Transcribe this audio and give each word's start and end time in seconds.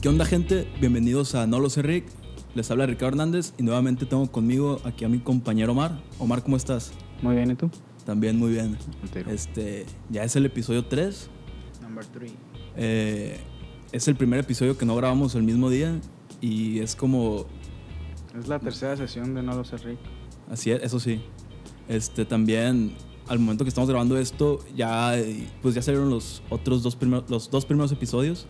¿Qué 0.00 0.10
onda 0.10 0.26
gente? 0.26 0.68
Bienvenidos 0.78 1.34
a 1.34 1.46
No 1.46 1.58
lo 1.58 1.70
sé 1.70 1.80
Rick. 1.80 2.04
Les 2.54 2.70
habla 2.70 2.84
Ricardo 2.86 3.08
Hernández 3.08 3.54
y 3.56 3.62
nuevamente 3.62 4.04
tengo 4.04 4.30
conmigo 4.30 4.78
aquí 4.84 5.04
a 5.06 5.08
mi 5.08 5.18
compañero 5.18 5.72
Omar. 5.72 5.98
Omar, 6.18 6.42
¿cómo 6.42 6.56
estás? 6.56 6.92
Muy 7.22 7.34
bien, 7.34 7.50
¿y 7.50 7.54
tú? 7.54 7.70
También 8.04 8.38
muy 8.38 8.50
bien. 8.52 8.76
Este, 9.26 9.86
ya 10.10 10.22
es 10.22 10.36
el 10.36 10.44
episodio 10.44 10.84
3. 10.84 11.30
Number 11.80 12.04
3. 12.04 12.32
Eh, 12.76 13.40
es 13.90 14.06
el 14.06 14.16
primer 14.16 14.40
episodio 14.40 14.76
que 14.76 14.84
no 14.84 14.94
grabamos 14.96 15.34
el 15.34 15.42
mismo 15.42 15.70
día 15.70 15.98
y 16.42 16.78
es 16.80 16.94
como... 16.94 17.46
Es 18.38 18.48
la 18.48 18.58
tercera 18.58 18.96
sesión 18.98 19.34
de 19.34 19.42
No 19.42 19.56
lo 19.56 19.64
sé 19.64 19.78
Rick. 19.78 19.98
Así 20.50 20.70
es, 20.70 20.82
eso 20.82 21.00
sí. 21.00 21.22
Este, 21.88 22.26
también 22.26 22.94
al 23.28 23.38
momento 23.38 23.64
que 23.64 23.70
estamos 23.70 23.88
grabando 23.88 24.18
esto, 24.18 24.60
ya, 24.76 25.14
pues 25.62 25.74
ya 25.74 25.82
salieron 25.82 26.10
los 26.10 26.42
otros 26.50 26.82
dos 26.82 26.94
primeros, 26.94 27.28
los 27.30 27.50
dos 27.50 27.64
primeros 27.64 27.90
episodios. 27.92 28.46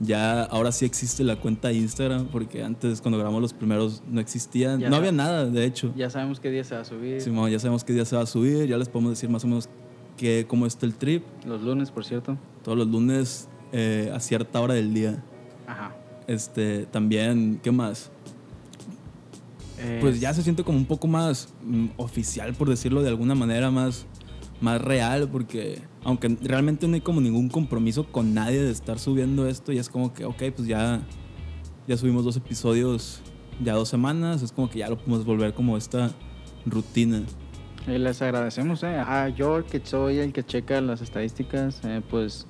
Ya 0.00 0.44
ahora 0.44 0.70
sí 0.70 0.84
existe 0.84 1.24
la 1.24 1.36
cuenta 1.36 1.68
de 1.68 1.74
Instagram, 1.74 2.26
porque 2.26 2.62
antes 2.62 3.00
cuando 3.00 3.18
grabamos 3.18 3.42
los 3.42 3.52
primeros 3.52 4.02
no 4.08 4.20
existían, 4.20 4.78
Ya 4.78 4.90
no 4.90 4.96
había 4.96 5.10
nada, 5.12 5.46
de 5.46 5.64
hecho. 5.64 5.92
Ya 5.96 6.08
sabemos 6.08 6.38
qué 6.38 6.50
día 6.50 6.62
se 6.62 6.76
va 6.76 6.82
a 6.82 6.84
subir. 6.84 7.20
Simón, 7.20 7.50
ya 7.50 7.58
sabemos 7.58 7.82
qué 7.82 7.92
día 7.92 8.04
se 8.04 8.14
va 8.14 8.22
a 8.22 8.26
subir, 8.26 8.66
ya 8.68 8.76
les 8.78 8.88
podemos 8.88 9.12
decir 9.12 9.28
más 9.28 9.42
o 9.44 9.48
menos 9.48 9.68
que, 10.16 10.46
cómo 10.48 10.66
está 10.66 10.86
el 10.86 10.94
trip. 10.94 11.24
Los 11.44 11.62
lunes, 11.62 11.90
por 11.90 12.04
cierto. 12.04 12.38
Todos 12.62 12.78
los 12.78 12.86
lunes 12.86 13.48
eh, 13.72 14.12
a 14.14 14.20
cierta 14.20 14.60
hora 14.60 14.74
del 14.74 14.94
día. 14.94 15.22
Ajá. 15.66 15.96
Este, 16.28 16.86
también, 16.86 17.58
¿qué 17.62 17.72
más? 17.72 18.10
Eh, 19.78 19.98
Pues 20.00 20.20
ya 20.20 20.32
se 20.34 20.42
siente 20.42 20.62
como 20.62 20.78
un 20.78 20.86
poco 20.86 21.06
más 21.08 21.48
mm, 21.64 21.86
oficial, 21.96 22.54
por 22.54 22.68
decirlo 22.68 23.02
de 23.02 23.08
alguna 23.08 23.34
manera, 23.34 23.70
más, 23.70 24.06
más 24.60 24.80
real, 24.80 25.28
porque 25.30 25.82
aunque 26.04 26.36
realmente 26.42 26.88
no 26.88 26.94
hay 26.94 27.00
como 27.00 27.20
ningún 27.20 27.48
compromiso 27.48 28.04
con 28.10 28.34
nadie 28.34 28.60
de 28.60 28.70
estar 28.70 28.98
subiendo 28.98 29.48
esto, 29.48 29.72
y 29.72 29.78
es 29.78 29.88
como 29.88 30.12
que, 30.12 30.24
ok, 30.24 30.42
pues 30.54 30.68
ya, 30.68 31.00
ya 31.86 31.96
subimos 31.96 32.24
dos 32.24 32.36
episodios 32.36 33.22
ya 33.62 33.74
dos 33.74 33.88
semanas, 33.88 34.42
es 34.42 34.52
como 34.52 34.70
que 34.70 34.78
ya 34.80 34.88
lo 34.88 34.96
podemos 34.96 35.24
volver 35.24 35.52
como 35.54 35.76
esta 35.76 36.10
rutina. 36.64 37.22
Y 37.86 37.98
les 37.98 38.20
agradecemos, 38.20 38.82
¿eh? 38.82 38.98
A 38.98 39.28
yo, 39.30 39.64
que 39.64 39.80
soy 39.82 40.18
el 40.18 40.32
que 40.32 40.44
checa 40.44 40.80
las 40.80 41.00
estadísticas, 41.00 41.80
eh, 41.84 42.02
pues 42.08 42.46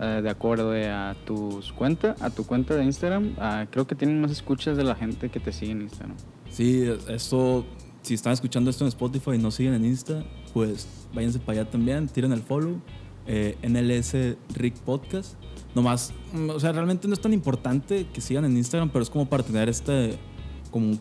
eh, 0.00 0.20
de 0.22 0.28
acuerdo 0.28 0.74
eh, 0.74 0.90
a 0.90 1.14
tus 1.24 1.72
cuenta, 1.72 2.16
a 2.20 2.30
tu 2.30 2.44
cuenta 2.44 2.74
de 2.74 2.84
Instagram, 2.84 3.34
ah, 3.38 3.66
creo 3.70 3.86
que 3.86 3.94
tienen 3.94 4.20
más 4.20 4.32
escuchas 4.32 4.76
de 4.76 4.84
la 4.84 4.96
gente 4.96 5.28
que 5.28 5.38
te 5.38 5.52
sigue 5.52 5.72
en 5.72 5.82
Instagram. 5.82 6.16
Sí, 6.50 6.84
eso, 7.08 7.64
si 8.04 8.14
están 8.14 8.34
escuchando 8.34 8.70
esto 8.70 8.84
en 8.84 8.88
Spotify 8.88 9.32
y 9.34 9.38
no 9.38 9.50
siguen 9.50 9.74
en 9.74 9.84
Insta, 9.84 10.22
pues 10.52 10.86
váyanse 11.14 11.38
para 11.38 11.60
allá 11.60 11.70
también, 11.70 12.06
tiren 12.06 12.32
el 12.32 12.42
follow, 12.42 12.80
eh, 13.26 13.56
NLS 13.62 14.36
Rick 14.54 14.74
Podcast. 14.80 15.34
Nomás, 15.74 16.12
mm, 16.32 16.50
o 16.50 16.60
sea, 16.60 16.72
realmente 16.72 17.08
no 17.08 17.14
es 17.14 17.20
tan 17.20 17.32
importante 17.32 18.06
que 18.12 18.20
sigan 18.20 18.44
en 18.44 18.56
Instagram, 18.58 18.90
pero 18.90 19.02
es 19.02 19.10
como 19.10 19.26
para 19.26 19.42
tener 19.42 19.70
este, 19.70 20.18
como, 20.70 20.98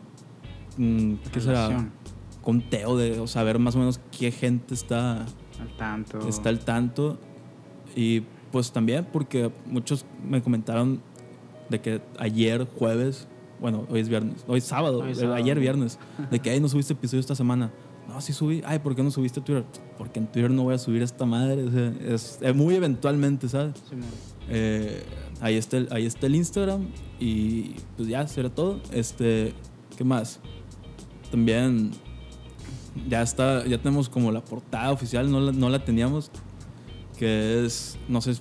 mm, 0.78 1.16
¿qué 1.32 1.42
será? 1.42 1.92
Conteo 2.42 2.98
de, 2.98 3.20
o 3.20 3.28
saber 3.28 3.60
más 3.60 3.76
o 3.76 3.80
menos 3.80 4.00
qué 4.18 4.32
gente 4.32 4.74
está, 4.74 5.26
Al 5.60 5.78
tanto. 5.78 6.28
está 6.28 6.50
al 6.50 6.60
tanto. 6.60 7.20
Y 7.96 8.22
pues 8.52 8.72
también 8.72 9.06
porque 9.12 9.52
muchos 9.66 10.06
me 10.26 10.42
comentaron 10.42 11.02
de 11.70 11.82
que 11.82 12.02
ayer 12.18 12.66
jueves, 12.78 13.28
bueno, 13.64 13.86
hoy 13.90 14.02
es 14.02 14.10
viernes, 14.10 14.44
hoy 14.46 14.58
es 14.58 14.66
sábado, 14.66 15.00
Hoy 15.00 15.12
es 15.12 15.20
eh, 15.20 15.22
sábado. 15.22 15.38
ayer 15.38 15.58
viernes, 15.58 15.98
de 16.30 16.40
que, 16.42 16.50
ay, 16.50 16.60
no 16.60 16.68
subiste 16.68 16.92
episodio 16.92 17.22
esta 17.22 17.34
semana. 17.34 17.72
No, 18.10 18.20
sí 18.20 18.34
subí. 18.34 18.62
Ay, 18.66 18.80
¿por 18.80 18.94
qué 18.94 19.02
no 19.02 19.10
subiste 19.10 19.40
a 19.40 19.44
Twitter? 19.46 19.64
Porque 19.98 20.20
en 20.20 20.28
Twitter 20.28 20.52
no 20.52 20.64
voy 20.64 20.76
a 20.76 20.78
subir 20.78 21.02
esta 21.02 21.26
madre. 21.26 21.64
o 21.64 21.72
sea, 21.72 21.94
es, 22.06 22.40
es 22.42 22.54
muy 22.54 22.76
eventualmente, 22.76 23.48
¿sabes? 23.48 23.76
Simón. 23.90 24.04
Eh, 24.50 25.06
ahí, 25.40 25.56
está 25.56 25.78
el, 25.78 25.88
ahí 25.92 26.06
está 26.06 26.28
el 26.28 26.36
Instagram 26.36 26.90
y 27.22 27.76
pues 27.96 28.10
ya, 28.10 28.28
será 28.28 28.50
todo. 28.50 28.82
Este, 28.92 29.54
¿qué 29.98 30.04
más? 30.04 30.42
También 31.32 31.92
ya 33.08 33.22
está, 33.22 33.66
ya 33.66 33.78
tenemos 33.78 34.10
como 34.10 34.30
la 34.34 34.44
portada 34.44 34.92
oficial, 34.92 35.32
no 35.32 35.40
la, 35.40 35.54
no 35.54 35.70
la 35.70 35.86
teníamos, 35.86 36.32
que 37.18 37.64
es, 37.66 37.98
no 38.10 38.20
sé, 38.20 38.34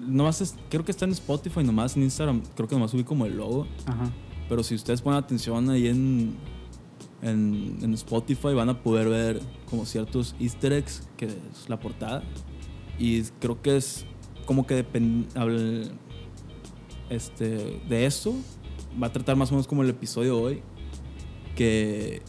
nomás 0.00 0.40
es, 0.40 0.56
creo 0.70 0.86
que 0.86 0.90
está 0.90 1.04
en 1.04 1.12
Spotify, 1.12 1.62
nomás 1.62 1.98
en 1.98 2.04
Instagram, 2.04 2.40
creo 2.56 2.66
que 2.66 2.74
nomás 2.74 2.90
subí 2.90 3.04
como 3.04 3.26
el 3.26 3.36
logo, 3.36 3.66
Ajá. 3.84 4.10
Pero 4.50 4.64
si 4.64 4.74
ustedes 4.74 5.00
ponen 5.00 5.20
atención 5.20 5.70
ahí 5.70 5.86
en, 5.86 6.34
en, 7.22 7.78
en 7.80 7.94
Spotify 7.94 8.52
van 8.52 8.68
a 8.68 8.82
poder 8.82 9.08
ver 9.08 9.40
como 9.70 9.86
ciertos 9.86 10.34
easter 10.40 10.72
eggs, 10.72 11.08
que 11.16 11.26
es 11.26 11.68
la 11.68 11.78
portada. 11.78 12.24
Y 12.98 13.22
creo 13.38 13.62
que 13.62 13.76
es 13.76 14.04
como 14.46 14.66
que 14.66 14.74
depende 14.74 15.28
este, 17.08 17.80
de 17.88 18.06
eso. 18.06 18.34
Va 19.00 19.06
a 19.06 19.12
tratar 19.12 19.36
más 19.36 19.50
o 19.50 19.54
menos 19.54 19.68
como 19.68 19.84
el 19.84 19.90
episodio 19.90 20.34
de 20.34 20.42
hoy. 20.42 20.62
Que 21.54 22.20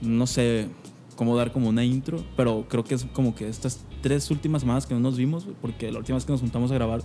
no 0.00 0.26
sé 0.26 0.68
cómo 1.16 1.36
dar 1.36 1.52
como 1.52 1.68
una 1.68 1.84
intro, 1.84 2.24
pero 2.34 2.64
creo 2.66 2.82
que 2.82 2.94
es 2.94 3.04
como 3.12 3.34
que 3.34 3.46
estas 3.46 3.84
tres 4.00 4.30
últimas 4.30 4.62
semanas 4.62 4.86
que 4.86 4.94
no 4.94 5.00
nos 5.00 5.18
vimos, 5.18 5.46
porque 5.60 5.92
la 5.92 5.98
última 5.98 6.16
vez 6.16 6.24
que 6.24 6.32
nos 6.32 6.40
juntamos 6.40 6.70
a 6.70 6.74
grabar 6.74 7.02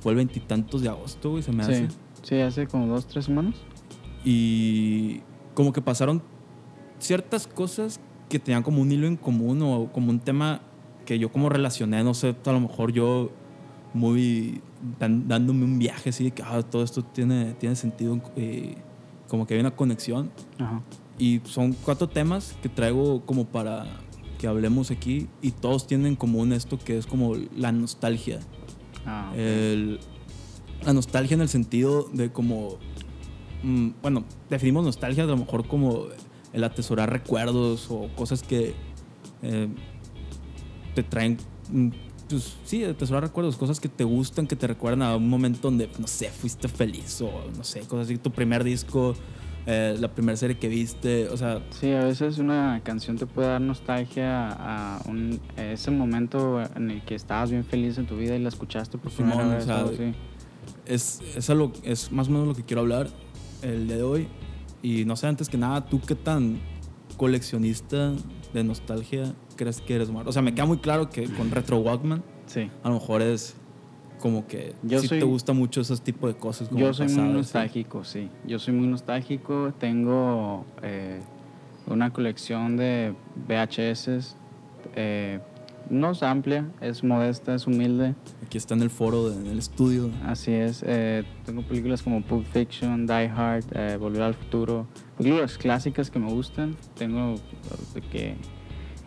fue 0.00 0.12
el 0.12 0.16
veintitantos 0.16 0.80
de 0.80 0.88
agosto, 0.88 1.32
güey, 1.32 1.42
se 1.42 1.52
me 1.52 1.64
hace. 1.64 1.88
Sí. 2.28 2.40
hace 2.40 2.66
como 2.66 2.86
dos, 2.86 3.06
tres 3.06 3.24
semanas. 3.26 3.54
Y 4.24 5.20
como 5.54 5.72
que 5.72 5.80
pasaron 5.80 6.22
ciertas 6.98 7.46
cosas 7.46 8.00
que 8.28 8.38
tenían 8.38 8.62
como 8.62 8.82
un 8.82 8.90
hilo 8.92 9.06
en 9.06 9.16
común 9.16 9.62
o 9.62 9.90
como 9.92 10.10
un 10.10 10.20
tema 10.20 10.60
que 11.06 11.18
yo 11.18 11.32
como 11.32 11.48
relacioné, 11.48 12.02
no 12.04 12.12
sé, 12.14 12.36
a 12.44 12.52
lo 12.52 12.60
mejor 12.60 12.92
yo 12.92 13.30
muy 13.94 14.60
dan- 14.98 15.26
dándome 15.26 15.64
un 15.64 15.78
viaje 15.78 16.10
así 16.10 16.24
de 16.24 16.30
que 16.32 16.42
ah, 16.42 16.62
todo 16.62 16.82
esto 16.82 17.02
tiene, 17.02 17.54
tiene 17.54 17.74
sentido, 17.76 18.20
eh, 18.36 18.74
como 19.28 19.46
que 19.46 19.54
hay 19.54 19.60
una 19.60 19.70
conexión. 19.74 20.30
Ajá. 20.58 20.82
Y 21.18 21.40
son 21.44 21.72
cuatro 21.72 22.08
temas 22.08 22.56
que 22.62 22.68
traigo 22.68 23.22
como 23.24 23.46
para 23.46 23.86
que 24.38 24.46
hablemos 24.46 24.90
aquí 24.90 25.26
y 25.42 25.50
todos 25.52 25.86
tienen 25.86 26.06
en 26.08 26.16
común 26.16 26.52
esto 26.52 26.78
que 26.78 26.98
es 26.98 27.06
como 27.06 27.34
la 27.56 27.72
nostalgia. 27.72 28.40
Ah, 29.06 29.30
ok. 29.32 29.38
El- 29.38 30.00
la 30.84 30.92
nostalgia 30.92 31.34
en 31.34 31.40
el 31.40 31.48
sentido 31.48 32.08
de 32.12 32.30
como, 32.30 32.78
mm, 33.62 33.88
bueno, 34.02 34.24
definimos 34.50 34.84
nostalgia 34.84 35.24
a 35.24 35.26
lo 35.26 35.36
mejor 35.36 35.66
como 35.66 36.06
el 36.52 36.64
atesorar 36.64 37.10
recuerdos 37.12 37.88
o 37.90 38.08
cosas 38.16 38.42
que 38.42 38.74
eh, 39.42 39.68
te 40.94 41.02
traen, 41.02 41.36
mm, 41.70 41.88
pues 42.28 42.56
sí, 42.64 42.84
atesorar 42.84 43.22
recuerdos, 43.24 43.56
cosas 43.56 43.80
que 43.80 43.88
te 43.88 44.04
gustan, 44.04 44.46
que 44.46 44.56
te 44.56 44.66
recuerdan 44.66 45.02
a 45.02 45.16
un 45.16 45.28
momento 45.28 45.60
donde, 45.62 45.88
no 45.98 46.06
sé, 46.06 46.28
fuiste 46.30 46.68
feliz 46.68 47.20
o 47.20 47.30
no 47.56 47.64
sé, 47.64 47.80
cosas 47.80 48.06
así, 48.06 48.18
tu 48.18 48.30
primer 48.30 48.64
disco, 48.64 49.14
eh, 49.66 49.96
la 49.98 50.08
primera 50.08 50.36
serie 50.36 50.58
que 50.58 50.68
viste, 50.68 51.28
o 51.28 51.36
sea, 51.36 51.62
Sí, 51.70 51.92
a 51.92 52.04
veces 52.04 52.38
una 52.38 52.80
canción 52.84 53.16
te 53.18 53.26
puede 53.26 53.48
dar 53.48 53.60
nostalgia 53.60 54.48
a, 54.48 55.00
un, 55.06 55.40
a 55.56 55.62
ese 55.64 55.90
momento 55.90 56.62
en 56.74 56.90
el 56.90 57.02
que 57.04 57.14
estabas 57.14 57.50
bien 57.50 57.64
feliz 57.64 57.98
en 57.98 58.06
tu 58.06 58.16
vida 58.16 58.34
y 58.36 58.40
la 58.42 58.48
escuchaste 58.48 58.96
por 58.98 59.12
primera 59.12 59.36
Simón, 59.36 59.52
o 59.52 59.56
vez. 59.56 59.64
sea, 59.64 59.78
algo 59.78 59.90
así. 59.90 60.14
Es, 60.88 61.20
es, 61.36 61.48
algo- 61.50 61.72
es 61.82 62.10
más 62.12 62.28
o 62.28 62.30
menos 62.32 62.48
lo 62.48 62.54
que 62.54 62.62
quiero 62.64 62.80
hablar 62.82 63.08
el 63.62 63.86
día 63.86 63.96
de 63.96 64.02
hoy. 64.02 64.28
Y 64.82 65.04
no 65.04 65.16
sé, 65.16 65.26
antes 65.26 65.48
que 65.48 65.58
nada, 65.58 65.84
¿tú 65.84 66.00
qué 66.00 66.14
tan 66.14 66.58
coleccionista 67.16 68.12
de 68.54 68.64
nostalgia 68.64 69.34
crees 69.56 69.80
que 69.80 69.94
eres, 69.94 70.08
Omar? 70.08 70.28
O 70.28 70.32
sea, 70.32 70.42
me 70.42 70.54
queda 70.54 70.66
muy 70.66 70.78
claro 70.78 71.10
que 71.10 71.24
con 71.24 71.50
Retro 71.50 71.78
Walkman 71.78 72.22
Sí. 72.46 72.70
a 72.82 72.88
lo 72.88 72.94
mejor 72.94 73.20
es 73.22 73.54
como 74.20 74.46
que 74.46 74.74
Yo 74.82 75.00
sí 75.00 75.08
soy- 75.08 75.18
te 75.18 75.24
gusta 75.24 75.52
mucho 75.52 75.80
esos 75.80 76.00
tipos 76.00 76.32
de 76.32 76.38
cosas. 76.38 76.68
Como 76.68 76.80
Yo 76.80 76.94
soy 76.94 77.08
muy 77.08 77.28
nostálgico, 77.32 78.04
sí. 78.04 78.28
Yo 78.46 78.58
soy 78.58 78.74
muy 78.74 78.86
nostálgico. 78.88 79.72
Tengo 79.78 80.64
eh, 80.82 81.20
una 81.86 82.12
colección 82.12 82.76
de 82.76 83.14
VHS. 83.48 84.36
eh, 84.94 85.40
no 85.90 86.10
es 86.12 86.22
amplia, 86.22 86.68
es 86.80 87.02
modesta, 87.04 87.54
es 87.54 87.66
humilde. 87.66 88.14
Aquí 88.44 88.58
está 88.58 88.74
en 88.74 88.82
el 88.82 88.90
foro, 88.90 89.30
de- 89.30 89.36
en 89.40 89.46
el 89.46 89.58
estudio. 89.58 90.10
Así 90.24 90.52
es. 90.52 90.82
eh, 90.86 91.24
tengo 91.44 91.62
películas 91.62 92.02
como 92.02 92.22
Pulp 92.22 92.46
Fiction, 92.46 93.06
Die 93.06 93.12
Hard, 93.28 93.64
eh, 93.72 93.96
Volver 93.98 94.22
al 94.22 94.34
Futuro. 94.34 94.86
Películas 95.16 95.58
clásicas 95.58 96.10
que 96.10 96.18
me 96.18 96.30
gustan. 96.32 96.76
Tengo 96.96 97.34
de 97.94 98.00
que... 98.02 98.36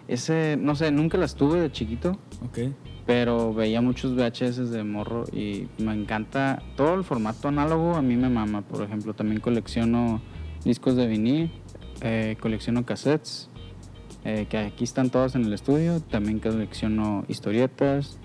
Ese, 0.07 0.57
no 0.59 0.75
sé, 0.75 0.91
nunca 0.91 1.17
las 1.17 1.35
tuve 1.35 1.61
de 1.61 1.71
chiquito. 1.71 2.17
Ok. 2.45 2.59
pero 3.05 3.53
veía 3.53 3.81
muchos 3.81 4.13
VHS 4.15 4.69
de 4.71 4.83
morro 4.83 5.25
y 5.33 5.67
me 5.79 5.91
encanta 5.93 6.61
todo 6.77 6.93
el 6.93 7.03
formato 7.03 7.47
análogo, 7.49 7.95
a 7.95 8.01
mí 8.01 8.15
me 8.15 8.29
mama. 8.29 8.61
Por 8.61 8.83
ejemplo, 8.83 9.13
también 9.13 9.41
colecciono 9.41 10.21
discos 10.63 10.95
de 10.95 11.07
vinil, 11.07 11.51
eh, 12.01 12.37
colecciono 12.39 12.85
cassettes, 12.85 13.49
eh, 14.25 14.47
que 14.49 14.57
aquí 14.57 14.83
están 14.83 15.09
todos 15.09 15.35
en 15.35 15.45
el 15.45 15.53
estudio, 15.53 15.99
también 15.99 16.39
colecciono 16.39 17.25
historietas 17.27 18.17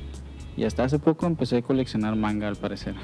y 0.56 0.64
hasta 0.64 0.84
hace 0.84 0.98
poco 0.98 1.26
empecé 1.26 1.58
a 1.58 1.62
coleccionar 1.62 2.16
manga 2.16 2.48
al 2.48 2.56
parecer. 2.56 2.94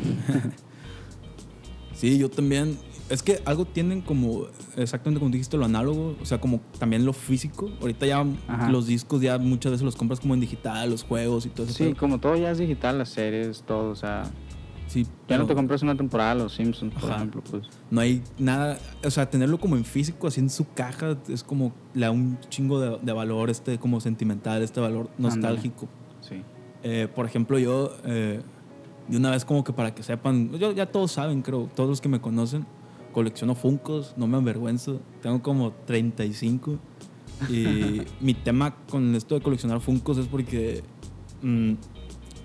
Sí, 1.95 2.19
yo 2.19 2.29
también. 2.29 2.77
Es 3.11 3.23
que 3.23 3.41
algo 3.45 3.65
tienen 3.65 4.01
como, 4.01 4.47
exactamente 4.77 5.21
como 5.21 5.31
dijiste, 5.31 5.57
lo 5.57 5.67
análogo, 5.67 6.17
o 6.21 6.25
sea, 6.25 6.41
como 6.41 6.61
también 6.79 7.05
lo 7.05 7.13
físico. 7.13 7.71
Ahorita 7.81 8.07
ya 8.07 8.25
Ajá. 8.49 8.71
los 8.71 8.87
discos 8.87 9.21
ya 9.21 9.39
muchas 9.39 9.73
veces 9.73 9.85
los 9.85 9.95
compras 9.97 10.19
como 10.19 10.35
en 10.35 10.41
digital, 10.41 10.91
los 10.91 11.05
juegos 11.05 11.47
y 11.47 11.51
todo 11.51 11.67
eso. 11.67 11.75
Sí, 11.75 11.95
como 11.95 12.19
todo 12.19 12.35
ya 12.37 12.51
es 12.51 12.59
digital, 12.59 12.99
las 12.99 13.11
series, 13.11 13.63
todo, 13.63 13.91
o 13.91 13.95
sea, 13.95 14.25
Sí, 14.93 15.07
Ya 15.27 15.39
no 15.39 15.47
te 15.47 15.55
compras 15.55 15.83
una 15.83 15.97
temporada 15.97 16.35
de 16.35 16.43
Los 16.43 16.55
Simpsons, 16.55 16.93
por 16.93 17.05
Ajá. 17.05 17.17
ejemplo, 17.17 17.43
pues. 17.51 17.63
no 17.91 18.03
hay 18.03 18.23
nada, 18.39 18.79
o 19.03 19.11
sea, 19.11 19.31
tenerlo 19.31 19.59
como 19.59 19.77
en 19.77 19.87
físico, 19.87 20.27
así 20.27 20.41
en 20.41 20.51
su 20.51 20.71
caja, 20.75 21.17
es 21.29 21.43
como, 21.43 21.73
le 21.95 22.03
da 22.03 22.11
un 22.11 22.39
chingo 22.51 22.79
de, 22.79 22.99
de 23.01 23.13
valor, 23.13 23.49
este 23.49 23.79
como 23.79 24.01
sentimental, 24.01 24.61
este 24.61 24.81
valor 24.81 25.09
nostálgico. 25.17 25.89
Sí. 26.21 26.43
Eh, 26.83 27.09
por 27.15 27.25
ejemplo, 27.25 27.59
yo, 27.59 27.91
eh, 28.05 28.43
de 29.09 29.17
una 29.17 29.31
vez 29.31 29.47
como 29.47 29.65
que 29.65 29.73
para 29.73 29.95
que 29.95 30.03
sepan, 30.03 30.51
yo, 30.59 30.73
ya 30.73 30.85
todos 30.85 31.13
saben, 31.13 31.41
creo, 31.41 31.71
todos 31.75 31.89
los 31.89 32.03
que 32.03 32.11
me 32.11 32.21
conocen, 32.21 32.67
colecciono 33.15 33.55
Funcos, 33.55 34.13
no 34.19 34.27
me 34.27 34.37
avergüenzo, 34.37 35.01
tengo 35.23 35.41
como 35.43 35.73
35. 35.87 36.79
Y 37.49 38.03
mi 38.21 38.35
tema 38.35 38.75
con 38.91 39.15
esto 39.15 39.37
de 39.37 39.41
coleccionar 39.41 39.81
Funcos 39.81 40.19
es 40.19 40.27
porque, 40.27 40.83
mm, 41.41 41.73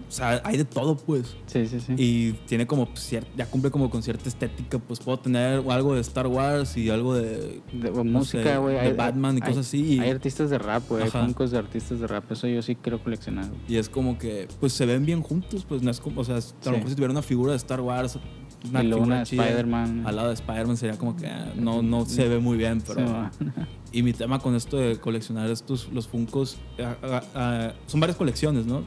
o 0.08 0.12
sea, 0.12 0.42
hay 0.46 0.58
de 0.58 0.66
todo, 0.66 0.96
pues. 0.96 1.36
Sí, 1.48 1.68
sí, 1.68 1.80
sí. 1.80 1.94
Y 1.98 2.32
tiene 2.48 2.66
como, 2.66 2.88
ya 3.36 3.46
cumple 3.50 3.72
como 3.72 3.90
con 3.90 4.02
cierta 4.04 4.30
estética, 4.30 4.80
pues 4.80 5.00
puedo 5.00 5.20
tener 5.20 5.62
algo 5.70 5.96
de 5.96 6.02
Star 6.02 6.28
Wars 6.28 6.78
y 6.78 6.90
algo 6.90 7.14
de... 7.16 7.62
De, 7.74 7.92
no 7.92 8.04
música, 8.04 8.58
güey. 8.58 8.76
de 8.76 8.80
hay- 8.82 8.94
Batman 8.94 9.36
y 9.38 9.42
hay- 9.44 9.50
cosas 9.50 9.68
así, 9.68 9.96
y- 9.96 10.00
Hay 10.00 10.10
artistas 10.12 10.50
de 10.50 10.58
rap, 10.58 10.84
güey. 10.88 11.04
Hay 11.04 11.10
Ajá. 11.10 11.26
funcos 11.26 11.52
de 11.52 11.58
artistas 11.58 12.00
de 12.00 12.08
rap. 12.08 12.32
Eso 12.32 12.48
yo 12.48 12.62
sí 12.62 12.76
quiero 12.76 13.04
coleccionar. 13.04 13.46
Y 13.68 13.76
es 13.76 13.90
como 13.90 14.18
que, 14.18 14.48
pues 14.60 14.74
se 14.74 14.86
ven 14.86 15.06
bien 15.06 15.22
juntos, 15.22 15.66
pues 15.68 15.82
no 15.82 15.92
es 15.92 16.00
como, 16.00 16.22
o 16.22 16.24
sea, 16.24 16.38
a 16.38 16.42
Sí. 16.42 16.54
lo 16.66 16.72
mejor 16.72 16.90
si 16.90 16.96
tuviera 16.96 17.12
una 17.12 17.22
figura 17.22 17.52
de 17.52 17.58
Star 17.58 17.82
Wars, 17.82 18.18
una 18.70 18.84
y 18.84 18.88
luego 18.88 19.04
figura 19.04 19.18
una 19.18 19.26
chida, 19.26 19.44
Spider-Man. 19.46 20.04
al 20.08 20.16
lado 20.16 20.28
de 20.30 20.34
Spider-Man 20.36 20.78
sería 20.78 20.98
como 20.98 21.16
que 21.16 21.28
ah, 21.28 21.54
no, 21.56 21.82
no 21.82 22.06
se 22.06 22.28
ve 22.28 22.40
muy 22.40 22.58
bien, 22.58 22.82
pero... 22.86 23.30
Sí, 23.38 23.46
y 23.92 24.04
mi 24.04 24.14
tema 24.14 24.40
con 24.40 24.56
esto 24.56 24.78
de 24.78 24.98
coleccionar 24.98 25.50
estos, 25.50 25.90
los 25.94 26.08
Funkos, 26.08 26.58
ah, 27.36 27.74
son 27.86 28.00
varias 28.00 28.18
colecciones, 28.18 28.66
¿no? 28.66 28.84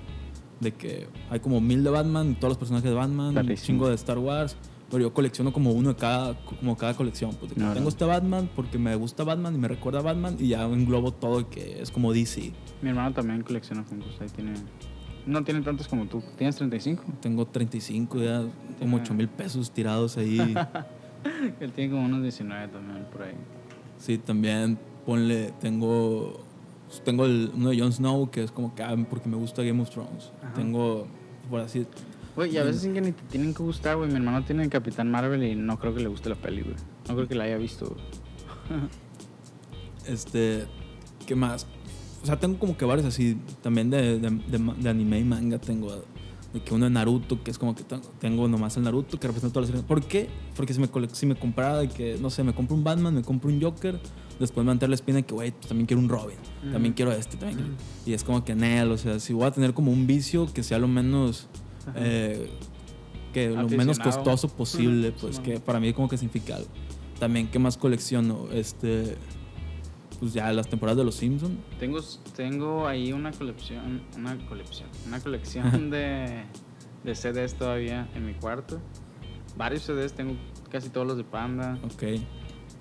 De 0.61 0.73
que 0.73 1.09
hay 1.31 1.41
como 1.41 1.61
mil 1.61 1.83
de 1.83 1.91
Batman, 1.91 2.35
todos 2.37 2.51
los 2.51 2.59
personajes 2.59 2.89
de 2.91 2.95
Batman, 2.97 3.37
un 3.37 3.55
chingo 3.57 3.89
de 3.89 3.95
Star 3.95 4.19
Wars, 4.19 4.57
pero 4.91 5.03
yo 5.05 5.15
colecciono 5.15 5.53
como 5.53 5.73
uno 5.73 5.91
de 5.91 5.97
cada, 5.97 6.35
como 6.45 6.77
cada 6.77 6.95
colección. 6.95 7.31
Pues 7.37 7.51
de 7.51 7.55
que 7.57 7.61
No, 7.63 7.69
tengo 7.73 7.85
no. 7.85 7.89
este 7.89 8.05
Batman 8.05 8.51
porque 8.55 8.79
me 8.79 8.95
gusta 8.97 9.25
Batman 9.25 9.55
y 9.55 9.59
me 9.59 9.69
recuerda 9.69 10.01
a 10.01 10.03
Batman 10.03 10.37
y 10.39 10.49
ya 10.49 10.65
englobo 10.65 11.13
todo 11.13 11.49
que 11.49 11.81
es 11.81 11.91
como 11.91 12.13
DC. 12.13 12.53
Mi 12.83 12.91
hermano 12.91 13.13
también 13.15 13.43
colecciona 13.43 13.83
funcos. 13.85 14.21
Ahí 14.21 14.29
tiene. 14.29 14.53
No 15.27 15.45
tiene 15.45 15.61
tantos 15.63 15.87
como 15.89 16.07
tú. 16.07 16.23
¿Tienes 16.37 16.57
35? 16.57 17.05
Tengo 17.21 17.47
35 17.47 18.19
ya, 18.23 18.41
como 18.41 18.53
Tiene- 18.79 18.97
8 18.97 19.15
mil 19.15 19.29
pesos 19.29 19.71
tirados 19.71 20.17
ahí. 20.19 20.39
Él 21.61 21.73
tiene 21.73 21.91
como 21.93 22.05
unos 22.05 22.23
19 22.23 22.69
también 22.69 23.05
por 23.13 23.23
ahí. 23.23 23.35
sí, 23.99 24.19
también 24.19 24.79
ponle, 25.07 25.53
tengo, 25.61 26.41
tengo 27.05 27.25
el, 27.25 27.51
uno 27.55 27.71
de 27.71 27.79
Jon 27.79 27.93
Snow 27.93 28.31
que 28.31 28.43
es 28.45 28.51
como 28.51 28.75
que, 28.75 28.83
ah, 28.83 28.97
porque 29.09 29.29
me 29.29 29.37
gusta 29.37 29.63
Game 29.63 29.81
of 29.83 29.91
Thrones. 29.91 30.33
Ajá. 30.43 30.55
Tengo, 30.55 31.07
por 31.49 31.61
así, 31.61 31.87
Güey, 32.37 32.55
y 32.55 32.59
a 32.59 32.63
veces 32.65 32.83
sin 32.83 32.95
que 32.95 33.01
ni 33.01 33.13
te 33.13 33.23
tienen 33.25 33.53
que 33.53 33.63
gustar, 33.63 33.97
güey. 33.97 34.09
Mi 34.09 34.15
hermano 34.17 34.45
tiene 34.45 34.63
el 34.63 34.71
Capitán 34.71 35.11
Marvel 35.11 35.43
y 35.43 35.55
no 35.57 35.79
creo 35.79 35.93
que 35.95 36.01
le 36.01 36.09
guste 36.09 36.29
la 36.29 36.37
peli, 36.37 36.63
güey. 36.63 36.77
No 37.09 37.17
creo 37.17 37.27
que 37.29 37.35
la 37.35 37.45
haya 37.45 37.57
visto, 37.59 37.87
güey. 37.87 38.81
este, 40.07 40.65
¿qué 41.27 41.35
más? 41.35 41.67
O 42.23 42.27
sea, 42.27 42.39
tengo 42.39 42.59
como 42.59 42.77
que 42.77 42.85
varios 42.85 43.07
así, 43.07 43.37
también 43.63 43.91
de, 43.91 44.19
de, 44.19 44.31
de 44.31 44.59
ma- 44.59 44.75
de 44.75 44.89
anime 44.89 45.19
y 45.19 45.25
manga 45.25 45.59
tengo. 45.59 45.91
De 46.53 46.61
que 46.65 46.75
uno 46.75 46.85
de 46.87 46.91
Naruto, 46.91 47.43
que 47.43 47.51
es 47.51 47.59
como 47.59 47.75
que 47.75 47.85
tengo, 47.85 48.03
tengo 48.19 48.49
nomás 48.49 48.77
el 48.77 48.83
Naruto, 48.83 49.19
que 49.19 49.27
representa 49.27 49.53
todas 49.53 49.69
las 49.69 49.77
series. 49.81 49.85
¿Por 49.87 50.03
qué? 50.05 50.29
Porque 50.57 50.75
si 50.75 50.81
me, 50.81 50.89
si 51.13 51.27
me 51.27 51.37
comprara 51.37 51.79
de 51.79 51.89
que, 51.89 52.19
no 52.21 52.29
sé, 52.29 52.43
me 52.43 52.53
compro 52.53 52.77
un 52.77 52.83
Batman, 52.85 53.15
me 53.15 53.23
compro 53.23 53.51
un 53.51 53.61
Joker, 53.63 54.01
después 54.41 54.65
me 54.65 54.69
va 54.69 54.73
a 54.73 54.75
entrar 54.75 54.89
la 54.89 54.95
espina 54.97 55.23
que, 55.23 55.35
güey, 55.35 55.53
pues 55.53 55.69
también 55.69 55.87
quiero 55.87 56.01
un 56.03 56.09
Robin, 56.09 56.37
también 56.73 56.87
Ujú. 56.93 56.95
quiero 56.97 57.13
este, 57.13 57.37
también 57.37 57.59
quiero- 57.59 57.75
Y 58.07 58.13
es 58.15 58.25
como 58.25 58.45
que, 58.45 58.55
Nel, 58.57 58.91
o 58.91 58.99
sea, 58.99 59.21
si 59.21 59.33
voy 59.33 59.45
a 59.45 59.51
tener 59.53 59.75
como 59.75 59.93
un 59.93 60.07
vicio 60.07 60.53
que 60.53 60.63
sea 60.63 60.79
lo 60.79 60.89
menos, 60.89 61.47
eh, 61.95 62.51
que 63.33 63.51
lo 63.51 63.69
menos 63.69 63.99
costoso 64.01 64.49
posible, 64.49 65.13
pues 65.13 65.37
sí, 65.37 65.43
que 65.43 65.61
para 65.61 65.79
mí 65.79 65.93
como 65.93 66.09
que 66.09 66.17
significa 66.17 66.57
algo. 66.57 66.69
También, 67.21 67.49
¿qué 67.49 67.59
más 67.59 67.77
colecciono? 67.77 68.49
Este, 68.51 69.17
pues 70.19 70.33
ya 70.33 70.53
las 70.53 70.69
temporadas 70.69 70.99
de 70.99 71.05
los 71.05 71.15
Simpsons. 71.15 71.55
Tengo, 71.79 72.01
tengo 72.35 72.87
ahí 72.89 73.13
una 73.13 73.31
colección, 73.33 74.03
una 74.17 74.37
colección, 74.49 74.89
una 75.07 75.21
colección 75.21 75.91
de, 75.91 76.45
de 77.05 77.15
CDs 77.15 77.55
todavía 77.55 78.09
en 78.15 78.27
mi 78.27 78.35
cuarto. 78.35 78.81
Varios 79.57 79.83
CDs, 79.83 80.13
tengo 80.15 80.35
casi 80.71 80.89
todos 80.89 81.07
los 81.07 81.17
de 81.17 81.25
Panda. 81.25 81.79
Ok, 81.85 82.03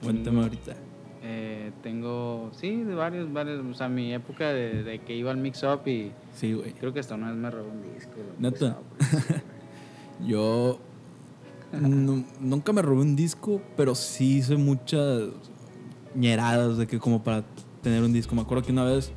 buen 0.04 0.24
tema 0.24 0.44
ahorita. 0.44 0.76
Eh, 1.22 1.72
tengo, 1.84 2.50
sí, 2.54 2.78
de 2.84 2.96
varios, 2.96 3.32
varios. 3.34 3.66
O 3.66 3.74
sea, 3.74 3.90
mi 3.90 4.14
época 4.14 4.50
de, 4.54 4.84
de 4.84 5.00
que 5.00 5.16
iba 5.16 5.32
al 5.32 5.38
Mix 5.38 5.64
Up 5.64 5.86
y 5.88 6.12
Sí, 6.34 6.54
güey. 6.54 6.72
creo 6.74 6.94
que 6.94 7.00
hasta 7.02 7.16
una 7.16 7.30
vez 7.32 7.38
me 7.38 7.52
robó 7.52 7.70
un 7.70 7.94
disco. 7.94 8.16
¿Neta? 8.40 8.78
Yo 10.26 10.80
nu- 11.72 12.26
nunca 12.40 12.74
me 12.74 12.82
robé 12.82 13.02
un 13.02 13.16
disco, 13.16 13.62
pero 13.78 13.96
sí 13.96 14.38
hice 14.38 14.56
muchas 14.58 15.24
ñeradas 16.16 16.78
de 16.78 16.88
que 16.88 17.00
como 17.00 17.24
para 17.24 17.44
tener 17.82 18.04
un 18.04 18.14
disco. 18.14 18.36
Me 18.36 18.42
acuerdo 18.42 18.64
que 18.64 18.72
una 18.72 18.84
vez 18.86 19.12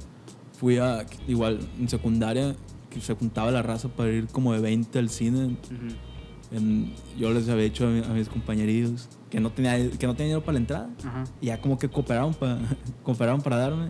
fui 0.58 0.78
a, 0.78 1.04
igual 1.26 1.60
en 1.80 1.88
secundaria, 1.88 2.54
que 2.90 3.00
se 3.00 3.14
juntaba 3.14 3.50
la 3.50 3.62
raza 3.62 3.88
para 3.88 4.10
ir 4.10 4.26
como 4.28 4.52
de 4.52 4.60
20 4.60 4.98
al 4.98 5.08
cine. 5.08 5.46
Ujú. 5.46 6.56
En- 6.56 6.92
yo 7.18 7.30
les 7.32 7.48
había 7.48 7.64
dicho 7.64 7.86
a, 7.86 7.90
mi- 7.90 8.04
a 8.04 8.08
mis 8.08 8.28
compañeros 8.28 9.08
que 9.32 9.40
no 9.40 9.50
tenía 9.50 9.76
que 9.90 10.06
no 10.06 10.12
tenía 10.14 10.26
dinero 10.26 10.42
para 10.42 10.52
la 10.52 10.58
entrada. 10.58 10.90
Ajá. 11.06 11.24
Y 11.40 11.46
ya 11.46 11.58
como 11.58 11.78
que 11.78 11.88
cooperaron, 11.88 12.34
para 12.34 12.58
cooperaron 13.02 13.40
para 13.40 13.56
darme. 13.56 13.88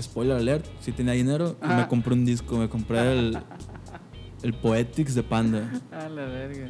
Spoiler 0.00 0.36
alert, 0.36 0.66
sí 0.80 0.90
tenía 0.90 1.12
dinero 1.12 1.56
y 1.62 1.68
me 1.68 1.86
compré 1.86 2.12
un 2.14 2.24
disco. 2.26 2.58
Me 2.58 2.68
compré 2.68 3.12
el, 3.12 3.38
el 4.42 4.54
Poetics 4.54 5.14
de 5.14 5.22
Panda. 5.22 5.70
A 5.92 6.08
la 6.08 6.24
verga. 6.26 6.68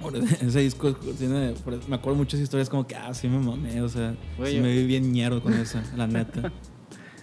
Por 0.00 0.14
ese 0.40 0.60
disco 0.60 0.94
tiene, 0.94 1.54
por- 1.64 1.88
me 1.88 1.96
acuerdo 1.96 2.16
muchas 2.18 2.38
historias 2.38 2.70
como 2.70 2.86
que, 2.86 2.94
ah, 2.94 3.12
sí 3.14 3.26
me 3.28 3.40
mamé, 3.40 3.82
o 3.82 3.88
sea, 3.88 4.14
Güey, 4.36 4.52
sí 4.52 4.56
yo- 4.58 4.62
me 4.62 4.72
vi 4.72 4.86
bien 4.86 5.12
ñero 5.12 5.42
con 5.42 5.52
esa, 5.54 5.82
la 5.96 6.06
neta. 6.06 6.52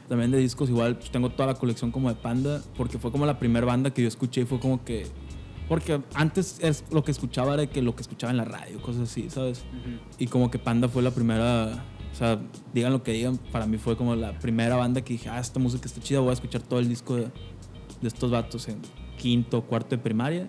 También 0.10 0.30
de 0.30 0.38
discos 0.40 0.70
igual, 0.70 0.98
pues 0.98 1.10
tengo 1.10 1.30
toda 1.30 1.48
la 1.48 1.54
colección 1.56 1.90
como 1.92 2.10
de 2.10 2.16
Panda, 2.16 2.62
porque 2.78 2.98
fue 3.00 3.12
como 3.14 3.26
la 3.26 3.40
primera 3.40 3.66
banda 3.66 3.92
que 3.92 4.02
yo 4.02 4.10
escuché 4.10 4.42
y 4.42 4.46
fue 4.46 4.60
como 4.60 4.84
que, 4.84 5.08
porque 5.68 6.02
antes 6.14 6.60
es 6.62 6.84
lo 6.92 7.04
que 7.04 7.12
escuchaba 7.12 7.56
era 7.56 7.68
que 7.68 7.82
lo 7.82 7.96
que 7.96 8.02
escuchaba 8.02 8.32
en 8.32 8.38
la 8.38 8.46
radio, 8.46 8.82
cosas 8.82 9.04
así, 9.04 9.30
¿sabes? 9.30 9.66
Ujú. 9.72 9.98
Y 10.20 10.28
como 10.28 10.52
que 10.52 10.60
Panda 10.60 10.88
fue 10.88 11.02
la 11.02 11.12
primera, 11.12 11.84
o 12.12 12.16
sea, 12.16 12.40
digan 12.74 12.92
lo 12.92 13.04
que 13.04 13.12
digan, 13.12 13.38
para 13.52 13.66
mí 13.66 13.78
fue 13.78 13.98
como 13.98 14.16
la 14.16 14.38
primera 14.40 14.76
banda 14.76 15.02
que 15.02 15.14
dije, 15.14 15.30
ah, 15.30 15.40
esta 15.40 15.60
música 15.60 15.86
está 15.86 16.02
chida, 16.02 16.20
voy 16.20 16.30
a 16.30 16.34
escuchar 16.34 16.62
todo 16.62 16.80
el 16.80 16.88
disco 16.88 17.16
de, 17.16 17.24
de 18.02 18.08
estos 18.08 18.32
vatos 18.32 18.68
en 18.68 18.80
quinto, 19.18 19.62
cuarto 19.62 19.96
de 19.96 19.98
primaria. 19.98 20.48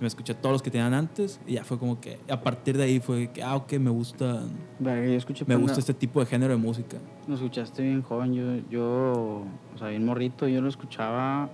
Me 0.00 0.06
escuché 0.06 0.32
todos 0.32 0.52
los 0.52 0.62
que 0.62 0.70
tenían 0.70 0.94
antes 0.94 1.40
y 1.44 1.54
ya 1.54 1.64
fue 1.64 1.76
como 1.76 2.00
que, 2.00 2.20
a 2.28 2.40
partir 2.40 2.76
de 2.76 2.84
ahí 2.84 3.00
fue 3.00 3.32
que, 3.32 3.42
ah, 3.42 3.56
ok, 3.56 3.72
me 3.80 3.90
gusta, 3.90 4.44
Verga, 4.78 5.04
yo 5.08 5.14
escuché 5.14 5.44
me 5.44 5.56
gusta 5.56 5.80
este 5.80 5.92
tipo 5.92 6.20
de 6.20 6.26
género 6.26 6.52
de 6.52 6.58
música. 6.58 6.98
Lo 7.26 7.34
escuchaste 7.34 7.82
bien 7.82 8.02
joven, 8.02 8.32
yo, 8.32 8.70
yo, 8.70 9.44
o 9.74 9.78
sea, 9.78 9.88
bien 9.88 10.04
morrito, 10.04 10.46
yo 10.46 10.60
lo 10.60 10.68
escuchaba, 10.68 11.50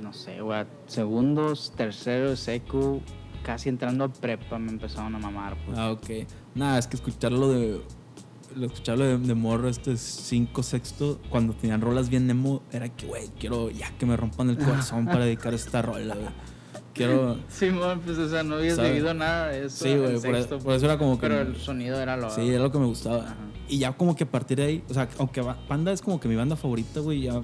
no 0.00 0.12
sé, 0.12 0.40
güey, 0.40 0.64
segundos, 0.86 1.72
tercero, 1.76 2.36
secu, 2.36 3.00
casi 3.42 3.68
entrando 3.68 4.04
a 4.04 4.08
prepa 4.08 4.58
me 4.58 4.70
empezaron 4.70 5.14
a 5.14 5.18
mamar, 5.18 5.56
pues. 5.64 5.78
Ah, 5.78 5.90
ok. 5.90 6.10
Nada, 6.54 6.78
es 6.78 6.86
que 6.86 6.96
escucharlo 6.96 7.48
de, 7.48 7.80
lo 8.54 8.66
escucharlo 8.66 9.04
de, 9.04 9.18
de 9.18 9.34
morro, 9.34 9.68
este 9.68 9.96
cinco, 9.96 10.62
sexto, 10.62 11.20
cuando 11.30 11.54
tenían 11.54 11.80
rolas 11.80 12.08
bien 12.08 12.28
emo, 12.30 12.62
era 12.72 12.88
que, 12.88 13.06
güey, 13.06 13.28
quiero 13.38 13.70
ya 13.70 13.90
que 13.98 14.06
me 14.06 14.16
rompan 14.16 14.50
el 14.50 14.58
corazón 14.64 15.06
para 15.06 15.24
dedicar 15.24 15.54
esta 15.54 15.82
rola, 15.82 16.14
güey. 16.14 16.28
Quiero... 16.94 17.38
Sí, 17.48 17.70
mon, 17.70 18.00
pues, 18.00 18.18
o 18.18 18.28
sea, 18.28 18.42
no 18.42 18.56
habías 18.56 18.74
¿Sabes? 18.74 18.90
vivido 18.90 19.14
nada 19.14 19.48
de 19.48 19.66
eso. 19.66 19.84
Sí, 19.84 19.96
güey, 19.96 20.14
por, 20.14 20.34
sexto, 20.34 20.58
por 20.58 20.74
eso 20.74 20.86
era 20.86 20.98
como 20.98 21.14
que... 21.14 21.28
Pero 21.28 21.42
el 21.42 21.56
sonido 21.56 22.00
era 22.00 22.16
lo. 22.16 22.28
Sí, 22.28 22.48
era 22.48 22.64
lo 22.64 22.72
que 22.72 22.78
me 22.78 22.86
gustaba. 22.86 23.18
Ajá. 23.18 23.36
Y 23.68 23.78
ya 23.78 23.92
como 23.92 24.16
que 24.16 24.24
a 24.24 24.30
partir 24.30 24.56
de 24.56 24.64
ahí, 24.64 24.84
o 24.88 24.94
sea, 24.94 25.08
aunque 25.18 25.44
Panda 25.68 25.92
es 25.92 26.02
como 26.02 26.18
que 26.18 26.26
mi 26.26 26.34
banda 26.34 26.56
favorita, 26.56 27.00
güey, 27.00 27.22
ya... 27.22 27.40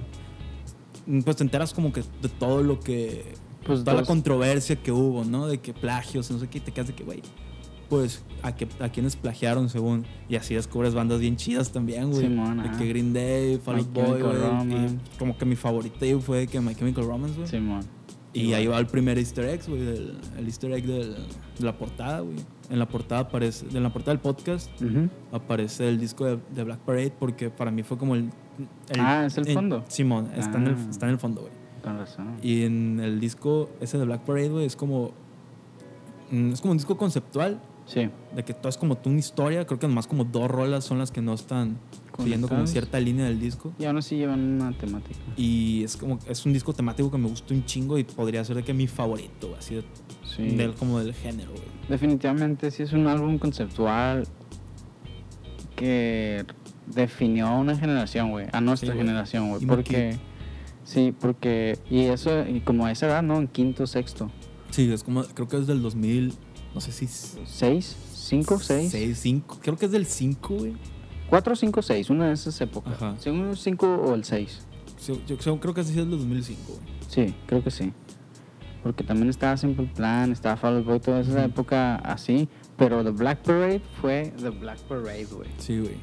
mm, 1.07 1.21
Pues 1.21 1.37
te 1.37 1.43
enteras 1.43 1.73
como 1.73 1.91
que 1.91 2.01
de 2.21 2.29
todo 2.29 2.63
lo 2.63 2.79
que... 2.79 3.33
Pues 3.65 3.83
toda 3.83 3.97
la 3.97 4.05
controversia 4.05 4.75
que 4.75 4.91
hubo, 4.91 5.23
¿no? 5.25 5.47
De 5.47 5.57
que 5.57 5.73
plagios, 5.73 6.29
no 6.29 6.37
sé 6.37 6.47
qué, 6.47 6.59
y 6.59 6.61
te 6.61 6.71
quedas 6.71 6.87
de 6.87 6.93
que, 6.93 7.03
güey, 7.03 7.23
pues 7.89 8.23
a, 8.41 8.55
que, 8.55 8.67
a 8.79 8.89
quienes 8.89 9.15
plagiaron 9.15 9.69
según. 9.69 10.05
Y 10.29 10.35
así 10.35 10.55
descubres 10.55 10.93
bandas 10.93 11.19
bien 11.19 11.35
chidas 11.35 11.71
también, 11.71 12.11
güey. 12.11 12.27
Simón, 12.27 12.61
de 12.61 12.77
que 12.77 12.87
Green 12.87 13.13
Day, 13.13 13.57
Fall 13.63 13.77
Out 13.77 13.93
Boy, 13.93 14.21
güey. 14.21 14.97
Como 15.17 15.37
que 15.37 15.45
mi 15.45 15.55
favorita 15.55 16.05
ahí 16.05 16.15
fue 16.19 16.47
que 16.47 16.59
My 16.59 16.75
Chemical 16.75 17.05
Romance, 17.05 17.35
güey. 17.35 17.47
Simón. 17.47 17.81
Y 18.35 18.53
ahí 18.53 18.67
va 18.67 18.77
el 18.79 18.87
primer 18.87 19.17
easter 19.17 19.45
egg, 19.45 19.61
güey, 19.67 19.81
el 19.81 20.45
easter 20.45 20.71
egg 20.73 20.85
del- 20.85 21.15
de 21.15 21.65
la 21.65 21.77
portada, 21.77 22.19
güey. 22.19 22.35
En 22.69 22.79
la 22.79 22.87
portada 22.87 23.21
aparece, 23.21 23.65
en 23.71 23.81
la 23.83 23.93
portada 23.93 24.11
del 24.13 24.19
podcast 24.21 24.69
aparece 25.31 25.87
el 25.87 25.99
disco 25.99 26.25
de, 26.25 26.39
de 26.53 26.63
Black 26.63 26.79
Parade 26.79 27.13
porque 27.17 27.49
para 27.49 27.71
mí 27.71 27.83
fue 27.83 27.97
como 27.97 28.15
el... 28.15 28.29
el- 28.89 28.99
Ah, 28.99 29.25
¿es 29.25 29.37
el 29.37 29.47
en- 29.47 29.53
fondo? 29.53 29.83
Simón, 29.87 30.29
está, 30.35 30.57
en 30.57 30.67
el, 30.67 30.73
Ah. 30.75 30.87
está 30.89 31.05
en 31.05 31.11
el 31.13 31.19
fondo, 31.19 31.41
güey. 31.41 31.53
Con 31.83 31.97
razón. 31.97 32.37
Y 32.41 32.63
en 32.63 32.99
el 32.99 33.19
disco 33.19 33.69
ese 33.79 33.97
de 33.97 34.05
Black 34.05 34.21
Parade, 34.21 34.49
güey, 34.49 34.65
es 34.65 34.75
como... 34.75 35.11
mm, 36.31 36.51
Es 36.53 36.61
como 36.61 36.71
un 36.71 36.77
disco 36.77 36.97
conceptual 36.97 37.61
Sí, 37.85 38.09
de 38.35 38.43
que 38.43 38.55
todo 38.55 38.69
es 38.69 38.77
como 38.77 38.97
tú 38.97 39.11
una 39.11 39.19
historia. 39.19 39.63
Creo 39.67 39.77
que 39.79 39.87
nomás 39.87 40.07
como 40.07 40.23
dos 40.23 40.49
rolas 40.49 40.83
son 40.83 40.97
las 40.97 41.11
que 41.11 41.21
no 41.21 41.33
están 41.35 41.77
siguiendo 42.23 42.47
como 42.47 42.65
cierta 42.67 42.99
línea 42.99 43.25
del 43.25 43.39
disco. 43.39 43.73
Y 43.79 43.85
aún 43.85 43.97
así 43.97 44.15
llevan 44.17 44.39
una 44.61 44.71
temática. 44.77 45.19
Y 45.37 45.83
es 45.83 45.97
como, 45.97 46.19
es 46.27 46.45
un 46.45 46.53
disco 46.53 46.73
temático 46.73 47.11
que 47.11 47.17
me 47.17 47.27
gusta 47.27 47.53
un 47.53 47.65
chingo 47.65 47.97
y 47.97 48.03
podría 48.03 48.43
ser 48.43 48.55
de 48.57 48.63
que 48.63 48.73
mi 48.73 48.87
favorito, 48.87 49.55
así 49.57 49.75
de, 49.75 49.83
Sí. 50.35 50.47
del, 50.55 50.73
como 50.73 50.99
del 50.99 51.13
género, 51.13 51.51
güey. 51.51 51.63
Definitivamente 51.87 52.69
sí 52.71 52.83
es 52.83 52.91
un 52.93 53.07
álbum 53.07 53.37
conceptual 53.37 54.27
que 55.75 56.45
definió 56.87 57.47
a 57.47 57.57
una 57.57 57.77
generación, 57.77 58.31
güey, 58.31 58.47
a 58.51 58.61
nuestra 58.61 58.87
Sí, 58.91 58.93
güey. 58.95 59.05
generación, 59.07 59.49
güey, 59.49 59.65
porque 59.65 60.17
sí, 60.83 61.13
porque 61.19 61.77
y 61.89 62.01
eso 62.05 62.45
y 62.47 62.61
como 62.61 62.85
a 62.85 62.91
esa 62.91 63.07
edad, 63.07 63.23
¿no? 63.23 63.37
En 63.37 63.47
quinto, 63.47 63.87
sexto, 63.87 64.31
Sí, 64.71 64.91
es 64.91 65.03
como, 65.03 65.23
creo 65.23 65.47
que 65.47 65.57
es 65.57 65.67
del 65.67 65.81
2000, 65.81 66.33
no 66.73 66.81
sé 66.81 66.91
si... 66.91 67.07
seis, 67.07 67.95
cinco, 68.13 68.59
seis, 68.59 68.91
6, 68.91 69.17
5, 69.21 69.59
creo 69.61 69.77
que 69.77 69.85
es 69.85 69.91
del 69.91 70.05
5, 70.05 70.53
güey. 70.55 70.73
Cuatro, 71.29 71.55
cinco, 71.55 71.81
seis, 71.81 72.09
una 72.09 72.27
de 72.27 72.33
esas 72.33 72.59
épocas. 72.61 72.93
Ajá. 72.93 73.15
Según 73.19 73.47
el 73.49 73.57
cinco 73.57 73.87
o 73.95 74.13
el 74.15 74.23
seis. 74.23 74.65
Yo, 75.05 75.15
yo 75.27 75.59
creo- 75.59 75.73
que 75.73 75.83
sí 75.83 75.89
es 75.91 75.95
del 75.97 76.09
2005, 76.11 76.61
güey. 76.67 76.79
Sí, 77.07 77.35
creo 77.45 77.63
que 77.63 77.71
sí. 77.71 77.91
Porque 78.83 79.03
también 79.03 79.29
estaba 79.29 79.57
Simple 79.57 79.89
Plan, 79.95 80.31
estaba 80.31 80.55
Fall 80.57 80.77
Out 80.77 80.85
Boy, 80.85 80.99
toda 80.99 81.21
esa 81.21 81.43
época 81.45 81.95
así. 81.97 82.47
Pero 82.77 83.03
The 83.03 83.09
Black 83.11 83.39
Parade 83.43 83.81
fue 84.01 84.31
The 84.37 84.49
Black 84.49 84.79
Parade, 84.81 85.25
güey. 85.31 85.49
Sí, 85.57 85.79
güey. 85.79 85.95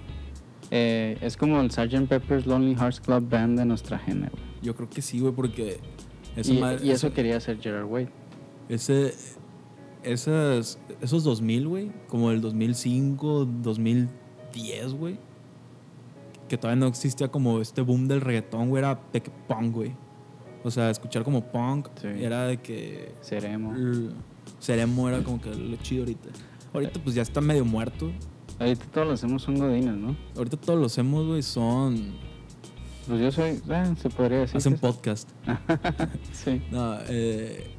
Eh, 0.71 1.19
es 1.21 1.37
como 1.37 1.61
el 1.61 1.71
Sgt. 1.71 2.07
Pepper's 2.09 2.47
Lonely 2.47 2.75
Hearts 2.75 3.01
Club 3.01 3.29
Band 3.29 3.59
de 3.59 3.65
nuestra 3.67 3.99
género. 3.99 4.33
Yo 4.63 4.75
creo 4.75 4.89
que 4.89 5.03
sí, 5.03 5.21
güey, 5.21 5.33
porque... 5.35 5.81
esa 6.35 6.53
Y, 6.53 6.59
madre- 6.61 6.85
y 6.85 6.91
eso 6.91 7.07
ese- 7.09 7.15
quería 7.15 7.37
hacer 7.37 7.61
Gerard 7.61 7.85
Way. 7.87 8.09
Ese, 8.69 9.13
esas, 10.03 10.79
esos 11.01 11.25
2000, 11.25 11.69
güey, 11.69 11.93
como 12.09 12.31
el 12.31 12.41
2005, 12.41 13.45
2010, 14.53 14.95
güey, 14.95 15.19
que 16.49 16.59
todavía 16.59 16.81
no 16.81 16.87
existía 16.87 17.29
como 17.29 17.61
este 17.61 17.81
boom 17.83 18.09
del 18.09 18.21
reggaetón, 18.21 18.69
güey, 18.69 18.83
era 18.83 19.01
de 19.13 19.21
que 19.23 19.31
punk, 19.49 19.75
güey. 19.75 19.93
O 20.65 20.71
sea, 20.71 20.91
escuchar 20.91 21.25
como 21.25 21.43
punk 21.51 21.89
Sí. 22.01 22.09
era 22.21 22.47
de 22.47 22.59
que 22.59 23.13
Seremo. 23.21 23.73
Seremo 24.61 25.09
era 25.09 25.23
como 25.23 25.41
que 25.41 25.53
lo 25.55 25.77
chido 25.79 26.03
ahorita. 26.03 26.29
Ahorita 26.73 27.01
pues 27.03 27.15
ya 27.15 27.23
está 27.23 27.41
medio 27.41 27.65
muerto. 27.65 28.13
Ahorita 28.61 28.85
todos 28.93 29.07
lo 29.09 29.15
hacemos 29.15 29.43
son 29.43 29.59
godines, 29.59 29.95
¿no? 29.95 30.17
Ahorita 30.37 30.57
todos 30.57 30.79
los 30.79 30.97
hemos, 30.99 31.27
güey, 31.27 31.43
son... 31.43 32.13
Pues 33.09 33.21
yo 33.21 33.33
soy, 33.33 33.61
eh, 33.69 33.95
se 34.01 34.09
podría 34.11 34.39
decir. 34.41 34.59
hacen 34.59 34.79
podcast. 34.79 35.29
sí. 36.33 36.63
No, 36.71 36.99
eh, 37.09 37.75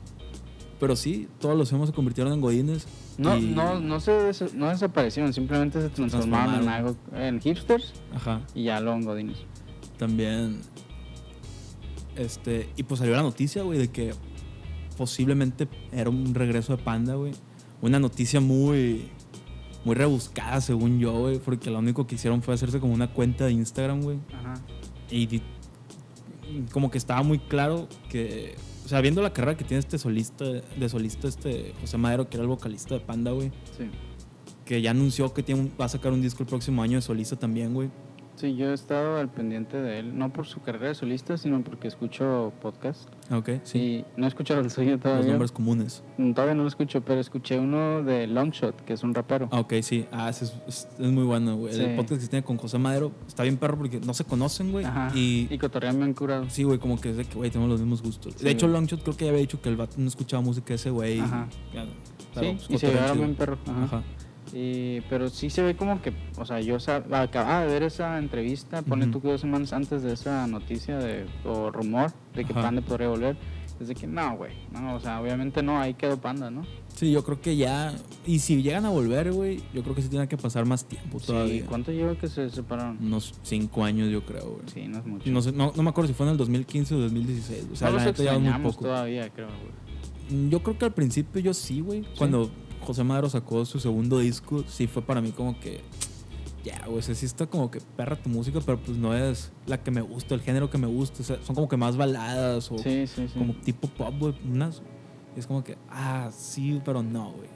pero 0.83 0.97
sí, 0.97 1.29
todos 1.39 1.57
los 1.57 1.71
hemos 1.71 1.87
se 1.87 1.95
convirtieron 1.95 2.33
en 2.33 2.41
godines. 2.41 2.85
No, 3.17 3.37
y- 3.37 3.41
no, 3.41 3.79
no 3.79 4.01
se 4.01 4.11
no 4.53 4.67
desaparecieron, 4.67 5.31
simplemente 5.31 5.79
se 5.81 5.87
transformaron 5.89 6.63
en 6.63 6.67
algo, 6.67 6.97
en 7.15 7.39
hipsters 7.39 7.93
Ajá. 8.13 8.41
y 8.53 8.63
ya 8.65 8.81
luego 8.81 8.97
en 8.99 9.05
godines. 9.05 9.37
también 9.97 10.59
este 12.17 12.69
y 12.75 12.83
pues 12.83 12.99
salió 12.99 13.15
la 13.15 13.21
noticia 13.23 13.63
güey 13.63 13.79
de 13.79 13.87
que 13.91 14.13
posiblemente 14.97 15.67
era 15.91 16.09
un 16.09 16.35
regreso 16.35 16.75
de 16.75 16.83
Panda 16.83 17.15
güey 17.15 17.31
una 17.81 17.99
noticia 17.99 18.39
muy 18.41 19.07
muy 19.85 19.95
rebuscada 19.95 20.59
según 20.61 20.99
yo 20.99 21.11
güey 21.13 21.39
porque 21.39 21.69
lo 21.71 21.79
único 21.79 22.05
que 22.05 22.15
hicieron 22.15 22.41
fue 22.43 22.53
hacerse 22.53 22.79
como 22.79 22.93
una 22.93 23.11
cuenta 23.13 23.45
de 23.45 23.53
Instagram 23.53 24.01
güey 24.01 24.17
Ajá. 24.37 24.53
y 25.09 25.41
como 26.71 26.91
que 26.91 26.97
estaba 26.99 27.23
muy 27.23 27.39
claro 27.39 27.87
que 28.09 28.55
sea 28.93 29.01
viendo 29.01 29.21
la 29.21 29.33
carrera 29.33 29.57
que 29.57 29.63
tiene 29.63 29.79
este 29.79 29.97
solista 29.97 30.45
de 30.45 30.89
solista 30.89 31.27
este 31.27 31.73
José 31.81 31.97
Madero 31.97 32.29
que 32.29 32.37
era 32.37 32.43
el 32.43 32.47
vocalista 32.47 32.93
de 32.93 32.99
Panda 32.99 33.31
güey 33.31 33.49
Sí. 33.77 33.89
que 34.65 34.81
ya 34.81 34.91
anunció 34.91 35.33
que 35.33 35.41
tiene 35.43 35.61
un- 35.61 35.71
va 35.79 35.85
a 35.85 35.89
sacar 35.89 36.11
un 36.13 36.21
disco 36.21 36.43
el 36.43 36.47
próximo 36.49 36.81
año 36.83 36.97
de 36.97 37.01
solista 37.01 37.35
también 37.35 37.73
güey 37.73 37.89
Sí, 38.35 38.55
yo 38.55 38.71
he 38.71 38.73
estado 38.73 39.17
al 39.17 39.29
pendiente 39.29 39.77
de 39.77 39.99
él, 39.99 40.17
no 40.17 40.33
por 40.33 40.47
su 40.47 40.59
carrera 40.61 40.87
de 40.87 40.95
solista, 40.95 41.37
sino 41.37 41.63
porque 41.63 41.87
escucho 41.87 42.51
podcast. 42.61 43.07
Ok 43.31 43.49
sí 43.63 43.77
Y 43.79 44.05
no 44.19 44.25
he 44.25 44.27
escuchado 44.27 44.59
el 44.59 44.69
suyo 44.71 44.91
los 44.93 44.99
todavía. 45.01 45.27
nombres 45.29 45.51
comunes 45.51 46.03
Mm, 46.17 46.33
Todavía 46.33 46.55
no 46.55 46.63
lo 46.63 46.67
escucho, 46.67 47.01
pero 47.01 47.19
escuché 47.21 47.59
uno 47.59 48.03
de 48.03 48.27
Longshot, 48.27 48.81
que 48.85 48.93
es 48.93 49.03
un 49.03 49.13
rapero. 49.13 49.47
Ok, 49.51 49.73
sí. 49.81 50.05
Ah, 50.11 50.29
es, 50.29 50.41
es- 50.41 50.87
es 50.99 51.11
muy 51.11 51.23
bueno, 51.23 51.55
güey. 51.57 51.73
Sí. 51.73 51.81
El 51.81 51.95
podcast 51.95 52.21
que 52.21 52.27
tiene 52.27 52.43
con 52.43 52.57
José 52.57 52.77
Madero 52.79 53.11
está 53.27 53.43
bien 53.43 53.57
perro 53.57 53.77
porque 53.77 53.99
no 53.99 54.13
se 54.13 54.23
conocen, 54.25 54.71
güey. 54.71 54.85
Ajá. 54.85 55.11
Y, 55.15 55.47
Y 55.51 55.57
cotorrean 55.57 55.97
bien 55.97 56.13
curado. 56.13 56.49
sí, 56.49 56.63
güey, 56.63 56.79
como 56.79 56.99
que 56.99 57.11
es 57.11 57.17
de 57.17 57.25
que, 57.25 57.35
güey, 57.35 57.49
tenemos 57.51 57.69
los 57.69 57.79
mismos 57.81 58.01
gustos. 58.01 58.33
Sí, 58.37 58.43
de 58.43 58.51
hecho. 58.51 58.67
Longshot 58.67 59.01
creo 59.03 59.15
que 59.15 59.25
ya 59.25 59.29
había 59.31 59.41
dicho 59.41 59.61
que 59.61 59.69
el 59.69 59.77
vato 59.77 59.95
no 59.97 60.07
escuchaba 60.07 60.41
música 60.41 60.73
ese 60.73 60.89
güey. 60.89 61.17
y- 61.17 61.21
Ajá. 61.21 61.47
ya, 61.73 61.85
Sí, 61.85 61.89
pero, 62.33 62.47
y 62.47 62.55
pues, 62.67 62.79
se 62.81 62.87
llevaron 62.87 63.17
bien 63.19 63.35
perro. 63.35 63.57
Ajá. 63.67 63.83
Ajá. 63.85 64.03
Y, 64.53 65.01
pero 65.09 65.29
sí 65.29 65.49
se 65.49 65.63
ve 65.63 65.75
como 65.75 66.01
que, 66.01 66.13
o 66.37 66.45
sea, 66.45 66.59
yo 66.61 66.77
acababa 67.11 67.61
de 67.61 67.67
ver 67.67 67.83
esa 67.83 68.19
entrevista, 68.19 68.83
ponle 68.83 69.05
Ujú. 69.05 69.13
tú 69.13 69.21
que 69.21 69.27
dos 69.29 69.41
semanas 69.41 69.73
antes 69.73 70.03
de 70.03 70.13
esa 70.13 70.45
noticia 70.45 70.97
de, 70.99 71.25
o 71.43 71.71
rumor 71.71 72.11
de 72.35 72.45
que 72.45 72.53
Ajá. 72.53 72.61
Panda 72.61 72.81
podría 72.81 73.07
volver. 73.09 73.35
Desde 73.79 73.95
que 73.95 74.05
no, 74.05 74.37
güey, 74.37 74.51
no, 74.71 74.95
o 74.95 74.99
sea, 74.99 75.19
obviamente 75.19 75.63
no, 75.63 75.79
ahí 75.81 75.95
quedó 75.95 76.21
Panda, 76.21 76.51
¿no? 76.51 76.63
Sí, 76.95 77.11
yo 77.11 77.23
creo 77.23 77.41
que 77.41 77.57
ya. 77.57 77.91
Y 78.25 78.37
si 78.39 78.61
llegan 78.61 78.85
a 78.85 78.89
volver, 78.89 79.31
güey, 79.33 79.61
yo 79.73 79.81
creo 79.81 79.95
que 79.95 80.03
sí 80.03 80.09
tiene 80.09 80.27
que 80.27 80.37
pasar 80.37 80.65
más 80.67 80.85
tiempo 80.85 81.19
todavía. 81.19 81.61
Sí, 81.63 81.67
¿cuánto 81.67 81.91
lleva 81.91 82.15
que 82.15 82.27
se 82.27 82.51
separaron? 82.51 82.99
Unos 83.01 83.33
cinco 83.41 83.83
años, 83.83 84.11
yo 84.11 84.23
creo, 84.23 84.43
güey. 84.45 84.61
Sí, 84.71 84.87
no 84.87 84.99
es 84.99 85.05
mucho. 85.07 85.29
No, 85.31 85.41
sé, 85.41 85.51
no, 85.51 85.73
no 85.75 85.81
me 85.83 85.89
acuerdo 85.89 86.07
si 86.09 86.13
fue 86.13 86.27
en 86.27 86.33
el 86.33 86.37
2015 86.37 86.93
o 86.93 86.99
2016. 86.99 87.67
O 87.73 87.75
sea, 87.75 87.89
no 87.89 87.97
la 87.97 88.05
neta 88.05 88.23
ya 88.23 88.37
muy 88.37 88.53
poco. 88.71 88.83
todavía, 88.85 89.27
creo, 89.29 89.47
güey. 89.47 90.39
Mm, 90.45 90.49
Yo 90.49 90.61
creo 90.61 90.77
que 90.77 90.85
al 90.85 90.93
principio 90.93 91.41
yo 91.41 91.53
sí, 91.55 91.81
güey. 91.81 92.05
Cuando 92.15 92.51
José 92.83 93.03
Madero 93.03 93.29
sacó 93.29 93.65
su 93.65 93.79
segundo 93.79 94.19
disco, 94.19 94.63
sí 94.67 94.87
fue 94.87 95.01
para 95.01 95.21
mí 95.21 95.31
como 95.31 95.59
que. 95.59 95.81
Ya, 96.63 96.81
güey, 96.85 96.99
o 96.99 97.01
sea, 97.01 97.13
sí 97.13 97.25
está 97.25 97.45
como 97.45 97.69
que 97.69 97.81
perra 97.97 98.15
tu 98.15 98.29
música, 98.29 98.59
pero 98.65 98.77
pues 98.79 98.97
no 98.97 99.13
es 99.13 99.51
la 99.65 99.83
que 99.83 99.91
me 99.91 100.01
gusta, 100.01 100.33
el 100.33 100.41
género 100.41 100.69
que 100.69 100.77
me 100.77 100.87
gusta. 100.87 101.21
O 101.21 101.23
sea, 101.25 101.37
son 101.43 101.55
como 101.55 101.67
que 101.67 101.75
más 101.75 101.97
baladas 101.97 102.71
o 102.71 102.77
Sí, 102.77 103.05
sí, 103.07 103.27
sí. 103.27 103.37
como 103.37 103.53
tipo 103.55 103.87
pop, 103.89 104.13
güey. 104.17 104.33
Unas. 104.49 104.81
y 105.35 105.39
es 105.39 105.47
como 105.47 105.61
que, 105.63 105.77
ah, 105.89 106.29
sí, 106.31 106.81
pero 106.85 107.03
no, 107.03 107.31
güey. 107.33 107.49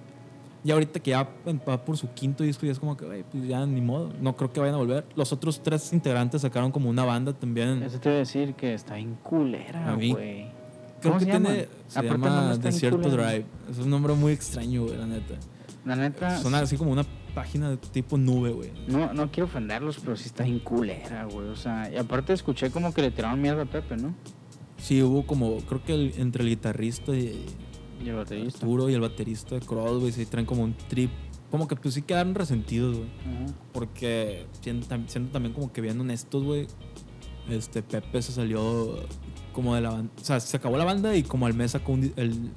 Y 0.64 0.72
ahorita 0.72 1.00
que 1.00 1.12
ya 1.12 1.30
va 1.70 1.86
por 1.86 1.96
su 1.96 2.10
quinto 2.14 2.44
disco, 2.44 2.66
ya 2.66 2.74
es 2.74 2.80
como 2.80 2.98
que, 2.98 3.06
güey, 3.06 3.24
pues 3.24 3.48
ya 3.48 3.66
ni 3.66 3.80
modo. 3.80 4.12
No 4.20 4.36
creo 4.36 4.52
que 4.52 4.60
vayan 4.60 4.76
a 4.76 4.80
volver. 4.80 5.06
Los 5.16 5.32
otros 5.32 5.64
tres 5.64 5.94
integrantes 5.94 6.42
sacaron 6.42 6.74
como 6.74 6.90
una 6.90 7.06
banda 7.06 7.32
también. 7.32 7.84
Eso 7.84 8.00
te 8.02 8.10
iba 8.10 8.16
a 8.18 8.20
decir 8.20 8.56
que 8.56 8.74
está 8.74 8.96
bien 8.96 9.16
culera, 9.24 9.94
güey. 9.96 10.52
Creo 11.10 11.20
¿Cómo 11.20 11.26
que 11.26 11.26
tiene. 11.32 11.68
Se 11.88 12.00
Aparte, 12.00 12.24
llama 12.24 12.58
Desierto 12.58 13.02
culero. 13.02 13.24
Drive. 13.24 13.46
Es 13.72 13.78
un 13.80 13.90
nombre 13.90 14.14
muy 14.14 14.34
extraño, 14.34 14.84
güey, 14.86 14.98
la 14.98 15.08
neta. 15.08 15.36
La 15.86 15.96
neta, 15.96 16.42
Suena 16.42 16.60
así 16.60 16.76
como 16.78 16.92
una 16.92 17.06
página 17.34 17.70
de 17.70 17.78
tipo 17.78 18.18
nube, 18.18 18.52
güey. 18.52 18.72
no, 18.88 19.14
no 19.14 19.32
quiero 19.32 19.46
ofenderlos, 19.46 20.00
pero 20.00 20.16
sí 20.18 20.26
está 20.26 20.44
bien 20.44 20.60
culera, 20.60 21.26
güey. 21.26 21.48
O 21.48 21.56
sea, 21.56 21.90
y 21.92 21.96
aparte 21.98 22.34
escuché 22.34 22.72
como 22.72 22.94
que 22.94 23.02
le 23.02 23.12
tiraron 23.12 23.42
mierda 23.42 23.62
a 23.64 23.66
Pepe, 23.66 23.96
¿no? 23.96 24.14
Sí, 24.78 25.02
hubo 25.02 25.26
como, 25.26 25.58
creo 25.62 25.84
que 25.84 25.94
el- 25.94 26.14
entre 26.18 26.44
el 26.44 26.50
guitarrista 26.50 27.16
y 27.16 27.46
Y 28.04 28.10
el 28.10 28.16
baterista. 28.16 28.60
Arturo 28.60 28.90
y 28.90 28.94
el 28.96 29.02
baterista 29.02 29.56
de 29.56 29.62
Cross, 29.62 30.00
güey, 30.02 30.12
se 30.12 30.26
traen 30.26 30.46
como 30.46 30.64
un 30.64 30.76
trip. 30.90 31.10
Como 31.50 31.68
que 31.68 31.76
pues 31.78 31.94
sí 31.94 32.02
quedaron 32.02 32.36
resentidos, 32.36 32.98
güey. 32.98 33.10
Porque 33.72 34.46
siendo, 34.62 34.86
siendo 35.08 35.32
también 35.32 35.54
como 35.54 35.72
que 35.72 35.80
bien 35.82 36.00
honestos, 36.02 36.44
güey. 36.44 36.68
Este 37.50 37.82
Pepe 37.82 38.22
se 38.22 38.34
salió 38.34 39.00
como 39.58 39.74
de 39.74 39.82
la 39.82 39.90
banda. 39.90 40.12
O 40.22 40.24
sea, 40.24 40.40
se 40.40 40.56
acabó 40.56 40.78
la 40.78 40.86
banda 40.86 41.16
y 41.16 41.24
como 41.24 41.48
al 41.48 41.56
mes 41.56 41.72
sacó 41.72 41.94
un, 41.94 42.14
el- 42.16 42.52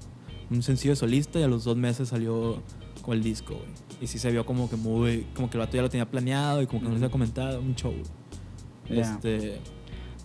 un 0.51 0.63
sencillo 0.63 0.93
de 0.93 0.97
solista 0.97 1.41
y 1.41 1.45
a 1.45 1.49
los 1.49 1.65
dos 1.65 1.79
meses 1.79 2.11
salió 2.11 2.63
con 3.01 3.15
el 3.17 3.23
disco, 3.23 3.55
güey. 3.55 3.69
Y 4.03 4.07
sí 4.07 4.19
se 4.19 4.31
vio 4.31 4.45
como 4.45 4.69
que 4.69 4.77
muy. 4.77 5.27
Como 5.35 5.49
que 5.49 5.57
el 5.57 5.61
vato 5.61 5.77
ya 5.77 5.83
lo 5.83 5.89
tenía 5.89 6.11
planeado 6.11 6.61
y 6.61 6.67
como 6.67 6.81
que 6.81 6.89
no 6.89 6.93
les 6.93 7.03
había 7.03 7.11
comentado. 7.11 7.59
Un 7.61 7.75
show, 7.75 7.91
güey. 7.93 8.99
Ya. 9.01 9.13
Este. 9.15 9.61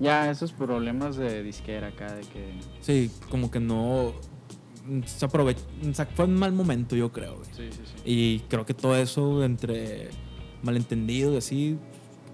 Ya, 0.02 0.30
esos 0.30 0.52
problemas 0.52 1.16
de 1.16 1.44
disquera 1.44 1.88
acá, 1.88 2.14
de 2.14 2.22
que. 2.24 2.60
Sí, 2.82 3.10
como 3.30 3.50
que 3.50 3.62
no. 3.62 4.12
Se 5.06 5.24
aprovechó. 5.26 5.62
O 5.90 5.94
sea, 5.94 6.06
fue 6.08 6.26
un 6.26 6.36
mal 6.36 6.52
momento, 6.52 6.98
yo 6.98 7.12
creo, 7.14 7.36
güey. 7.38 7.48
Sí, 7.56 7.70
sí, 7.72 7.82
sí. 7.86 8.02
Y 8.04 8.40
creo 8.50 8.66
que 8.66 8.74
todo 8.74 8.98
eso 8.98 9.46
entre 9.46 10.10
malentendido 10.62 11.34
y 11.34 11.38
así, 11.38 11.78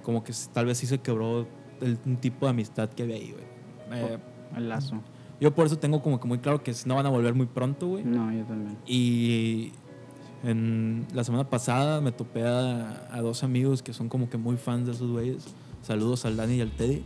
como 0.02 0.24
que 0.24 0.34
tal 0.54 0.66
vez 0.66 0.80
sí 0.80 0.88
se 0.88 0.98
quebró 1.00 1.48
el, 1.82 2.00
un 2.06 2.18
tipo 2.18 2.46
de 2.48 2.50
amistad 2.50 2.90
que 2.90 3.04
había 3.04 3.16
ahí, 3.18 3.32
güey. 3.32 3.52
Eh, 3.94 4.18
El 4.56 4.70
lazo. 4.70 5.02
yo 5.40 5.54
por 5.56 5.66
eso 5.66 5.78
tengo 5.78 6.02
como 6.02 6.20
que 6.20 6.28
muy 6.28 6.40
claro 6.40 6.62
que 6.64 6.74
no 6.86 6.96
van 6.96 7.06
a 7.06 7.10
volver 7.10 7.34
muy 7.34 7.46
pronto, 7.48 7.88
güey. 7.88 8.04
No, 8.04 8.32
yo 8.32 8.44
también. 8.46 8.78
Y 8.86 9.72
en 10.44 11.06
la 11.14 11.24
semana 11.24 11.50
pasada 11.50 12.02
me 12.02 12.12
topé 12.12 12.44
a, 12.46 13.08
a 13.12 13.22
dos 13.22 13.44
amigos 13.44 13.82
que 13.84 13.94
son 13.94 14.10
como 14.10 14.30
que 14.30 14.38
muy 14.38 14.58
fans 14.58 14.86
de 14.88 14.94
esos 14.94 15.12
güeyes. 15.12 15.46
Saludos 15.82 16.26
al 16.26 16.38
Dani 16.38 16.56
y 16.58 16.62
al 16.62 16.72
Teddy. 16.72 17.02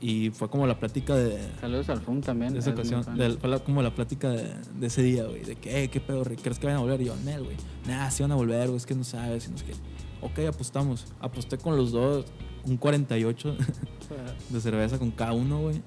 Y 0.00 0.30
fue 0.30 0.50
como 0.50 0.66
la 0.66 0.80
plática 0.80 1.14
de, 1.14 1.38
Saludos 1.60 1.88
al 1.88 2.00
FUM 2.00 2.20
también. 2.20 2.52
de 2.52 2.58
esa 2.58 2.70
es 2.70 2.74
ocasión. 2.76 3.16
de- 3.16 3.30
fue 3.38 3.48
la- 3.48 3.60
como 3.60 3.80
la 3.80 3.94
plática 3.94 4.28
de, 4.30 4.54
de 4.80 4.86
ese 4.88 5.02
día, 5.04 5.24
güey. 5.24 5.42
De 5.44 5.54
que, 5.54 5.84
"Eh, 5.84 5.88
¿qué 5.88 6.00
pedo? 6.00 6.24
¿Crees 6.24 6.58
que 6.58 6.66
van 6.66 6.74
a 6.76 6.80
volver? 6.80 7.00
Y 7.00 7.04
yo, 7.04 7.14
Nel, 7.24 7.44
güey. 7.44 7.56
Nah, 7.86 8.10
sí 8.10 8.24
van 8.24 8.32
a 8.32 8.34
volver, 8.34 8.66
güey. 8.66 8.76
Es 8.76 8.86
que 8.86 8.96
no 8.96 9.04
sabes. 9.04 9.46
Y 9.46 9.52
no 9.52 9.58
sé 9.58 9.66
qué. 9.66 9.74
Ok, 10.20 10.48
apostamos. 10.52 11.06
Aposté 11.20 11.58
con 11.58 11.76
los 11.76 11.92
dos 11.92 12.26
un 12.64 12.76
48 12.76 13.56
de 14.50 14.60
cerveza 14.60 14.98
con 14.98 15.12
cada 15.12 15.32
uno, 15.32 15.60
güey. 15.60 15.80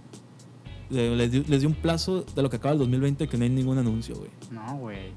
Le- 0.89 1.15
Les 1.15 1.32
di, 1.32 1.44
les 1.46 1.63
un 1.63 1.74
plazo 1.74 2.24
de 2.36 2.42
lo 2.42 2.50
que 2.50 2.58
acaba 2.58 2.74
el 2.74 2.80
2020 2.80 3.27
que 3.27 3.38
no 3.38 3.44
hay 3.44 3.50
ningún 3.50 3.77
anuncio, 3.77 4.15
güey. 4.15 4.30
No, 4.51 4.77
güey. 4.77 5.12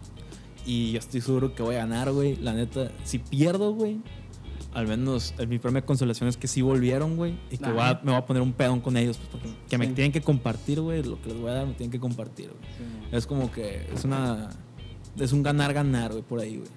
Y 0.67 0.93
yo 0.93 0.99
estoy 0.99 1.21
seguro 1.21 1.55
que 1.55 1.63
voy 1.63 1.77
a 1.77 1.79
ganar, 1.79 2.13
güey. 2.13 2.37
La 2.37 2.53
neta, 2.53 2.91
si 3.05 3.19
pierdo, 3.19 3.73
güey, 3.75 3.99
al 4.75 4.87
menos 4.87 5.35
mi 5.49 5.59
primera 5.59 5.85
consolación 5.85 6.29
es 6.29 6.37
que 6.37 6.47
sí 6.47 6.61
volvieron, 6.63 7.17
güey. 7.17 7.39
Y 7.51 7.59
que 7.59 7.71
voy 7.71 7.81
a- 7.83 8.01
me 8.03 8.13
voy 8.13 8.21
a 8.21 8.27
poner 8.27 8.43
un 8.43 8.53
pedón 8.53 8.81
con 8.81 8.97
ellos. 8.97 9.17
Pues, 9.17 9.29
porque 9.31 9.49
que 9.69 9.79
me 9.79 9.87
Sí. 9.87 9.93
tienen 9.95 10.13
que 10.13 10.21
compartir, 10.21 10.81
güey. 10.81 11.03
Lo 11.03 11.21
que 11.23 11.31
les 11.31 11.41
voy 11.41 11.51
a 11.51 11.55
dar 11.55 11.67
me 11.67 11.73
tienen 11.75 11.91
que 11.91 12.01
compartir, 12.01 12.49
güey. 12.51 12.61
Es 13.13 13.27
como 13.27 13.51
que 13.51 13.87
es 13.95 14.05
una. 14.05 14.51
Es 15.19 15.33
un 15.33 15.43
ganar-ganar, 15.43 16.13
güey, 16.13 16.23
por 16.23 16.41
ahí, 16.41 16.57
güey. 16.59 16.69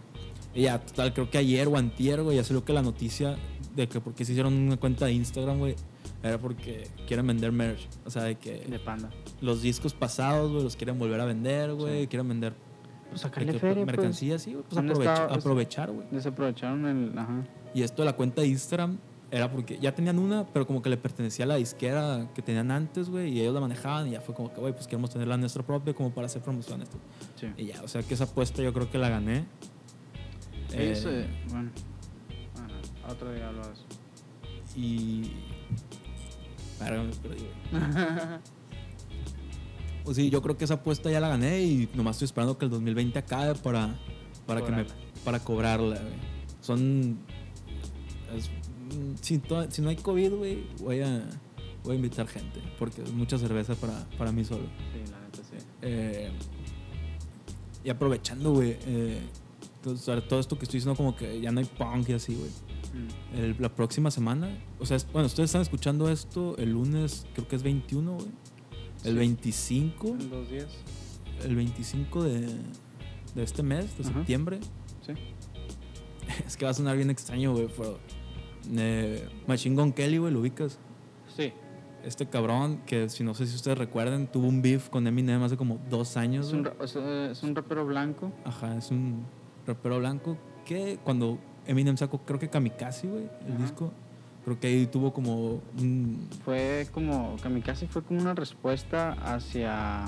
Y 0.56 0.64
ya, 0.64 0.80
total, 0.80 1.14
creo 1.14 1.30
que 1.30 1.38
ayer 1.38 1.68
o 1.68 1.78
antier, 1.78 2.24
güey, 2.24 2.38
ya 2.38 2.44
salió 2.44 2.64
que 2.66 2.74
la 2.74 2.82
noticia 2.82 3.38
de 3.76 3.88
que 3.88 4.02
porque 4.02 4.26
se 4.26 4.32
hicieron 4.34 4.54
una 4.54 4.78
cuenta 4.78 5.06
de 5.06 5.14
Instagram, 5.14 5.60
güey, 5.60 5.76
era 6.24 6.38
porque 6.38 6.88
quieren 7.08 7.26
vender 7.28 7.52
merch. 7.52 7.88
O 8.06 8.10
sea, 8.10 8.24
de 8.24 8.36
que 8.36 8.60
De 8.60 8.80
panda. 8.80 9.10
los 9.42 9.62
discos 9.62 9.94
pasados, 9.94 10.52
güey, 10.52 10.64
los 10.64 10.76
quieren 10.76 10.98
volver 11.00 11.20
a 11.22 11.26
vender, 11.26 11.74
güey. 11.74 12.02
Sí. 12.02 12.08
Quieren 12.08 12.28
vender 12.28 12.54
Pues 13.10 13.22
sacarle 13.22 13.54
feria, 13.60 13.84
pues. 13.84 13.86
mercancía, 13.98 14.38
sí, 14.40 14.54
güey. 14.54 14.64
Pues 14.70 14.78
aprovecha- 14.78 15.14
estado- 15.14 15.34
aprovechar, 15.36 15.92
güey. 15.92 16.08
Desaprovecharon 16.12 16.86
el. 16.86 17.18
Ajá. 17.18 17.44
Y 17.74 17.82
esto 17.84 18.02
de 18.02 18.06
la 18.06 18.14
cuenta 18.16 18.42
de 18.42 18.48
Instagram 18.48 18.98
era 19.32 19.50
porque 19.50 19.80
ya 19.80 19.96
tenían 19.96 20.20
una, 20.20 20.46
pero 20.46 20.68
como 20.68 20.82
que 20.82 20.90
le 20.90 20.98
pertenecía 20.98 21.46
a 21.46 21.48
la 21.48 21.56
disquera 21.56 22.30
que 22.36 22.42
tenían 22.42 22.70
antes, 22.70 23.10
güey, 23.10 23.30
y 23.32 23.40
ellos 23.40 23.54
la 23.54 23.62
manejaban 23.62 24.08
y 24.10 24.12
ya 24.12 24.20
fue 24.22 24.36
como 24.36 24.54
que, 24.54 24.60
güey, 24.60 24.74
pues 24.74 24.88
queremos 24.88 25.10
tener 25.10 25.28
la 25.28 25.38
nuestra 25.38 25.64
propia 25.64 25.94
como 25.94 26.12
para 26.14 26.28
hacer 26.28 26.42
promociones. 26.42 26.90
Sí. 27.40 27.48
Y 27.58 27.66
ya, 27.68 27.82
o 27.82 27.88
sea 27.88 28.04
que 28.04 28.14
esa 28.14 28.26
apuesta 28.26 28.62
yo 28.62 28.74
creo 28.74 28.92
que 28.92 28.98
la 28.98 29.08
gané. 29.10 29.46
Eh, 30.74 31.28
bueno. 31.50 31.72
Ajá. 32.56 33.12
Otro 33.14 33.32
día 33.34 33.52
de 33.52 33.62
eso. 33.62 33.86
y... 34.76 35.32
Güey. 36.90 37.38
Pues 40.04 40.18
sí, 40.18 40.32
yo 40.32 40.42
creo 40.42 40.58
que 40.58 40.66
esa 40.66 40.74
apuesta 40.76 41.12
ya 41.12 41.20
la 41.20 41.30
gané 41.30 41.62
y 41.62 41.90
nomás 41.94 42.16
estoy 42.16 42.26
esperando 42.26 42.58
que 42.58 42.66
el 42.66 42.72
2020 42.72 43.20
acabe 43.20 43.54
para, 43.56 43.96
para, 44.48 44.62
que 44.66 44.72
me, 44.72 44.84
Cobrarla. 44.84 44.96
para 45.24 45.40
cobrarla, 45.40 45.96
güey. 46.00 46.14
Son... 46.60 47.20
es- 48.36 48.50
si, 49.22 49.38
to- 49.38 49.70
si 49.72 49.82
no 49.82 49.90
hay 49.90 49.96
COVID, 49.98 50.32
güey, 50.34 50.64
voy 50.82 51.02
a, 51.02 51.24
voy 51.84 51.94
a 51.94 51.96
invitar 51.96 52.28
gente 52.28 52.60
porque 52.80 53.04
es 53.04 53.14
mucha 53.14 53.38
cerveza 53.38 53.76
para, 53.76 53.94
para 54.18 54.32
mí 54.32 54.44
solo. 54.44 54.64
Sí, 54.92 55.12
la 55.12 55.20
neta 55.20 55.38
sí. 55.38 55.66
Eh, 55.84 56.30
y 57.84 57.90
aprovechando, 57.90 58.54
güey, 58.54 58.78
eh, 58.88 59.22
todo 59.84 60.40
esto 60.40 60.58
que 60.58 60.66
estoy 60.66 60.80
diciendo 60.80 60.98
como 60.98 61.16
que 61.16 61.40
ya 61.42 61.52
no 61.52 61.60
hay 61.60 61.66
punk 61.68 62.10
y 62.10 62.14
así, 62.14 62.34
güey. 62.36 62.50
Mm. 62.94 63.38
El- 63.38 63.56
la 63.60 63.70
próxima 63.74 64.12
semana, 64.12 64.50
o 64.80 64.86
sea, 64.86 64.98
es- 64.98 65.08
bueno, 65.12 65.26
ustedes 65.28 65.50
están 65.50 65.62
escuchando 65.62 66.10
esto 66.10 66.58
el 66.58 66.72
lunes, 66.72 67.26
creo 67.34 67.48
que 67.48 67.56
es 67.56 67.64
21, 67.64 68.14
güey. 68.16 68.28
El 69.04 69.14
Sí. 69.14 69.18
25, 69.18 70.08
En 70.10 70.30
dos 70.30 70.50
días. 70.50 70.68
el 71.44 71.56
25 71.56 72.24
de, 72.24 72.42
de 73.36 73.44
este 73.44 73.64
mes, 73.64 73.98
de 73.98 74.04
Ajá. 74.04 74.14
septiembre. 74.14 74.60
Sí. 75.06 75.14
Es 76.46 76.56
que 76.58 76.66
va 76.66 76.72
a 76.72 76.74
sonar 76.74 76.96
bien 76.96 77.10
extraño, 77.10 77.52
güey, 77.54 77.68
pero... 77.76 78.00
eh, 78.78 79.28
Machine 79.48 79.76
Gun 79.76 79.92
Kelly, 79.92 80.18
güey, 80.20 80.32
lo 80.34 80.40
ubicas. 80.40 80.80
Sí. 81.36 81.52
Este 82.04 82.28
cabrón 82.28 82.82
que, 82.86 83.10
si 83.10 83.24
no 83.24 83.34
sé 83.34 83.46
si 83.48 83.56
ustedes 83.56 83.78
recuerden, 83.78 84.28
tuvo 84.28 84.48
un 84.48 84.62
beef 84.62 84.90
con 84.90 85.06
Eminem 85.08 85.42
hace 85.44 85.56
como 85.58 85.80
dos 85.90 86.18
años. 86.18 86.48
Es 86.48 86.54
un, 86.54 86.68
es 87.32 87.44
un 87.44 87.56
rapero 87.56 87.86
blanco. 87.86 88.32
Ajá, 88.46 88.76
es 88.78 88.90
un 88.92 89.26
rapero 89.68 90.00
blanco 90.00 90.38
que 90.66 91.00
cuando 91.04 91.38
Eminem 91.72 91.98
sacó, 91.98 92.20
creo 92.20 92.40
que 92.40 92.50
Kamikaze, 92.50 93.08
güey, 93.08 93.24
el 93.48 93.54
Ajá. 93.54 93.62
disco, 93.64 93.92
creo 94.46 94.60
que 94.60 94.68
ahí 94.68 94.86
tuvo 94.88 95.14
como 95.14 95.62
un... 95.80 96.28
Fue 96.44 96.88
como. 96.92 97.36
Kamikaze 97.42 97.88
fue 97.88 98.04
como 98.04 98.20
una 98.22 98.34
respuesta 98.36 99.14
hacia. 99.14 100.06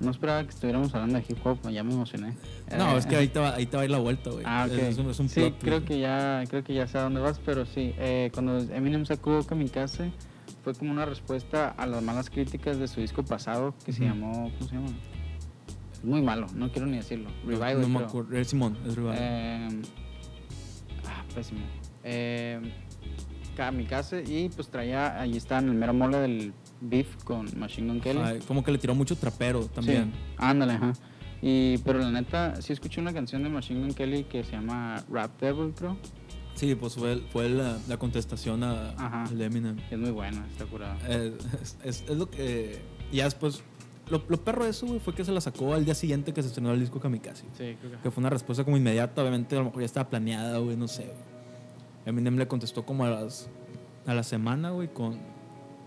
No 0.00 0.10
esperaba 0.10 0.42
que 0.42 0.50
estuviéramos 0.50 0.92
hablando 0.94 1.18
de 1.18 1.24
hip 1.28 1.38
hop, 1.46 1.70
ya 1.70 1.84
me 1.84 1.92
emocioné. 1.94 2.34
No, 2.76 2.94
Eh, 2.94 2.98
es 2.98 3.06
que 3.06 3.14
ahí 3.16 3.28
te 3.28 3.38
va, 3.38 3.54
ahí 3.54 3.66
te 3.66 3.76
va 3.76 3.82
a 3.82 3.84
ir 3.86 3.90
la 3.92 3.98
vuelta, 4.00 4.30
güey. 4.30 4.42
Ah. 4.46 4.66
Es, 4.70 4.98
un- 4.98 5.08
es 5.08 5.20
un 5.20 5.28
sí, 5.28 5.40
plot 5.40 5.58
creo 5.60 5.74
twist. 5.78 5.88
que 5.88 6.00
ya 6.00 6.42
creo 6.48 6.64
que 6.64 6.74
ya 6.74 6.86
sé 6.88 6.98
a 6.98 7.02
dónde 7.02 7.20
vas, 7.20 7.38
pero 7.38 7.64
sí, 7.64 7.94
eh, 7.98 8.30
cuando 8.34 8.58
Eminem 8.58 9.06
sacó 9.06 9.44
Kamikaze 9.46 10.10
fue 10.64 10.74
como 10.74 10.90
una 10.90 11.04
respuesta 11.06 11.68
a 11.68 11.86
las 11.86 12.02
malas 12.02 12.28
críticas 12.28 12.78
de 12.78 12.88
su 12.88 13.00
disco 13.00 13.22
pasado 13.22 13.72
que 13.84 13.92
se 13.92 14.04
llamó, 14.04 14.50
¿cómo 14.58 14.68
se 14.68 14.74
llama? 14.74 14.88
Muy 16.02 16.20
malo, 16.22 16.48
no 16.54 16.70
quiero 16.72 16.86
ni 16.86 16.96
decirlo. 16.96 17.30
Revival, 17.46 17.80
No 17.82 17.88
me 17.88 17.94
creo. 17.98 18.08
acuerdo. 18.08 18.36
Es 18.36 18.48
Simón, 18.48 18.76
es 18.86 18.96
Revival. 18.96 19.16
Eh, 19.18 19.68
ah, 19.70 20.00
pésimo. 21.34 21.60
Eh, 22.02 22.60
Kamikaze 23.56 24.24
y 24.26 24.48
pues 24.48 24.68
traía, 24.68 25.20
allí 25.20 25.36
está 25.36 25.58
en 25.58 25.68
el 25.68 25.74
mero 25.74 25.94
mole 25.94 26.18
del 26.18 26.52
beef 26.80 27.22
con 27.24 27.46
Machine 27.58 27.88
Gun 27.88 28.00
Kelly. 28.00 28.18
Ajá, 28.20 28.34
como 28.48 28.64
que 28.64 28.72
le 28.72 28.78
tiró 28.78 28.94
mucho 28.94 29.16
trapero 29.16 29.66
también. 29.66 30.12
Sí, 30.12 30.34
ándale, 30.38 30.72
ajá. 30.74 30.92
Y, 31.40 31.78
pero 31.78 31.98
la 32.00 32.10
neta, 32.10 32.60
sí 32.60 32.72
escuché 32.72 33.00
una 33.00 33.12
canción 33.12 33.42
de 33.42 33.48
Machine 33.50 33.80
Gun 33.80 33.94
Kelly 33.94 34.24
que 34.24 34.42
se 34.42 34.52
llama 34.52 35.04
Rap 35.10 35.40
Devil, 35.40 35.72
creo. 35.76 35.96
Sí, 36.54 36.74
pues 36.74 36.94
fue, 36.94 37.20
fue 37.32 37.48
la, 37.48 37.78
la 37.88 37.96
contestación 37.96 38.62
a, 38.64 38.90
Ajá. 38.96 39.24
al 39.24 39.38
de 39.38 39.44
Eminem. 39.44 39.76
Es 39.90 39.98
muy 39.98 40.10
buena, 40.10 40.44
está 40.50 40.64
curada. 40.64 40.96
Eh, 41.08 41.36
es, 41.62 41.76
es- 41.84 42.04
es 42.08 42.16
lo 42.16 42.28
que. 42.30 42.80
y 43.12 43.16
ya 43.16 43.24
después. 43.24 43.62
Lo, 44.10 44.22
lo 44.28 44.44
perro 44.44 44.64
de 44.64 44.70
eso, 44.70 44.86
güey, 44.86 45.00
fue 45.00 45.14
que 45.14 45.24
se 45.24 45.32
la 45.32 45.40
sacó 45.40 45.72
al 45.74 45.84
día 45.84 45.94
siguiente 45.94 46.32
que 46.34 46.42
se 46.42 46.48
estrenó 46.48 46.72
el 46.72 46.80
disco 46.80 47.00
Kamikaze. 47.00 47.44
Sí, 47.56 47.76
creo 47.80 47.92
que. 47.92 47.98
Que 48.02 48.10
fue 48.10 48.20
una 48.20 48.30
respuesta 48.30 48.62
como 48.64 48.76
inmediata, 48.76 49.22
obviamente 49.22 49.54
a 49.56 49.60
lo 49.60 49.64
mejor 49.66 49.80
ya 49.80 49.86
estaba 49.86 50.08
planeada, 50.10 50.58
güey, 50.58 50.76
no 50.76 50.88
sé. 50.88 51.04
güey. 51.04 51.16
Eminem 52.06 52.36
le 52.36 52.46
contestó 52.46 52.84
como 52.84 53.04
a 53.04 53.10
las 53.10 53.48
a 54.06 54.12
la 54.12 54.22
semana, 54.22 54.70
güey, 54.70 54.88
con 54.92 55.12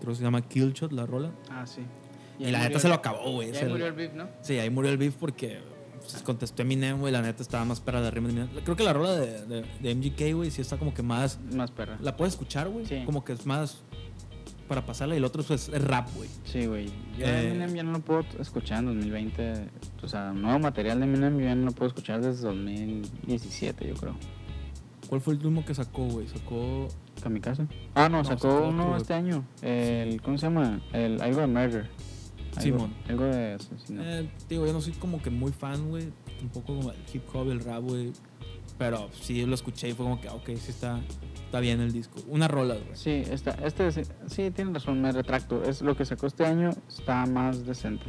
creo 0.00 0.12
que 0.12 0.16
se 0.16 0.22
llama 0.24 0.42
Killshot 0.42 0.92
la 0.92 1.06
rola. 1.06 1.30
Ah, 1.50 1.64
sí. 1.66 1.82
Y, 2.40 2.50
la 2.50 2.58
neta 2.60 2.74
el- 2.74 2.80
se 2.80 2.88
lo 2.88 2.94
acabó, 2.94 3.32
güey. 3.32 3.54
ahí 3.56 3.68
murió 3.68 3.86
el 3.86 3.92
beef, 3.92 4.12
¿no? 4.14 4.28
Sí, 4.42 4.58
ahí 4.58 4.70
murió 4.70 4.90
el 4.90 4.96
beef 4.98 5.14
porque 5.16 5.60
pues, 6.00 6.20
contestó 6.22 6.62
Eminem, 6.62 6.98
güey, 6.98 7.12
la 7.12 7.22
neta 7.22 7.42
estaba 7.42 7.64
más 7.64 7.80
perra 7.80 8.00
de 8.00 8.08
arriba. 8.08 8.28
Creo 8.64 8.76
que 8.76 8.82
la 8.84 8.92
rola 8.92 9.12
de, 9.16 9.44
de, 9.46 9.64
de 9.80 9.94
MGK, 9.94 10.34
güey, 10.34 10.50
sí 10.50 10.60
está 10.60 10.76
como 10.76 10.92
que 10.94 11.02
más 11.02 11.38
Más 11.52 11.70
perra. 11.70 11.98
la 12.00 12.16
puedes 12.16 12.34
escuchar, 12.34 12.68
güey, 12.68 12.86
Sí. 12.86 13.02
como 13.04 13.24
que 13.24 13.32
es 13.32 13.46
más 13.46 13.82
para 14.68 14.86
pasarla 14.86 15.14
y 15.14 15.18
el 15.18 15.24
otro 15.24 15.42
pues, 15.42 15.68
es 15.68 15.82
rap, 15.82 16.08
güey. 16.14 16.28
Sí, 16.44 16.66
güey. 16.66 16.86
Yo 17.18 17.26
Eh, 17.26 17.48
Eminem 17.48 17.74
ya 17.74 17.82
no 17.82 17.92
lo 17.92 18.00
puedo 18.00 18.24
escuchar 18.38 18.80
en 18.80 18.86
2020. 18.86 19.68
O 20.02 20.08
sea, 20.08 20.32
nuevo 20.32 20.58
material 20.58 21.00
de 21.00 21.06
Eminem 21.06 21.38
yo 21.38 21.44
ya 21.46 21.54
no 21.54 21.66
lo 21.66 21.72
puedo 21.72 21.88
escuchar 21.88 22.20
desde 22.20 22.46
2017, 22.46 23.88
yo 23.88 23.94
creo. 23.94 24.14
¿Cuál 25.08 25.20
fue 25.20 25.32
el 25.32 25.38
último 25.38 25.64
que 25.64 25.74
sacó, 25.74 26.04
güey? 26.04 26.28
Sacó 26.28 26.88
¿Kamikaze? 27.22 27.66
Ah, 27.94 28.08
no, 28.08 28.18
No, 28.18 28.24
sacó 28.24 28.68
uno 28.68 28.96
este 28.96 29.14
año. 29.14 29.44
El, 29.62 30.20
¿Cómo 30.22 30.38
se 30.38 30.46
llama? 30.46 30.80
El, 30.92 31.20
algo 31.20 31.40
de 31.40 31.46
Murder. 31.46 31.90
Algo, 32.56 32.60
Simón. 32.60 32.94
Algo 33.08 33.24
de 33.24 33.54
asesinato. 33.54 34.08
Eh, 34.08 34.30
digo, 34.48 34.66
yo 34.66 34.72
no 34.72 34.80
soy 34.80 34.92
como 34.94 35.22
que 35.22 35.30
muy 35.30 35.52
fan, 35.52 35.88
güey. 35.88 36.08
Tampoco 36.38 36.66
como 36.76 36.90
el 36.92 36.98
hip 37.12 37.22
hop, 37.32 37.50
el 37.50 37.60
rap, 37.60 37.82
güey. 37.82 38.12
Pero 38.78 39.10
sí 39.12 39.44
lo 39.44 39.54
escuché 39.54 39.88
y 39.88 39.92
fue 39.92 40.04
como 40.04 40.20
que, 40.20 40.28
ok, 40.28 40.46
sí 40.56 40.70
está, 40.70 41.00
está 41.44 41.58
bien 41.58 41.80
el 41.80 41.92
disco. 41.92 42.20
Una 42.28 42.46
rola, 42.46 42.74
güey. 42.74 42.94
Sí, 42.94 43.10
esta, 43.10 43.50
este, 43.64 43.90
sí, 43.90 44.50
tiene 44.52 44.72
razón, 44.72 45.02
me 45.02 45.10
retracto. 45.10 45.64
Es 45.64 45.82
lo 45.82 45.96
que 45.96 46.04
sacó 46.04 46.28
este 46.28 46.46
año 46.46 46.70
está 46.88 47.26
más 47.26 47.66
decente. 47.66 48.06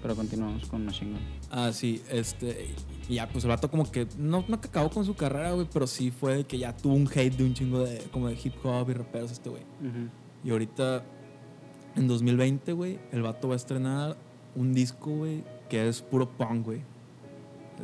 Pero 0.00 0.14
continuamos 0.14 0.66
con 0.66 0.84
Machine 0.84 1.12
Gun. 1.12 1.20
Ah, 1.50 1.72
sí, 1.72 2.02
este. 2.10 2.68
Y 3.08 3.14
ya, 3.14 3.28
pues 3.28 3.44
el 3.44 3.50
vato 3.50 3.70
como 3.70 3.90
que 3.90 4.06
no, 4.16 4.44
no 4.46 4.60
que 4.60 4.68
acabó 4.68 4.90
con 4.90 5.04
su 5.04 5.14
carrera, 5.14 5.52
güey, 5.52 5.66
pero 5.72 5.86
sí 5.86 6.10
fue 6.10 6.44
que 6.44 6.58
ya 6.58 6.76
tuvo 6.76 6.94
un 6.94 7.08
hate 7.08 7.34
de 7.34 7.44
un 7.44 7.54
chingo 7.54 7.80
de, 7.80 7.98
como 8.12 8.28
de 8.28 8.38
hip 8.42 8.54
hop 8.64 8.90
y 8.90 8.92
raperos 8.94 9.32
este 9.32 9.50
güey. 9.50 9.62
Y 10.44 10.50
ahorita, 10.50 11.04
en 11.96 12.06
2020, 12.06 12.72
güey, 12.72 13.00
el 13.12 13.22
vato 13.22 13.48
va 13.48 13.54
a 13.54 13.56
estrenar 13.56 14.16
un 14.54 14.72
disco, 14.72 15.10
güey, 15.10 15.42
que 15.68 15.88
es 15.88 16.00
puro 16.02 16.28
punk, 16.28 16.66
güey. 16.66 16.82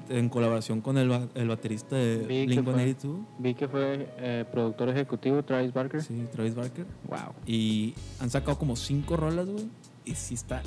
En 0.08 0.28
colaboración 0.28 0.80
con 0.80 0.98
el, 0.98 1.10
el 1.34 1.48
baterista 1.48 1.96
de 1.96 2.18
Vi 2.18 2.46
Blink 2.46 2.64
fue. 2.64 2.74
182. 2.74 3.20
Vi 3.38 3.54
que 3.54 3.68
fue 3.68 4.08
eh, 4.18 4.44
productor 4.50 4.88
ejecutivo 4.88 5.42
Travis 5.44 5.72
Barker. 5.72 6.02
Sí, 6.02 6.26
Travis 6.32 6.54
Barker. 6.54 6.86
Wow. 7.08 7.34
Y 7.46 7.94
han 8.20 8.30
sacado 8.30 8.58
como 8.58 8.76
cinco 8.76 9.16
rolas, 9.16 9.48
güey. 9.48 9.66
Y 10.04 10.14
sí 10.14 10.34
está, 10.34 10.62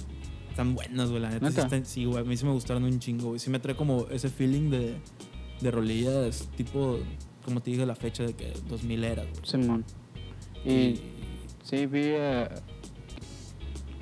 están 0.50 0.76
buenas, 0.76 1.10
güey. 1.10 1.22
La 1.22 1.30
neta, 1.30 1.48
sí, 1.50 1.56
¿Neta? 1.56 1.62
están- 1.66 1.86
sí, 1.86 2.06
güey. 2.06 2.20
A 2.20 2.24
mí 2.24 2.36
sí 2.38 2.46
me 2.46 2.52
gustaron 2.52 2.84
un 2.84 3.00
chingo, 3.00 3.28
güey. 3.30 3.40
Sí 3.40 3.50
me 3.50 3.60
trae 3.60 3.76
como 3.76 4.08
ese 4.12 4.30
feeling 4.30 4.70
de, 4.70 4.96
de 5.62 5.72
rolillas 5.72 6.50
tipo, 6.56 7.00
como 7.46 7.62
te 7.62 7.72
dije, 7.72 7.86
la 7.86 7.96
fecha 7.96 8.24
de 8.24 8.34
que 8.34 8.54
2000 8.68 9.04
era, 9.04 9.24
güey. 9.24 9.36
Simón. 9.44 9.84
Y 10.66 11.00
sí, 11.64 11.86
vi 11.88 12.02
eh, 12.04 12.48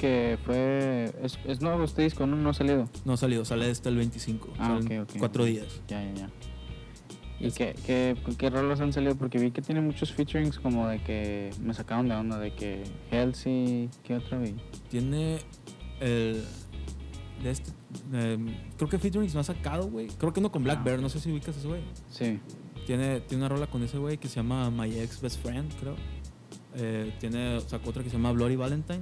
que 0.01 0.37
fue. 0.43 1.13
Es, 1.21 1.37
es 1.45 1.61
nuevo 1.61 1.83
este 1.83 2.01
disco, 2.01 2.25
¿no? 2.25 2.35
No 2.35 2.49
ha 2.49 2.53
salido. 2.55 2.89
No 3.05 3.13
ha 3.13 3.17
salido, 3.17 3.45
sale 3.45 3.69
este 3.69 3.89
el 3.89 3.97
25. 3.97 4.49
Ah, 4.57 4.79
salen 4.81 5.01
ok, 5.01 5.09
ok. 5.09 5.19
Cuatro 5.19 5.45
días. 5.45 5.81
Ya, 5.87 6.03
ya, 6.03 6.13
ya. 6.13 6.29
¿Y 7.39 7.51
qué, 7.51 7.75
qué, 7.85 8.15
qué 8.37 8.49
rolas 8.49 8.81
han 8.81 8.93
salido? 8.93 9.15
Porque 9.15 9.37
vi 9.39 9.51
que 9.51 9.61
tiene 9.61 9.81
muchos 9.81 10.11
featurings 10.11 10.59
como 10.59 10.87
de 10.87 11.01
que 11.03 11.51
me 11.61 11.73
sacaron 11.73 12.07
de 12.09 12.15
onda, 12.15 12.37
de 12.39 12.53
que 12.53 12.83
Halsey, 13.11 13.89
¿qué 14.03 14.15
otra 14.15 14.39
vi? 14.39 14.55
Tiene 14.89 15.39
el. 15.99 16.43
De 17.43 17.49
este. 17.51 17.71
em, 18.13 18.47
creo 18.77 18.89
que 18.89 18.99
Featurings 18.99 19.33
no 19.33 19.39
ha 19.39 19.43
sacado, 19.43 19.87
güey. 19.87 20.07
Creo 20.07 20.33
que 20.33 20.41
no 20.41 20.51
con 20.51 20.63
Black 20.63 20.79
Ah. 20.81 20.83
Bear. 20.83 20.99
No 20.99 21.09
sé 21.09 21.19
si 21.19 21.31
ubicas 21.31 21.55
ese 21.57 21.67
güey. 21.67 21.81
Sí. 22.09 22.39
Tiene, 22.85 23.21
tiene 23.21 23.43
una 23.43 23.49
rola 23.49 23.67
con 23.67 23.81
ese 23.83 23.97
güey 23.97 24.17
que 24.17 24.27
se 24.27 24.35
llama 24.35 24.69
My 24.71 24.99
Ex 24.99 25.21
Best 25.21 25.41
Friend, 25.41 25.71
creo. 25.79 25.95
Eh, 26.75 27.13
tiene, 27.19 27.59
sacó 27.61 27.89
otra 27.89 28.03
que 28.03 28.09
se 28.09 28.17
llama 28.17 28.31
Bloody 28.31 28.55
Valentine. 28.55 29.01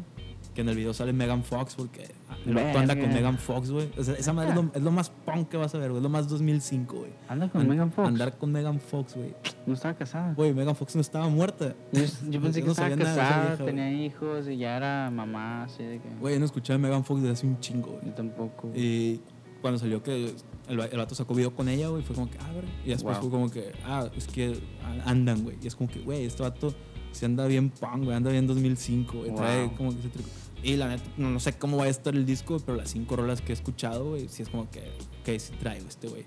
Que 0.54 0.62
en 0.62 0.70
el 0.70 0.76
video 0.76 0.94
sale 0.94 1.14
Megan 1.14 1.44
Fox 1.44 1.76
porque 1.76 2.10
el 2.46 2.54
vato 2.54 2.80
anda 2.80 2.96
con. 3.00 3.10
Megan 3.14 3.38
Fox, 3.38 3.72
güey. 3.72 3.90
O 3.98 4.04
sea, 4.04 4.16
esa 4.16 4.34
madre 4.34 4.50
es 4.50 4.56
lo, 4.56 4.72
es 4.74 4.82
lo 4.82 4.92
más 4.92 5.10
punk 5.10 5.50
que 5.50 5.58
vas 5.58 5.74
a 5.76 5.78
ver, 5.78 5.90
güey. 5.90 5.98
Es 6.00 6.04
lo 6.04 6.10
más 6.10 6.28
2005, 6.28 6.98
güey. 6.98 7.12
Anda 7.28 7.50
con 7.50 7.62
An- 7.62 7.68
Megan 7.70 7.92
Fox. 7.92 8.08
Andar 8.08 8.38
con 8.38 8.52
Megan 8.52 8.80
Fox, 8.80 9.16
güey. 9.16 9.36
No 9.66 9.74
estaba 9.76 9.94
casada. 9.96 10.34
Güey, 10.34 10.54
Megan 10.54 10.76
Fox 10.76 10.96
no 10.96 11.02
estaba 11.02 11.30
muerta. 11.30 11.76
Yo, 11.92 12.02
yo 12.30 12.42
pensé 12.42 12.62
que 12.62 12.66
no 12.66 12.72
estaba 12.72 12.96
casada, 12.96 13.48
vieja, 13.50 13.66
tenía 13.66 13.92
hijos 13.92 14.48
y 14.48 14.58
ya 14.58 14.78
era 14.78 15.12
mamá, 15.12 15.64
así 15.64 15.84
de 15.84 16.00
que. 16.00 16.10
Güey, 16.20 16.34
yo 16.34 16.40
no 16.40 16.46
escuchaba 16.46 16.78
de 16.78 16.84
Megan 16.84 17.04
Fox 17.06 17.22
desde 17.22 17.34
hace 17.34 17.48
un 17.48 17.60
chingo, 17.60 17.92
güey. 17.92 18.06
Yo 18.08 18.14
tampoco. 18.14 18.70
Y 18.76 19.22
cuando 19.62 19.78
salió 19.80 20.02
que 20.02 20.34
el, 20.68 20.80
el 20.80 20.98
vato 20.98 21.16
sacó 21.16 21.34
video 21.36 21.54
con 21.54 21.68
ella, 21.70 21.90
güey, 21.90 22.02
fue 22.02 22.16
como 22.16 22.30
que, 22.30 22.38
ah, 22.40 22.50
güey. 22.54 22.66
Y 22.86 22.90
después 22.90 23.18
Wow. 23.18 23.22
fue 23.30 23.32
como 23.40 23.52
que, 23.52 23.72
ah, 23.86 24.10
es 24.16 24.28
que 24.28 24.60
a- 24.84 25.10
andan, 25.10 25.44
güey. 25.44 25.58
Y 25.62 25.68
es 25.68 25.76
como 25.76 25.90
que, 25.90 26.00
güey, 26.00 26.26
este 26.26 26.42
vato 26.44 26.74
se 27.12 27.26
anda 27.26 27.46
bien 27.48 27.70
punk, 27.70 28.04
güey, 28.06 28.16
anda 28.16 28.32
bien 28.32 28.48
2005, 28.48 29.18
güey. 29.20 29.36
Trae 29.36 29.66
Wow. 29.66 29.76
como 29.76 29.92
que 29.94 30.00
ese 30.00 30.10
trico. 30.10 30.30
Y 30.62 30.76
la 30.76 30.90
neta, 30.90 31.04
no, 31.18 31.30
no 31.30 31.40
sé 31.40 31.54
cómo 31.54 31.78
va 31.78 31.86
a 31.86 31.88
estar 31.90 32.14
el 32.16 32.26
disco, 32.26 32.60
pero 32.66 32.78
las 32.78 32.90
cinco 32.92 33.16
rolas 33.16 33.42
que 33.42 33.52
he 33.52 33.56
escuchado, 33.56 34.10
güey, 34.10 34.28
sí 34.28 34.42
es 34.44 34.50
como 34.50 34.70
que, 34.70 34.80
ok, 35.22 35.40
sí 35.40 35.54
traigo 35.60 35.88
este, 35.88 36.08
güey. 36.10 36.24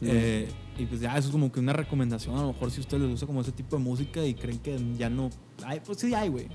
Mm. 0.00 0.06
Eh, 0.10 0.48
y 0.78 0.84
pues 0.84 1.00
ya, 1.00 1.16
eso 1.16 1.28
es 1.28 1.32
como 1.32 1.50
que 1.50 1.58
una 1.60 1.72
recomendación. 1.72 2.36
A 2.36 2.42
lo 2.42 2.48
mejor 2.52 2.70
si 2.70 2.78
a 2.78 2.80
ustedes 2.82 3.00
les 3.02 3.10
gusta 3.12 3.26
como 3.26 3.40
ese 3.40 3.52
tipo 3.52 3.76
de 3.76 3.82
música 3.82 4.24
y 4.26 4.34
creen 4.34 4.58
que 4.58 4.78
ya 4.98 5.08
no. 5.08 5.30
Hay, 5.64 5.80
pues 5.80 5.98
sí 5.98 6.12
hay, 6.14 6.28
güey. 6.28 6.48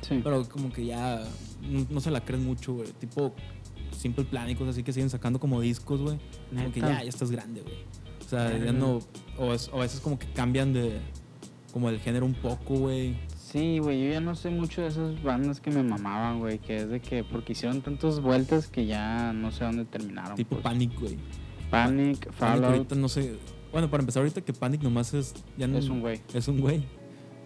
sí. 0.00 0.20
Pero 0.22 0.48
como 0.48 0.72
que 0.72 0.86
ya 0.86 1.24
no, 1.68 1.86
no 1.90 2.00
se 2.00 2.10
la 2.12 2.24
creen 2.24 2.44
mucho, 2.44 2.74
güey. 2.74 2.92
Tipo 2.92 3.34
Simple 3.98 4.24
Plan 4.24 4.48
y 4.48 4.54
cosas 4.54 4.74
así 4.76 4.84
que 4.84 4.92
siguen 4.92 5.10
sacando 5.10 5.40
como 5.40 5.60
discos, 5.60 6.00
güey. 6.00 6.18
Como 6.54 6.70
que 6.70 6.80
ya, 6.80 7.02
ya 7.02 7.08
estás 7.08 7.32
grande, 7.32 7.62
güey. 7.62 7.74
O 8.24 8.28
sea, 8.28 8.56
ya 8.64 8.72
no. 8.72 9.00
O, 9.38 9.52
es- 9.52 9.68
o 9.72 9.78
a 9.78 9.80
veces 9.80 9.98
como 10.00 10.16
que 10.16 10.28
cambian 10.32 10.72
de. 10.72 11.00
Como 11.74 11.88
el 11.88 11.98
género 11.98 12.24
un 12.24 12.34
poco, 12.34 12.76
güey. 12.76 13.16
Sí, 13.36 13.80
güey, 13.80 14.04
yo 14.04 14.12
ya 14.12 14.20
no 14.20 14.36
sé 14.36 14.48
mucho 14.48 14.82
de 14.82 14.86
esas 14.86 15.20
bandas 15.24 15.60
que 15.60 15.72
me 15.72 15.82
mamaban, 15.82 16.38
güey, 16.38 16.60
que 16.60 16.76
es 16.76 16.88
de 16.88 17.00
que 17.00 17.24
porque 17.24 17.50
hicieron 17.50 17.82
tantas 17.82 18.20
vueltas 18.20 18.68
que 18.68 18.86
ya 18.86 19.32
no 19.32 19.50
sé 19.50 19.64
dónde 19.64 19.84
terminaron. 19.84 20.36
Tipo 20.36 20.50
pues. 20.50 20.62
Panic, 20.62 21.00
güey. 21.00 21.18
Panic, 21.70 22.30
Fallout, 22.30 22.64
ahorita 22.64 22.94
no 22.94 23.08
sé. 23.08 23.34
Bueno, 23.72 23.90
para 23.90 24.02
empezar, 24.02 24.20
ahorita 24.20 24.40
que 24.42 24.52
Panic 24.52 24.82
nomás 24.82 25.14
es. 25.14 25.34
Ya 25.58 25.66
no, 25.66 25.76
es 25.76 25.88
un 25.88 26.00
güey. 26.00 26.20
Es 26.32 26.46
un 26.46 26.60
güey. 26.60 26.84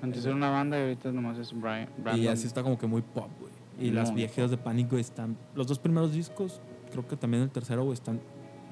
Antes 0.02 0.26
era 0.26 0.34
una 0.34 0.50
banda 0.50 0.78
y 0.78 0.82
ahorita 0.82 1.10
nomás 1.10 1.38
es 1.38 1.58
Brian. 1.58 1.88
Y 2.14 2.26
así 2.26 2.46
está 2.46 2.62
como 2.62 2.78
que 2.78 2.86
muy 2.86 3.00
pop, 3.00 3.30
güey. 3.40 3.52
Y 3.80 3.92
las 3.92 4.14
viejas 4.14 4.50
de 4.50 4.58
Panic, 4.58 4.90
güey, 4.90 5.00
están. 5.00 5.38
Los 5.54 5.66
dos 5.68 5.78
primeros 5.78 6.12
discos, 6.12 6.60
creo 6.92 7.08
que 7.08 7.16
también 7.16 7.44
el 7.44 7.50
tercero, 7.50 7.82
güey, 7.82 7.94
están. 7.94 8.20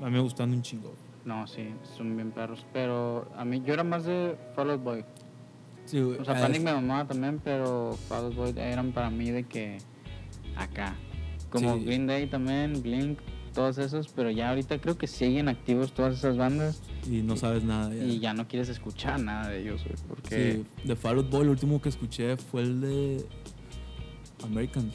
A 0.03 0.05
mí 0.05 0.11
me 0.11 0.21
gustan 0.21 0.51
un 0.51 0.61
chingo. 0.61 0.93
No, 1.25 1.47
sí, 1.47 1.71
son 1.97 2.15
bien 2.15 2.31
perros. 2.31 2.67
Pero 2.75 3.33
a 3.35 3.47
mí, 3.47 3.63
yo 3.65 3.73
era 3.73 3.85
más 3.85 4.05
de 4.05 4.37
Fall 4.55 4.71
Out 4.73 4.83
Boy. 4.83 5.05
O 5.95 6.25
sea, 6.25 6.35
Panic 6.35 6.63
me 6.63 6.73
mamaba 6.73 7.07
también, 7.07 7.41
pero 7.43 7.97
Out 8.11 8.35
Boy 8.35 8.55
eran 8.57 8.93
para 8.93 9.11
mí 9.11 9.31
de 9.31 9.45
que 9.45 9.79
acá. 10.57 10.97
Como 11.51 11.77
Sí. 11.77 11.85
Green 11.85 12.07
Day 12.07 12.27
también, 12.27 12.83
Blink, 12.83 13.19
todos 13.55 13.79
esos, 13.79 14.09
pero 14.09 14.31
ya 14.31 14.51
ahorita 14.51 14.79
creo 14.81 14.99
que 14.99 15.07
siguen 15.07 15.49
activos 15.49 15.93
todas 15.93 16.19
esas 16.19 16.37
bandas 16.37 16.83
Y 17.11 17.23
no 17.23 17.37
sabes 17.37 17.63
nada. 17.65 17.95
Ya. 17.95 18.05
y 18.05 18.19
ya 18.19 18.35
no 18.35 18.47
quieres 18.49 18.69
escuchar 18.69 19.21
nada 19.21 19.49
de 19.49 19.63
ellos, 19.63 19.83
güey, 19.85 19.95
porque 20.09 20.53
Sí, 20.83 20.89
de 20.89 20.97
Fall 20.97 21.19
Out 21.19 21.31
Boy, 21.31 21.43
el 21.43 21.49
último 21.51 21.81
que 21.81 21.89
escuché 21.89 22.37
fue 22.37 22.63
el 22.63 22.81
de 22.81 23.27
American. 24.45 24.91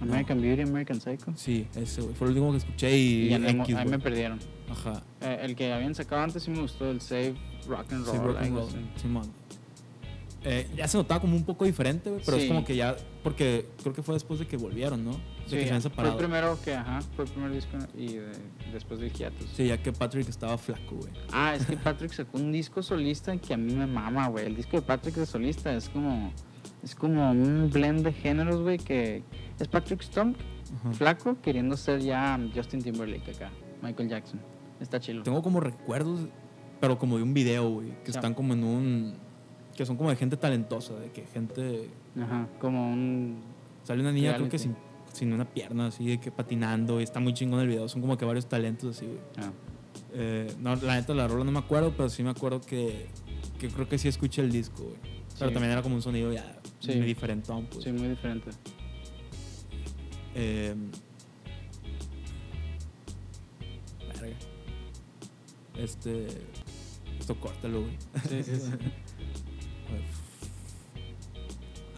American 0.00 0.40
Beauty, 0.40 0.62
American 0.62 1.00
Psycho. 1.00 1.32
Sí, 1.36 1.66
ese, 1.76 2.02
güey. 2.02 2.14
Fue 2.14 2.26
el 2.26 2.32
último 2.32 2.50
que 2.52 2.58
escuché 2.58 2.96
y, 2.96 3.28
Y 3.30 3.34
X, 3.34 3.76
ahí 3.76 3.88
me 3.88 3.98
perdieron. 3.98 4.38
Ajá. 4.70 5.02
Eh, 5.20 5.38
el 5.42 5.54
que 5.56 5.72
habían 5.72 5.94
sacado 5.94 6.22
antes 6.22 6.42
sí 6.42 6.50
me 6.50 6.60
gustó, 6.60 6.90
el 6.90 7.00
Save 7.00 7.34
Rock 7.68 7.92
and 7.92 8.06
Roll. 8.06 8.16
Sí, 8.16 8.22
rock 8.22 8.36
and 8.42 8.56
roll. 8.56 9.22
Eh, 10.44 10.68
ya 10.76 10.88
se 10.88 10.96
notaba 10.98 11.20
como 11.20 11.36
un 11.36 11.44
poco 11.44 11.64
diferente, 11.64 12.10
güey, 12.10 12.20
pero 12.24 12.36
Sí. 12.36 12.42
es 12.44 12.48
como 12.48 12.64
que 12.64 12.74
ya, 12.74 12.96
porque 13.22 13.68
creo 13.80 13.92
que 13.94 14.02
fue 14.02 14.14
después 14.14 14.40
de 14.40 14.46
que 14.48 14.56
volvieron, 14.56 15.04
¿no? 15.04 15.12
De 15.12 15.16
Sí, 15.16 15.22
que 15.44 15.48
se 15.48 15.56
habían 15.56 15.68
fue 15.68 15.76
el 15.76 15.82
separado. 15.82 16.16
primero 16.18 16.58
que, 16.64 16.74
ajá, 16.74 17.00
fue 17.14 17.26
el 17.26 17.30
primer 17.30 17.52
disco 17.52 17.76
y 17.96 18.14
de- 18.14 18.32
después 18.72 18.98
del 18.98 19.12
hiatus. 19.12 19.48
Sí, 19.56 19.68
ya 19.68 19.80
que 19.80 19.92
Patrick 19.92 20.28
estaba 20.28 20.58
flaco, 20.58 20.96
güey. 20.96 21.12
Ah, 21.32 21.54
es 21.54 21.64
que 21.66 21.76
Patrick 21.76 22.12
sacó 22.12 22.38
un 22.38 22.50
disco 22.50 22.82
solista 22.82 23.36
que 23.36 23.54
a 23.54 23.56
mí 23.56 23.72
me 23.72 23.86
mama, 23.86 24.26
güey. 24.28 24.46
El 24.46 24.56
disco 24.56 24.76
de 24.76 24.82
Patrick 24.82 25.14
de 25.14 25.26
solista 25.26 25.72
es 25.74 25.88
como 25.88 26.32
es 26.82 26.96
como 26.96 27.30
un 27.30 27.70
blend 27.72 28.04
de 28.04 28.12
géneros, 28.12 28.60
güey, 28.60 28.78
que 28.78 29.22
es 29.60 29.68
Patrick 29.68 30.02
Stump, 30.02 30.36
Ajá. 30.80 30.92
flaco, 30.92 31.36
queriendo 31.40 31.76
ser 31.76 32.00
ya 32.00 32.36
Justin 32.52 32.82
Timberlake 32.82 33.30
acá, 33.30 33.52
Michael 33.80 34.08
Jackson. 34.08 34.40
Está 34.80 34.98
chido. 34.98 35.22
Tengo 35.22 35.40
como 35.42 35.60
recuerdos, 35.60 36.26
pero 36.80 36.98
como 36.98 37.16
de 37.18 37.22
un 37.22 37.32
video, 37.32 37.70
güey, 37.70 37.90
que 38.02 38.10
Sí. 38.10 38.18
están 38.18 38.34
como 38.34 38.52
en 38.54 38.64
un... 38.64 39.14
Que 39.76 39.86
son 39.86 39.96
como 39.96 40.10
de 40.10 40.16
gente 40.16 40.36
talentosa, 40.36 40.94
de 40.98 41.10
que 41.10 41.24
gente... 41.26 41.88
Ajá, 42.20 42.46
como 42.60 42.90
un 42.92 43.40
Sale 43.84 44.00
una 44.02 44.12
niña, 44.12 44.34
creo 44.36 44.48
que 44.48 44.58
sin, 44.58 44.76
sin 45.12 45.32
una 45.32 45.44
pierna, 45.44 45.86
así 45.88 46.06
de 46.06 46.20
que 46.20 46.30
patinando, 46.30 47.00
y 47.00 47.04
está 47.04 47.18
muy 47.20 47.34
chingón 47.34 47.60
el 47.60 47.68
video. 47.68 47.88
Son 47.88 48.00
como 48.00 48.16
que 48.16 48.24
varios 48.24 48.46
talentos 48.48 48.96
así, 48.96 49.06
güey. 49.06 49.18
ah, 49.38 49.50
Eh, 50.14 50.54
no, 50.60 50.76
la 50.76 50.94
neta, 50.96 51.14
la 51.14 51.26
rola 51.26 51.44
no 51.44 51.52
me 51.52 51.58
acuerdo, 51.58 51.92
pero 51.96 52.08
sí 52.08 52.22
me 52.22 52.30
acuerdo 52.30 52.60
que, 52.60 53.06
que 53.58 53.68
creo 53.68 53.88
que 53.88 53.98
sí 53.98 54.08
escuché 54.08 54.42
el 54.42 54.52
disco, 54.52 54.82
güey. 54.84 54.96
Pero 55.38 55.50
también 55.52 55.72
era 55.72 55.82
como 55.82 55.94
un 55.96 56.02
sonido 56.02 56.32
ya 56.32 56.58
Sí. 56.80 56.94
muy 56.96 57.06
diferentón, 57.06 57.66
pues. 57.66 57.82
sí, 57.84 57.92
muy 57.92 58.08
diferente. 58.08 58.50
Eh, 60.34 60.74
verga. 64.20 64.36
Este. 65.76 66.26
Esto 67.18 67.34
córtalo, 67.40 67.82
güey. 67.82 67.96
Sí, 68.28 68.42
sí, 68.42 68.56
sí. 68.56 68.70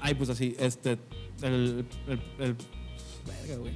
Ay, 0.05 0.15
pues 0.15 0.29
así, 0.29 0.55
este. 0.59 0.99
El. 1.41 1.87
el, 2.07 2.21
el- 2.39 2.57
verga, 3.27 3.57
güey. 3.59 3.73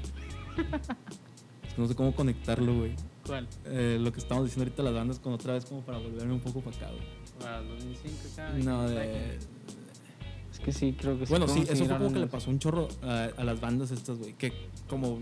Es 1.66 1.74
que 1.74 1.80
no 1.80 1.88
sé 1.88 1.94
cómo 1.94 2.14
conectarlo, 2.14 2.74
güey. 2.76 2.94
¿Cuál? 3.26 3.48
Eh, 3.64 3.96
lo 3.98 4.12
que 4.12 4.18
estamos 4.20 4.44
diciendo 4.44 4.64
ahorita 4.64 4.82
las 4.82 4.92
bandas 4.92 5.18
con 5.20 5.32
otra 5.32 5.54
vez 5.54 5.64
como 5.64 5.80
para 5.80 5.96
volverme 5.96 6.34
un 6.34 6.40
poco 6.40 6.60
para 6.60 6.76
acá, 6.76 6.86
güey. 6.90 7.02
Para 7.40 7.60
el 7.60 7.68
2005 7.68 8.14
acá. 8.34 8.50
No, 8.62 8.88
de. 8.90 9.36
Es 10.52 10.58
que 10.62 10.70
sí, 10.72 10.94
creo 11.00 11.18
que 11.18 11.24
sí. 11.24 11.30
Bueno, 11.30 11.48
sí, 11.48 11.60
eso 11.66 11.86
fue 11.86 11.96
como 11.96 12.12
que 12.12 12.18
le 12.18 12.26
pasó 12.26 12.50
un 12.50 12.58
chorro 12.58 12.88
a, 13.02 13.30
a 13.36 13.44
las 13.44 13.58
bandas 13.58 13.90
estas, 13.90 14.18
güey. 14.18 14.34
Que 14.34 14.52
como 14.86 15.20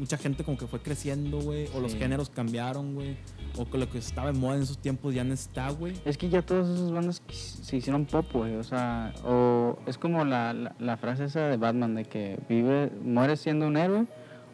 mucha 0.00 0.16
gente 0.16 0.42
como 0.42 0.56
que 0.58 0.66
fue 0.66 0.80
creciendo, 0.80 1.38
güey. 1.40 1.68
O 1.74 1.80
los 1.80 1.94
géneros 1.94 2.30
cambiaron, 2.30 2.94
güey. 2.94 3.16
O 3.56 3.68
que 3.70 3.78
lo 3.78 3.88
que 3.88 3.98
estaba 3.98 4.30
en 4.30 4.40
moda 4.40 4.56
en 4.56 4.62
esos 4.62 4.78
tiempos 4.78 5.14
ya 5.14 5.22
no 5.22 5.34
está, 5.34 5.70
güey. 5.70 5.94
Es 6.04 6.16
que 6.18 6.28
ya 6.28 6.42
todas 6.42 6.68
esas 6.68 6.90
bandas 6.90 7.22
se 7.28 7.76
hicieron 7.76 8.06
pop, 8.06 8.26
güey. 8.32 8.56
O 8.56 8.64
sea, 8.64 9.12
o 9.24 9.78
es 9.86 9.98
como 9.98 10.24
la, 10.24 10.52
la, 10.54 10.74
la 10.78 10.96
frase 10.96 11.24
esa 11.24 11.40
de 11.48 11.56
Batman 11.56 11.94
de 11.94 12.04
que 12.04 12.38
vive, 12.48 12.90
mueres 13.04 13.40
siendo 13.40 13.66
un 13.66 13.76
héroe 13.76 14.06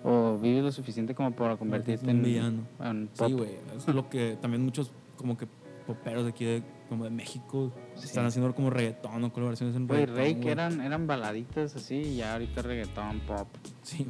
o 0.04 0.36
vives 0.38 0.62
lo 0.64 0.72
suficiente 0.72 1.14
como 1.14 1.30
para 1.32 1.56
convertirte 1.56 2.04
en 2.04 2.10
en 2.10 2.16
un 2.18 2.22
villano. 2.22 2.62
en 2.80 3.06
pop. 3.08 3.26
Sí, 3.28 3.32
güey. 3.32 3.50
Es 3.76 3.86
lo 3.88 4.08
que 4.10 4.36
también 4.40 4.62
muchos 4.64 4.90
como 5.16 5.36
que 5.38 5.46
poperos 5.86 6.24
de 6.24 6.30
aquí 6.30 6.44
de, 6.44 6.62
como 6.88 7.04
de 7.04 7.10
México 7.10 7.72
Sí. 7.94 8.06
están 8.06 8.26
haciendo 8.26 8.52
como 8.54 8.70
reggaetón 8.70 9.22
o 9.24 9.32
colaboraciones 9.32 9.76
en 9.76 9.86
Güey, 9.86 10.06
reggaetón. 10.06 10.24
Rey 10.24 10.40
que 10.40 10.50
eran 10.50 11.06
baladitas 11.06 11.76
así 11.76 11.94
y 11.94 12.16
ya 12.16 12.32
ahorita 12.32 12.62
reggaetón 12.62 13.20
pop 13.20 13.46
Sí. 13.82 14.06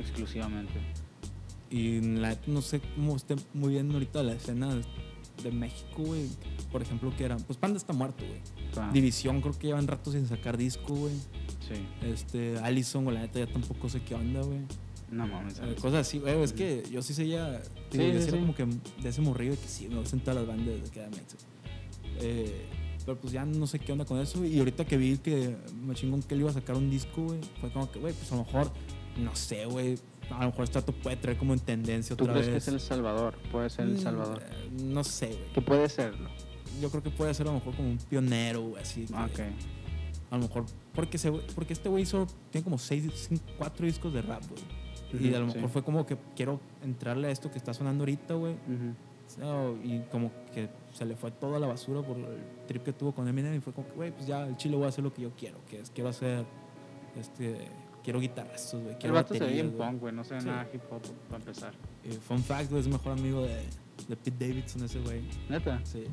Exclusivamente. 0.00 0.74
Y 1.70 2.00
la 2.00 2.30
neta 2.30 2.42
no 2.48 2.62
sé 2.62 2.80
cómo 2.96 3.16
esté 3.16 3.36
muy 3.54 3.74
bien 3.74 3.90
ahorita 3.92 4.22
la 4.22 4.32
escena 4.32 4.74
de, 4.74 5.50
México, 5.52 6.02
güey. 6.02 6.28
Por 6.70 6.82
ejemplo, 6.82 7.12
que 7.16 7.24
eran. 7.24 7.40
Pues 7.40 7.58
Panda 7.58 7.78
está 7.78 7.92
muerto, 7.92 8.24
güey. 8.26 8.40
Ah, 8.76 8.90
División 8.92 9.40
creo 9.40 9.58
que 9.58 9.68
llevan 9.68 9.86
rato 9.86 10.12
sin 10.12 10.26
sacar 10.26 10.56
disco, 10.56 10.94
güey. 10.94 11.14
sí. 11.66 12.06
Este, 12.06 12.58
Allison, 12.58 13.04
güey, 13.04 13.16
la 13.16 13.22
neta 13.22 13.38
ya 13.38 13.46
tampoco 13.46 13.88
sé 13.88 14.02
qué 14.02 14.14
onda, 14.14 14.42
güey. 14.42 14.60
No 15.10 15.26
mames. 15.26 15.58
Eh, 15.58 15.74
Cosas 15.80 16.06
así, 16.06 16.18
güey. 16.18 16.42
Es 16.42 16.52
que 16.52 16.84
yo 16.90 17.02
sí 17.02 17.14
seguía. 17.14 17.62
Sí, 17.90 17.98
Digo, 17.98 18.12
yo 18.12 18.20
sí, 18.20 18.30
sí 18.30 18.38
como 18.38 18.54
que 18.54 18.66
de 18.66 19.08
ese 19.08 19.20
morrillo 19.20 19.52
de 19.52 19.58
que 19.58 19.68
sí, 19.68 19.88
me 19.88 19.98
gustan 19.98 20.20
todas 20.20 20.36
las 20.36 20.46
bandas 20.46 20.82
de 20.82 20.90
que 20.90 21.00
era. 21.00 21.10
Eh, 22.20 22.66
pero 23.04 23.18
pues 23.18 23.32
ya 23.32 23.44
no 23.44 23.66
sé 23.66 23.78
qué 23.78 23.92
onda 23.92 24.04
con 24.04 24.20
eso. 24.20 24.44
Y 24.44 24.58
ahorita 24.58 24.84
que 24.84 24.96
vi 24.96 25.18
que 25.18 25.56
me 25.84 25.94
chingón 25.94 26.22
que 26.22 26.34
él 26.34 26.40
iba 26.40 26.50
a 26.50 26.54
sacar 26.54 26.76
un 26.76 26.90
disco, 26.90 27.22
güey, 27.22 27.40
fue 27.60 27.70
como 27.70 27.90
que, 27.90 27.98
güey, 27.98 28.12
pues 28.12 28.30
a 28.32 28.36
lo 28.36 28.44
mejor, 28.44 28.70
no 29.16 29.34
sé, 29.36 29.66
güey. 29.66 29.96
A 30.30 30.44
lo 30.44 30.50
mejor 30.50 30.70
dato 30.70 30.92
puede 30.92 31.16
traer 31.16 31.36
como 31.36 31.52
en 31.54 31.58
tendencia 31.60 32.14
¿Tú 32.16 32.24
otra 32.24 32.34
crees 32.34 32.46
vez. 32.46 32.54
que 32.54 32.58
es 32.58 32.68
El 32.68 32.80
Salvador? 32.80 33.34
Puede 33.50 33.68
ser 33.68 33.86
El 33.86 33.94
Mm, 33.94 33.98
Salvador. 33.98 34.42
No 34.80 35.02
sé, 35.02 35.26
güey. 35.26 35.52
Que 35.54 35.60
puede 35.60 35.88
serlo. 35.88 36.28
Yo 36.80 36.88
creo 36.90 37.02
que 37.02 37.10
puede 37.10 37.34
ser 37.34 37.46
a 37.48 37.50
lo 37.50 37.58
mejor 37.58 37.74
como 37.74 37.88
un 37.90 37.98
pionero, 37.98 38.60
güey, 38.62 38.82
así. 38.82 39.04
Ok. 39.10 39.40
A 40.30 40.36
lo 40.36 40.42
mejor, 40.42 40.66
porque, 40.94 41.18
se, 41.18 41.32
porque 41.32 41.72
este 41.72 41.88
güey 41.88 42.06
solo 42.06 42.28
tiene 42.50 42.62
como 42.62 42.78
seis, 42.78 43.10
cinco, 43.28 43.42
cuatro 43.58 43.84
discos 43.84 44.12
de 44.14 44.22
rap, 44.22 44.42
güey. 44.48 44.62
Y 45.24 45.34
a 45.34 45.40
lo 45.40 45.46
mejor 45.46 45.62
sí. 45.62 45.68
fue 45.68 45.82
como 45.82 46.06
que 46.06 46.16
quiero 46.36 46.60
entrarle 46.84 47.26
a 47.26 47.30
esto 47.32 47.50
que 47.50 47.58
está 47.58 47.74
sonando 47.74 48.02
ahorita, 48.02 48.34
güey. 48.34 48.54
So, 49.26 49.76
y 49.82 49.98
como 50.12 50.30
que 50.54 50.68
se 50.92 51.04
le 51.04 51.16
fue 51.16 51.32
toda 51.32 51.58
la 51.58 51.66
basura 51.66 52.02
por 52.02 52.16
el 52.16 52.26
trip 52.68 52.84
que 52.84 52.92
tuvo 52.92 53.12
con 53.12 53.26
Eminem. 53.26 53.56
Y 53.56 53.60
fue 53.60 53.72
como 53.72 53.88
que, 53.88 53.94
güey, 53.94 54.12
pues 54.12 54.26
ya 54.28 54.46
el 54.46 54.56
chile 54.56 54.76
voy 54.76 54.86
a 54.86 54.88
hacer 54.88 55.02
lo 55.02 55.12
que 55.12 55.22
yo 55.22 55.30
quiero. 55.36 55.58
Que 55.68 55.80
es, 55.80 55.90
quiero 55.90 56.10
hacer, 56.10 56.44
este, 57.18 57.56
quiero 58.02 58.20
guitarrazos, 58.20 58.80
güey. 58.80 58.92
El 58.94 58.98
Quiero 58.98 59.14
vato 59.14 59.34
se 59.34 59.40
ve 59.44 59.52
bien 59.52 59.72
punk, 59.72 60.00
güey. 60.00 60.14
No 60.14 60.24
se 60.24 60.34
ve 60.34 60.40
Sí. 60.40 60.46
nada 60.46 60.68
hip 60.72 60.82
hop 60.90 61.02
para 61.28 61.36
empezar. 61.42 61.74
Y 62.04 62.12
fun 62.12 62.42
fact, 62.42 62.70
güey, 62.70 62.80
es 62.82 62.88
mejor 62.88 63.12
amigo 63.12 63.42
de, 63.42 63.56
de 64.08 64.16
Pete 64.16 64.46
Davidson 64.48 64.84
ese 64.84 65.00
güey. 65.00 65.22
Neta. 65.48 65.80
Sí. 65.84 66.04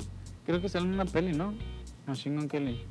Creo 0.46 0.62
que 0.62 0.70
sale 0.70 0.86
en 0.86 0.94
una 0.94 1.06
peli, 1.06 1.34
¿no? 1.34 1.54
Machine 2.06 2.38
Gun 2.38 2.48
Kelly. 2.48 2.82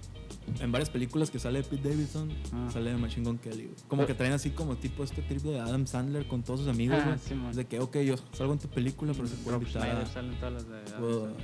en 0.61 0.71
varias 0.71 0.91
películas 0.91 1.29
que 1.31 1.39
sale 1.41 1.63
Pete 1.65 1.89
Davidson, 1.89 2.31
Ah. 2.53 2.69
sale 2.73 2.95
Machine 2.97 3.27
Gun 3.27 3.39
Kelly, 3.39 3.65
güey. 3.65 3.77
Como 3.89 4.07
que 4.07 4.15
traen 4.15 4.33
así 4.33 4.51
como 4.51 4.77
tipo 4.77 5.03
este 5.03 5.21
trip 5.23 5.41
de 5.43 5.59
Adam 5.59 5.87
Sandler 5.87 6.29
con 6.29 6.43
todos 6.45 6.61
sus 6.61 6.69
amigos, 6.69 6.99
Ah, 7.01 7.07
güey. 7.07 7.19
sí, 7.19 7.57
de 7.57 7.65
que, 7.65 7.81
ok, 7.81 7.97
yo 7.99 8.15
salgo 8.33 8.53
en 8.53 8.59
tu 8.61 8.69
película, 8.69 9.13
pero 9.13 9.27
se 9.27 9.35
puede 9.37 9.57
invitar 9.59 10.07
salen 10.07 10.35
todas 10.39 10.53
las 10.55 10.69
de 10.69 10.77
Adam 10.95 11.35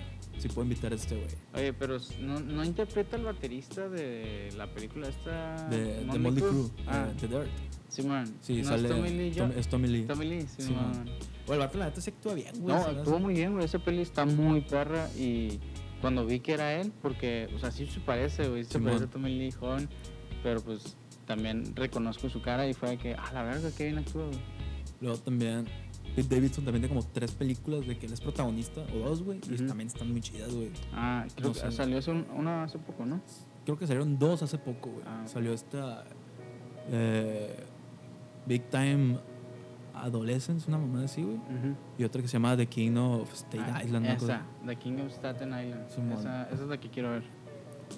sí 0.42 0.48
puedo 0.48 0.62
invitar 0.64 0.92
a 0.92 0.96
este 0.96 1.14
güey. 1.16 1.28
Oye, 1.54 1.72
pero 1.72 1.98
¿no, 2.20 2.40
no 2.40 2.64
interpreta 2.64 3.16
el 3.16 3.24
baterista 3.24 3.88
de 3.88 4.50
la 4.56 4.66
película 4.72 5.08
esta? 5.08 5.68
De, 5.68 6.04
de 6.04 6.18
Molly? 6.18 6.40
Crew, 6.40 6.70
Ah, 6.86 7.06
de 7.06 7.28
The 7.28 7.28
Dirt. 7.38 7.50
sí, 7.88 8.02
man. 8.02 8.26
Sí, 8.40 8.62
¿No 8.62 8.68
sale... 8.68 8.88
es 8.88 8.94
Tommy 8.94 9.10
Lee 9.10 9.30
Tom- 9.32 9.52
es 9.56 9.68
Tommy 9.68 9.88
Lee. 9.88 10.02
Tommy 10.04 10.26
Lee, 10.28 10.42
sí, 10.42 10.62
Sí, 10.62 10.72
man. 10.72 11.04
Güey, 11.46 11.58
el 11.58 11.66
vato 11.66 11.78
la 11.78 11.86
neta 11.86 12.00
se 12.00 12.10
actúa 12.10 12.34
bien, 12.34 12.52
güey. 12.60 12.74
No, 12.76 12.82
hace- 12.82 13.18
muy 13.18 13.34
bien, 13.34 13.52
güey. 13.54 13.64
Esa 13.64 13.78
peli 13.78 14.02
está 14.02 14.24
muy 14.24 14.60
perra 14.62 15.08
y 15.16 15.58
cuando 16.00 16.26
vi 16.26 16.40
que 16.40 16.52
era 16.52 16.74
él, 16.80 16.92
porque, 17.02 17.48
o 17.54 17.58
sea, 17.58 17.70
sí 17.70 17.86
se 17.86 18.00
parece, 18.00 18.48
güey. 18.48 18.64
Se 18.64 18.72
Simón. 18.72 18.86
parece 18.88 19.04
a 19.04 19.10
Tommy 19.10 19.38
Lee 19.38 19.50
joven, 19.52 19.88
pero 20.42 20.60
pues 20.60 20.96
también 21.26 21.74
reconozco 21.76 22.28
su 22.28 22.42
cara 22.42 22.68
y 22.68 22.74
fue 22.74 22.90
de 22.90 22.98
que, 22.98 23.14
ah, 23.14 23.30
la 23.32 23.42
verga, 23.44 23.70
qué 23.76 23.84
bien 23.84 23.98
actúa, 23.98 24.26
güey. 24.26 24.38
Luego 25.00 25.18
también... 25.18 25.66
Pete 26.14 26.34
Davidson 26.34 26.64
también 26.64 26.82
tiene 26.82 26.94
como 26.94 27.06
tres 27.12 27.32
películas 27.32 27.86
de 27.86 27.96
que 27.98 28.06
él 28.06 28.12
es 28.12 28.20
protagonista, 28.20 28.82
o 28.94 28.98
dos, 29.08 29.22
güey, 29.22 29.38
y 29.50 29.56
también 29.66 29.86
están 29.88 30.10
muy 30.10 30.20
chidas, 30.20 30.52
güey. 30.54 30.70
Ah, 30.92 31.24
creo 31.34 31.48
No 31.48 31.54
que 31.54 31.60
sé. 31.60 31.72
salió 31.72 31.98
hace 31.98 32.10
un- 32.10 32.26
una 32.36 32.64
hace 32.64 32.78
poco, 32.78 33.06
¿no? 33.06 33.20
Creo 33.64 33.78
que 33.78 33.86
salieron 33.86 34.18
dos 34.18 34.42
hace 34.42 34.58
poco, 34.58 34.90
güey. 34.90 35.04
Ah. 35.06 35.22
Salió 35.26 35.52
esta. 35.52 36.04
eh, 36.90 37.64
Big 38.46 38.68
Time 38.70 39.18
Adolescence, 39.94 40.68
una 40.68 40.78
mamada 40.78 41.04
así, 41.04 41.22
güey. 41.22 41.38
Y 41.98 42.04
otra 42.04 42.20
que 42.22 42.28
se 42.28 42.32
llama 42.34 42.56
The 42.56 42.66
King 42.66 42.96
of 42.96 43.32
State 43.32 43.62
Ah, 43.72 43.82
Island. 43.84 44.06
Esa. 44.06 44.42
The 44.66 44.76
King 44.76 44.94
of 45.04 45.12
Staten 45.12 45.48
Island. 45.50 45.86
Esa, 46.12 46.42
esa 46.50 46.62
es 46.62 46.68
la 46.68 46.78
que 46.80 46.88
quiero 46.90 47.10
ver. 47.10 47.22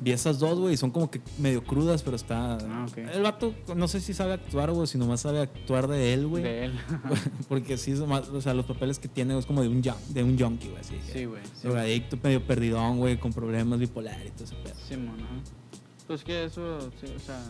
Vi 0.01 0.13
esas 0.13 0.39
dos, 0.39 0.59
güey, 0.59 0.75
y 0.75 0.77
son 0.77 0.91
como 0.91 1.11
que 1.11 1.21
medio 1.39 1.63
crudas, 1.65 2.03
pero 2.03 2.17
está. 2.17 2.57
Ah, 2.59 2.87
ok. 2.91 2.99
El 2.99 3.23
vato, 3.23 3.55
no 3.75 3.89
sé 3.89 4.01
si 4.01 4.13
sabe 4.15 4.33
actuar, 4.35 4.71
güey, 4.73 4.87
si 4.87 4.99
nomás 4.99 5.21
sabe 5.21 5.41
actuar 5.41 5.89
de 5.89 6.13
él, 6.13 6.27
güey. 6.27 6.43
De 6.43 6.65
él. 6.67 6.73
Porque 7.49 7.77
sí, 7.79 7.93
más- 8.07 8.29
o 8.29 8.41
sea, 8.41 8.55
los 8.55 8.67
papeles 8.67 8.99
que 8.99 9.09
tiene 9.09 9.39
es 9.39 9.47
como 9.47 9.63
de 9.63 9.69
un, 9.69 9.81
de 9.83 10.23
un 10.23 10.39
junkie, 10.39 10.69
güey, 10.69 10.83
sí, 10.85 11.25
güey. 11.25 11.43
Sí, 11.55 11.63
Drogadicto, 11.69 12.19
medio 12.23 12.47
perdidón, 12.47 12.99
güey, 12.99 13.19
con 13.19 13.33
problemas 13.33 13.79
bipolar 13.79 14.19
y 14.27 14.31
todo 14.31 14.45
ese 14.45 14.55
pedo. 14.57 14.75
Simón, 14.89 15.17
ajá. 15.21 15.35
Pues 16.07 16.23
que 16.25 16.45
eso, 16.45 16.81
sí, 17.01 17.07
o 17.17 17.21
sea. 17.21 17.41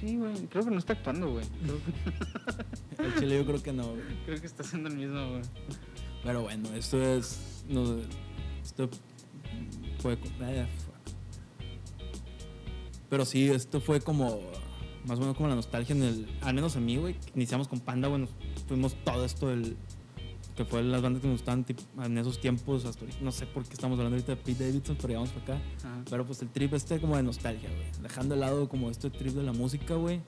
Sí, 0.00 0.16
güey. 0.16 0.34
Creo 0.46 0.64
que 0.64 0.70
no 0.70 0.78
está 0.78 0.94
actuando, 0.94 1.30
güey. 1.30 1.44
Que, 2.96 3.04
El 3.04 3.14
chile 3.16 3.36
yo 3.38 3.44
creo 3.46 3.62
que 3.62 3.72
no, 3.72 3.88
güey. 3.88 4.00
creo 4.24 4.40
que 4.40 4.46
está 4.46 4.62
haciendo 4.62 4.88
el 4.88 4.96
mismo, 4.96 5.28
güey. 5.30 5.42
Pero 6.24 6.42
bueno, 6.42 6.68
esto 6.74 7.02
es. 7.02 7.62
No, 7.68 7.96
esto 8.62 8.88
fue. 10.00 10.14
eh. 10.14 10.66
Pero 13.10 13.24
sí, 13.24 13.48
esto 13.48 13.80
fue 13.80 14.00
como. 14.00 14.40
Más 15.06 15.18
o 15.18 15.22
menos 15.22 15.36
como 15.36 15.48
la 15.48 15.56
nostalgia 15.56 15.94
en 15.94 16.02
el. 16.02 16.28
Al 16.40 16.54
menos 16.54 16.76
a 16.76 16.80
mí, 16.80 16.96
güey. 16.96 17.16
Iniciamos 17.34 17.68
con 17.68 17.80
Panda, 17.80 18.08
nos 18.08 18.30
Fuimos 18.68 18.94
todo 19.04 19.24
esto 19.24 19.48
del. 19.48 19.76
Que 20.56 20.64
fue 20.64 20.82
las 20.82 21.00
bandas 21.00 21.22
que 21.22 21.28
nos 21.28 21.38
gustaban 21.38 21.66
en 22.04 22.18
esos 22.18 22.40
tiempos. 22.40 22.84
Hasta. 22.84 23.04
No 23.20 23.32
sé 23.32 23.46
por 23.46 23.64
qué 23.64 23.74
estamos 23.74 23.98
hablando 23.98 24.16
ahorita 24.16 24.36
de 24.36 24.42
Pete 24.42 24.66
Davidson, 24.66 24.96
pero 24.96 25.08
llegamos 25.08 25.30
para 25.30 25.56
acá. 25.56 25.64
Ajá. 25.78 26.02
Pero 26.08 26.24
pues 26.24 26.40
el 26.42 26.48
trip 26.48 26.72
este 26.74 27.00
como 27.00 27.16
de 27.16 27.22
nostalgia, 27.22 27.68
güey. 27.68 28.02
Dejando 28.02 28.34
de 28.34 28.40
lado 28.40 28.68
como 28.68 28.90
este 28.90 29.10
trip 29.10 29.34
de 29.34 29.42
la 29.42 29.52
música, 29.52 29.94
güey. 29.94 30.20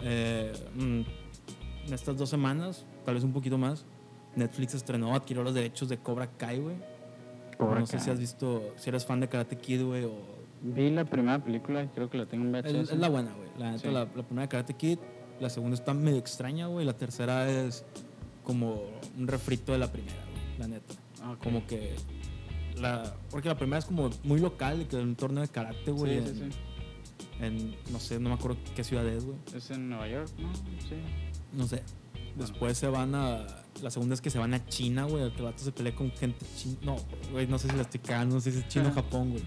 Eh, 0.00 0.52
mm, 0.76 1.00
en 1.86 1.92
estas 1.92 2.16
dos 2.16 2.28
semanas, 2.28 2.84
tal 3.04 3.14
vez 3.14 3.24
un 3.24 3.32
poquito 3.32 3.58
más, 3.58 3.84
Netflix 4.36 4.74
estrenó, 4.74 5.14
adquirió 5.14 5.42
los 5.42 5.54
derechos 5.54 5.88
de 5.88 5.98
Cobra 5.98 6.30
Kai, 6.30 6.58
güey. 6.58 6.76
Cobra 7.58 7.80
no 7.80 7.86
sé 7.86 7.98
si 7.98 8.10
has 8.10 8.18
visto, 8.18 8.74
si 8.76 8.88
eres 8.88 9.04
fan 9.04 9.20
de 9.20 9.28
Karate 9.28 9.56
Kid, 9.56 9.82
güey, 9.82 10.04
o... 10.04 10.41
Vi 10.62 10.90
la 10.90 11.04
primera 11.04 11.42
película, 11.42 11.90
creo 11.92 12.08
que 12.08 12.18
la 12.18 12.26
tengo 12.26 12.44
en 12.44 12.52
VHS. 12.52 12.74
Es, 12.74 12.90
es 12.92 12.98
la 12.98 13.08
buena, 13.08 13.32
güey. 13.32 13.48
La, 13.58 13.72
neta, 13.72 13.88
Sí. 13.88 13.92
la, 13.92 14.00
la 14.04 14.22
primera 14.22 14.42
de 14.42 14.48
Karate 14.48 14.74
Kid, 14.74 14.98
la 15.40 15.50
segunda 15.50 15.74
está 15.74 15.92
medio 15.92 16.18
extraña, 16.18 16.66
güey. 16.68 16.86
La 16.86 16.92
tercera 16.96 17.50
es 17.50 17.84
como 18.44 18.82
un 19.18 19.26
refrito 19.26 19.72
de 19.72 19.78
la 19.78 19.90
primera, 19.90 20.16
güey, 20.24 20.58
la 20.58 20.68
neta. 20.68 20.94
Ah. 21.22 21.36
Como 21.42 21.66
que... 21.66 21.94
La, 22.80 23.14
porque 23.30 23.48
la 23.48 23.56
primera 23.56 23.78
es 23.78 23.84
como 23.84 24.10
muy 24.24 24.40
local, 24.40 24.86
que 24.88 24.96
es 24.96 25.02
un 25.02 25.14
torneo 25.14 25.42
de 25.42 25.48
karate, 25.48 25.90
güey. 25.90 26.20
Sí, 26.20 26.34
sí, 26.34 26.42
en, 26.42 26.52
sí. 26.52 26.58
en, 27.40 27.92
no 27.92 28.00
sé, 28.00 28.18
no 28.18 28.30
me 28.30 28.34
acuerdo 28.36 28.56
qué 28.74 28.82
ciudad 28.82 29.06
es, 29.06 29.24
güey. 29.24 29.36
Es 29.54 29.70
en 29.70 29.88
Nueva 29.90 30.08
York, 30.08 30.30
¿no? 30.38 30.52
Sí. 30.54 30.96
No 31.52 31.66
sé. 31.66 31.82
Después 32.36 32.78
se 32.78 32.86
van 32.88 33.14
a. 33.14 33.46
La 33.82 33.90
segunda 33.90 34.14
es 34.14 34.20
que 34.22 34.30
se 34.30 34.38
van 34.38 34.54
a 34.54 34.64
China, 34.66 35.04
güey. 35.04 35.22
El 35.24 35.30
vato 35.42 35.62
se 35.62 35.70
pelea 35.70 35.94
con 35.94 36.10
gente 36.12 36.46
china. 36.56 36.76
No, 36.82 36.96
güey, 37.30 37.46
no 37.46 37.58
sé 37.58 37.68
si 37.68 37.76
la 37.76 37.82
estoy 37.82 38.00
no 38.26 38.40
sé 38.40 38.52
si 38.52 38.58
es 38.60 38.68
chino 38.68 38.88
o 38.88 38.92
Japón, 38.92 39.30
güey. 39.32 39.42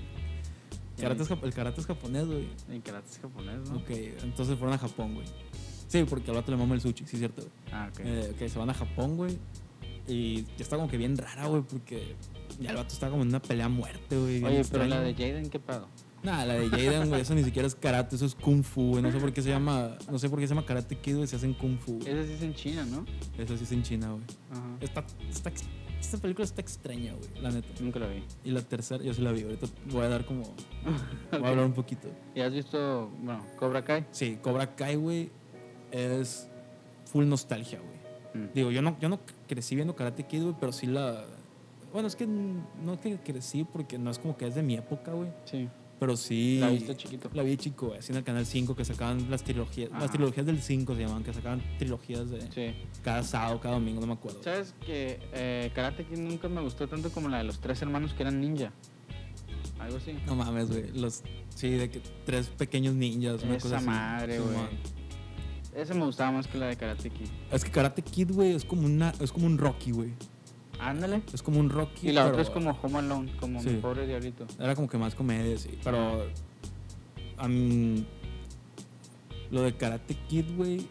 Karate 0.99 1.23
es 1.23 1.29
jap- 1.29 1.43
el 1.43 1.53
karate 1.53 1.81
es 1.81 1.87
japonés, 1.87 2.25
güey. 2.25 2.47
En 2.69 2.81
karate 2.81 3.09
es 3.09 3.19
japonés, 3.19 3.69
¿no? 3.69 3.77
Ok, 3.77 3.89
entonces 4.23 4.57
fueron 4.57 4.73
a 4.73 4.77
Japón, 4.77 5.15
güey. 5.15 5.27
Sí, 5.87 6.03
porque 6.09 6.31
al 6.31 6.37
vato 6.37 6.51
le 6.51 6.57
mama 6.57 6.75
el 6.75 6.81
sushi, 6.81 7.05
sí, 7.05 7.17
cierto, 7.17 7.41
güey. 7.41 7.53
Ah, 7.71 7.89
ok. 7.91 7.99
Eh, 8.03 8.31
ok, 8.33 8.47
se 8.49 8.59
van 8.59 8.69
a 8.69 8.73
Japón, 8.73 9.17
güey. 9.17 9.37
Y 10.07 10.43
ya 10.43 10.49
está 10.59 10.75
como 10.77 10.87
que 10.87 10.97
bien 10.97 11.17
rara, 11.17 11.47
güey, 11.47 11.61
porque 11.63 12.15
ya 12.59 12.69
el 12.71 12.75
vato 12.77 12.93
está 12.93 13.09
como 13.09 13.23
en 13.23 13.29
una 13.29 13.41
pelea 13.41 13.65
a 13.65 13.69
muerte, 13.69 14.17
güey. 14.17 14.43
Oye, 14.43 14.63
pero 14.71 14.85
la 14.85 14.99
de 15.01 15.13
Jaden, 15.13 15.49
¿qué 15.49 15.59
pedo? 15.59 15.87
Nah, 16.23 16.43
la 16.45 16.55
de 16.55 16.69
Jaden, 16.69 17.09
güey, 17.09 17.21
eso 17.21 17.35
ni 17.35 17.43
siquiera 17.43 17.67
es 17.67 17.75
karate, 17.75 18.15
eso 18.15 18.25
es 18.25 18.33
kung 18.35 18.63
fu, 18.63 18.89
güey. 18.91 19.03
No 19.03 19.11
sé 19.11 19.19
por 19.19 19.31
qué 19.31 19.41
se 19.43 19.49
llama. 19.49 19.97
No 20.11 20.17
sé 20.17 20.27
por 20.29 20.39
qué 20.39 20.47
se 20.47 20.53
llama 20.55 20.65
karate 20.65 20.97
kid, 20.97 21.15
güey, 21.17 21.27
se 21.27 21.35
hacen 21.35 21.53
kung 21.53 21.77
fu. 21.77 21.99
güey. 21.99 22.09
Esa 22.09 22.25
sí 22.25 22.33
es 22.33 22.41
en 22.41 22.53
China, 22.55 22.85
¿no? 22.85 23.05
Eso 23.37 23.57
sí 23.57 23.63
es 23.63 23.71
en 23.71 23.83
China, 23.83 24.09
güey. 24.11 24.23
Ajá. 24.51 24.77
Está, 24.81 25.05
está 25.29 25.51
esta 26.05 26.17
película 26.17 26.45
está 26.45 26.61
extraña, 26.61 27.13
güey, 27.13 27.41
la 27.41 27.51
neta. 27.51 27.67
Nunca 27.79 27.99
la 27.99 28.07
vi. 28.07 28.23
Y 28.43 28.51
la 28.51 28.61
tercera, 28.61 29.03
yo 29.03 29.13
sí 29.13 29.21
la 29.21 29.31
vi, 29.31 29.43
ahorita 29.43 29.67
voy 29.91 30.03
a 30.03 30.09
dar 30.09 30.25
como. 30.25 30.43
Voy 31.31 31.43
a 31.43 31.47
hablar 31.49 31.65
un 31.65 31.73
poquito. 31.73 32.07
¿Y 32.33 32.41
has 32.41 32.53
visto, 32.53 33.09
bueno, 33.21 33.45
Cobra 33.57 33.83
Kai? 33.83 34.05
Sí, 34.11 34.37
Cobra 34.41 34.75
Kai, 34.75 34.95
güey, 34.95 35.29
es 35.91 36.49
full 37.05 37.25
nostalgia, 37.25 37.79
güey. 37.79 38.43
Mm. 38.45 38.53
Digo, 38.53 38.71
yo 38.71 38.81
no, 38.81 38.97
yo 38.99 39.09
no 39.09 39.19
crecí 39.47 39.75
viendo 39.75 39.95
Karate 39.95 40.23
Kid, 40.23 40.43
güey, 40.43 40.55
pero 40.59 40.71
sí 40.71 40.87
la. 40.87 41.25
Bueno, 41.91 42.07
es 42.07 42.15
que 42.15 42.27
no 42.27 42.99
que 43.01 43.17
crecí 43.17 43.63
porque 43.63 43.97
no 43.97 44.11
es 44.11 44.19
como 44.19 44.35
que 44.35 44.47
es 44.47 44.55
de 44.55 44.63
mi 44.63 44.75
época, 44.75 45.13
güey. 45.13 45.29
Sí. 45.45 45.69
Pero 45.99 46.17
sí. 46.17 46.57
La 46.59 46.69
viste 46.69 46.95
chiquito. 46.97 47.29
La 47.33 47.41
vi 47.43 47.55
chico. 47.57 47.93
Así 47.97 48.11
en 48.11 48.17
el 48.17 48.23
canal 48.23 48.45
5 48.45 48.75
que 48.75 48.83
sacaban 48.83 49.29
las 49.31 49.43
trilogías. 49.43 49.89
Ajá. 49.91 50.01
Las 50.01 50.11
trilogías 50.11 50.45
del 50.45 50.61
5 50.61 50.93
se 50.95 51.01
llamaban, 51.01 51.23
que 51.23 51.33
sacaban 51.33 51.61
trilogías 51.77 52.29
de 52.29 52.41
Sí. 52.51 52.75
cada 53.03 53.23
sábado, 53.23 53.59
cada 53.61 53.75
domingo, 53.75 54.01
no 54.01 54.07
me 54.07 54.13
acuerdo. 54.13 54.43
¿Sabes 54.43 54.73
que 54.85 55.19
eh, 55.33 55.71
Karate 55.73 56.05
Kid 56.05 56.17
nunca 56.17 56.49
me 56.49 56.61
gustó 56.61 56.87
tanto 56.87 57.09
como 57.11 57.29
la 57.29 57.37
de 57.37 57.45
los 57.45 57.59
tres 57.59 57.81
hermanos 57.81 58.13
que 58.13 58.23
eran 58.23 58.41
ninja? 58.41 58.73
Algo 59.79 59.97
así. 59.97 60.13
No 60.25 60.35
mames, 60.35 60.69
güey. 60.69 60.91
Los. 60.93 61.21
Sí, 61.49 61.69
de 61.69 61.89
que 61.89 62.01
tres 62.25 62.47
pequeños 62.47 62.93
ninjas, 62.95 63.41
una 63.43 63.53
cosa 63.55 63.67
Esa 63.67 63.77
así. 63.77 63.85
madre, 63.85 64.39
güey. 64.39 64.55
Esa 65.75 65.93
me 65.93 66.05
gustaba 66.05 66.31
más 66.31 66.47
que 66.47 66.57
la 66.57 66.67
de 66.67 66.77
Karate 66.77 67.09
Kid. 67.09 67.27
Es 67.51 67.63
que 67.65 67.71
Karate 67.71 68.01
Kid, 68.01 68.31
güey, 68.33 68.51
es 68.53 68.63
como 68.65 68.85
una. 68.85 69.13
Es 69.19 69.31
como 69.31 69.45
un 69.45 69.57
Rocky, 69.57 69.91
güey. 69.91 70.13
Ándale. 70.79 71.21
Es 71.33 71.41
como 71.41 71.59
un 71.59 71.69
Rocky. 71.69 72.09
Y 72.09 72.11
la 72.11 72.21
pero 72.23 72.33
otra 72.35 72.41
es 72.43 72.49
como 72.49 72.71
Home 72.81 72.99
Alone, 72.99 73.31
como 73.39 73.61
Sí. 73.61 73.69
mi 73.69 73.75
pobre 73.77 74.05
diablito. 74.07 74.45
Era 74.59 74.75
como 74.75 74.87
que 74.89 74.97
más 74.97 75.15
comedia, 75.15 75.57
sí. 75.57 75.77
Pero. 75.83 76.25
A 77.37 77.47
mí. 77.47 78.05
Lo 79.51 79.61
de 79.61 79.75
Karate 79.75 80.15
Kid, 80.27 80.45
güey. 80.55 80.87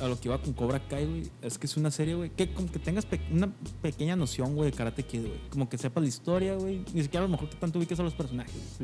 A 0.00 0.06
lo 0.08 0.18
que 0.18 0.28
iba 0.28 0.38
con 0.40 0.54
Cobra 0.54 0.80
Kai, 0.88 1.04
güey. 1.04 1.22
Es 1.42 1.58
que 1.58 1.66
es 1.66 1.76
una 1.76 1.90
serie, 1.90 2.14
güey. 2.14 2.30
Que 2.30 2.52
como 2.54 2.70
que 2.72 2.78
tengas 2.78 3.04
pe- 3.04 3.20
una 3.30 3.52
pequeña 3.82 4.16
noción, 4.16 4.54
güey, 4.54 4.70
de 4.70 4.76
Karate 4.76 5.02
Kid, 5.02 5.20
güey. 5.26 5.40
Como 5.50 5.68
que 5.68 5.76
sepas 5.76 6.02
la 6.02 6.08
historia, 6.08 6.54
güey. 6.54 6.84
Ni 6.94 7.02
siquiera 7.02 7.24
a 7.24 7.28
lo 7.28 7.32
mejor 7.32 7.50
que 7.50 7.56
tanto 7.56 7.78
ubiques 7.78 8.00
a 8.00 8.02
los 8.02 8.14
personajes. 8.14 8.78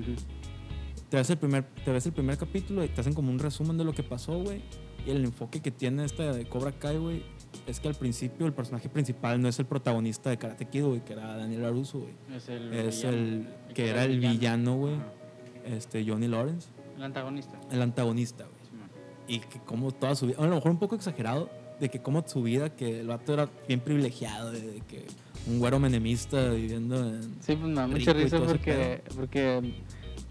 Te 1.09 1.17
ves 1.17 1.31
el 1.31 1.39
primer, 1.39 1.65
te 1.85 1.91
ves 1.91 2.05
el 2.05 2.13
primer 2.13 2.37
capítulo 2.37 2.85
y 2.85 2.89
te 2.89 3.01
hacen 3.01 3.15
como 3.15 3.31
un 3.31 3.39
resumen 3.39 3.79
de 3.79 3.85
lo 3.85 3.93
que 3.95 4.03
pasó, 4.03 4.39
güey. 4.43 4.61
Y 5.07 5.11
el 5.11 5.25
enfoque 5.25 5.63
que 5.63 5.71
tiene 5.71 6.05
esta 6.05 6.33
de 6.35 6.47
Cobra 6.47 6.73
Kai, 6.73 6.99
güey, 6.99 7.23
es 7.67 7.81
que 7.81 7.89
al 7.89 7.95
principio 7.95 8.47
el 8.47 8.53
personaje 8.53 8.89
principal 8.89 9.41
no 9.41 9.49
es 9.49 9.59
el 9.59 9.67
protagonista 9.67 10.31
de 10.31 10.39
Karate 10.39 10.67
Kid, 10.67 10.85
güey, 10.85 11.05
que 11.05 11.13
era 11.13 11.37
Daniel 11.37 11.63
LaRusso, 11.63 12.01
güey. 12.01 12.15
Es 12.35 12.49
el. 12.49 12.73
Es 12.73 12.97
villano. 12.97 13.17
el 13.17 13.75
que 13.75 13.89
era 13.89 14.05
el 14.05 14.21
villano, 14.21 14.77
güey. 14.77 14.95
Este, 15.65 16.05
Johnny 16.07 16.29
Lawrence, 16.29 16.69
El 16.97 17.03
antagonista. 17.03 17.59
el 17.73 17.83
antagonista, 17.83 18.45
güey. 18.45 18.57
Y 19.29 19.41
que 19.41 19.59
como 19.61 19.91
toda 19.91 20.15
su 20.15 20.29
vida, 20.29 20.37
a 20.39 20.47
lo 20.47 20.55
mejor 20.55 20.71
un 20.71 20.79
poco 20.79 20.95
exagerado, 20.95 21.51
de 21.81 21.89
que 21.89 22.01
como 22.01 22.23
su 22.27 22.43
vida, 22.43 22.71
que 22.71 23.01
el 23.01 23.09
vato 23.09 23.35
era 23.35 23.49
bien 23.67 23.81
privilegiado, 23.81 24.53
de, 24.53 24.61
de 24.61 24.81
que 24.83 25.07
un 25.49 25.59
güero 25.59 25.79
menemista 25.79 26.51
viviendo 26.51 26.97
en... 27.09 27.23
Sí, 27.41 27.57
pues 27.57 27.61
me 27.61 27.75
da 27.75 27.87
Rico 27.87 27.99
mucha 27.99 28.13
risa 28.13 28.39
porque 29.15 29.75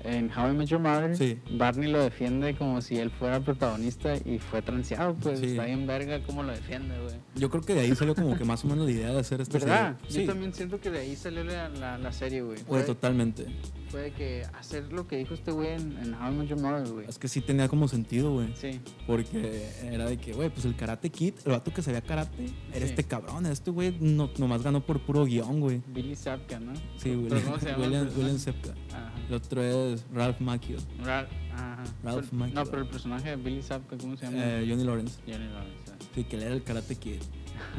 en 0.05 0.29
How 0.31 0.51
I 0.51 0.53
Met 0.55 0.67
Your 0.67 0.79
Mother, 0.79 1.15
Sí. 1.17 1.39
Barney 1.57 1.91
lo 1.91 2.01
defiende 2.03 2.55
como 2.55 2.81
si 2.81 2.97
él 2.97 3.09
fuera 3.11 3.37
el 3.37 3.43
protagonista 3.43 4.15
y 4.23 4.39
fue 4.39 4.61
transeado. 4.61 5.15
Pues 5.15 5.39
Sí. 5.39 5.47
está 5.47 5.65
bien 5.65 5.87
verga 5.87 6.21
cómo 6.23 6.43
lo 6.43 6.51
defiende, 6.51 6.95
güey. 7.01 7.15
Yo 7.35 7.49
creo 7.49 7.63
que 7.63 7.73
de 7.73 7.81
ahí 7.81 7.95
salió 7.95 8.15
como 8.15 8.37
que 8.37 8.45
más 8.45 8.63
o 8.63 8.67
menos 8.67 8.85
la 8.85 8.91
idea 8.91 9.11
de 9.11 9.19
hacer 9.19 9.41
esta 9.41 9.57
¿Verdad? 9.59 9.97
serie. 10.07 10.25
Yo 10.25 10.31
también 10.31 10.53
siento 10.53 10.79
que 10.79 10.89
de 10.91 10.99
ahí 10.99 11.15
salió 11.15 11.43
la, 11.43 11.69
la, 11.69 11.97
la 11.97 12.11
serie, 12.11 12.41
güey. 12.41 12.59
Güey, 12.67 12.85
totalmente. 12.85 13.45
fue 13.89 14.01
de 14.01 14.11
que 14.11 14.43
hacer 14.59 14.91
lo 14.91 15.07
que 15.07 15.15
dijo 15.17 15.33
este 15.33 15.51
güey 15.51 15.69
en, 15.69 15.97
en 15.99 16.13
How 16.15 16.31
I 16.31 16.35
Met 16.35 16.47
Your 16.49 16.59
Mother, 16.61 16.87
güey. 16.91 17.05
Es 17.07 17.17
que 17.17 17.27
sí 17.27 17.39
tenía 17.41 17.67
como 17.69 17.87
sentido, 17.87 18.33
güey. 18.33 18.49
Sí. 18.55 18.81
Porque 19.07 19.69
era 19.83 20.05
de 20.05 20.17
que, 20.17 20.33
güey, 20.33 20.49
pues 20.49 20.65
el 20.65 20.75
Karate 20.75 21.09
Kid, 21.09 21.33
el 21.45 21.51
vato 21.51 21.71
que 21.73 21.81
sabía 21.81 22.01
karate, 22.01 22.45
era 22.73 22.79
Sí. 22.85 22.91
este 22.91 23.03
cabrón. 23.05 23.45
Este 23.45 23.71
güey 23.71 23.95
no, 24.01 24.29
nomás 24.37 24.63
ganó 24.63 24.85
por 24.85 24.99
puro 24.99 25.23
guion, 25.25 25.59
güey. 25.61 25.81
Billy 25.87 26.15
Zapka, 26.15 26.59
¿no? 26.59 26.73
Sí, 26.97 27.17
¿Pero 27.29 27.41
William, 27.79 28.09
William, 28.17 28.37
Zepka. 28.37 28.71
Ajá. 28.91 29.13
El 29.29 29.33
otro 29.35 29.63
es 29.63 29.94
Ralph 30.13 30.39
Macchio, 30.39 30.77
Ra- 31.03 31.27
Ajá. 31.53 31.83
Ralph 32.03 32.25
Pero- 32.29 32.37
Macchio. 32.39 32.55
No, 32.55 32.65
pero 32.69 32.81
el 32.83 32.87
personaje 32.87 33.29
de 33.29 33.35
Billy 33.37 33.61
Zapka, 33.61 33.97
¿cómo 33.97 34.15
se 34.17 34.25
llama? 34.25 34.37
eh, 34.39 34.65
Johnny 34.69 34.83
Lawrence. 34.83 35.19
Johnny 35.27 35.47
Lawrence. 35.47 35.91
ah. 35.91 35.95
Sí, 36.13 36.23
que 36.23 36.35
él 36.37 36.43
era 36.43 36.53
el 36.53 36.63
Karate 36.63 36.95
Kid. 36.95 37.21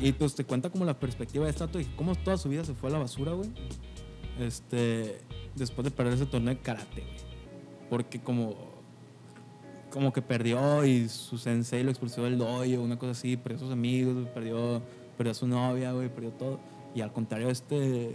Y 0.01 0.13
pues 0.13 0.35
te 0.35 0.45
cuenta 0.45 0.71
como 0.71 0.85
la 0.85 0.99
perspectiva 0.99 1.45
de 1.47 1.53
vato 1.53 1.79
y 1.81 1.85
cómo 1.85 2.15
toda 2.15 2.37
su 2.39 2.49
vida 2.49 2.65
se 2.65 2.75
fue 2.75 2.89
a 2.91 2.93
la 2.95 2.99
basura, 2.99 3.33
güey. 3.33 3.51
Este, 4.39 5.19
después 5.55 5.85
de 5.85 5.91
perder 5.91 6.15
ese 6.15 6.27
torneo 6.27 6.55
de 6.55 6.61
karate, 6.61 7.03
güey. 7.03 7.17
Porque 7.91 8.21
como 8.21 8.75
como 9.91 10.13
que 10.13 10.21
perdió 10.21 10.85
y 10.85 11.09
su 11.09 11.39
sensei 11.39 11.83
lo 11.83 11.91
expulsó 11.91 12.25
del 12.25 12.37
dojo, 12.37 12.63
una 12.83 12.99
cosa 12.99 13.13
así, 13.13 13.37
perdió 13.39 13.57
a 13.57 13.61
sus 13.61 13.71
amigos, 13.73 14.29
perdió, 14.35 14.83
perdió 15.17 15.31
a 15.31 15.35
su 15.35 15.47
novia, 15.47 15.93
güey, 15.93 16.13
perdió 16.13 16.33
todo. 16.33 16.61
Y 16.95 17.01
al 17.01 17.13
contrario, 17.15 17.49
este, 17.49 18.15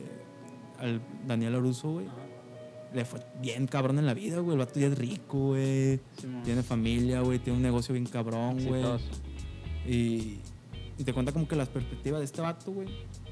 al 0.78 1.02
Daniel 1.26 1.56
Aruso, 1.56 1.92
güey, 1.94 2.06
le 2.94 3.06
fue 3.06 3.20
bien 3.42 3.68
cabrón 3.68 4.00
en 4.00 4.06
la 4.06 4.14
vida, 4.14 4.40
güey. 4.40 4.54
El 4.54 4.60
vato 4.60 4.80
ya 4.80 4.88
es 4.88 4.98
rico, 4.98 5.50
güey. 5.50 6.00
Tiene 6.44 6.64
familia, 6.64 7.22
güey, 7.22 7.40
tiene 7.40 7.58
un 7.58 7.64
negocio 7.64 7.94
bien 7.94 8.06
cabrón, 8.06 8.64
güey. 8.66 8.84
Y, 9.88 10.40
y 10.98 11.04
te 11.04 11.14
cuenta 11.14 11.32
como 11.32 11.48
que 11.48 11.56
las 11.56 11.70
perspectivas 11.70 12.20
de 12.20 12.26
este 12.26 12.42
vato, 12.42 12.72
güey, 12.72 12.88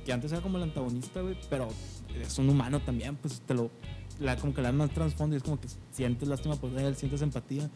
que 0.06 0.14
antes 0.14 0.32
era 0.32 0.42
como 0.42 0.58
el 0.58 0.64
antagonista, 0.64 1.22
güey, 1.22 1.38
pero 1.50 1.68
es 2.20 2.38
un 2.40 2.50
humano 2.50 2.80
también, 2.82 3.16
pues 3.16 3.42
te 3.42 3.54
lo. 3.54 3.70
La, 4.20 4.36
como 4.36 4.54
que 4.54 4.62
le 4.62 4.68
dan 4.68 4.78
más 4.78 4.90
trasfondo 4.90 5.36
y 5.36 5.38
es 5.38 5.44
como 5.44 5.60
que 5.62 5.68
sientes 5.92 6.28
lástima 6.28 6.56
por 6.56 6.78
él, 6.78 6.96
sientes 6.96 7.22
empatía. 7.22 7.70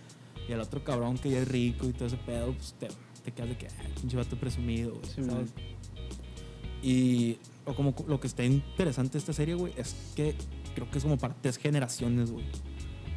Y 0.48 0.52
al 0.52 0.60
otro 0.60 0.84
cabrón 0.84 1.18
que 1.18 1.30
ya 1.30 1.40
es 1.40 1.48
rico 1.48 1.88
y 1.88 1.94
todo 1.94 2.08
ese 2.08 2.18
pedo, 2.18 2.52
pues 2.54 2.74
te, 2.74 2.90
te 3.24 3.32
quedas 3.32 3.50
de 3.50 3.58
que, 3.58 3.68
ah, 3.68 3.84
pinche 4.00 4.18
vato 4.18 4.36
presumido, 4.36 4.92
güey, 4.96 5.06
Sí, 5.06 5.24
¿sabes? 5.24 5.54
Y 6.82 7.38
o 7.66 7.74
como 7.74 7.96
lo 8.08 8.20
que 8.20 8.28
está 8.28 8.44
interesante 8.44 9.14
de 9.14 9.20
esta 9.20 9.32
serie, 9.32 9.56
güey, 9.56 9.74
es 9.78 9.96
que 10.16 10.36
creo 10.74 10.90
que 10.90 10.98
es 10.98 11.04
como 11.04 11.18
para 11.18 11.34
tres 11.36 11.58
generaciones, 11.58 12.32
güey. 12.32 12.46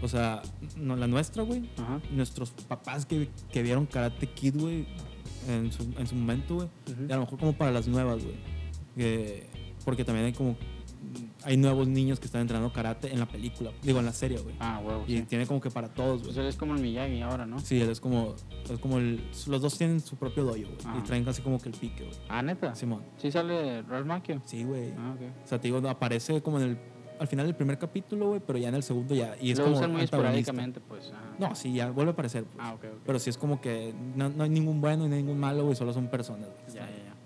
O 0.02 0.08
sea, 0.08 0.42
no, 0.76 0.94
la 0.96 1.06
nuestra, 1.06 1.42
güey, 1.42 1.68
Ajá. 1.78 2.00
nuestros 2.10 2.50
papás 2.50 3.06
que, 3.06 3.28
que 3.50 3.62
vieron 3.62 3.86
Karate 3.86 4.26
Kid, 4.28 4.54
güey, 4.60 4.86
en 5.48 5.72
su, 5.72 5.82
en 5.98 6.06
su 6.06 6.14
momento, 6.14 6.56
güey. 6.56 6.68
Y 7.08 7.12
a 7.12 7.16
lo 7.16 7.22
mejor 7.22 7.38
como 7.38 7.52
para 7.54 7.70
las 7.70 7.88
nuevas, 7.88 8.22
güey. 8.22 8.36
Que- 8.96 9.46
porque 9.84 10.04
también 10.04 10.26
hay 10.26 10.32
como... 10.32 10.56
Hay 11.44 11.56
nuevos 11.56 11.86
niños 11.86 12.18
que 12.18 12.26
están 12.26 12.40
entrenando 12.40 12.72
karate 12.72 13.12
en 13.12 13.20
la 13.20 13.26
película. 13.26 13.70
Digo, 13.82 14.00
en 14.00 14.06
la 14.06 14.12
serie, 14.12 14.38
güey. 14.38 14.56
Ah, 14.58 14.80
huevo. 14.84 15.04
Y 15.06 15.18
sí. 15.18 15.22
tiene 15.28 15.46
como 15.46 15.60
que 15.60 15.70
para 15.70 15.86
todos, 15.94 16.22
Pues 16.22 16.34
güey. 16.34 16.44
él 16.46 16.50
es 16.50 16.56
como 16.56 16.74
el 16.74 16.82
Miyagi 16.82 17.22
ahora, 17.22 17.46
¿no? 17.46 17.60
Sí, 17.60 17.80
él 17.80 17.88
es 17.90 18.00
como... 18.00 18.34
Es 18.68 18.78
como 18.80 18.98
el... 18.98 19.22
Los 19.46 19.62
dos 19.62 19.78
tienen 19.78 20.00
su 20.00 20.16
propio 20.16 20.42
dojo, 20.44 20.56
güey. 20.56 20.76
Ajá. 20.84 20.98
Y 20.98 21.02
traen 21.02 21.24
casi 21.24 21.42
como 21.42 21.60
que 21.60 21.68
el 21.68 21.76
pique, 21.76 22.02
güey. 22.04 22.16
Ah, 22.28 22.42
neta. 22.42 22.74
Simón. 22.74 23.04
Sí 23.18 23.30
sale 23.30 23.82
Ralph 23.82 24.06
Macchio. 24.06 24.42
Sí, 24.44 24.64
güey. 24.64 24.92
Ah, 24.98 25.14
ok. 25.14 25.22
O 25.44 25.46
sea, 25.46 25.60
te 25.60 25.68
digo, 25.68 25.88
aparece 25.88 26.42
como 26.42 26.58
en 26.60 26.70
el... 26.70 26.78
Al 27.18 27.26
final 27.28 27.46
del 27.46 27.54
primer 27.54 27.78
capítulo, 27.78 28.28
güey, 28.28 28.40
pero 28.46 28.58
ya 28.58 28.68
en 28.68 28.74
el 28.74 28.82
segundo 28.82 29.14
ya... 29.14 29.36
Y 29.40 29.50
es 29.50 29.58
Lo 29.58 29.64
como 29.64 29.76
usan 29.76 29.92
muy 29.92 30.02
esporádicamente, 30.02 30.80
pues. 30.80 31.12
ajá. 31.12 31.34
No, 31.38 31.54
sí, 31.54 31.72
ya 31.72 31.90
vuelve 31.90 32.10
a 32.10 32.12
aparecer, 32.12 32.44
pues. 32.44 32.56
Ah, 32.60 32.74
ok, 32.74 32.84
ok. 32.84 33.00
Pero 33.06 33.18
sí 33.18 33.30
es 33.30 33.38
como 33.38 33.60
que 33.60 33.94
no, 34.14 34.28
no 34.28 34.44
hay 34.44 34.50
ningún 34.50 34.80
bueno 34.80 35.06
y 35.06 35.08
ningún 35.08 35.38
malo, 35.38 35.64
güey, 35.64 35.76
solo 35.76 35.92
son 35.92 36.08
personas. 36.08 36.48
ya, 36.68 36.74
ya, 36.74 36.86
ya. 36.90 37.16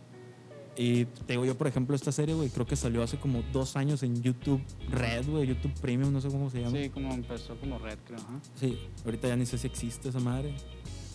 Y 0.76 1.05
te 1.05 1.33
digo 1.35 1.44
yo, 1.44 1.59
por 1.59 1.66
ejemplo, 1.66 1.94
esta 1.96 2.12
serie, 2.12 2.35
güey, 2.35 2.48
creo 2.48 2.64
que 2.66 2.76
salió 2.76 3.03
hace 3.03 3.18
como 3.18 3.42
dos 3.53 3.76
años 3.76 4.03
en 4.03 4.22
YouTube 4.22 4.62
Red, 4.88 5.26
güey, 5.29 5.46
YouTube 5.48 5.72
Premium, 5.81 6.12
no 6.12 6.20
sé 6.20 6.29
cómo 6.29 6.48
se 6.48 6.61
llama. 6.62 6.76
Sí, 6.79 6.88
como 6.88 7.12
empezó 7.12 7.57
como 7.59 7.79
Red, 7.79 7.98
creo. 8.07 8.18
Ajá. 8.20 8.40
Sí, 8.55 8.79
ahorita 9.05 9.29
ya 9.29 9.37
ni 9.37 9.44
sé 9.44 9.59
si 9.59 9.66
existe 9.66 10.09
esa 10.09 10.20
madre. 10.20 10.55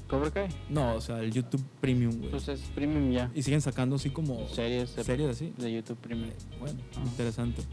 ¿Cobra 0.07 0.29
Kai? 0.29 0.49
No, 0.69 0.93
o 0.95 1.01
sea, 1.01 1.19
el 1.21 1.31
YouTube 1.31 1.63
Premium, 1.81 2.15
güey. 2.19 2.29
Pues 2.29 2.47
es 2.47 2.59
premium 2.75 3.09
ya. 3.11 3.31
Y 3.33 3.41
siguen 3.41 3.61
sacando 3.61 3.95
así 3.95 4.11
como 4.11 4.47
Series 4.49 4.95
de, 4.95 5.03
series 5.03 5.29
así. 5.31 5.51
de 5.57 5.73
YouTube 5.73 5.97
premium. 5.97 6.29
Bueno, 6.59 6.79
Ajá. 6.91 7.01
interesante. 7.05 7.63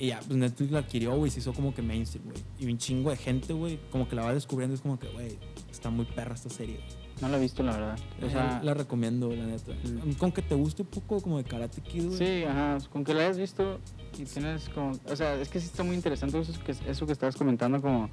Y 0.00 0.06
ya, 0.08 0.18
pues 0.26 0.36
Netflix 0.38 0.70
la 0.72 0.78
adquirió, 0.80 1.14
güey, 1.14 1.30
se 1.30 1.40
hizo 1.40 1.52
como 1.52 1.74
que 1.74 1.82
mainstream, 1.82 2.24
güey. 2.24 2.42
Y 2.58 2.66
un 2.72 2.78
chingo 2.78 3.10
de 3.10 3.16
gente, 3.18 3.52
güey, 3.52 3.78
como 3.92 4.08
que 4.08 4.16
la 4.16 4.22
va 4.24 4.32
descubriendo, 4.34 4.74
es 4.74 4.80
como 4.80 4.98
que, 4.98 5.06
güey, 5.08 5.38
está 5.70 5.90
muy 5.90 6.06
perra 6.06 6.34
esta 6.34 6.48
serie. 6.48 6.80
No 7.20 7.28
la 7.28 7.36
he 7.36 7.40
visto, 7.40 7.62
la 7.62 7.72
verdad. 7.72 7.98
O 8.22 8.26
Eh, 8.26 8.30
sea, 8.30 8.62
la 8.64 8.72
recomiendo, 8.72 9.28
la 9.30 9.44
neta. 9.44 9.72
Mm. 9.84 10.12
Con 10.14 10.32
que 10.32 10.40
te 10.40 10.54
guste 10.54 10.80
un 10.82 10.88
poco 10.88 11.20
como 11.20 11.36
de 11.36 11.44
Karate 11.44 11.82
Kid, 11.82 12.06
güey. 12.06 12.16
sí, 12.16 12.44
ajá. 12.44 12.78
Con 12.90 13.04
que 13.04 13.12
la 13.12 13.20
hayas 13.24 13.36
visto 13.36 13.78
y 14.18 14.24
tienes 14.24 14.70
como. 14.70 14.92
O 15.06 15.14
sea, 15.16 15.34
es 15.34 15.50
que 15.50 15.60
sí 15.60 15.66
está 15.66 15.82
muy 15.84 15.94
interesante 15.96 16.40
eso 16.40 16.54
que, 16.64 16.72
eso 16.88 17.04
que 17.06 17.12
estabas 17.12 17.36
comentando, 17.36 17.82
como 17.82 18.08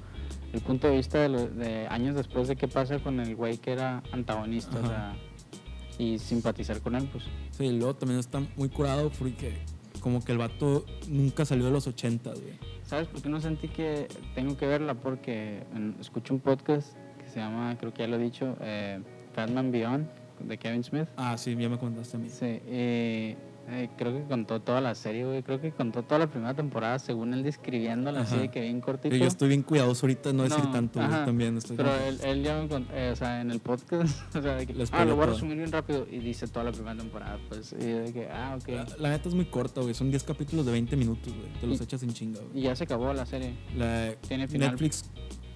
el 0.52 0.60
punto 0.60 0.88
de 0.88 0.96
vista 0.96 1.20
de, 1.22 1.30
lo- 1.30 1.48
de 1.48 1.86
años 1.88 2.16
después 2.16 2.48
de 2.48 2.56
qué 2.56 2.68
pasa 2.68 2.98
con 3.02 3.18
el 3.18 3.34
güey 3.34 3.56
que 3.56 3.72
era 3.72 4.02
antagonista, 4.12 4.78
o 4.78 4.86
sea. 4.86 5.16
Y 5.98 6.18
simpatizar 6.18 6.82
con 6.82 6.94
él, 6.94 7.08
pues. 7.10 7.24
Sí, 7.52 7.70
luego 7.70 7.94
también 7.96 8.20
está 8.20 8.40
muy 8.58 8.68
curado 8.68 9.10
porque 9.18 9.54
como 9.98 10.24
que 10.24 10.32
el 10.32 10.38
vato 10.38 10.84
nunca 11.08 11.44
salió 11.44 11.66
de 11.66 11.70
los 11.70 11.86
80, 11.86 12.30
güey. 12.30 12.58
¿Sabes 12.84 13.08
por 13.08 13.20
qué 13.22 13.28
no 13.28 13.40
sentí 13.40 13.68
que 13.68 14.08
tengo 14.34 14.56
que 14.56 14.66
verla? 14.66 14.94
Porque 14.94 15.62
escucho 16.00 16.34
un 16.34 16.40
podcast 16.40 16.96
que 17.22 17.28
se 17.28 17.40
llama, 17.40 17.76
creo 17.78 17.92
que 17.92 18.02
ya 18.02 18.08
lo 18.08 18.16
he 18.16 18.18
dicho, 18.18 18.56
eh, 18.60 19.00
Fatman 19.34 19.70
Beyond, 19.70 20.08
de 20.40 20.58
Kevin 20.58 20.84
Smith. 20.84 21.08
Ah, 21.16 21.36
sí, 21.36 21.54
ya 21.56 21.68
me 21.68 21.78
contaste 21.78 22.16
a 22.16 22.20
mí. 22.20 22.28
Sí, 22.30 22.60
eh, 23.70 23.90
creo 23.96 24.12
que 24.16 24.24
contó 24.24 24.60
toda 24.60 24.80
la 24.80 24.94
serie, 24.94 25.24
güey. 25.24 25.42
Creo 25.42 25.60
que 25.60 25.72
contó 25.72 26.02
toda 26.02 26.18
la 26.20 26.26
primera 26.26 26.54
temporada, 26.54 26.98
según 26.98 27.34
él 27.34 27.42
describiéndola 27.42 28.20
así 28.20 28.36
de 28.36 28.48
que 28.50 28.60
bien 28.60 28.80
cortito. 28.80 29.14
Yo 29.14 29.26
estoy 29.26 29.48
bien 29.48 29.62
cuidadoso 29.62 30.06
ahorita, 30.06 30.32
no 30.32 30.44
decir 30.44 30.64
No, 30.64 30.70
tanto, 30.72 30.98
güey, 31.00 31.24
también. 31.24 31.56
Estoy 31.58 31.76
Pero 31.76 31.94
él, 31.94 32.18
él 32.24 32.42
ya 32.42 32.60
me 32.60 32.68
contó, 32.68 32.92
eh, 32.94 33.10
o 33.12 33.16
sea, 33.16 33.40
en 33.40 33.50
el 33.50 33.60
podcast, 33.60 34.18
o 34.36 34.42
sea, 34.42 34.54
de 34.56 34.66
que, 34.66 34.74
Le 34.74 34.84
ah, 34.92 35.04
lo 35.04 35.16
voy 35.16 35.24
a 35.24 35.28
resumir 35.28 35.56
bien 35.58 35.70
rápido 35.70 36.06
y 36.10 36.18
dice 36.18 36.46
toda 36.48 36.64
la 36.64 36.72
primera 36.72 36.96
temporada, 36.96 37.38
pues, 37.48 37.72
y 37.72 37.84
de 37.84 38.12
que, 38.12 38.28
ah, 38.30 38.56
ok. 38.60 38.68
la, 38.68 38.86
la 38.98 39.08
neta 39.10 39.28
es 39.28 39.34
muy 39.34 39.46
corta, 39.46 39.80
güey. 39.80 39.94
Son 39.94 40.10
10 40.10 40.22
capítulos 40.24 40.64
de 40.66 40.72
20 40.72 40.96
minutos, 40.96 41.34
güey. 41.34 41.52
Te 41.60 41.66
los 41.66 41.80
Y- 41.80 41.84
echas 41.84 42.02
en 42.02 42.12
chinga, 42.12 42.40
güey. 42.40 42.58
Y 42.60 42.62
ya 42.62 42.74
se 42.76 42.84
acabó 42.84 43.12
la 43.12 43.26
serie. 43.26 43.54
La- 43.76 44.14
Tiene 44.26 44.48
final. 44.48 44.70
Netflix 44.70 45.04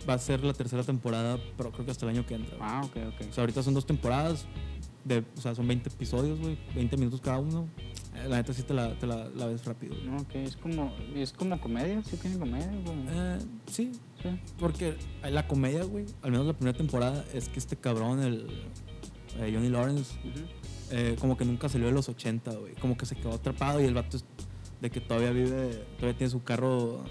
va 0.09 0.15
a 0.15 0.19
ser 0.19 0.43
la 0.43 0.53
tercera 0.53 0.83
temporada, 0.83 1.39
pero 1.57 1.71
creo 1.71 1.85
que 1.85 1.93
hasta 1.93 2.05
el 2.07 2.17
año 2.17 2.27
que 2.27 2.35
entra. 2.35 2.57
Ah, 2.61 2.83
ok, 2.85 2.97
ok. 3.15 3.27
O 3.31 3.33
sea, 3.33 3.43
ahorita 3.43 3.63
son 3.63 3.73
dos 3.75 3.87
temporadas, 3.87 4.47
de, 5.05 5.25
o 5.37 5.41
sea, 5.41 5.55
son 5.55 5.67
20 5.69 5.89
episodios, 5.89 6.39
güey. 6.41 6.59
20 6.75 6.97
minutos 6.97 7.21
cada 7.21 7.39
uno. 7.39 7.69
Eh, 8.15 8.29
La 8.29 8.37
neta 8.37 8.53
sí 8.53 8.63
te 8.63 8.75
la, 8.75 8.99
te 8.99 9.07
la, 9.07 9.29
la 9.31 9.47
ves 9.47 9.65
rápido, 9.65 9.95
güey. 9.95 10.07
No, 10.07 10.17
ok, 10.19 10.35
es 10.35 10.57
como, 10.57 10.93
es 11.15 11.33
como 11.33 11.61
comedia, 11.61 12.03
sí 12.05 12.17
tiene 12.17 12.39
comedia, 12.39 12.71
como, 12.85 13.11
Eh, 13.11 13.39
sí, 13.67 13.93
sí. 14.23 14.29
Porque 14.59 14.95
la 15.29 15.47
comedia, 15.49 15.85
güey, 15.85 16.07
al 16.23 16.31
menos 16.31 16.47
la 16.47 16.53
primera 16.53 16.77
temporada, 16.77 17.25
es 17.33 17.49
que 17.49 17.59
este 17.59 17.77
cabrón, 17.77 18.21
el 18.23 18.47
eh, 19.39 19.51
Johnny 19.55 19.69
Lawrence, 19.71 20.15
eh, 20.91 21.17
como 21.19 21.37
que 21.39 21.45
nunca 21.45 21.69
salió 21.69 21.87
de 21.87 21.93
los 21.95 22.09
80, 22.09 22.51
güey. 22.53 22.75
Como 22.75 22.97
que 22.97 23.07
se 23.07 23.17
quedó 23.17 23.33
atrapado 23.33 23.81
y 23.81 23.85
el 23.85 23.95
vato 23.95 24.19
es 24.19 24.25
de 24.81 24.91
que 24.91 25.01
todavía 25.01 25.31
vive, 25.31 25.85
todavía 25.97 26.19
tiene 26.19 26.31
su 26.31 26.43
carro, 26.43 27.05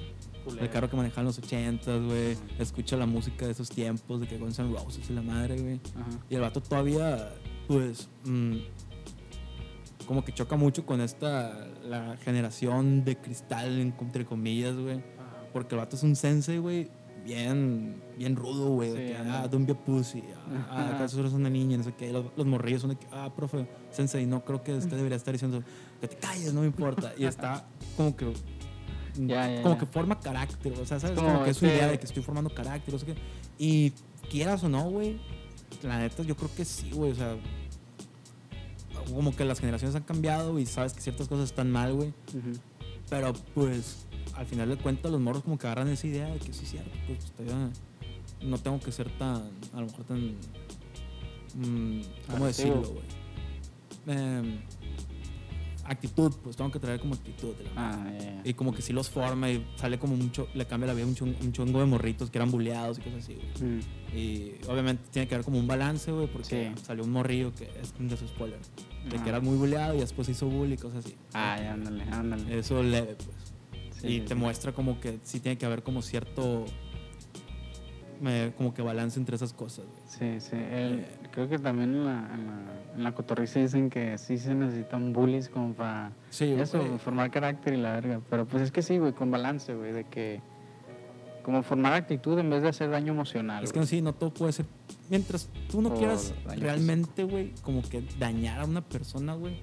el 0.60 0.70
carro 0.70 0.90
que 0.90 0.98
manejaba 0.98 1.22
en 1.22 1.28
los 1.28 1.40
80, 1.40 1.98
güey. 1.98 2.38
Escucha 2.60 2.96
la 2.96 3.06
música 3.08 3.46
de 3.46 3.54
esos 3.54 3.70
tiempos, 3.70 4.20
de 4.22 4.28
que 4.28 4.38
Guns 4.38 4.60
N' 4.60 4.72
Roses 4.72 5.10
y 5.10 5.14
la 5.14 5.22
madre, 5.24 5.60
güey. 5.60 5.80
Y 6.30 6.36
el 6.36 6.42
vato 6.42 6.62
todavía, 6.62 7.32
pues, 7.72 8.10
mm, 8.26 8.58
como 10.08 10.26
que 10.26 10.34
choca 10.34 10.56
mucho 10.56 10.86
con 10.86 11.02
esta, 11.02 11.68
la 11.84 12.18
generación 12.18 13.04
de 13.06 13.18
cristal, 13.18 13.80
entre 13.80 14.26
comillas, 14.26 14.76
güey. 14.76 15.02
Porque 15.54 15.76
el 15.76 15.80
vato 15.80 15.96
es 15.96 16.04
un 16.04 16.16
sensei, 16.16 16.58
güey, 16.58 16.90
bien, 17.26 18.02
bien 18.18 18.36
rudo, 18.36 18.70
güey. 18.72 18.92
Sí, 18.92 19.14
ah, 19.18 19.48
don't 19.50 19.66
be 19.66 19.74
a 19.74 19.78
pussy. 19.78 20.24
Ah, 20.50 20.68
ah, 20.70 20.92
acaso 20.96 21.20
eres 21.22 21.34
una 21.34 21.50
niña, 21.50 21.78
no 21.78 21.84
sé 21.84 21.94
qué. 21.94 22.12
Los, 22.12 22.26
los 22.36 22.46
morrillos 22.46 22.82
son 22.82 22.92
de 22.92 22.96
que, 22.98 23.08
ah, 23.12 23.32
profe, 23.36 23.68
sensei, 23.92 24.26
no 24.26 24.44
creo 24.44 24.64
que 24.64 24.74
usted 24.74 24.96
debería 24.98 25.18
estar 25.18 25.34
diciendo 25.34 25.64
que 26.00 26.08
te 26.08 26.16
calles, 26.16 26.54
no 26.54 26.62
me 26.62 26.68
importa. 26.68 27.14
Y 27.18 27.26
está 27.26 27.66
como 27.98 28.16
que. 28.16 28.34
Ya, 29.18 29.56
ya, 29.56 29.62
como 29.62 29.76
ya. 29.76 29.80
que 29.82 29.86
forma 29.88 30.18
carácter, 30.22 30.72
o 30.72 30.86
sea, 30.86 30.98
¿sabes? 30.98 31.18
como 31.18 31.34
Como, 31.34 31.44
que 31.44 31.50
es 31.50 31.58
su 31.58 31.66
este- 31.66 31.76
idea 31.78 31.92
de 31.92 32.00
que 32.00 32.06
estoy 32.06 32.24
formando 32.24 32.50
carácter, 32.50 32.94
no 32.94 32.98
sé 32.98 33.08
qué. 33.08 33.16
Y 33.60 33.92
quieras 34.30 34.64
o 34.64 34.70
no, 34.70 34.90
güey, 34.90 35.20
la 35.84 36.00
neta, 36.00 36.24
yo 36.24 36.38
creo 36.38 36.50
que 36.56 36.64
sí, 36.64 36.92
güey, 36.94 37.12
o 37.12 37.16
sea. 37.16 37.36
Como 39.10 39.36
que 39.36 39.46
las 39.46 39.60
generaciones 39.60 39.96
han 39.96 40.04
cambiado 40.04 40.60
y 40.60 40.66
sabes 40.66 40.94
que 40.94 41.02
ciertas 41.02 41.28
cosas 41.28 41.46
están 41.46 41.72
mal, 41.72 41.94
güey. 41.94 42.14
Pero 43.10 43.34
pues 43.54 44.06
al 44.36 44.46
final 44.46 44.70
de 44.70 44.78
cuentas 44.78 45.12
los 45.12 45.20
morros 45.20 45.44
como 45.44 45.58
que 45.58 45.68
agarran 45.68 45.90
esa 45.90 46.08
idea 46.08 46.28
de 46.28 46.40
que 46.40 46.54
sí 46.54 46.66
cierto, 46.66 46.92
pues 47.08 47.32
todavía 47.32 47.70
no 48.42 48.58
tengo 48.58 48.80
que 48.80 48.92
ser 48.92 49.10
tan, 49.18 49.50
a 49.74 49.82
lo 49.82 49.88
mejor 49.88 50.06
tan, 50.06 50.36
mm, 51.56 52.02
¿cómo 52.30 52.46
decirlo, 52.46 52.82
güey? 52.82 53.22
Em, 54.08 54.62
actitud, 55.86 56.32
pues 56.44 56.56
tengo 56.56 56.72
que 56.72 56.80
traer 56.80 57.00
como 57.00 57.14
actitud. 57.16 57.56
de 57.56 57.64
la 57.66 57.72
Ah, 57.76 58.12
ya, 58.12 58.20
ya. 58.20 58.42
y 58.44 58.54
como 58.54 58.74
que 58.74 58.82
sí 58.82 58.94
los 58.94 59.10
forma 59.10 59.50
y 59.50 59.66
sale 59.76 59.98
como 60.00 60.16
mucho, 60.16 60.48
le 60.54 60.66
cambia 60.66 60.88
la 60.88 60.94
vida 60.94 61.06
un 61.06 61.52
chongo 61.54 61.80
de 61.80 61.86
morritos 61.86 62.30
que 62.30 62.38
eran 62.38 62.52
buleados 62.52 63.00
y 63.00 63.02
cosas 63.02 63.24
así, 63.24 63.36
güey. 63.36 63.72
Mm. 63.72 63.82
Y 64.18 64.52
obviamente 64.68 65.04
tiene 65.12 65.28
que 65.28 65.36
haber 65.36 65.46
como 65.46 65.58
un 65.60 65.68
balance, 65.68 66.12
güey, 66.12 66.28
porque 66.28 66.74
Sí. 66.76 66.82
salió 66.84 67.04
un 67.04 67.12
morrillo 67.12 67.54
que 67.54 67.66
es 67.82 67.94
un 68.00 68.10
spoiler, 68.28 68.60
de 69.10 69.18
que 69.24 69.30
era 69.30 69.40
muy 69.40 69.58
buleado 69.58 69.96
y 69.96 70.00
después 70.00 70.28
hizo 70.30 70.48
bully 70.48 70.74
y 70.74 70.78
cosas 70.78 71.06
así. 71.06 71.16
Ah, 71.34 71.58
ya, 71.60 71.74
ándale, 71.74 72.04
ándale. 72.12 72.60
Eso 72.60 72.82
leve, 72.84 73.16
pues. 73.16 73.30
Sí, 74.02 74.08
y 74.08 74.20
sí, 74.20 74.26
te 74.26 74.36
muestra 74.36 74.74
como 74.74 75.00
que 75.00 75.20
sí 75.24 75.40
tiene 75.40 75.58
que 75.58 75.66
haber 75.66 75.84
como 75.84 76.02
cierto 76.02 76.66
eh, 78.26 78.52
como 78.58 78.74
que 78.74 78.82
balance 78.82 79.20
entre 79.20 79.36
esas 79.36 79.54
cosas. 79.54 79.86
güey. 79.86 80.02
Sí, 80.40 80.40
sí. 80.50 80.56
el- 80.56 81.00
Eh. 81.00 81.06
creo 81.32 81.50
que 81.50 81.58
también 81.60 81.90
en 81.96 82.06
la, 82.06 82.30
en, 82.34 82.48
la, 82.48 82.94
en 82.96 83.04
la 83.04 83.12
cotorriza 83.14 83.60
dicen 83.60 83.90
que 83.90 84.18
sí 84.18 84.38
se 84.38 84.54
necesitan 84.54 85.14
bullies 85.14 85.50
como 85.50 85.74
para 85.74 86.12
Sí, 86.30 86.52
eso, 86.54 86.80
güey. 86.84 86.98
formar 87.00 87.32
carácter 87.32 87.74
y 87.74 87.78
la 87.78 87.94
verga. 87.94 88.22
Pero 88.30 88.46
pues 88.46 88.64
es 88.64 88.72
que 88.72 88.82
sí, 88.82 88.98
güey, 88.98 89.14
con 89.14 89.32
balance, 89.32 89.74
güey, 89.74 89.92
de 89.92 90.04
que 90.06 90.42
como 91.44 91.64
formar 91.64 91.94
actitud 91.94 92.38
en 92.38 92.52
vez 92.52 92.62
de 92.62 92.70
hacer 92.70 92.92
daño 92.92 93.14
emocional. 93.14 93.64
Es 93.64 93.74
que 93.74 93.80
güey. 93.80 93.88
sí, 93.88 94.02
no 94.02 94.14
todo 94.14 94.32
puede 94.32 94.52
ser. 94.52 94.66
Mientras 95.10 95.50
tú 95.72 95.82
no 95.82 95.94
quieras 95.96 96.34
realmente, 96.58 97.24
güey, 97.24 97.54
como 97.64 97.82
que 97.82 98.04
dañar 98.20 98.60
a 98.62 98.66
una 98.66 98.82
persona, 98.82 99.34
güey, 99.34 99.56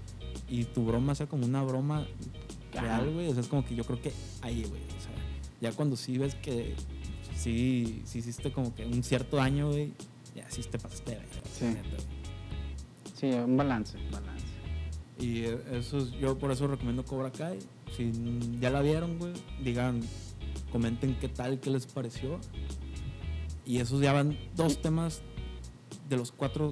y 0.49 0.65
tu 0.65 0.85
broma 0.85 1.15
sea 1.15 1.27
como 1.29 1.47
una 1.47 1.63
broma 1.63 2.05
real, 2.73 3.13
güey, 3.15 3.29
o 3.29 3.33
sea, 3.33 3.43
es 3.43 3.49
como 3.49 3.65
que 3.65 3.75
yo 3.77 3.85
creo 3.85 4.01
que 4.03 4.13
ahí, 4.43 4.65
güey, 4.69 4.83
o 4.83 5.01
sea, 5.01 5.13
ya 5.61 5.73
cuando 5.73 5.97
sí 5.97 6.19
ves 6.19 6.35
que 6.35 6.75
sí, 7.39 8.03
sí 8.05 8.19
hiciste 8.19 8.53
como 8.53 8.75
que 8.75 8.85
un 8.87 9.03
cierto 9.03 9.37
daño, 9.37 9.69
güey, 9.71 9.93
ya 10.35 10.49
sí 10.51 10.63
te 10.63 10.79
pasaste 10.79 11.13
de 11.13 11.21
Sí. 11.59 11.65
neta. 11.65 11.97
Sí, 13.15 13.27
un 13.31 13.57
balance, 13.57 13.97
balance. 14.11 14.47
Y 15.21 15.43
eso 15.77 15.99
es- 15.99 16.13
yo 16.13 16.39
por 16.39 16.51
eso 16.53 16.67
recomiendo 16.69 17.05
Cobra 17.05 17.31
Kai. 17.33 17.59
Si 17.97 18.13
ya 18.61 18.71
la 18.71 18.81
vieron, 18.83 19.19
güey, 19.19 19.33
digan, 19.63 20.01
comenten 20.71 21.17
qué 21.19 21.29
tal, 21.29 21.59
qué 21.59 21.71
les 21.71 21.87
pareció. 21.87 22.39
Y 23.67 23.79
esos 23.79 24.01
ya 24.01 24.13
van 24.13 24.37
dos 24.55 24.81
temas 24.81 25.23
de 26.09 26.17
los 26.17 26.31
cuatro 26.33 26.71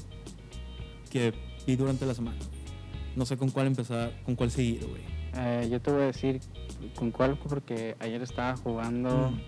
que 1.10 1.32
vi 1.66 1.76
durante 1.76 2.06
la 2.06 2.14
semana. 2.14 2.38
No 3.16 3.26
sé 3.26 3.36
con 3.36 3.50
cuál 3.50 3.66
empezar, 3.66 4.12
con 4.24 4.36
cuál 4.36 4.50
seguir, 4.50 4.86
güey. 4.86 5.02
Eh, 5.34 5.68
yo 5.70 5.80
te 5.80 5.90
voy 5.90 6.02
a 6.02 6.06
decir 6.06 6.40
con 6.94 7.10
cuál, 7.10 7.38
porque 7.38 7.96
ayer 7.98 8.22
estaba 8.22 8.56
jugando 8.56 9.30
Mm. 9.32 9.40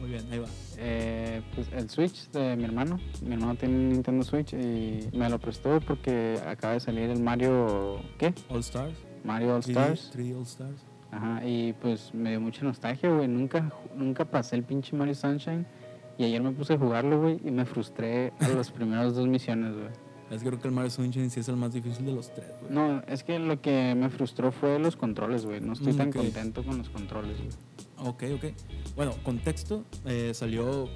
Muy 0.00 0.10
bien, 0.10 0.24
ahí 0.30 0.38
va. 0.38 0.46
eh, 0.78 1.42
pues, 1.54 1.68
el 1.72 1.90
Switch 1.90 2.30
de 2.30 2.56
mi 2.56 2.64
hermano. 2.64 2.98
Mi 3.22 3.34
hermano 3.34 3.54
tiene 3.56 3.74
un 3.76 3.88
Nintendo 3.90 4.22
Switch 4.24 4.52
y 4.52 5.08
me 5.16 5.28
lo 5.28 5.38
prestó 5.38 5.80
porque 5.80 6.38
acaba 6.46 6.74
de 6.74 6.80
salir 6.80 7.10
el 7.10 7.20
Mario, 7.20 8.00
¿qué? 8.18 8.32
All 8.48 8.60
Stars. 8.60 8.94
Mario 9.24 9.56
All 9.56 9.62
3D, 9.62 9.70
Stars. 9.70 10.12
3D 10.16 10.36
All 10.36 10.42
Stars. 10.42 10.84
Ajá, 11.10 11.44
y 11.44 11.72
pues 11.74 12.12
me 12.14 12.30
dio 12.30 12.40
mucha 12.40 12.62
nostalgia, 12.64 13.10
güey. 13.10 13.26
Nunca, 13.28 13.72
nunca 13.96 14.24
pasé 14.24 14.56
el 14.56 14.62
pinche 14.62 14.94
Mario 14.94 15.14
Sunshine. 15.14 15.66
Y 16.18 16.24
ayer 16.24 16.42
me 16.42 16.50
puse 16.52 16.74
a 16.74 16.78
jugarlo, 16.78 17.20
güey, 17.20 17.40
y 17.44 17.50
me 17.50 17.64
frustré 17.64 18.32
a 18.40 18.48
las 18.56 18.70
primeras 18.70 19.14
dos 19.14 19.26
misiones, 19.26 19.72
güey. 19.74 19.88
Es 20.30 20.42
que 20.42 20.48
creo 20.48 20.60
que 20.60 20.68
el 20.68 20.74
Mario 20.74 20.90
Sunshine 20.90 21.30
sí 21.30 21.40
es 21.40 21.48
el 21.48 21.56
más 21.56 21.72
difícil 21.72 22.04
de 22.04 22.12
los 22.12 22.32
tres, 22.34 22.50
güey. 22.60 22.72
No, 22.72 23.02
es 23.08 23.24
que 23.24 23.38
lo 23.38 23.60
que 23.62 23.94
me 23.96 24.10
frustró 24.10 24.52
fue 24.52 24.78
los 24.78 24.94
controles, 24.96 25.46
güey. 25.46 25.60
No 25.60 25.72
estoy 25.72 25.94
Mm, 25.94 25.96
tan 25.96 26.12
contento 26.12 26.62
con 26.62 26.76
los 26.78 26.90
controles, 26.90 27.38
güey. 27.38 27.48
Ok, 28.00 28.24
ok. 28.34 28.44
Bueno, 28.96 29.14
contexto, 29.24 29.84
eh, 30.04 30.32
salió, 30.34 30.88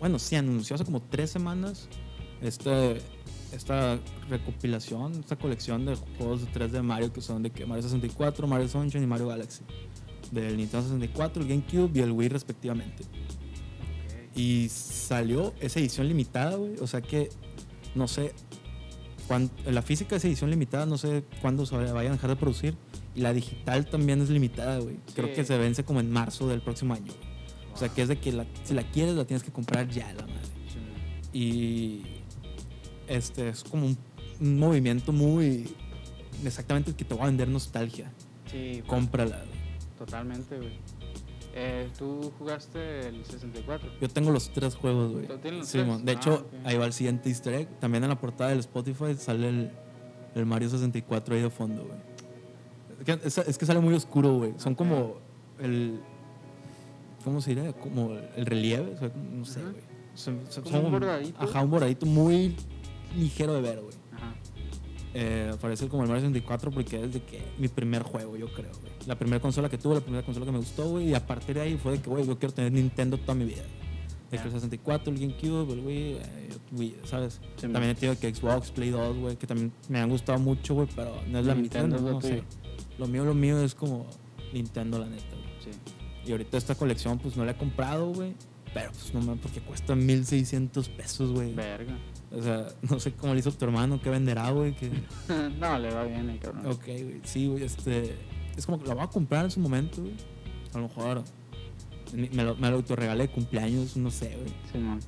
bueno, 0.00 0.18
sí, 0.18 0.36
anunció 0.36 0.74
hace 0.74 0.84
como 0.84 1.00
tres 1.00 1.30
semanas 1.30 1.88
este, 2.42 3.00
esta 3.52 3.98
recopilación, 4.28 5.12
esta 5.20 5.36
colección 5.36 5.84
de 5.86 5.96
juegos 6.18 6.40
de 6.44 6.46
3 6.52 6.72
de 6.72 6.82
Mario 6.82 7.12
que 7.12 7.20
son 7.20 7.42
de 7.42 7.50
que 7.50 7.66
Mario 7.66 7.82
64, 7.82 8.46
Mario 8.46 8.68
Sunshine 8.68 9.02
y 9.04 9.06
Mario 9.06 9.28
Galaxy. 9.28 9.62
Del 10.30 10.56
Nintendo 10.56 10.86
64, 10.86 11.42
el 11.42 11.48
GameCube 11.48 11.90
y 11.98 12.00
el 12.02 12.12
Wii 12.12 12.28
respectivamente. 12.28 13.04
Y 14.34 14.68
salió 14.68 15.52
esa 15.60 15.80
edición 15.80 16.06
limitada, 16.08 16.54
güey. 16.56 16.74
O 16.80 16.86
sea 16.86 17.00
que, 17.02 17.30
no 17.96 18.06
sé, 18.06 18.32
cuán- 19.26 19.50
la 19.66 19.82
física 19.82 20.10
de 20.10 20.16
esa 20.18 20.28
edición 20.28 20.50
limitada, 20.50 20.86
no 20.86 20.98
sé 20.98 21.24
cuándo 21.42 21.66
se 21.66 21.76
vayan 21.76 22.12
a 22.12 22.14
dejar 22.14 22.30
de 22.30 22.36
producir. 22.36 22.76
Y 23.14 23.20
la 23.22 23.32
digital 23.32 23.86
también 23.86 24.20
es 24.20 24.30
limitada, 24.30 24.78
güey. 24.78 24.96
Creo 25.14 25.32
que 25.34 25.44
se 25.44 25.58
vence 25.58 25.84
como 25.84 26.00
en 26.00 26.10
marzo 26.10 26.46
del 26.48 26.60
próximo 26.60 26.94
año. 26.94 27.12
O 27.72 27.76
sea 27.76 27.88
que 27.88 28.02
es 28.02 28.08
de 28.08 28.18
que 28.18 28.32
la- 28.32 28.46
si 28.64 28.74
la 28.74 28.82
quieres, 28.84 29.14
la 29.14 29.24
tienes 29.24 29.42
que 29.42 29.50
comprar 29.52 29.88
ya, 29.88 30.12
la 30.12 30.22
madre. 30.26 30.34
Y 31.32 32.02
este 33.08 33.48
es 33.48 33.62
como 33.64 33.86
un, 33.86 33.98
un 34.40 34.58
movimiento 34.58 35.12
muy. 35.12 35.72
Exactamente 36.44 36.90
el 36.90 36.96
que 36.96 37.04
te 37.04 37.14
va 37.14 37.24
a 37.24 37.26
vender 37.26 37.48
nostalgia. 37.48 38.10
Sí, 38.50 38.56
güey, 38.58 38.82
Cómprala, 38.82 39.42
totalmente, 39.98 40.56
güey. 40.56 40.72
Eh, 41.54 41.88
¿Tú 41.98 42.32
jugaste 42.38 43.08
el 43.08 43.24
64? 43.24 43.90
Yo 44.00 44.08
tengo 44.08 44.30
los 44.30 44.52
tres 44.52 44.74
juegos, 44.76 45.12
güey. 45.12 45.26
¿Tú 45.26 45.36
tienes 45.38 45.60
los 45.60 45.68
Sí, 45.68 45.78
de 45.78 46.12
Ah, 46.12 46.14
hecho, 46.14 46.34
ok. 46.34 46.46
ahí 46.64 46.76
va 46.78 46.86
el 46.86 46.92
siguiente 46.92 47.28
easter 47.28 47.54
egg. 47.54 47.80
También 47.80 48.04
en 48.04 48.10
la 48.10 48.18
portada 48.18 48.50
del 48.50 48.60
Spotify 48.60 49.14
sale 49.18 49.48
el, 49.48 49.70
el 50.36 50.46
Mario 50.46 50.68
64 50.70 51.34
ahí 51.34 51.42
de 51.42 51.50
fondo, 51.50 51.84
güey. 51.84 51.98
Es 53.00 53.04
que, 53.06 53.12
es, 53.26 53.38
es 53.38 53.58
que 53.58 53.66
sale 53.66 53.80
muy 53.80 53.94
oscuro, 53.94 54.36
güey. 54.36 54.54
Son 54.58 54.74
como 54.74 55.16
el... 55.58 56.00
¿Cómo 57.24 57.40
se 57.40 57.54
diría? 57.54 57.72
Como 57.72 58.12
el 58.36 58.46
relieve. 58.46 58.94
o 58.94 58.98
sea, 58.98 59.10
no 59.32 59.44
sé, 59.44 59.60
güey. 59.62 59.74
Son- 60.14 60.40
son- 60.48 60.64
Como 60.64 60.80
un 60.80 60.92
bordadito. 60.92 61.40
Ajá, 61.42 61.62
un 61.62 61.70
bordadito 61.70 62.06
muy 62.06 62.54
ligero 63.16 63.54
de 63.54 63.60
ver, 63.62 63.80
güey. 63.80 63.94
Ajá. 64.14 64.34
Eh, 65.14 65.52
parece 65.60 65.88
como 65.88 66.02
el 66.04 66.08
Mario 66.08 66.22
64 66.22 66.70
porque 66.70 67.02
es 67.02 67.12
de 67.14 67.22
que 67.22 67.42
mi 67.58 67.68
primer 67.68 68.02
juego, 68.02 68.36
yo 68.36 68.52
creo, 68.52 68.70
güey. 68.80 68.92
La 69.06 69.16
primera 69.18 69.40
consola 69.40 69.68
que 69.68 69.78
tuve, 69.78 69.94
la 69.96 70.00
primera 70.00 70.24
consola 70.24 70.46
que 70.46 70.52
me 70.52 70.58
gustó, 70.58 70.88
güey. 70.88 71.08
Y 71.10 71.14
a 71.14 71.26
partir 71.26 71.56
de 71.56 71.62
ahí 71.62 71.76
fue 71.76 71.92
de 71.92 72.02
que, 72.02 72.08
güey, 72.10 72.26
yo 72.26 72.38
quiero 72.38 72.54
tener 72.54 72.72
Nintendo 72.72 73.16
toda 73.18 73.34
mi 73.34 73.44
vida. 73.44 73.62
De 74.30 74.38
que 74.38 74.44
el 74.44 74.52
64, 74.52 75.12
el 75.12 75.18
GameCube, 75.18 75.72
el 75.72 75.80
Wii, 75.80 76.12
eh, 76.12 76.20
Wii, 76.76 76.96
¿sabes? 77.04 77.40
Sí, 77.56 77.62
también 77.62 77.86
he 77.90 77.94
tenido 77.96 78.16
que 78.20 78.32
Xbox, 78.32 78.70
Play 78.70 78.90
2, 78.90 79.16
güey, 79.18 79.36
que 79.36 79.46
también 79.46 79.72
me 79.88 79.98
han 79.98 80.08
gustado 80.08 80.38
mucho, 80.38 80.74
güey, 80.74 80.86
pero 80.94 81.12
no 81.28 81.40
es 81.40 81.46
la 81.46 81.54
Nintendo 81.56 81.98
no 82.00 82.20
sé. 82.20 82.44
Lo 83.00 83.08
mío, 83.08 83.24
lo 83.24 83.34
mío 83.34 83.60
es 83.64 83.74
como 83.74 84.06
Nintendo, 84.52 84.98
la 85.00 85.06
neta, 85.06 85.24
güey. 85.34 85.48
Sí. 85.64 85.70
Y 86.26 86.32
ahorita 86.32 86.56
esta 86.58 86.74
colección, 86.76 87.18
pues 87.18 87.36
no 87.36 87.44
la 87.44 87.52
he 87.52 87.56
comprado, 87.56 88.12
güey. 88.12 88.34
Pero 88.72 88.92
pues 88.92 89.12
no 89.12 89.20
mames, 89.20 89.40
porque 89.42 89.60
cuesta 89.60 89.96
1600 89.96 90.88
pesos, 90.90 91.32
güey. 91.32 91.52
Verga. 91.54 91.98
O 92.30 92.40
sea, 92.40 92.68
no 92.88 93.00
sé 93.00 93.12
cómo 93.12 93.34
le 93.34 93.40
hizo 93.40 93.50
tu 93.50 93.64
hermano, 93.64 94.00
qué 94.00 94.10
venderá, 94.10 94.50
güey. 94.50 94.76
No, 95.58 95.76
le 95.78 95.92
va 95.92 96.04
bien 96.04 96.30
el 96.30 96.38
cabrón. 96.38 96.66
Ok, 96.66 96.84
güey. 96.84 97.20
Sí, 97.24 97.48
güey. 97.48 97.64
Este. 97.64 98.14
Es 98.56 98.66
como 98.66 98.78
que 98.80 98.86
lo 98.88 98.94
voy 98.94 99.02
a 99.04 99.08
comprar 99.08 99.46
en 99.46 99.50
su 99.50 99.58
momento, 99.60 100.02
güey. 100.02 100.14
A 100.74 100.78
lo 100.78 100.88
mejor. 100.88 101.24
Me 102.12 102.44
lo, 102.44 102.54
me 102.56 102.68
lo 102.70 102.76
autorregalé 102.76 103.26
de 103.28 103.32
cumpleaños, 103.32 103.96
no 103.96 104.10
sé, 104.10 104.36
güey. 104.36 104.52
Simón. 104.70 105.00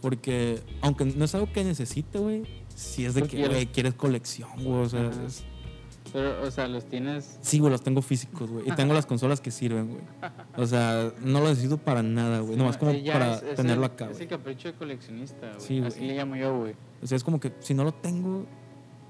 Porque, 0.00 0.60
aunque 0.80 1.04
no 1.06 1.24
es 1.24 1.34
algo 1.34 1.50
que 1.52 1.64
necesite, 1.64 2.18
güey. 2.18 2.42
Sí 2.74 3.04
es 3.04 3.14
de 3.14 3.22
Lo 3.22 3.26
que, 3.26 3.36
quieres. 3.36 3.50
güey, 3.50 3.66
quieres 3.66 3.94
colección, 3.94 4.50
güey. 4.62 4.82
O 4.82 4.88
sea, 4.88 5.10
es- 5.26 5.44
Pero, 6.12 6.42
o 6.42 6.50
sea, 6.50 6.66
los 6.68 6.84
tienes. 6.86 7.38
sí, 7.40 7.58
güey, 7.58 7.70
los 7.70 7.82
tengo 7.82 8.02
físicos, 8.02 8.50
güey. 8.50 8.68
Y 8.68 8.72
tengo 8.72 8.94
las 8.94 9.06
consolas 9.06 9.40
que 9.40 9.50
sirven, 9.50 9.88
güey. 9.88 10.00
O 10.56 10.66
sea, 10.66 11.12
no 11.22 11.40
lo 11.40 11.48
necesito 11.48 11.78
para 11.78 12.02
nada, 12.02 12.40
güey. 12.40 12.56
Nomás 12.56 12.76
como 12.76 12.92
para 13.04 13.34
es- 13.36 13.42
es 13.42 13.54
tenerlo 13.56 13.84
el- 13.86 13.90
acá, 13.92 14.10
Es 14.10 14.20
el 14.20 14.28
capricho 14.28 14.68
de 14.68 14.74
coleccionista, 14.74 15.48
güey. 15.54 15.60
Sí. 15.60 15.78
Así 15.80 16.00
le 16.00 16.16
llamo 16.16 16.36
yo, 16.36 16.58
güey. 16.58 16.74
O 17.02 17.06
sea, 17.06 17.16
es 17.16 17.24
como 17.24 17.38
que 17.40 17.52
si 17.60 17.74
no 17.74 17.84
lo 17.84 17.92
tengo, 17.92 18.44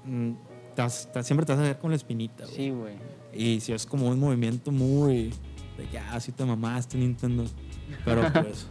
mm, 0.05 0.31
te- 0.75 1.23
siempre 1.23 1.45
te 1.45 1.53
vas 1.53 1.59
a 1.59 1.63
ver 1.63 1.77
con 1.79 1.89
la 1.91 1.95
espinita, 1.95 2.43
güey. 2.45 2.55
Sí, 2.55 2.69
güey. 2.69 2.95
Y 3.33 3.59
si 3.59 3.73
es 3.73 3.85
como 3.85 4.07
un 4.09 4.19
movimiento 4.19 4.71
muy 4.71 5.33
de 5.77 5.85
que, 5.91 5.99
ah, 5.99 6.19
sí 6.19 6.31
te 6.31 6.43
mamaste 6.45 6.97
Nintendo. 6.97 7.45
Pero 8.05 8.21
pues. 8.33 8.67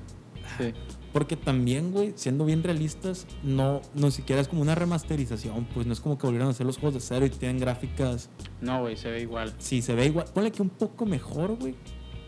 Sí. 0.59 0.73
Porque 1.13 1.37
también, 1.37 1.91
güey, 1.91 2.13
siendo 2.17 2.45
bien 2.45 2.63
realistas, 2.63 3.27
no, 3.43 3.81
no 3.95 4.11
siquiera 4.11 4.43
es 4.43 4.49
como 4.49 4.61
una 4.63 4.75
remasterización. 4.75 5.67
Pues 5.73 5.87
no 5.87 5.93
es 5.93 6.01
como 6.01 6.19
que 6.19 6.27
volvieron 6.27 6.49
a 6.49 6.51
hacer 6.51 6.67
los 6.67 6.77
juegos 6.77 6.95
de 6.95 7.01
cero 7.01 7.25
y 7.27 7.31
tienen 7.31 7.59
gráficas. 7.59 8.29
No, 8.61 8.81
güey, 8.83 8.97
se 8.97 9.11
ve 9.11 9.23
igual. 9.23 9.55
Sí, 9.59 9.81
se 9.83 9.95
ve 9.95 10.07
igual. 10.07 10.27
Ponle 10.35 10.51
que 10.53 10.61
un 10.63 10.69
poco 10.69 11.07
mejor, 11.07 11.57
güey. 11.59 11.75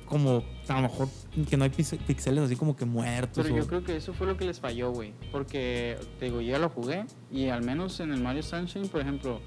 Como 0.07 0.43
a 0.67 0.75
lo 0.77 0.83
mejor 0.83 1.09
que 1.49 1.57
no 1.57 1.63
hay 1.65 1.71
pixeles 1.71 2.43
así 2.45 2.57
como 2.57 2.75
que 2.75 2.85
muertos. 2.85 3.45
Pero 3.45 3.55
o- 3.55 3.59
yo 3.59 3.67
creo 3.69 3.85
que 3.85 3.95
eso 3.97 4.13
fue 4.13 4.27
lo 4.27 4.37
que 4.37 4.45
les 4.45 4.59
falló, 4.59 4.91
güey. 4.93 5.13
Porque, 5.31 5.97
te 6.19 6.25
digo, 6.25 6.41
yo 6.41 6.51
ya 6.53 6.59
lo 6.59 6.69
jugué 6.69 7.05
y 7.31 7.47
al 7.49 7.63
menos 7.63 8.01
en 8.01 8.13
el 8.13 8.21
Mario 8.21 8.43
Sunshine, 8.43 8.89
por 8.89 9.03
ejemplo, 9.03 9.41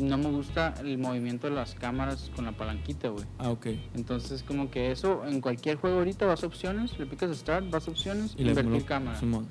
no 0.00 0.18
me 0.18 0.30
gusta 0.30 0.74
el 0.80 0.98
movimiento 0.98 1.48
de 1.48 1.54
las 1.54 1.74
cámaras 1.74 2.30
con 2.34 2.44
la 2.44 2.52
palanquita, 2.52 3.08
güey. 3.08 3.24
Ah, 3.38 3.50
ok. 3.50 3.66
Entonces, 3.94 4.42
como 4.42 4.70
que 4.70 4.90
eso, 4.90 5.22
en 5.26 5.40
cualquier 5.40 5.76
juego 5.76 5.98
ahorita 5.98 6.26
vas 6.26 6.42
a 6.42 6.46
opciones, 6.46 6.98
le 6.98 7.06
picas 7.06 7.36
Start, 7.36 7.70
vas 7.70 7.88
a 7.88 7.90
opciones, 7.90 8.34
Y 8.36 8.44
le 8.44 8.50
invertir 8.50 8.84
cámara. 8.84 9.18
Simón. 9.18 9.46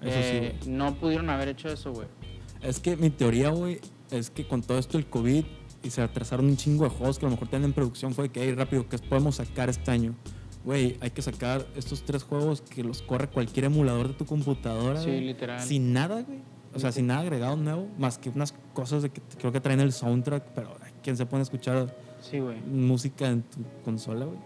Eso 0.00 0.10
Eh, 0.10 0.58
sí, 0.62 0.70
no 0.70 0.94
pudieron 0.94 1.30
haber 1.30 1.48
hecho 1.48 1.68
eso, 1.68 1.92
güey. 1.92 2.08
Es 2.62 2.80
que 2.80 2.96
mi 2.96 3.10
teoría, 3.10 3.50
güey, 3.50 3.80
es 4.10 4.30
que 4.30 4.46
con 4.46 4.62
todo 4.62 4.78
esto 4.78 4.98
el 4.98 5.06
COVID 5.06 5.44
y 5.82 5.90
se 5.90 6.02
atrasaron 6.02 6.46
un 6.46 6.56
chingo 6.56 6.84
de 6.84 6.90
juegos 6.90 7.18
que 7.18 7.26
a 7.26 7.28
lo 7.28 7.34
mejor 7.34 7.48
tienen 7.48 7.66
en 7.70 7.72
producción, 7.72 8.12
fue 8.14 8.28
que, 8.28 8.42
hey, 8.42 8.54
rápido, 8.54 8.88
¿qué 8.88 8.98
podemos 8.98 9.36
sacar 9.36 9.68
este 9.68 9.90
año? 9.90 10.14
Güey, 10.64 10.96
hay 11.00 11.10
que 11.10 11.22
sacar 11.22 11.64
estos 11.76 12.02
tres 12.02 12.24
juegos 12.24 12.60
que 12.60 12.82
los 12.82 13.00
corre 13.02 13.28
cualquier 13.28 13.66
emulador 13.66 14.08
de 14.08 14.14
tu 14.14 14.26
computadora. 14.26 15.00
Sí, 15.00 15.06
güey, 15.06 15.20
literal. 15.26 15.60
Sin 15.60 15.92
nada, 15.92 16.22
güey. 16.22 16.40
O 16.76 16.80
sea, 16.80 16.92
sin 16.92 17.06
nada 17.06 17.20
agregado 17.20 17.56
nuevo, 17.56 17.88
más 17.98 18.18
que 18.18 18.28
unas 18.30 18.54
cosas 18.74 19.02
de 19.02 19.10
que 19.10 19.20
creo 19.38 19.50
que 19.52 19.60
traen 19.60 19.80
el 19.80 19.92
soundtrack, 19.92 20.44
pero 20.54 20.76
¿quién 21.02 21.16
se 21.16 21.26
pone 21.26 21.40
a 21.40 21.42
escuchar 21.44 21.94
Sí, 22.20 22.40
música 22.40 23.28
en 23.28 23.42
tu 23.42 23.60
consola, 23.84 24.24
güey? 24.26 24.38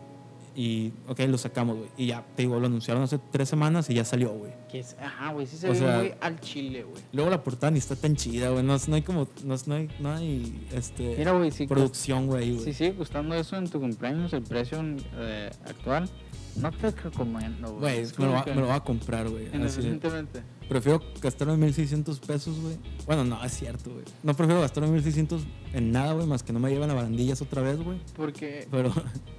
Y, 0.54 0.92
ok, 1.08 1.20
lo 1.28 1.38
sacamos, 1.38 1.76
güey. 1.76 1.88
Y 1.96 2.06
ya, 2.08 2.24
te 2.34 2.42
digo, 2.42 2.58
lo 2.58 2.66
anunciaron 2.66 3.02
hace 3.04 3.18
tres 3.30 3.48
semanas 3.48 3.88
y 3.88 3.94
ya 3.94 4.04
salió, 4.04 4.30
güey. 4.30 4.52
Ajá, 5.00 5.32
güey, 5.32 5.46
sí 5.46 5.56
se 5.56 5.68
O 5.68 5.72
ve 5.72 5.78
sea- 5.78 5.98
muy 5.98 6.12
al 6.20 6.40
chile, 6.40 6.82
güey. 6.82 7.02
Luego 7.12 7.30
la 7.30 7.42
portada 7.42 7.70
ni 7.70 7.78
está 7.78 7.94
tan 7.96 8.16
chida, 8.16 8.50
güey. 8.50 8.64
No, 8.64 8.76
no 8.86 8.94
hay 8.96 9.02
como, 9.02 9.28
no, 9.44 9.54
no 9.66 9.74
hay, 9.74 9.88
no 10.00 10.12
hay, 10.12 10.66
este, 10.72 11.14
Mira, 11.16 11.32
güey, 11.32 11.50
sí. 11.52 11.66
producción, 11.66 12.26
güey. 12.26 12.58
Si 12.58 12.74
sigue 12.74 12.94
costando 12.96 13.34
eso 13.36 13.56
en 13.56 13.70
tu 13.70 13.80
cumpleaños, 13.80 14.32
el 14.32 14.42
precio 14.42 14.80
eh, 15.16 15.50
actual, 15.66 16.08
no 16.56 16.70
te 16.72 16.90
recomiendo, 16.90 17.72
güey. 17.76 18.04
Güey, 18.04 18.12
me, 18.18 18.54
lo 18.60 18.66
va- 18.66 18.74
a 18.76 18.84
comprar, 18.84 19.28
güey. 19.28 19.46
Independientemente. 19.52 20.42
Prefiero 20.68 21.00
gastarme 21.20 21.56
1600 21.56 22.20
pesos, 22.20 22.58
güey. 22.60 22.76
Bueno, 23.06 23.24
no, 23.24 23.42
es 23.44 23.52
cierto, 23.52 23.90
güey. 23.90 24.04
No 24.22 24.34
prefiero 24.34 24.60
gastarme 24.60 24.90
1600 24.90 25.42
en 25.72 25.90
nada, 25.92 26.12
güey, 26.12 26.26
más 26.26 26.42
que 26.42 26.52
no 26.52 26.60
me 26.60 26.70
lleven 26.70 26.90
a 26.90 26.94
barandillas 26.94 27.42
otra 27.42 27.62
vez, 27.62 27.78
güey. 27.82 27.98
Porque 28.16 28.66
Pero, 28.70 28.92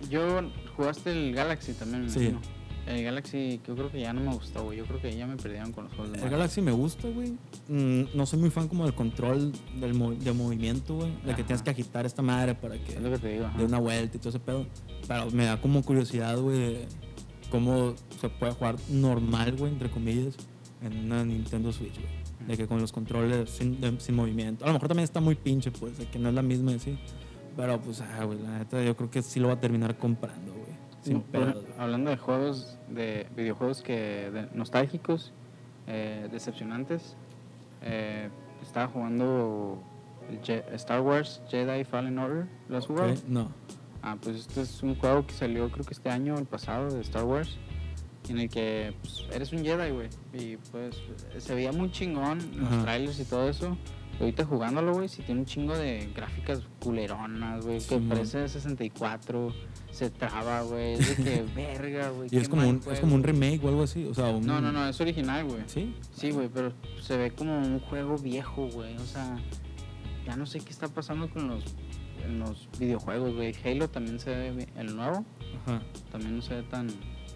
yo 0.09 0.41
jugaste 0.75 1.11
el 1.11 1.33
Galaxy 1.33 1.73
también, 1.73 2.03
me 2.05 2.09
Sí. 2.09 2.19
imagino. 2.27 2.41
El 2.87 3.03
Galaxy, 3.03 3.61
yo 3.67 3.75
creo 3.75 3.91
que 3.91 4.01
ya 4.01 4.11
no 4.11 4.21
me 4.21 4.33
gustó, 4.33 4.63
güey. 4.63 4.77
Yo 4.79 4.85
creo 4.85 4.99
que 5.01 5.15
ya 5.15 5.27
me 5.27 5.37
perdieron 5.37 5.71
con 5.71 5.83
los 5.85 5.93
juegos 5.93 6.11
de 6.11 6.17
el 6.17 6.23
Mario. 6.23 6.37
Galaxy 6.37 6.61
me 6.61 6.71
gusta, 6.71 7.07
güey. 7.09 7.33
Mm, 7.69 8.15
no 8.15 8.25
soy 8.25 8.39
muy 8.39 8.49
fan 8.49 8.67
como 8.67 8.85
del 8.85 8.95
control 8.95 9.51
del 9.79 9.93
mo- 9.93 10.11
de 10.15 10.33
movimiento, 10.33 10.95
güey. 10.95 11.11
De 11.23 11.35
que 11.35 11.43
tienes 11.43 11.61
que 11.61 11.69
agitar 11.69 12.05
esta 12.05 12.21
madre 12.21 12.55
para 12.55 12.77
que 12.83 12.93
Es 12.93 13.01
lo 13.01 13.11
que 13.11 13.19
te 13.19 13.27
digo, 13.33 13.49
dé 13.57 13.65
una 13.65 13.79
vuelta 13.79 14.17
y 14.17 14.19
todo 14.19 14.29
ese 14.29 14.39
pedo. 14.39 14.65
Pero 15.07 15.29
me 15.31 15.45
da 15.45 15.61
como 15.61 15.83
curiosidad, 15.83 16.37
güey, 16.39 16.57
de 16.59 16.87
cómo 17.51 17.93
se 18.19 18.29
puede 18.29 18.53
jugar 18.53 18.75
normal, 18.89 19.55
güey, 19.57 19.71
entre 19.71 19.89
comillas, 19.91 20.35
en 20.81 20.97
una 21.05 21.23
Nintendo 21.23 21.71
Switch, 21.71 21.93
güey. 21.95 22.21
De 22.47 22.57
que 22.57 22.67
con 22.67 22.81
los 22.81 22.91
controles 22.91 23.49
sin, 23.51 23.79
de- 23.79 23.99
sin 23.99 24.15
movimiento. 24.15 24.65
A 24.65 24.67
lo 24.69 24.73
mejor 24.73 24.87
también 24.87 25.03
está 25.03 25.19
muy 25.21 25.35
pinche, 25.35 25.69
pues, 25.71 25.97
de 25.99 26.07
que 26.07 26.17
no 26.17 26.29
es 26.29 26.35
la 26.35 26.41
misma, 26.41 26.77
sí. 26.79 26.97
Pero, 27.55 27.79
pues, 27.81 28.01
ah, 28.01 28.23
güey, 28.23 28.39
la 28.41 28.57
neta, 28.59 28.81
yo 28.83 28.95
creo 28.97 29.11
que 29.11 29.21
sí 29.21 29.39
lo 29.39 29.49
va 29.49 29.53
a 29.55 29.59
terminar 29.59 29.97
comprando, 29.97 30.51
güey. 30.53 30.60
Sin 31.01 31.13
No, 31.15 31.23
pedo. 31.23 31.53
por- 31.53 31.65
hablando 31.81 32.09
de 32.11 32.17
juegos, 32.17 32.77
de 32.89 33.27
videojuegos 33.35 33.81
que 33.81 34.29
de- 34.31 34.47
nostálgicos, 34.53 35.33
eh, 35.87 36.27
decepcionantes, 36.31 37.15
eh, 37.81 38.29
estaba 38.61 38.87
jugando 38.87 39.81
Je- 40.43 40.63
Star 40.75 41.01
Wars 41.01 41.41
Jedi 41.49 41.83
Fallen 41.83 42.17
Order. 42.19 42.45
¿Lo 42.69 42.77
has 42.77 42.85
jugado? 42.87 43.13
No. 43.27 43.51
Ah, 44.03 44.17
pues 44.21 44.35
este 44.37 44.61
es 44.61 44.81
un 44.83 44.95
juego 44.95 45.25
que 45.27 45.33
salió 45.33 45.69
creo 45.71 45.85
que 45.85 45.93
este 45.93 46.09
año, 46.09 46.37
el 46.37 46.45
pasado, 46.45 46.89
de 46.89 47.01
Star 47.01 47.23
Wars, 47.25 47.57
en 48.29 48.39
el 48.39 48.49
que 48.49 48.93
pues, 49.01 49.25
eres 49.33 49.51
un 49.51 49.63
Jedi, 49.65 49.89
güey. 49.91 50.09
Y 50.33 50.57
pues 50.71 50.95
se 51.39 51.55
veía 51.55 51.71
muy 51.71 51.91
chingón 51.91 52.39
en 52.39 52.61
los 52.61 52.83
trailers 52.83 53.19
y 53.19 53.25
todo 53.25 53.49
eso. 53.49 53.75
Y 54.19 54.23
ahorita 54.23 54.45
jugándolo, 54.45 54.93
güey, 54.93 55.09
sí 55.09 55.23
tiene 55.23 55.41
un 55.41 55.45
chingo 55.47 55.75
de 55.75 56.09
gráficas 56.15 56.61
culeronas, 56.79 57.65
güey, 57.65 57.77
que 57.77 57.81
Simón. 57.95 58.09
parece 58.09 58.37
de 58.39 58.47
64, 58.49 59.51
se 59.91 60.09
traba, 60.09 60.61
güey, 60.63 60.93
es 60.93 61.17
de 61.17 61.23
que 61.23 61.43
verga, 61.55 62.09
güey. 62.09 62.29
Y 62.31 62.37
es 62.37 62.47
como, 62.49 62.67
un, 62.67 62.81
es 62.91 62.99
como 62.99 63.15
un 63.15 63.23
remake 63.23 63.63
o 63.63 63.67
algo 63.69 63.83
así. 63.83 64.05
O 64.05 64.13
sea, 64.13 64.27
un... 64.29 64.45
No, 64.45 64.61
no, 64.61 64.71
no, 64.71 64.87
es 64.87 64.99
original, 65.01 65.45
güey. 65.45 65.61
¿Sí? 65.67 65.93
Sí, 66.15 66.31
güey, 66.31 66.47
pero 66.53 66.73
se 67.01 67.17
ve 67.17 67.31
como 67.31 67.57
un 67.57 67.79
juego 67.79 68.17
viejo, 68.17 68.67
güey. 68.69 68.95
O 68.97 69.05
sea, 69.05 69.37
ya 70.25 70.35
no 70.35 70.45
sé 70.45 70.59
qué 70.59 70.69
está 70.69 70.87
pasando 70.87 71.29
con 71.29 71.47
los, 71.47 71.63
los 72.29 72.67
videojuegos, 72.79 73.35
güey. 73.35 73.53
Halo 73.65 73.89
también 73.89 74.19
se 74.19 74.29
ve, 74.35 74.51
bien- 74.51 74.69
el 74.77 74.95
nuevo, 74.95 75.25
Ajá. 75.65 75.81
también 76.11 76.35
no 76.37 76.41
se 76.41 76.55
ve 76.55 76.63
tan 76.63 76.87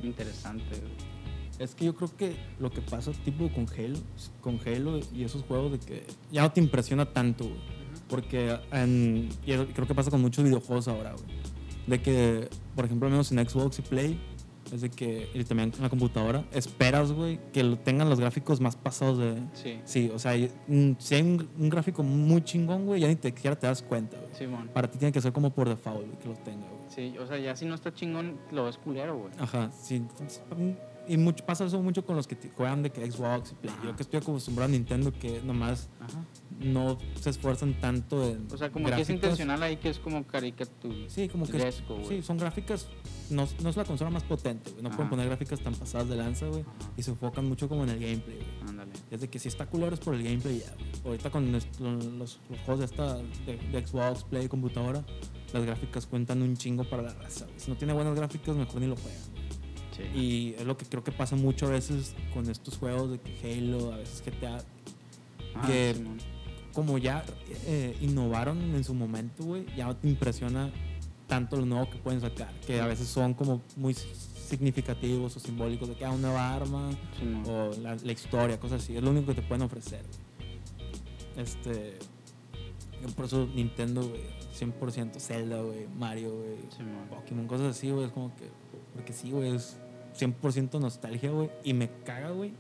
interesante, 0.04 0.80
güey. 0.80 1.16
Es 1.60 1.74
que 1.74 1.86
yo 1.86 1.96
creo 1.96 2.14
que 2.18 2.36
lo 2.60 2.70
que 2.70 2.82
pasa 2.82 3.12
tipo 3.24 3.50
con 3.50 3.66
Halo, 3.78 3.98
con 4.42 4.60
Halo 4.66 5.00
y 5.14 5.24
esos 5.24 5.44
juegos 5.44 5.72
de 5.72 5.80
que 5.80 6.04
ya 6.32 6.42
no 6.42 6.52
te 6.52 6.60
impresiona 6.60 7.06
tanto, 7.06 7.46
güey. 7.46 7.60
Porque 8.10 8.58
en- 8.72 9.30
y 9.46 9.54
creo 9.74 9.88
que 9.88 9.96
pasa 9.96 10.12
con 10.12 10.22
muchos 10.22 10.44
videojuegos 10.44 10.88
ahora, 10.88 11.14
güey. 11.14 11.26
De 11.88 12.02
que, 12.02 12.50
por 12.76 12.86
ejemplo, 12.86 13.10
menos 13.10 13.32
en 13.32 13.48
Xbox 13.48 13.80
y 13.80 13.82
Play, 13.84 14.20
es 14.74 14.82
de 14.82 14.90
que, 14.90 15.30
y 15.34 15.44
también 15.44 15.72
en 15.76 15.84
la 15.84 15.90
computadora, 15.90 16.44
esperas, 16.52 17.12
güey, 17.12 17.40
que 17.54 17.64
lo 17.64 17.78
tengan 17.78 18.10
los 18.10 18.20
gráficos 18.20 18.60
más 18.60 18.76
pasados 18.76 19.20
de... 19.20 19.36
Sí, 19.54 19.80
Sí, 19.86 20.12
o 20.14 20.18
sea, 20.20 20.34
mm, 20.68 20.94
si 20.98 21.16
hay 21.16 21.22
un, 21.22 21.48
un 21.60 21.70
gráfico 21.70 22.02
muy 22.02 22.44
chingón, 22.44 22.86
güey, 22.86 23.02
ya 23.02 23.08
ni 23.08 23.16
te, 23.16 23.30
siquiera 23.30 23.56
te 23.56 23.68
das 23.68 23.82
cuenta, 23.84 24.18
güey. 24.18 24.34
Simón. 24.34 24.70
Para 24.74 24.90
ti 24.90 24.98
tiene 24.98 25.12
que 25.12 25.22
ser 25.22 25.32
como 25.34 25.52
por 25.52 25.70
default, 25.70 26.08
güey, 26.08 26.20
que 26.20 26.30
los 26.30 26.44
tenga, 26.44 26.66
güey. 26.68 26.90
Sí, 26.90 27.18
o 27.20 27.28
sea, 27.28 27.38
ya 27.38 27.56
si 27.56 27.66
no 27.66 27.76
está 27.76 27.94
chingón, 27.94 28.38
lo 28.52 28.66
ves 28.66 28.78
culero, 28.78 29.18
güey. 29.18 29.34
Ajá, 29.38 29.72
sí. 29.72 30.02
Y 31.08 31.18
mucho, 31.18 31.46
pasa 31.46 31.66
eso 31.66 31.82
mucho 31.82 32.06
con 32.06 32.16
los 32.16 32.28
que 32.28 32.36
juegan 32.56 32.82
de 32.84 32.90
que 32.92 33.10
Xbox 33.10 33.52
y 33.52 33.56
Play. 33.56 33.74
Yo 33.84 33.96
que 33.96 34.04
estoy 34.04 34.20
acostumbrado 34.20 34.70
a 34.70 34.72
Nintendo 34.72 35.12
que 35.12 35.42
nomás 35.44 35.90
Ajá. 36.00 36.24
no 36.60 36.98
se 37.20 37.30
esfuerzan 37.30 37.74
tanto 37.80 38.24
en. 38.28 38.48
O 38.52 38.58
sea, 38.58 38.72
como 38.72 38.88
que 38.90 39.02
es 39.02 39.10
intencional 39.10 39.62
ahí 39.64 39.78
que 39.78 39.90
es 39.90 40.00
como 40.00 40.26
caricatura. 40.26 40.96
Sí, 41.08 41.30
como 41.30 41.46
que. 41.48 41.68
es- 41.68 41.84
sí, 42.08 42.22
son 42.22 42.38
gráficas. 42.38 42.88
No, 43.30 43.48
no 43.64 43.70
es 43.70 43.76
la 43.78 43.86
consola 43.86 44.10
más 44.12 44.24
potente, 44.24 44.70
güey. 44.72 44.84
No 44.84 44.90
Ajá. 44.90 44.98
pueden 44.98 45.10
poner 45.10 45.28
gráficas 45.28 45.60
tan 45.60 45.74
pasadas 45.74 46.08
de 46.10 46.16
lanza, 46.16 46.48
güey. 46.48 46.64
Y 46.96 47.02
se 47.04 47.12
enfocan 47.12 47.48
mucho 47.48 47.68
como 47.68 47.84
en 47.84 47.90
el 47.90 48.00
gameplay, 48.00 48.38
güey. 48.38 48.70
Ándale. 48.70 48.92
Desde 49.10 49.28
que 49.30 49.40
si 49.40 49.48
está 49.48 49.66
culero 49.66 49.94
es 49.94 50.00
por 50.00 50.14
el 50.16 50.24
gameplay 50.24 50.60
ya. 50.60 50.72
güey. 50.76 50.86
Ahorita 51.06 51.30
con 51.32 51.52
los 51.52 52.40
juegos 52.66 52.80
de 52.80 52.86
esta 52.86 53.16
de, 53.18 53.58
de 53.72 53.86
Xbox, 53.88 54.24
Play, 54.24 54.48
computadora, 54.48 55.04
las 55.54 55.64
gráficas 55.66 56.06
cuentan 56.06 56.42
un 56.42 56.56
chingo 56.56 56.84
para 56.84 57.04
la 57.04 57.14
raza. 57.14 57.46
güey. 57.46 57.60
Si 57.60 57.70
no 57.72 57.78
tiene 57.78 57.94
buenas 57.94 58.16
gráficas, 58.16 58.56
mejor 58.56 58.82
ni 58.82 58.88
lo 58.88 58.96
juegan. 58.96 59.35
Sí. 59.96 60.04
Y 60.20 60.56
es 60.60 60.66
lo 60.66 60.78
que 60.78 60.86
creo 60.86 61.04
que 61.04 61.12
pasa 61.12 61.36
mucho 61.36 61.68
a 61.68 61.70
veces 61.70 62.14
con 62.34 62.50
estos 62.50 62.78
juegos 62.78 63.12
de 63.12 63.20
que 63.20 63.54
Halo, 63.54 63.94
a 63.94 63.98
veces 63.98 64.22
GTA, 64.26 64.58
Ah, 65.58 65.64
que- 65.68 65.96
como 66.74 66.98
ya 66.98 67.24
eh, 67.68 67.96
innovaron 68.02 68.58
en 68.76 68.84
su 68.84 68.94
momento, 68.94 69.46
güey, 69.46 69.66
ya 69.78 69.86
no 69.86 69.96
te 69.96 70.10
impresiona 70.10 70.70
tanto 71.28 71.56
lo 71.56 71.66
nuevo 71.66 71.90
que 71.90 71.98
pueden 71.98 72.20
sacar, 72.20 72.54
que 72.68 72.82
a 72.82 72.88
veces 72.88 73.08
son 73.08 73.34
como 73.34 73.62
muy 73.78 73.94
significativos 73.94 75.38
o 75.38 75.40
simbólicos 75.40 75.88
de 75.88 75.96
que 75.96 76.04
ah, 76.04 76.12
una 76.12 76.28
nueva 76.28 76.54
arma 76.54 76.90
o 77.48 77.72
la, 77.82 77.96
la 77.96 78.12
historia, 78.12 78.60
cosas 78.60 78.84
así, 78.84 78.98
es 78.98 79.02
lo 79.02 79.12
único 79.12 79.28
que 79.28 79.36
te 79.36 79.42
pueden 79.48 79.62
ofrecer. 79.62 80.04
Este, 81.38 81.98
por 83.16 83.26
eso 83.26 83.48
Nintendo, 83.56 84.02
güey, 84.08 84.22
100% 84.60 85.20
Zelda, 85.20 85.62
güey, 85.62 85.88
Mario, 85.98 86.34
Simón. 86.76 87.08
Pokémon, 87.10 87.48
cosas 87.48 87.78
así, 87.78 87.90
güey, 87.92 88.06
es 88.08 88.12
como 88.12 88.36
que, 88.36 88.50
porque 88.94 89.14
sí, 89.14 89.32
güey, 89.32 89.56
es 89.56 89.78
100% 90.18 90.80
nostalgia, 90.80 91.32
güey, 91.32 91.50
y 91.64 91.74
me 91.74 91.90
caga, 92.06 92.32
güey, 92.32 92.54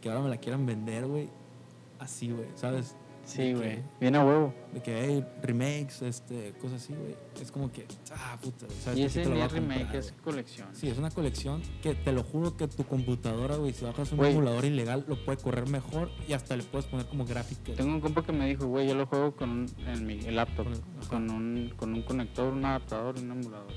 que 0.00 0.08
ahora 0.08 0.22
me 0.22 0.28
la 0.28 0.36
quieran 0.38 0.66
vender, 0.66 1.06
güey, 1.06 1.28
así, 1.98 2.30
güey, 2.30 2.48
¿sabes? 2.54 2.96
Sí, 3.24 3.52
güey. 3.54 3.78
Viene 4.00 4.18
a 4.18 4.24
huevo. 4.24 4.52
De 4.74 4.82
que 4.82 4.92
hay 4.96 5.24
remakes, 5.42 6.02
este, 6.02 6.54
cosas 6.60 6.82
así, 6.82 6.92
güey, 6.92 7.14
es 7.40 7.52
como 7.52 7.70
que, 7.70 7.86
ah, 8.12 8.36
puta, 8.42 8.66
¿sabes? 8.82 8.98
Y 8.98 9.02
ese 9.04 9.20
a 9.20 9.22
es 9.22 9.52
remake, 9.52 9.78
comprar, 9.82 9.96
es 9.96 10.12
colección. 10.24 10.68
Sí, 10.72 10.88
es 10.88 10.98
una 10.98 11.08
colección 11.12 11.62
que 11.84 11.94
te 11.94 12.10
lo 12.10 12.24
juro 12.24 12.56
que 12.56 12.66
tu 12.66 12.82
computadora, 12.84 13.54
güey, 13.54 13.72
si 13.74 13.84
bajas 13.84 14.10
un 14.10 14.18
Güey. 14.18 14.32
emulador 14.32 14.64
ilegal, 14.64 15.04
lo 15.06 15.24
puede 15.24 15.38
correr 15.38 15.68
mejor 15.68 16.10
y 16.26 16.32
hasta 16.32 16.56
le 16.56 16.64
puedes 16.64 16.86
poner 16.86 17.06
como 17.06 17.24
gráfica. 17.24 17.72
Tengo 17.76 17.92
un 17.94 18.00
compa 18.00 18.24
que 18.24 18.32
me 18.32 18.48
dijo, 18.48 18.66
güey, 18.66 18.88
yo 18.88 18.96
lo 18.96 19.06
juego 19.06 19.36
con 19.36 19.50
un, 19.50 19.66
en 19.86 20.04
mi 20.04 20.18
el 20.26 20.34
laptop, 20.34 20.64
Con 20.66 20.72
el- 20.74 21.08
con 21.08 21.30
un, 21.30 21.72
con 21.76 21.94
un 21.94 22.02
conector, 22.02 22.52
un 22.52 22.64
adaptador 22.64 23.16
y 23.18 23.20
un 23.22 23.30
emulador. 23.30 23.70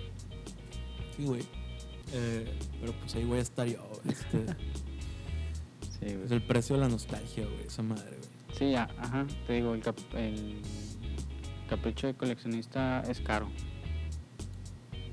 Sí, 1.15 1.23
güey. 1.23 1.43
Eh, 2.13 2.57
pero 2.79 2.93
pues 2.99 3.15
ahí 3.15 3.25
voy 3.25 3.39
a 3.39 3.41
estar 3.41 3.67
yo, 3.67 3.89
este, 4.07 4.45
Sí, 5.99 6.05
el 6.29 6.41
precio 6.43 6.75
de 6.75 6.81
la 6.81 6.87
nostalgia, 6.89 7.45
güey, 7.45 7.65
esa 7.67 7.81
madre, 7.81 8.17
güey. 8.17 8.29
Sí, 8.57 8.75
a- 8.75 8.89
ajá, 8.99 9.25
te 9.47 9.53
digo, 9.53 9.73
el, 9.73 9.81
cap- 9.81 9.97
el 10.13 10.61
capricho 11.69 12.07
de 12.07 12.13
coleccionista 12.13 13.01
es 13.09 13.21
caro. 13.21 13.49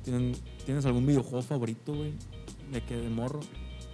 ¿Tienen- 0.05 0.37
¿Tienes 0.65 0.85
algún 0.87 1.07
videojuego 1.07 1.43
favorito, 1.43 1.95
güey? 1.95 2.13
De 2.73 2.81
que 2.83 2.97
de 2.97 3.09
morro. 3.09 3.41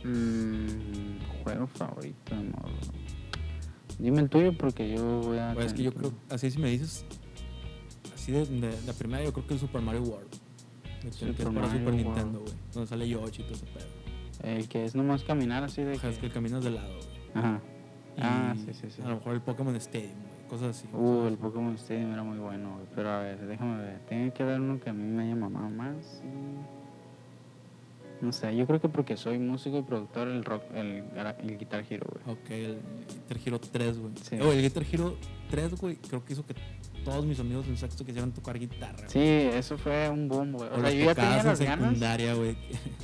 Mm, 0.04 1.18
juego 1.42 1.66
favorito 1.66 2.34
de 2.36 2.42
morro. 2.44 2.72
Dime 3.98 4.20
el 4.20 4.28
tuyo 4.30 4.56
porque 4.56 4.94
yo 4.94 5.20
voy 5.22 5.38
a... 5.38 5.52
Pues 5.54 5.66
es 5.66 5.74
que 5.74 5.82
yo 5.82 5.92
creo, 5.92 6.12
así 6.30 6.50
si 6.50 6.58
me 6.58 6.70
dices, 6.70 7.04
así 8.14 8.30
de, 8.32 8.46
de, 8.46 8.80
de 8.80 8.92
primera, 8.94 9.24
yo 9.24 9.32
creo 9.32 9.46
que 9.46 9.54
el 9.54 9.60
Super 9.60 9.82
Mario 9.82 10.02
World. 10.02 10.28
De 11.02 11.10
que, 11.10 11.24
el 11.26 11.34
que 11.34 11.42
es 11.42 11.48
para 11.48 11.50
Mario 11.66 11.78
Super. 11.78 11.94
Nintendo, 11.94 12.40
güey. 12.40 12.52
Donde 12.74 12.86
sale 12.88 13.08
Yoshi 13.08 13.42
y 13.42 13.44
todo 13.44 13.54
ese 13.54 13.66
pedo. 13.66 13.86
El 14.42 14.68
que 14.68 14.84
es 14.84 14.94
nomás 14.94 15.24
caminar 15.24 15.64
así 15.64 15.82
de 15.82 15.94
O 15.94 15.98
sea, 15.98 16.10
es 16.10 16.18
que 16.18 16.28
que... 16.28 16.32
caminas 16.34 16.62
de 16.64 16.70
lado, 16.70 16.94
güey. 16.96 17.08
Ajá. 17.34 17.60
Y 18.16 18.20
Ah, 18.22 18.54
sí, 18.56 18.72
sí, 18.74 18.90
sí. 18.90 19.02
A 19.02 19.08
lo 19.08 19.16
mejor 19.16 19.34
el 19.34 19.40
Pokémon 19.40 19.74
Stadium, 19.76 20.12
güey. 20.12 20.48
Cosas 20.48 20.76
así. 20.76 20.88
Uh, 20.92 21.16
¿sabes? 21.18 21.32
el 21.32 21.38
Pokémon 21.38 21.74
Stadium 21.74 22.12
era 22.12 22.22
muy 22.22 22.38
bueno, 22.38 22.74
güey. 22.74 22.86
Pero 22.94 23.10
a 23.10 23.20
ver, 23.20 23.46
déjame 23.46 23.78
ver. 23.82 24.00
Tiene 24.08 24.32
que 24.32 24.42
haber 24.42 24.60
uno 24.60 24.80
que 24.80 24.90
a 24.90 24.92
mí 24.92 25.02
me 25.04 25.24
haya 25.24 25.36
mamado 25.36 25.68
más. 25.70 26.22
y- 26.24 26.77
No 28.20 28.32
sé, 28.32 28.56
yo 28.56 28.66
creo 28.66 28.80
que 28.80 28.88
porque 28.88 29.16
soy 29.16 29.38
músico 29.38 29.78
y 29.78 29.82
productor, 29.82 30.28
el 30.28 30.44
rock, 30.44 30.62
el, 30.74 31.04
el 31.42 31.58
Guitar 31.58 31.84
Hero, 31.88 32.06
güey. 32.12 32.36
Ok, 32.36 32.50
el 32.50 32.78
Guitar 33.08 33.38
Hero 33.46 33.60
3, 33.60 33.98
güey. 33.98 34.12
Sí. 34.22 34.36
Oh, 34.42 34.52
el 34.52 34.60
Guitar 34.62 34.84
Hero 34.90 35.16
3, 35.50 35.74
güey, 35.76 35.96
creo 35.96 36.24
que 36.24 36.32
hizo 36.32 36.44
que 36.44 36.54
todos 37.04 37.24
mis 37.24 37.38
amigos 37.38 37.66
en 37.68 37.76
sexto 37.76 38.04
quisieran 38.04 38.32
tocar 38.32 38.58
guitarra. 38.58 39.08
Sí, 39.08 39.20
eso 39.20 39.78
fue 39.78 40.08
un 40.10 40.28
boom, 40.28 40.52
güey. 40.52 40.68
O, 40.68 40.74
O 40.76 40.80
sea, 40.80 40.90
yo 40.90 41.04
ya 41.04 41.14
tenía 41.14 41.42
las 41.42 41.60
ganas. 41.60 41.86
secundaria, 41.86 42.34
güey. 42.34 42.56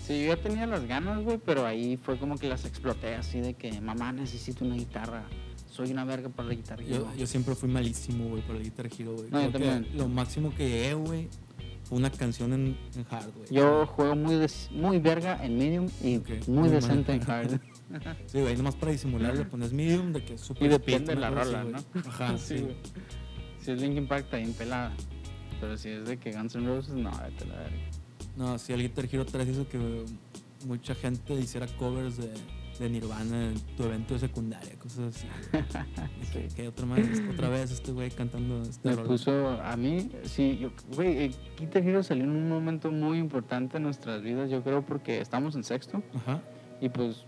Sí, 0.04 0.24
yo 0.24 0.34
ya 0.34 0.42
tenía 0.42 0.66
las 0.66 0.84
ganas, 0.86 1.22
güey, 1.22 1.38
pero 1.38 1.64
ahí 1.64 1.96
fue 1.96 2.18
como 2.18 2.36
que 2.36 2.48
las 2.48 2.64
exploté 2.64 3.14
así 3.14 3.40
de 3.40 3.54
que, 3.54 3.80
mamá, 3.80 4.12
necesito 4.12 4.64
una 4.64 4.74
guitarra. 4.74 5.22
Soy 5.70 5.90
una 5.90 6.04
verga 6.04 6.28
para 6.28 6.48
la 6.48 6.54
guitarra. 6.54 6.82
Yo, 6.84 7.08
yo 7.16 7.26
siempre 7.26 7.54
fui 7.54 7.68
malísimo, 7.68 8.28
güey, 8.28 8.42
para 8.42 8.58
el 8.58 8.64
Guitar 8.64 8.86
Hero, 8.96 9.14
güey. 9.14 9.30
No, 9.30 9.42
yo 9.42 9.50
también. 9.50 9.88
lo 9.94 10.06
máximo 10.08 10.54
que 10.54 10.68
llegué, 10.68 10.94
güey, 10.94 11.28
una 11.90 12.10
canción 12.10 12.52
en, 12.52 12.76
en 12.96 13.06
hard, 13.10 13.32
güey. 13.34 13.46
Yo 13.50 13.86
juego 13.86 14.16
muy, 14.16 14.36
des- 14.36 14.68
muy 14.72 14.98
verga 14.98 15.44
en 15.44 15.58
medium 15.58 15.86
y 16.02 16.18
muy 16.18 16.58
muy 16.60 16.68
decente 16.68 17.12
mal. 17.16 17.22
en 17.22 17.30
hard. 17.30 17.60
Sí, 18.26 18.40
güey, 18.40 18.56
nomás 18.56 18.74
para 18.76 18.90
disimular 18.92 19.36
le 19.36 19.44
pones 19.44 19.72
medium 19.72 20.12
de 20.12 20.24
que 20.24 20.34
es 20.34 20.40
super 20.40 20.64
Y 20.64 20.68
depende 20.68 21.14
de 21.14 21.20
la 21.20 21.30
rola, 21.30 21.60
así, 21.60 21.70
¿no? 21.94 22.00
Ajá, 22.08 22.38
sí. 22.38 22.56
güey. 22.58 22.76
Si 23.60 23.70
es 23.70 23.80
Linkin 23.80 24.08
Park, 24.08 24.24
está 24.24 24.38
bien 24.38 24.52
pelada. 24.54 24.92
Pero 25.60 25.76
si 25.76 25.90
es 25.90 26.04
de 26.06 26.16
que 26.18 26.32
Guns 26.32 26.54
N' 26.56 26.66
Roses, 26.66 26.94
no, 26.94 27.10
vete 27.10 27.44
la 27.46 27.54
verga. 27.56 27.76
No, 28.36 28.58
sí, 28.58 28.72
el 28.72 28.82
Guitar 28.82 29.04
Hero 29.10 29.24
3 29.24 29.48
hizo 29.48 29.68
que 29.68 30.04
mucha 30.66 30.94
gente 30.94 31.34
hiciera 31.34 31.66
covers 31.78 32.16
de, 32.16 32.30
de 32.78 32.88
Nirvana 32.90 33.48
en 33.50 33.60
tu 33.76 33.84
evento 33.84 34.14
de 34.14 34.20
secundaria, 34.20 34.74
cosas 34.78 35.14
así. 35.16 35.26
Sí. 36.32 36.48
que 36.56 36.68
otra, 36.68 36.86
más, 36.86 36.98
otra 37.32 37.48
vez 37.48 37.70
este 37.70 37.92
güey 37.92 38.10
cantando 38.10 38.62
este 38.62 38.88
Me 38.88 38.96
rol. 38.96 39.06
puso 39.06 39.48
a 39.62 39.76
mí, 39.76 40.10
sí, 40.24 40.58
yo, 40.60 40.70
güey, 40.96 41.24
eh, 41.26 41.30
Guitar 41.58 41.82
Hero 41.86 42.02
salió 42.02 42.24
en 42.24 42.30
un 42.30 42.48
momento 42.48 42.90
muy 42.90 43.18
importante 43.18 43.76
en 43.76 43.84
nuestras 43.84 44.22
vidas, 44.22 44.50
yo 44.50 44.62
creo, 44.62 44.82
porque 44.84 45.20
estamos 45.20 45.54
en 45.54 45.62
sexto 45.64 46.02
Ajá. 46.14 46.42
y 46.80 46.88
pues 46.88 47.24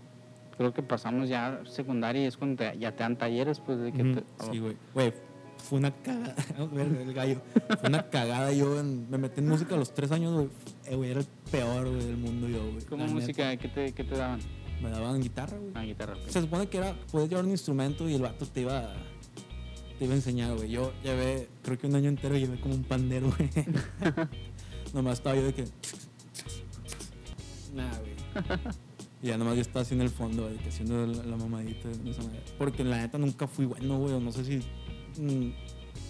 creo 0.57 0.73
que 0.73 0.81
pasamos 0.83 1.29
ya 1.29 1.61
secundaria 1.65 2.23
y 2.23 2.25
es 2.25 2.35
cuando 2.35 2.57
te- 2.63 2.77
ya 2.77 2.91
te 2.91 3.03
dan 3.03 3.17
talleres, 3.17 3.59
pues 3.61 3.79
de 3.79 3.93
que 3.93 4.01
Ujú, 4.03 4.13
te- 4.15 4.51
Sí, 4.51 4.59
güey. 4.59 4.75
Güey, 4.93 5.13
fue 5.57 5.79
una 5.79 5.91
cagada. 5.91 6.35
El 6.75 7.13
gallo. 7.13 7.41
Fue 7.79 7.89
una 7.89 8.09
cagada. 8.09 8.51
Yo 8.51 8.79
en- 8.79 9.09
me 9.09 9.17
metí 9.17 9.39
en 9.39 9.47
música 9.47 9.75
a 9.75 9.77
los 9.77 9.93
tres 9.93 10.11
años, 10.11 10.33
güey. 10.33 10.49
Eh, 11.07 11.11
era 11.11 11.19
el 11.21 11.27
peor, 11.51 11.87
güey, 11.89 12.05
del 12.05 12.17
mundo 12.17 12.47
yo, 12.49 12.71
güey. 12.71 12.83
¿Cómo 12.85 13.05
música? 13.07 13.55
¿Qué 13.57 13.67
te, 13.67 13.93
qué 13.93 14.03
te 14.03 14.15
daban? 14.17 14.39
Me 14.81 14.89
daban 14.89 15.21
guitarra, 15.21 15.57
güey. 15.57 15.71
Ah, 15.75 15.83
guitarra. 15.83 16.15
Se 16.27 16.41
supone 16.41 16.67
que 16.67 16.77
era, 16.77 16.95
podías 17.11 17.29
llevar 17.29 17.45
un 17.45 17.51
instrumento 17.51 18.07
y 18.09 18.13
el 18.13 18.21
vato 18.21 18.45
te 18.45 18.61
iba, 18.61 18.93
te 19.97 20.05
iba 20.05 20.13
a 20.13 20.17
enseñar, 20.17 20.55
güey. 20.55 20.69
Yo 20.69 20.93
llevé, 21.03 21.49
creo 21.63 21.77
que 21.77 21.87
un 21.87 21.95
año 21.95 22.09
entero 22.09 22.37
llevé 22.37 22.59
como 22.59 22.75
un 22.75 22.83
pandero, 22.83 23.31
güey. 23.35 23.49
nomás 24.93 25.19
estaba 25.19 25.35
yo 25.35 25.43
de 25.43 25.53
que... 25.53 25.65
Nah, 27.73 27.97
güey. 27.99 28.15
Y 29.19 29.27
ya 29.29 29.37
nomás 29.39 29.55
yo 29.55 29.61
estaba 29.61 29.81
así 29.81 29.95
en 29.95 30.01
el 30.01 30.11
fondo, 30.11 30.43
güey, 30.43 30.57
que 30.57 30.69
haciendo 30.69 31.07
la, 31.07 31.23
la 31.23 31.37
mamadita 31.37 31.89
de 31.89 32.11
esa 32.11 32.21
manera. 32.21 32.43
Porque 32.59 32.83
la 32.83 32.97
neta 32.97 33.17
nunca 33.17 33.47
fui 33.47 33.65
bueno, 33.65 33.97
güey. 33.97 34.19
No 34.19 34.31
sé 34.31 34.45
si... 34.45 34.57
mm, 35.19 35.51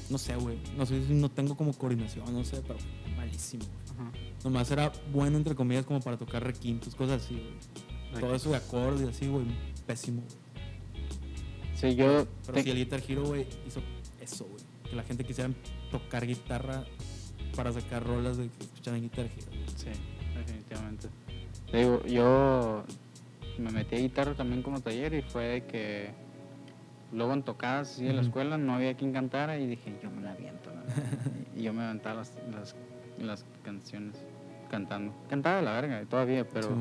no 0.10 0.18
sé, 0.18 0.36
güey. 0.36 0.58
No 0.78 0.86
sé 0.86 1.06
si 1.06 1.14
no 1.14 1.30
tengo 1.30 1.56
como 1.56 1.72
coordinación, 1.74 2.26
no 2.34 2.44
sé, 2.44 2.62
pero 2.62 2.80
malísimo, 3.16 3.64
güey. 3.98 4.10
Nomás 4.44 4.70
era 4.72 4.92
bueno, 5.14 5.38
entre 5.38 5.56
comillas, 5.56 5.86
como 5.86 6.02
para 6.02 6.18
tocar 6.18 6.44
requintos, 6.44 6.96
cosas 6.96 7.24
así, 7.24 7.36
güey. 7.36 7.87
Todo 8.20 8.36
eso 8.36 8.50
de 8.52 8.58
acordes 8.58 9.02
y 9.02 9.10
así, 9.10 9.28
güey. 9.28 9.46
Pésimo. 9.86 10.22
Sí, 11.76 11.96
yo... 11.96 12.26
Pero 12.46 12.54
te- 12.56 12.64
si 12.64 12.70
el 12.72 12.78
Guitar 12.78 13.02
Hero, 13.08 13.24
güey, 13.26 13.46
hizo 13.68 13.82
eso, 14.22 14.46
güey. 14.46 14.64
Que 14.90 14.96
la 14.96 15.04
gente 15.04 15.24
quisiera 15.24 15.50
tocar 15.92 16.26
guitarra 16.26 16.84
para 17.56 17.72
sacar 17.72 18.04
rolas 18.06 18.38
de 18.38 18.48
que 18.50 18.64
escuchan 18.64 18.96
en 18.96 19.02
Guitar 19.04 19.26
Hero. 19.26 19.52
Sí, 19.76 19.88
definitivamente. 20.36 21.08
Te 21.72 21.78
digo, 21.78 22.04
yo 22.06 22.84
me 23.60 23.72
metí 23.72 23.96
a 23.96 24.00
guitarra 24.00 24.34
también 24.34 24.62
como 24.64 24.80
taller 24.80 25.14
y 25.14 25.22
fue 25.22 25.44
de 25.46 25.66
que 25.66 26.10
luego 27.12 27.34
en 27.34 27.44
tocadas 27.44 27.92
así 27.92 28.06
de 28.06 28.14
la 28.14 28.22
escuela 28.22 28.58
no 28.58 28.74
había 28.76 28.96
quien 28.96 29.12
cantara 29.14 29.58
y 29.60 29.68
dije, 29.68 29.94
yo 30.02 30.10
me 30.10 30.22
la 30.22 30.32
aviento. 30.32 30.70
la 30.74 30.82
verdad". 30.82 31.32
y 31.56 31.64
yo 31.64 31.74
me 31.74 31.84
aventaba 31.84 32.18
las, 32.22 32.34
las, 32.52 32.76
las 33.20 33.46
canciones 33.64 34.16
cantando. 34.72 35.14
Cantaba 35.30 35.62
la 35.62 35.74
verga 35.74 36.04
todavía, 36.10 36.48
pero, 36.48 36.70
Sí. 36.70 36.74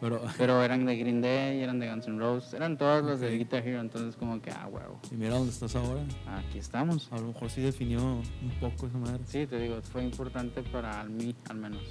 Pero, 0.00 0.20
pero 0.38 0.62
eran 0.62 0.84
de 0.86 0.96
Green 0.96 1.20
Day, 1.20 1.60
eran 1.60 1.78
de 1.78 1.88
Guns 1.90 2.06
N' 2.08 2.18
Roses, 2.18 2.54
eran 2.54 2.76
todas 2.76 3.04
las 3.04 3.20
de 3.20 3.36
Guitar 3.36 3.66
Hero, 3.66 3.80
entonces 3.80 4.16
como 4.16 4.40
que, 4.40 4.50
ah, 4.50 4.68
huevo, 4.70 5.00
y 5.10 5.14
mira 5.14 5.34
dónde 5.34 5.50
estás 5.52 5.74
ahora. 5.76 6.00
aquí 6.26 6.58
estamos. 6.58 7.08
A 7.12 7.18
lo 7.18 7.28
mejor 7.28 7.50
sí 7.50 7.60
definió 7.62 8.00
un 8.02 8.50
poco 8.60 8.86
esa 8.86 8.98
madre. 8.98 9.20
Sí, 9.26 9.46
te 9.46 9.58
digo, 9.58 9.80
fue 9.82 10.02
importante 10.04 10.62
para 10.62 11.04
mí 11.04 11.34
al 11.48 11.56
menos. 11.58 11.82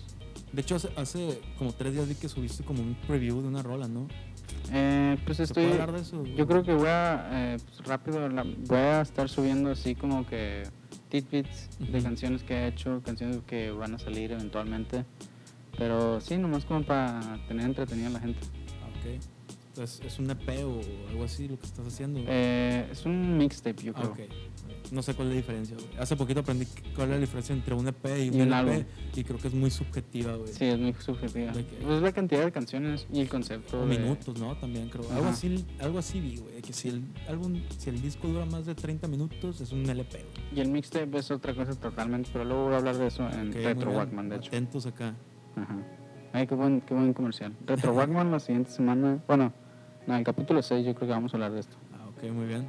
De 0.51 0.61
hecho, 0.61 0.75
hace, 0.75 0.89
hace 0.95 1.41
como 1.57 1.73
tres 1.73 1.93
días 1.93 2.07
vi 2.07 2.15
que 2.15 2.29
subiste 2.29 2.63
como 2.63 2.81
un 2.81 2.95
preview 3.07 3.41
de 3.41 3.47
una 3.47 3.61
rola, 3.61 3.87
¿no? 3.87 4.07
Eh, 4.71 5.17
pues 5.25 5.37
¿Se 5.37 5.43
estoy... 5.43 5.65
de 5.65 5.99
eso? 5.99 6.23
Yo 6.23 6.47
creo 6.47 6.63
que 6.63 6.73
voy 6.73 6.87
a, 6.87 7.27
eh, 7.31 7.57
pues, 7.63 7.87
rápido, 7.87 8.27
la- 8.29 8.43
voy 8.43 8.77
a 8.77 9.01
estar 9.01 9.27
subiendo 9.29 9.71
así 9.71 9.95
como 9.95 10.25
que 10.25 10.63
tidbits 11.09 11.69
de 11.79 11.97
Ujú. 11.97 12.03
canciones 12.03 12.43
que 12.43 12.53
he 12.55 12.67
hecho, 12.67 13.01
canciones 13.03 13.39
que 13.45 13.71
van 13.71 13.93
a 13.95 13.99
salir 13.99 14.31
eventualmente. 14.31 15.05
Pero 15.77 16.19
sí, 16.21 16.37
nomás 16.37 16.65
como 16.65 16.83
para 16.83 17.39
tener 17.47 17.65
entretenida 17.65 18.07
a 18.07 18.11
la 18.11 18.19
gente. 18.19 18.39
Ah, 18.83 18.87
ok. 18.99 19.21
Entonces, 19.69 20.01
¿es 20.05 20.19
un 20.19 20.29
EP 20.31 20.47
o 20.63 20.79
algo 21.09 21.23
así 21.25 21.49
lo 21.49 21.59
que 21.59 21.65
estás 21.65 21.85
haciendo? 21.85 22.21
Eh, 22.27 22.87
es 22.91 23.05
un 23.05 23.37
mixtape, 23.37 23.83
yo 23.83 23.91
Ah, 23.95 23.99
creo. 23.99 24.11
ok. 24.13 24.31
No 24.91 25.01
sé 25.01 25.15
cuál 25.15 25.27
es 25.29 25.33
la 25.33 25.37
diferencia, 25.41 25.75
güey. 25.75 25.89
Hace 25.99 26.15
poquito 26.15 26.39
aprendí 26.41 26.65
cuál 26.95 27.07
es 27.09 27.15
la 27.15 27.19
diferencia 27.19 27.53
entre 27.55 27.73
un 27.73 27.87
EP 27.87 28.05
y 28.23 28.29
un, 28.29 28.35
Y 28.35 28.41
un 28.41 28.53
LP 28.53 28.55
álbum. 28.55 28.83
y 29.15 29.23
creo 29.23 29.39
que 29.39 29.47
es 29.49 29.53
muy 29.53 29.71
subjetiva, 29.71 30.35
güey. 30.35 30.53
Sí, 30.53 30.63
es 30.65 30.79
muy 30.79 30.93
subjetiva. 30.93 31.51
¿De 31.51 31.65
qué? 31.65 31.75
Pues 31.83 32.01
la 32.01 32.11
cantidad 32.13 32.45
de 32.45 32.51
canciones 32.53 33.05
y 33.11 33.19
el 33.19 33.27
concepto. 33.27 33.85
De- 33.85 33.97
minutos, 33.97 34.39
¿no? 34.39 34.55
También 34.55 34.87
creo. 34.89 35.11
Algo 35.11 35.25
así, 35.27 35.65
algo 35.81 35.97
así 35.99 36.21
vi, 36.21 36.37
güey. 36.37 36.61
Que 36.61 36.71
si 36.71 36.89
el 36.89 37.01
álbum, 37.27 37.59
si 37.77 37.89
el 37.89 37.99
disco 38.01 38.27
dura 38.29 38.45
más 38.45 38.65
de 38.67 38.75
30 38.75 39.07
minutos, 39.09 39.59
es 39.59 39.71
un 39.73 39.89
LP, 39.89 40.19
güey. 40.19 40.55
Y 40.55 40.61
el 40.61 40.69
mixtape 40.69 41.17
es 41.17 41.31
otra 41.31 41.53
cosa 41.53 41.73
totalmente, 41.73 42.29
pero 42.31 42.45
luego 42.45 42.65
voy 42.65 42.75
a 42.75 42.77
hablar 42.77 42.95
de 42.97 43.07
eso 43.07 43.27
en 43.27 43.49
Ok, 43.49 43.55
muy 43.55 43.63
Retro. 43.65 43.91
Walkman, 43.91 44.29
de 44.29 44.35
hecho. 44.37 44.47
Atentos 44.49 44.85
acá. 44.85 45.15
Ajá. 45.55 45.75
Ay, 46.33 46.47
qué 46.47 46.55
buen, 46.55 46.81
qué 46.81 46.93
buen 46.93 47.13
comercial. 47.13 47.53
Retro 47.65 47.93
Walkman 47.95 48.31
la 48.31 48.39
siguiente 48.39 48.71
semana. 48.71 49.19
Bueno, 49.27 49.53
en 50.07 50.13
el 50.13 50.23
capítulo 50.23 50.61
6 50.61 50.85
yo 50.85 50.93
creo 50.95 51.07
que 51.07 51.13
vamos 51.13 51.33
a 51.33 51.37
hablar 51.37 51.51
de 51.51 51.59
esto. 51.61 51.77
Ah, 51.93 52.07
ok, 52.09 52.31
muy 52.31 52.45
bien. 52.45 52.67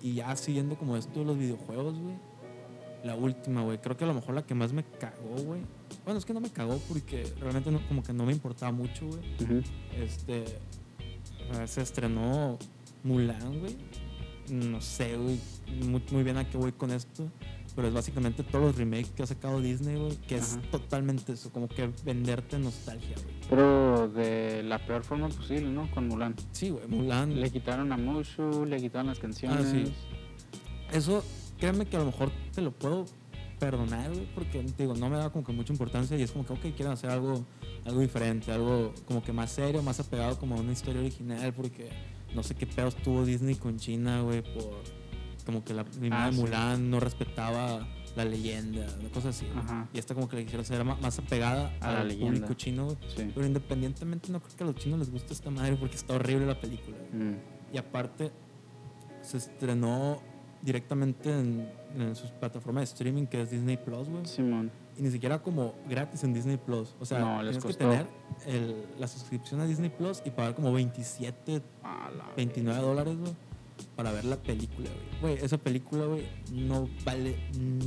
Sí. 0.00 0.08
Y 0.08 0.14
ya 0.14 0.34
siguiendo 0.36 0.76
como 0.76 0.96
esto 0.96 1.20
de 1.20 1.26
los 1.26 1.36
videojuegos, 1.38 1.98
güey. 1.98 2.14
La 3.04 3.16
última, 3.16 3.62
güey. 3.62 3.78
Creo 3.78 3.96
que 3.96 4.04
a 4.04 4.06
lo 4.06 4.14
mejor 4.14 4.34
la 4.34 4.42
que 4.42 4.54
más 4.54 4.72
me 4.72 4.84
cagó, 4.84 5.34
güey. 5.44 5.60
Bueno, 6.04 6.18
es 6.18 6.24
que 6.24 6.32
no 6.32 6.40
me 6.40 6.50
cagó 6.50 6.78
porque 6.88 7.24
realmente 7.40 7.70
no- 7.70 7.86
como 7.88 8.02
que 8.02 8.12
no 8.12 8.24
me 8.24 8.32
importaba 8.32 8.72
mucho, 8.72 9.06
güey. 9.06 9.20
Este. 9.98 10.44
Se 11.66 11.82
estrenó 11.82 12.58
Mulan, 13.02 13.58
güey. 13.60 13.76
No 14.50 14.80
sé, 14.80 15.16
güey. 15.16 15.38
Muy, 15.84 16.02
muy 16.12 16.22
bien 16.22 16.36
a 16.38 16.48
qué 16.48 16.56
voy 16.56 16.72
con 16.72 16.90
esto. 16.92 17.28
Pero 17.74 17.88
es 17.88 17.94
básicamente 17.94 18.42
todos 18.42 18.64
los 18.64 18.76
remakes 18.76 19.10
que 19.10 19.22
ha 19.22 19.26
sacado 19.26 19.60
Disney, 19.60 19.96
güey. 19.96 20.16
Que 20.16 20.36
es 20.36 20.58
totalmente 20.70 21.32
eso. 21.32 21.50
Como 21.50 21.68
que 21.68 21.90
venderte 22.04 22.58
nostalgia, 22.58 23.16
güey. 23.16 23.34
Pero 23.48 24.08
de 24.08 24.62
la 24.62 24.78
peor 24.78 25.04
forma 25.04 25.28
posible, 25.28 25.70
¿no? 25.70 25.90
Con 25.90 26.08
Mulan. 26.08 26.34
Sí, 26.52 26.70
güey. 26.70 26.86
Mulan. 26.88 27.40
Le 27.40 27.50
quitaron 27.50 27.92
a 27.92 27.96
Mushu, 27.96 28.66
le 28.66 28.76
quitaron 28.78 29.06
las 29.06 29.18
canciones. 29.18 29.66
Ah, 29.66 29.70
sí. 29.70 29.92
Eso, 30.92 31.24
créeme 31.58 31.86
que 31.86 31.96
a 31.96 32.00
lo 32.00 32.06
mejor 32.06 32.30
te 32.54 32.60
lo 32.60 32.72
puedo 32.72 33.06
perdonar, 33.58 34.10
güey, 34.10 34.26
porque 34.34 34.60
te 34.60 34.82
digo, 34.82 34.94
no 34.96 35.08
me 35.08 35.16
da 35.16 35.30
como 35.30 35.44
que 35.44 35.52
mucha 35.52 35.72
importancia 35.72 36.18
y 36.18 36.22
es 36.22 36.32
como 36.32 36.44
que, 36.44 36.52
ok, 36.52 36.60
quieren 36.74 36.88
hacer 36.88 37.10
algo, 37.10 37.46
algo 37.84 38.00
diferente, 38.00 38.50
algo 38.50 38.92
como 39.06 39.22
que 39.22 39.32
más 39.32 39.52
serio, 39.52 39.84
más 39.84 40.00
apegado 40.00 40.36
como 40.36 40.56
a 40.56 40.60
una 40.60 40.72
historia 40.72 41.00
original, 41.00 41.54
porque 41.54 41.88
no 42.34 42.42
sé 42.42 42.56
qué 42.56 42.66
pedos 42.66 42.96
tuvo 42.96 43.24
Disney 43.24 43.54
con 43.54 43.76
China, 43.78 44.22
güey, 44.22 44.42
por 44.42 44.82
como 45.44 45.64
que 45.64 45.74
la 45.74 45.84
primera 45.84 46.24
Ah, 46.24 46.26
de 46.30 46.32
sí. 46.36 46.40
Mulan 46.40 46.90
no 46.90 47.00
respetaba 47.00 47.86
la 48.16 48.24
leyenda, 48.24 48.86
una 49.00 49.08
cosa 49.10 49.30
así. 49.30 49.46
Y 49.94 49.98
esta 49.98 50.14
como 50.14 50.28
que 50.28 50.36
le 50.36 50.42
quisieron 50.44 50.64
hacer 50.64 50.84
más 50.84 51.18
apegada 51.18 51.72
A 51.80 51.92
la 51.92 52.00
al 52.02 52.08
leyenda. 52.08 52.32
público 52.34 52.54
chino. 52.54 52.90
Sí. 53.16 53.30
Pero 53.34 53.46
independientemente 53.46 54.30
no 54.30 54.40
creo 54.40 54.56
que 54.56 54.64
a 54.64 54.66
los 54.66 54.76
chinos 54.76 54.98
les 54.98 55.10
guste 55.10 55.32
esta 55.32 55.50
madre 55.50 55.76
porque 55.76 55.96
está 55.96 56.14
horrible 56.14 56.46
la 56.46 56.60
película. 56.60 56.96
Mm. 57.12 57.74
Y 57.74 57.78
aparte, 57.78 58.30
se 59.22 59.38
estrenó 59.38 60.20
directamente 60.60 61.30
en, 61.30 61.68
en 61.96 62.14
sus 62.14 62.30
plataformas 62.30 62.82
de 62.82 62.84
streaming, 62.92 63.26
que 63.26 63.40
es 63.40 63.50
Disney 63.50 63.76
Plus, 63.78 64.08
güey. 64.08 64.26
Simón. 64.26 64.70
Y 64.98 65.02
ni 65.02 65.10
siquiera 65.10 65.42
como 65.42 65.74
gratis 65.88 66.22
en 66.22 66.34
Disney 66.34 66.58
Plus. 66.58 66.94
O 67.00 67.06
sea, 67.06 67.18
No, 67.20 67.40
tienes 67.40 67.64
que 67.64 67.72
tener 67.72 68.06
el- 68.46 68.84
la 68.98 69.08
suscripción 69.08 69.60
a 69.60 69.64
Disney 69.66 69.88
Plus 69.88 70.22
y 70.26 70.30
pagar 70.30 70.54
como 70.54 70.70
27, 70.72 71.62
A 71.82 72.10
la 72.10 72.26
29 72.36 72.78
dólares, 72.80 73.16
güey, 73.16 73.32
para 73.96 74.12
ver 74.12 74.24
la 74.24 74.36
película, 74.36 74.88
güey. 75.20 75.34
Güey, 75.34 75.44
esa 75.44 75.58
película, 75.58 76.06
güey, 76.06 76.26
no 76.52 76.88
vale 77.04 77.36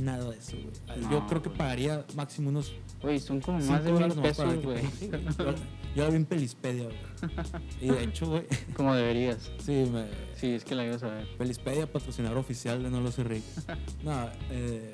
nada 0.00 0.30
de 0.30 0.38
eso, 0.38 0.56
güey. 0.56 1.10
Yo 1.10 1.26
creo 1.26 1.42
que 1.42 1.50
pagaría 1.50 2.04
máximo 2.14 2.48
unos 2.50 2.72
Güey, 3.02 3.20
son 3.20 3.40
como 3.40 3.60
5 3.60 3.72
más 3.72 3.84
de 3.84 3.92
mil 3.92 4.12
pesos, 4.22 4.62
güey. 4.62 4.82
Sí. 4.98 5.10
Yo, 5.38 5.54
yo 5.94 6.04
la 6.04 6.10
vi 6.10 6.16
en 6.16 6.24
Pelispedia, 6.26 6.84
güey. 6.84 6.96
Y 7.80 7.88
de 7.88 8.04
hecho, 8.04 8.26
güey, 8.26 8.42
como 8.74 8.94
deberías. 8.94 9.50
sí, 9.64 9.86
me, 9.90 10.04
Sí, 10.34 10.48
es 10.52 10.64
que 10.64 10.74
la 10.74 10.84
ibas 10.84 11.02
a 11.02 11.08
ver. 11.08 11.26
Pelispedia, 11.38 11.90
patrocinador 11.90 12.38
oficial 12.38 12.82
de 12.82 12.90
No 12.90 13.00
Lo 13.00 13.10
Sé 13.10 13.24
Rick. 13.24 13.44
no, 14.04 14.28
eh, 14.50 14.92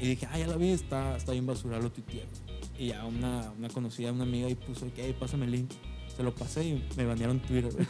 y 0.00 0.08
dije, 0.08 0.26
ah, 0.32 0.38
ya 0.38 0.48
la 0.48 0.56
vi, 0.56 0.70
está, 0.70 1.16
está 1.16 1.32
bien 1.32 1.46
basura, 1.46 1.78
lo 1.78 1.90
tuiteé. 1.92 2.24
Y 2.78 2.88
ya 2.88 3.04
una, 3.04 3.52
una 3.56 3.68
conocida, 3.68 4.10
una 4.10 4.24
amiga, 4.24 4.48
y 4.48 4.56
puso, 4.56 4.86
"Ey, 4.96 5.12
pásame 5.12 5.44
el 5.44 5.52
link. 5.52 5.70
Se 6.16 6.22
lo 6.22 6.34
pasé 6.34 6.64
y 6.64 6.84
me 6.96 7.06
banearon 7.06 7.40
Twitter, 7.40 7.72
güey. 7.72 7.86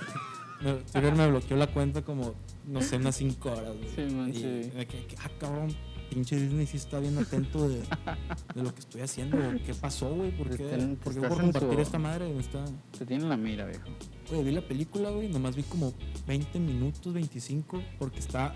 Me- 0.63 0.75
Twitter 0.75 1.15
me 1.15 1.29
bloqueó 1.29 1.57
la 1.57 1.67
cuenta 1.67 2.03
como, 2.03 2.35
no 2.67 2.81
sé, 2.83 2.97
unas 2.97 3.17
5 3.17 3.51
horas, 3.51 3.75
güey. 3.77 3.89
Sí, 4.09 4.15
man, 4.15 4.31
y 4.31 4.35
sí. 4.35 4.71
me 4.75 4.87
quedé 4.87 5.07
que, 5.07 5.17
ah, 5.25 5.31
cabrón, 5.39 5.75
pinche 6.11 6.37
Disney 6.37 6.67
sí 6.67 6.77
está 6.77 6.99
bien 7.01 7.17
atento 7.19 7.69
de, 7.69 7.81
de 7.81 8.63
lo 8.63 8.73
que 8.75 8.81
estoy 8.81 9.01
haciendo. 9.01 9.39
¿Qué 9.65 9.75
pasó, 9.75 10.15
güey? 10.15 10.31
¿Por 10.37 10.51
qué, 10.57 10.97
¿por 11.03 11.15
qué 11.15 11.21
por 11.21 11.41
compartir 11.41 11.75
su- 11.75 11.81
esta 11.81 11.99
madre? 11.99 12.39
Está... 12.39 12.65
Te 12.99 13.05
tienen 13.07 13.29
la 13.29 13.37
mira, 13.37 13.67
viejo. 13.67 13.85
Oye, 14.31 14.43
vi 14.45 14.53
la 14.53 14.61
película, 14.67 15.11
güey, 15.11 15.29
nomás 15.29 15.57
vi 15.57 15.63
como 15.65 15.93
20 16.27 16.59
minutos, 16.59 17.13
25, 17.13 17.83
porque 17.99 18.21
está 18.21 18.53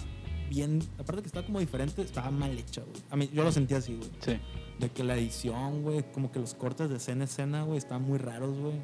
bien. 0.49 0.79
Aparte 0.99 1.23
que 1.23 1.27
estaba 1.29 1.45
como 1.45 1.59
diferente, 1.61 2.03
estaba 2.03 2.31
mal 2.31 2.57
hecha, 2.57 2.83
güey. 2.83 3.03
A 3.11 3.17
mí, 3.17 3.29
yo 3.33 3.43
lo 3.43 3.51
sentía 3.53 3.79
así, 3.79 3.97
güey. 3.97 4.09
Sí. 4.21 4.39
De 4.79 4.91
que 4.91 5.03
la 5.03 5.17
edición, 5.17 5.83
güey, 5.83 6.05
como 6.13 6.31
que 6.31 6.39
los 6.39 6.55
cortes 6.55 6.89
de 6.91 6.97
escena 6.97 7.23
a 7.23 7.25
escena, 7.25 7.63
güey, 7.65 7.79
estaban 7.79 8.03
muy 8.05 8.19
raros, 8.19 8.57
güey. 8.59 8.75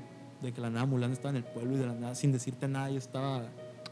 De 0.42 0.52
que 0.52 0.60
la 0.60 0.70
nada 0.70 0.86
Mulan 0.86 1.12
estaba 1.12 1.30
en 1.30 1.36
el 1.36 1.44
pueblo 1.44 1.74
y 1.74 1.78
de 1.78 1.86
la 1.86 1.94
nada, 1.94 2.14
sin 2.14 2.32
decirte 2.32 2.66
nada, 2.68 2.90
yo 2.90 2.98
estaba 2.98 3.44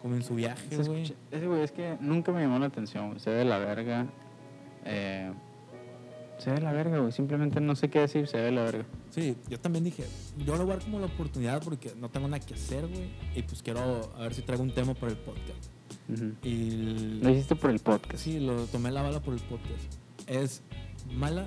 como 0.02 0.14
en 0.16 0.22
su 0.22 0.34
viaje, 0.34 0.76
güey. 0.76 1.14
Ese 1.30 1.46
güey 1.46 1.62
es 1.62 1.72
que 1.72 1.96
nunca 2.00 2.32
me 2.32 2.40
llamó 2.40 2.58
la 2.58 2.66
atención. 2.66 3.18
Se 3.20 3.30
ve 3.30 3.44
la 3.44 3.58
verga. 3.58 4.06
Eh, 4.84 5.32
se 6.38 6.50
ve 6.50 6.60
la 6.60 6.72
verga, 6.72 6.98
güey. 6.98 7.12
Simplemente 7.12 7.60
no 7.60 7.76
sé 7.76 7.90
qué 7.90 8.00
decir, 8.00 8.26
se 8.26 8.38
ve 8.38 8.44
de 8.44 8.52
la 8.52 8.62
verga. 8.62 8.84
Sí, 9.10 9.36
yo 9.48 9.60
también 9.60 9.84
dije, 9.84 10.04
yo 10.44 10.56
lo 10.56 10.64
voy 10.64 10.72
a 10.72 10.76
dar 10.76 10.84
como 10.84 10.98
la 11.00 11.06
oportunidad 11.06 11.62
porque 11.62 11.92
no 11.96 12.08
tengo 12.08 12.28
nada 12.28 12.44
que 12.44 12.54
hacer, 12.54 12.86
güey. 12.86 13.10
Y 13.36 13.42
pues 13.42 13.62
quiero 13.62 14.10
a 14.16 14.22
ver 14.22 14.34
si 14.34 14.42
traigo 14.42 14.62
un 14.62 14.72
tema 14.72 14.94
para 14.94 15.12
el 15.12 15.18
podcast. 15.18 15.70
Y 16.42 17.20
Lo 17.22 17.30
hiciste 17.30 17.54
por 17.54 17.70
el 17.70 17.78
podcast. 17.78 18.16
sí, 18.16 18.40
lo 18.40 18.64
tomé 18.66 18.90
la 18.90 19.02
bala 19.02 19.20
por 19.20 19.34
el 19.34 19.40
podcast. 19.40 19.94
Es 20.26 20.62
mala 21.12 21.46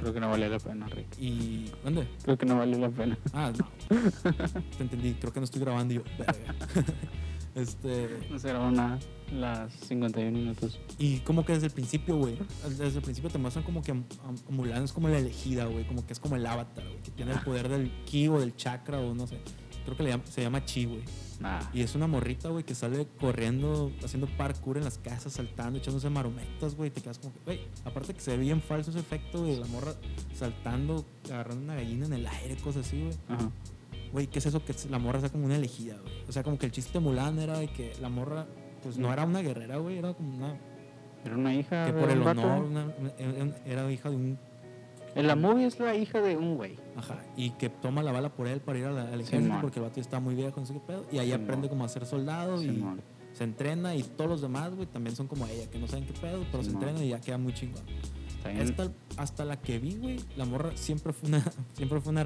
Creo 0.00 0.14
que 0.14 0.20
no 0.20 0.30
valió 0.30 0.48
la 0.48 0.58
pena, 0.58 0.86
Rick. 0.88 1.18
y. 1.18 1.70
¿Dónde? 1.84 2.08
Creo 2.22 2.38
que 2.38 2.46
no 2.46 2.56
valió 2.56 2.78
la 2.78 2.88
pena. 2.88 3.18
Ah, 3.32 3.52
no. 3.56 3.68
Te 4.76 4.82
entendí, 4.82 5.14
creo 5.14 5.32
que 5.32 5.40
no 5.40 5.44
estoy 5.44 5.60
grabando 5.60 5.94
yo. 5.94 6.02
este. 7.54 8.18
No 8.30 8.38
se 8.38 8.48
grabó 8.48 8.70
nada. 8.70 8.98
Las 9.32 9.72
51 9.72 10.36
minutos. 10.36 10.80
Y 10.98 11.18
como 11.18 11.44
que 11.44 11.52
desde 11.52 11.66
el 11.66 11.72
principio, 11.72 12.16
güey. 12.16 12.36
Desde 12.68 12.96
el 12.98 13.02
principio 13.02 13.30
te 13.30 13.38
muestran 13.38 13.64
como 13.64 13.82
que 13.82 13.92
Mulan 14.48 14.82
es 14.84 14.92
como 14.92 15.08
la 15.08 15.18
elegida, 15.18 15.66
güey. 15.66 15.86
Como 15.86 16.04
que 16.04 16.12
es 16.12 16.18
como 16.18 16.36
el 16.36 16.46
avatar, 16.46 16.84
güey. 16.84 17.02
Que 17.02 17.10
tiene 17.10 17.32
el 17.32 17.40
poder 17.40 17.68
del 17.68 17.90
ki 18.06 18.28
o 18.28 18.40
del 18.40 18.56
chakra 18.56 18.98
o 18.98 19.14
no 19.14 19.26
sé. 19.26 19.38
Creo 19.84 19.96
que 19.96 20.02
le 20.02 20.10
llama- 20.10 20.26
se 20.26 20.42
llama 20.42 20.64
chi, 20.64 20.84
güey. 20.84 21.02
Nah. 21.40 21.60
Y 21.72 21.80
es 21.80 21.94
una 21.94 22.06
morrita, 22.06 22.50
güey, 22.50 22.64
que 22.64 22.74
sale 22.74 23.06
corriendo, 23.18 23.90
haciendo 24.04 24.26
parkour 24.36 24.76
en 24.76 24.84
las 24.84 24.98
casas, 24.98 25.32
saltando, 25.32 25.78
echándose 25.78 26.10
marometas, 26.10 26.74
güey. 26.74 26.90
Te 26.90 27.00
quedas 27.00 27.18
como 27.18 27.32
que, 27.32 27.40
güey, 27.46 27.60
aparte 27.84 28.12
que 28.12 28.20
se 28.20 28.32
ve 28.32 28.42
bien 28.42 28.60
falso 28.60 28.90
ese 28.90 29.00
efecto, 29.00 29.40
güey, 29.40 29.56
la 29.58 29.66
morra 29.66 29.94
saltando, 30.34 31.04
agarrando 31.26 31.62
una 31.64 31.74
gallina 31.76 32.06
en 32.06 32.12
el 32.12 32.26
aire, 32.26 32.56
cosas 32.56 32.86
así, 32.86 33.00
güey. 33.02 33.14
Ajá. 33.28 33.50
Güey, 34.12 34.26
¿qué 34.26 34.38
es 34.40 34.46
eso? 34.46 34.64
Que 34.64 34.74
la 34.90 34.98
morra 34.98 35.20
sea 35.20 35.28
como 35.30 35.46
una 35.46 35.56
elegida, 35.56 35.96
güey. 36.02 36.12
O 36.28 36.32
sea, 36.32 36.42
como 36.42 36.58
que 36.58 36.66
el 36.66 36.72
chiste 36.72 36.92
de 36.94 37.00
Mulan 37.00 37.38
era 37.38 37.58
de 37.58 37.68
que 37.68 37.94
la 38.00 38.08
morra, 38.08 38.46
pues 38.82 38.98
no 38.98 39.12
era 39.12 39.24
una 39.24 39.40
guerrera, 39.40 39.76
güey, 39.78 39.98
era 39.98 40.12
como 40.14 40.36
una. 40.36 40.58
Era 41.24 41.36
una 41.36 41.54
hija 41.54 41.86
que 41.86 41.92
por 41.92 42.10
el 42.10 42.22
honor, 42.22 42.64
una- 42.64 42.94
una- 43.18 43.56
era 43.66 43.90
hija 43.92 44.10
de 44.10 44.16
un. 44.16 44.38
En 45.14 45.26
la 45.26 45.34
movie 45.36 45.66
es 45.66 45.78
la 45.80 45.94
hija 45.96 46.20
de 46.20 46.36
un 46.36 46.56
güey. 46.56 46.76
Ajá, 46.96 47.18
y 47.36 47.50
que 47.50 47.68
toma 47.68 48.02
la 48.02 48.12
bala 48.12 48.28
por 48.30 48.46
él 48.46 48.60
para 48.60 48.78
ir 48.78 48.84
al, 48.86 48.98
al 48.98 49.20
ejército 49.20 49.54
porque 49.60 49.78
el 49.80 49.84
vato 49.86 50.00
está 50.00 50.20
muy 50.20 50.34
viejo, 50.34 50.60
no 50.60 50.66
sé 50.66 50.74
qué 50.74 50.80
pedo. 50.80 51.04
Y 51.12 51.18
ahí 51.18 51.30
Simón. 51.30 51.42
aprende 51.44 51.68
como 51.68 51.84
a 51.84 51.88
ser 51.88 52.06
soldado 52.06 52.62
y 52.62 52.84
se 53.32 53.44
entrena. 53.44 53.94
Y 53.96 54.02
todos 54.02 54.30
los 54.30 54.40
demás, 54.40 54.74
güey, 54.74 54.86
también 54.86 55.16
son 55.16 55.26
como 55.26 55.46
ella, 55.46 55.68
que 55.70 55.78
no 55.78 55.86
saben 55.88 56.06
qué 56.06 56.12
pedo, 56.12 56.44
pero 56.52 56.62
se 56.62 56.70
entrenan 56.70 57.02
y 57.02 57.08
ya 57.08 57.20
queda 57.20 57.38
muy 57.38 57.52
chingón. 57.54 57.82
Hasta, 58.62 58.90
hasta 59.18 59.44
la 59.44 59.60
que 59.60 59.78
vi, 59.78 59.96
güey, 59.96 60.18
la 60.36 60.46
morra 60.46 60.70
siempre 60.74 61.12
fue 61.12 61.28
una, 61.28 61.44
siempre 61.74 62.00
fue 62.00 62.10
una 62.12 62.22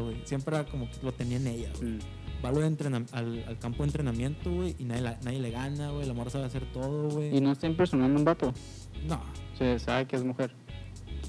güey. 0.00 0.16
Siempre 0.24 0.56
era 0.56 0.64
como 0.66 0.88
que 0.90 0.96
lo 1.02 1.12
tenía 1.12 1.36
en 1.36 1.46
ella, 1.46 1.70
güey. 1.78 1.90
Mm. 1.92 1.98
Va 2.44 2.52
lo 2.52 2.60
de 2.60 2.66
al, 3.12 3.44
al 3.48 3.58
campo 3.58 3.78
de 3.82 3.88
entrenamiento, 3.88 4.50
güey, 4.50 4.76
y 4.78 4.84
nadie, 4.84 5.02
la- 5.02 5.18
nadie 5.24 5.40
le 5.40 5.50
gana, 5.50 5.90
güey. 5.90 6.06
La 6.06 6.14
morra 6.14 6.30
sabe 6.30 6.44
hacer 6.44 6.64
todo, 6.72 7.08
Y 7.08 7.12
güey. 7.30 7.40
no 7.40 7.50
está 7.52 7.66
impresionando 7.66 8.16
un 8.18 8.24
vato. 8.24 8.52
No. 9.08 9.20
Se 9.58 9.78
sabe 9.80 10.06
que 10.06 10.14
es 10.16 10.22
mujer. 10.24 10.54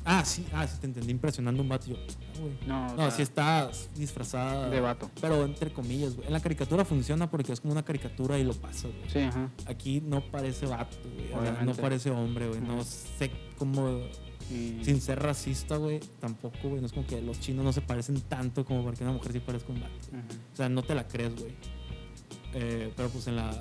Ah, 0.05 0.23
sí, 0.25 0.45
ah, 0.53 0.65
sí, 0.67 0.77
te 0.79 0.87
entendí 0.87 1.11
impresionando 1.11 1.61
un 1.61 1.69
vato. 1.69 1.87
Yo, 1.87 1.95
ah, 1.97 2.39
güey. 2.39 2.53
No, 2.67 2.87
No, 2.89 2.97
sea, 2.97 3.11
sí 3.11 3.21
está 3.21 3.69
disfrazada. 3.95 4.69
de 4.69 4.79
vato. 4.79 5.09
Pero 5.21 5.43
entre 5.45 5.71
comillas, 5.71 6.15
güey. 6.15 6.27
En 6.27 6.33
la 6.33 6.39
caricatura 6.39 6.85
funciona 6.85 7.29
porque 7.29 7.51
es 7.53 7.59
como 7.61 7.73
una 7.73 7.83
caricatura 7.83 8.39
y 8.39 8.43
lo 8.43 8.53
pasa, 8.53 8.87
güey. 8.87 9.09
Sí, 9.11 9.19
ajá. 9.19 9.49
Aquí 9.67 10.01
no 10.01 10.21
parece 10.21 10.65
vato, 10.65 10.97
güey. 11.03 11.33
O 11.33 11.41
sea, 11.41 11.61
no 11.63 11.73
parece 11.75 12.09
hombre, 12.11 12.47
güey. 12.47 12.61
No 12.61 12.83
sé 12.83 13.31
cómo. 13.57 13.99
Y- 14.51 14.83
Sin 14.83 14.99
ser 14.99 15.19
racista, 15.21 15.77
güey, 15.77 15.99
tampoco, 16.19 16.57
güey. 16.69 16.79
No 16.81 16.87
es 16.87 16.93
como 16.93 17.05
que 17.05 17.21
los 17.21 17.39
chinos 17.39 17.63
no 17.63 17.71
se 17.71 17.81
parecen 17.81 18.19
tanto 18.21 18.65
como 18.65 18.83
para 18.83 18.97
que 18.97 19.03
una 19.03 19.13
mujer 19.13 19.31
sí 19.33 19.39
parezca 19.39 19.71
un 19.71 19.79
vato. 19.81 19.93
O 20.53 20.55
sea, 20.55 20.69
no 20.69 20.81
te 20.81 20.95
la 20.95 21.07
crees, 21.07 21.35
güey. 21.39 21.53
Eh, 22.53 22.91
pero 22.95 23.09
pues 23.09 23.27
en 23.27 23.35
la. 23.35 23.51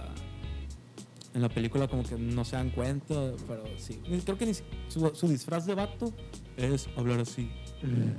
En 1.34 1.42
la 1.42 1.48
película 1.48 1.88
como 1.88 2.02
que 2.02 2.16
no 2.16 2.44
se 2.44 2.56
dan 2.56 2.70
cuenta, 2.70 3.32
pero 3.46 3.64
sí. 3.76 4.00
Creo 4.24 4.38
que 4.38 4.46
ni 4.46 4.54
su, 4.54 5.10
su 5.14 5.28
disfraz 5.28 5.66
de 5.66 5.74
vato 5.74 6.12
es 6.56 6.88
hablar 6.96 7.20
así 7.20 7.50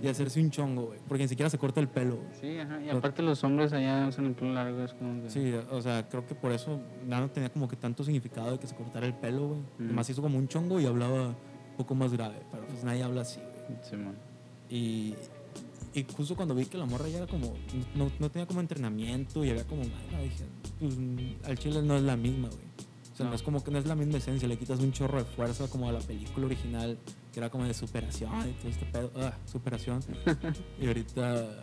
y 0.01 0.07
hacerse 0.07 0.39
un 0.39 0.51
chongo, 0.51 0.88
güey. 0.88 0.99
Porque 1.07 1.24
ni 1.24 1.30
siquiera 1.30 1.49
se 1.49 1.57
corta 1.57 1.80
el 1.80 1.89
pelo, 1.89 2.18
güey. 2.18 2.30
Sí, 2.39 2.57
ajá. 2.57 2.82
Y 2.82 2.89
aparte 2.89 3.22
los 3.22 3.43
hombres 3.43 3.74
allá 3.74 4.07
usan 4.07 4.28
el 4.28 4.34
pelo 4.34 4.53
largo. 4.53 4.84
Es 4.84 4.93
como 4.93 5.22
que... 5.22 5.30
Sí, 5.30 5.53
o 5.72 5.82
sea, 5.82 6.07
creo 6.07 6.26
que 6.26 6.36
por 6.36 6.51
eso 6.51 6.82
ya 7.07 7.20
no 7.20 7.30
tenía 7.30 7.49
como 7.49 7.68
que 7.68 7.76
tanto 7.76 8.03
significado 8.03 8.51
de 8.51 8.60
que 8.60 8.68
se 8.68 8.76
cortara 8.76 9.05
el 9.05 9.14
pelo, 9.14 9.47
güey. 9.49 9.60
Mm. 9.60 9.86
Además 9.86 10.10
hizo 10.10 10.22
como 10.22 10.38
un 10.38 10.47
chongo 10.47 10.80
y 10.80 10.86
hablaba 10.86 11.30
un 11.30 11.78
poco 11.78 11.95
más 11.95 12.14
grave, 12.14 12.41
pero 12.51 12.66
pues 12.68 12.84
nadie 12.84 13.03
habla 13.03 13.22
así, 13.22 13.39
güey. 13.39 13.84
Simón. 13.84 14.16
Y, 14.70 15.16
y 15.93 16.05
justo 16.16 16.36
cuando 16.36 16.55
vi 16.55 16.66
que 16.66 16.78
la 16.78 16.86
morra 16.86 17.10
ya 17.10 17.18
era 17.18 17.28
como, 17.28 17.53
no, 17.95 18.12
no 18.20 18.32
tenía 18.32 18.47
como 18.47 18.62
entrenamiento 18.62 19.43
y 19.43 19.49
había 19.49 19.66
como, 19.66 19.84
nada, 19.84 20.22
dije, 20.24 20.45
pues 20.80 20.97
mm, 20.97 21.45
al 21.45 21.57
chile 21.57 21.82
no 21.82 21.97
es 21.97 22.03
la 22.03 22.16
misma, 22.16 22.47
güey. 22.47 22.68
Sea, 23.20 23.26
no. 23.26 23.30
No. 23.32 23.36
es 23.36 23.43
como 23.43 23.63
que 23.63 23.70
no 23.72 23.78
es 23.80 23.86
la 23.86 23.95
misma 23.95 24.17
esencia, 24.17 24.47
le 24.47 24.57
quitas 24.57 24.80
un 24.80 24.91
chorro 24.93 25.17
de 25.20 25.26
fuerza 25.26 25.67
como 25.67 25.89
a 25.89 25.91
la 25.91 25.99
película 25.99 26.45
original, 26.45 26.97
que 27.34 27.39
era 27.39 27.49
como 27.49 27.65
de 27.65 27.74
superación 27.74 28.32
y 28.49 28.53
todo 28.53 28.70
este 28.70 28.86
pedo, 28.86 29.11
ah, 29.17 29.34
superación. 29.45 30.01
y 30.82 30.88
ahorita, 30.88 31.59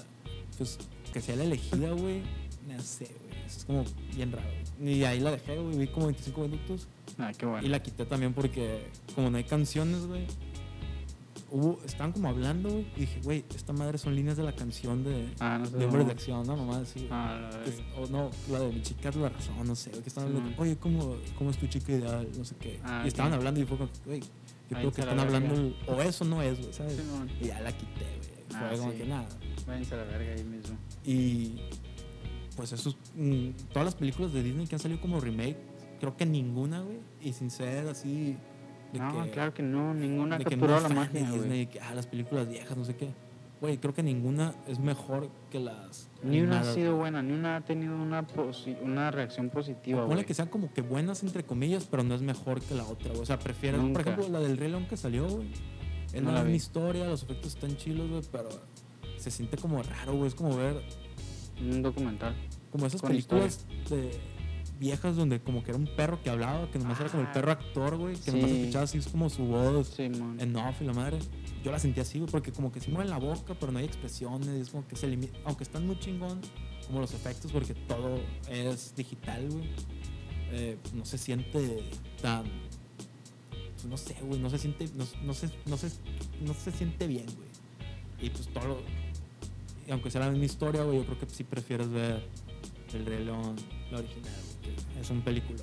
pues, 0.59 0.79
que 1.13 1.21
sea 1.21 1.35
la 1.37 1.45
elegida, 1.45 1.93
güey, 1.93 2.21
no 2.69 2.81
sé, 2.83 3.07
güey, 3.27 3.45
es 3.47 3.65
como 3.65 3.85
bien 4.15 4.33
raro. 4.33 4.49
Y 4.83 5.05
ahí 5.05 5.21
la 5.21 5.31
dejé, 5.31 5.59
güey, 5.59 5.79
vi 5.79 5.87
como 5.89 6.07
25 6.07 6.41
minutos 6.43 6.89
Ah, 7.19 7.33
qué 7.37 7.47
bueno. 7.47 7.67
y 7.67 7.71
la 7.71 7.83
quité 7.83 8.05
también 8.05 8.35
porque, 8.35 8.89
como 9.15 9.31
no 9.31 9.39
hay 9.39 9.45
canciones, 9.45 10.05
güey, 10.07 10.27
hubo, 11.51 11.79
estaban 11.85 12.13
como 12.13 12.29
hablando, 12.29 12.69
güey, 12.71 12.87
y 12.97 13.01
dije, 13.01 13.21
güey, 13.23 13.45
esta 13.55 13.73
madre 13.73 13.99
son 13.99 14.15
líneas 14.15 14.37
de 14.37 14.43
la 14.43 14.55
canción 14.55 15.05
de, 15.05 15.29
Ah, 15.41 15.59
no 15.59 15.67
sé. 15.67 15.77
de 15.77 15.85
Hombres 15.85 16.07
de 16.07 16.13
Acción, 16.13 16.47
¿no? 16.47 16.57
Mamá, 16.57 16.85
sí. 16.85 17.07
Ah, 17.11 17.51
es- 17.67 17.83
o 17.99 18.07
no, 18.09 18.31
la 18.51 18.61
de 18.61 18.73
mi 18.73 18.83
chica 18.83 19.09
es 19.11 19.17
la 19.17 19.29
razón, 19.29 19.67
no 19.67 19.75
sé, 19.77 19.91
güey, 19.91 20.03
que 20.03 20.09
estaban 20.09 20.35
hablando, 20.37 20.61
oye, 20.63 20.77
¿cómo, 20.77 21.17
¿cómo 21.39 21.51
es 21.51 21.57
tu 21.59 21.67
chica 21.67 21.93
ideal? 21.93 22.29
No 22.37 22.45
sé 22.45 22.57
qué. 22.57 22.81
Ah, 22.85 23.03
y 23.05 23.09
estaban 23.09 23.33
hablando 23.33 23.61
y 23.61 23.65
fue 23.65 23.77
como, 23.79 23.91
güey, 24.05 24.21
yo 24.21 24.77
Ahí 24.77 24.83
creo 24.83 24.93
que 24.93 25.01
está 25.01 25.13
están 25.13 25.17
la 25.17 25.23
hablando, 25.23 25.55
el- 25.55 25.77
o 25.87 26.03
eso 26.03 26.25
no 26.25 26.43
es, 26.43 26.59
güey, 26.61 26.73
¿sabes? 26.73 26.99
Y 27.41 27.47
ya 27.47 27.61
la 27.61 27.71
quité, 27.73 28.05
güey. 28.05 28.37
Fue 28.49 28.59
Ah, 28.59 28.73
como 28.79 28.93
sí. 28.93 28.99
que 28.99 29.05
nada. 29.07 29.29
Váyanse 29.67 29.95
a 29.95 29.97
la 29.99 30.05
verga 30.05 30.33
ahí 30.35 30.45
mismo. 30.45 30.77
Y 31.05 31.57
pues 32.57 32.73
esos, 32.73 32.97
mm, 33.17 33.49
todas 33.73 33.85
las 33.85 33.95
películas 33.95 34.33
de 34.33 34.43
Disney 34.43 34.67
que 34.67 34.77
han 34.77 34.81
salido 34.81 35.01
como 35.01 35.21
remake, 35.21 35.57
creo 36.01 36.17
que 36.17 36.25
ninguna, 36.27 36.81
güey, 36.81 36.99
y 37.21 37.33
sin 37.33 37.51
ser 37.51 37.87
así 37.89 38.37
No, 38.93 39.25
que, 39.25 39.31
claro 39.31 39.53
que 39.55 39.63
no. 39.63 39.95
Ninguna 39.95 40.39
muy 40.39 40.69
la 40.69 40.89
magia, 40.89 41.31
Disney, 41.31 41.67
que 41.67 41.81
ah, 41.81 41.95
las 41.95 42.07
películas 42.07 42.49
viejas, 42.49 42.77
no 42.77 42.85
sé 42.85 42.97
qué. 42.97 43.09
Güey, 43.61 43.79
creo 43.79 43.95
que 43.95 44.03
ninguna 44.03 44.55
es 44.69 44.79
mejor 44.79 45.31
que 45.51 45.59
las 45.59 46.11
Ni 46.23 46.43
una 46.43 46.61
ha 46.61 46.65
sido 46.65 46.97
buena, 46.97 47.23
ni 47.23 47.33
una 47.33 47.57
ha 47.57 47.61
tenido 47.63 47.97
una, 47.97 48.27
posi- 48.27 48.77
una 48.83 49.11
reacción 49.11 49.49
positiva, 49.49 50.05
güey. 50.05 50.27
que 50.27 50.35
sean 50.35 50.49
como 50.49 50.73
que 50.75 50.83
buenas 50.83 51.23
entre 51.23 51.43
comillas, 51.43 51.87
pero 51.91 52.03
no 52.03 52.15
es 52.15 52.21
mejor 52.21 52.61
que 52.61 52.75
la 52.75 52.85
otra, 52.85 53.09
güey. 53.11 53.23
O 53.23 53.27
sea, 53.27 53.39
prefieres, 53.39 53.81
Nunca. 53.81 54.03
por 54.03 54.13
ejemplo, 54.13 54.29
la 54.29 54.41
del 54.47 54.59
Rey 54.59 54.69
León 54.71 54.87
que 54.87 54.97
salió, 54.99 55.27
güey. 55.27 55.49
Es 56.13 56.23
No 56.23 56.33
la 56.33 56.41
misma 56.43 56.57
historia, 56.57 57.07
los 57.09 57.23
efectos 57.23 57.55
están 57.55 57.77
chilos, 57.79 58.11
güey, 58.11 58.23
pero 58.31 58.49
se 59.17 59.31
siente 59.31 59.57
como 59.57 59.83
raro, 59.83 60.13
güey. 60.15 60.29
Es 60.29 60.35
como 60.35 60.55
ver 60.55 60.83
Un 61.61 61.81
documental. 61.83 62.35
como 62.71 62.85
esas 62.87 63.01
películas 63.01 63.67
de 63.89 64.11
viejas 64.79 65.17
donde 65.17 65.41
como 65.41 65.63
que 65.63 65.71
era 65.71 65.79
un 65.79 65.87
perro 65.87 66.21
que 66.23 66.29
hablaba, 66.31 66.71
que 66.71 66.79
nomás 66.79 67.01
era 67.01 67.09
como 67.09 67.23
el 67.23 67.31
perro 67.33 67.51
actor, 67.53 67.97
güey, 67.97 68.17
que 68.17 68.31
nomás 68.33 68.51
sí. 68.51 68.57
escuchabas 68.61 68.95
así 68.95 69.11
como 69.11 69.31
su 69.31 69.45
voz 69.45 69.89
Sí, 69.97 70.09
man. 70.11 70.37
en 70.41 70.55
off 70.57 70.81
y 70.83 70.85
la 70.85 70.93
madre. 70.93 71.19
Yo 71.65 71.73
la 71.73 71.79
sentía 71.79 72.03
así, 72.03 72.19
güey, 72.19 72.31
porque 72.31 72.53
como 72.53 72.71
que 72.71 72.81
se 72.81 72.91
mueve 72.91 73.09
la 73.09 73.19
boca, 73.19 73.55
pero 73.59 73.73
no 73.73 73.79
hay 73.79 73.87
expresiones, 73.87 74.49
es 74.49 74.69
como 74.71 74.87
que 74.87 74.95
se 74.97 75.07
limita, 75.09 75.39
aunque 75.47 75.65
están 75.65 75.87
muy 75.87 75.99
chingón 75.99 76.41
como 76.87 77.01
los 77.01 77.13
efectos 77.15 77.51
porque 77.51 77.75
todo 77.75 78.21
es 78.51 78.95
digital, 78.95 79.49
güey. 79.51 79.65
eh, 80.53 80.77
no 80.95 81.05
se 81.05 81.19
siente 81.19 81.83
tan 82.23 82.45
pues 83.75 83.85
no 83.87 83.97
sé, 83.97 84.15
güey, 84.23 84.39
no 84.41 84.49
se 84.49 84.59
siente 84.59 84.89
no, 84.95 85.05
no 85.25 85.35
se, 85.35 85.51
no 85.67 85.77
se 85.77 85.89
no 86.43 86.55
se 86.55 86.71
siente 86.71 87.07
bien, 87.07 87.27
güey. 87.27 87.49
Y 88.21 88.31
pues 88.31 88.47
todo 88.49 88.69
lo- 88.69 88.81
y 89.87 89.91
aunque 89.91 90.11
sea 90.11 90.21
la 90.23 90.31
misma 90.31 90.45
historia, 90.47 90.83
güey, 90.85 90.99
yo 90.99 91.05
creo 91.05 91.19
que 91.19 91.27
sí 91.27 91.45
prefieres 91.45 91.89
ver 91.91 92.23
El 92.95 93.05
Rey 93.07 93.25
León, 93.25 93.57
la 93.91 93.99
original, 93.99 94.33
es 95.01 95.11
un 95.11 95.23
película. 95.23 95.63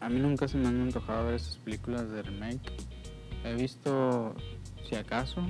A 0.00 0.08
mí 0.08 0.20
nunca 0.20 0.46
se 0.48 0.56
me 0.58 0.68
han 0.68 0.80
antojado 0.80 1.26
ver 1.26 1.34
esas 1.34 1.56
películas 1.58 2.10
de 2.10 2.22
remake. 2.22 2.70
He 3.44 3.54
visto, 3.54 4.34
si 4.88 4.94
acaso, 4.94 5.40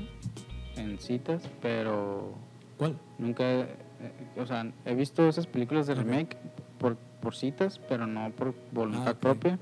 en 0.76 0.98
citas, 0.98 1.42
pero 1.60 2.34
¿Cuál? 2.76 2.98
nunca. 3.18 3.44
he- 3.44 3.62
eh, 4.00 4.12
o 4.38 4.46
sea, 4.46 4.70
he 4.84 4.94
visto 4.94 5.28
esas 5.28 5.46
películas 5.46 5.86
de 5.86 5.94
remake 5.96 6.36
por, 6.78 6.96
por 7.20 7.34
citas, 7.34 7.80
pero 7.88 8.06
no 8.06 8.30
por 8.30 8.54
voluntad 8.72 9.08
Ah, 9.16 9.20
propia. 9.20 9.58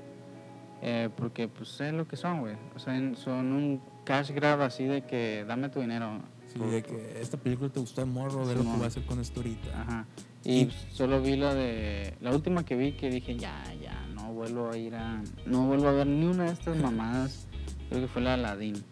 eh, 0.83 1.09
porque, 1.17 1.47
pues, 1.47 1.69
sé 1.69 1.91
lo 1.91 2.07
que 2.07 2.15
son, 2.17 2.41
güey. 2.41 2.55
O 2.75 2.79
sea, 2.79 2.93
son 3.15 3.51
un 3.51 3.81
cash 4.05 4.29
grab 4.31 4.61
así 4.61 4.83
de 4.85 5.01
que 5.01 5.43
dame 5.47 5.69
tu 5.69 5.79
dinero. 5.81 6.19
Sí, 6.53 6.59
Por- 6.59 6.69
de 6.69 6.83
que 6.83 7.19
esta 7.19 7.35
película 7.37 7.69
te 7.71 7.79
gustó 7.79 8.01
de 8.01 8.05
morro, 8.07 8.45
ve 8.45 8.53
lo 8.55 8.61
que 8.61 8.67
voy 8.69 8.83
a 8.83 8.87
hacer 8.87 9.03
con 9.05 9.19
esto 9.19 9.39
ahorita. 9.39 9.81
Ajá. 9.81 10.05
Y- 10.47 10.61
Y 10.61 10.71
solo 10.93 11.21
vi 11.21 11.35
la 11.35 11.53
de. 11.53 12.13
La 12.21 12.31
última 12.31 12.63
que 12.65 12.75
vi 12.75 12.93
que 12.93 13.09
dije, 13.09 13.35
ya, 13.37 13.63
ya, 13.81 14.05
no 14.15 14.31
vuelvo 14.33 14.69
a 14.71 14.77
ir 14.77 14.95
a. 14.95 15.21
No 15.45 15.65
vuelvo 15.67 15.87
a 15.89 15.91
ver 15.91 16.07
ni 16.07 16.25
una 16.25 16.45
de 16.45 16.51
estas 16.53 16.77
mamadas. 16.81 17.47
Creo 17.89 18.01
que 18.01 18.07
fue 18.07 18.21
la 18.21 18.35
Aladdin. 18.35 18.83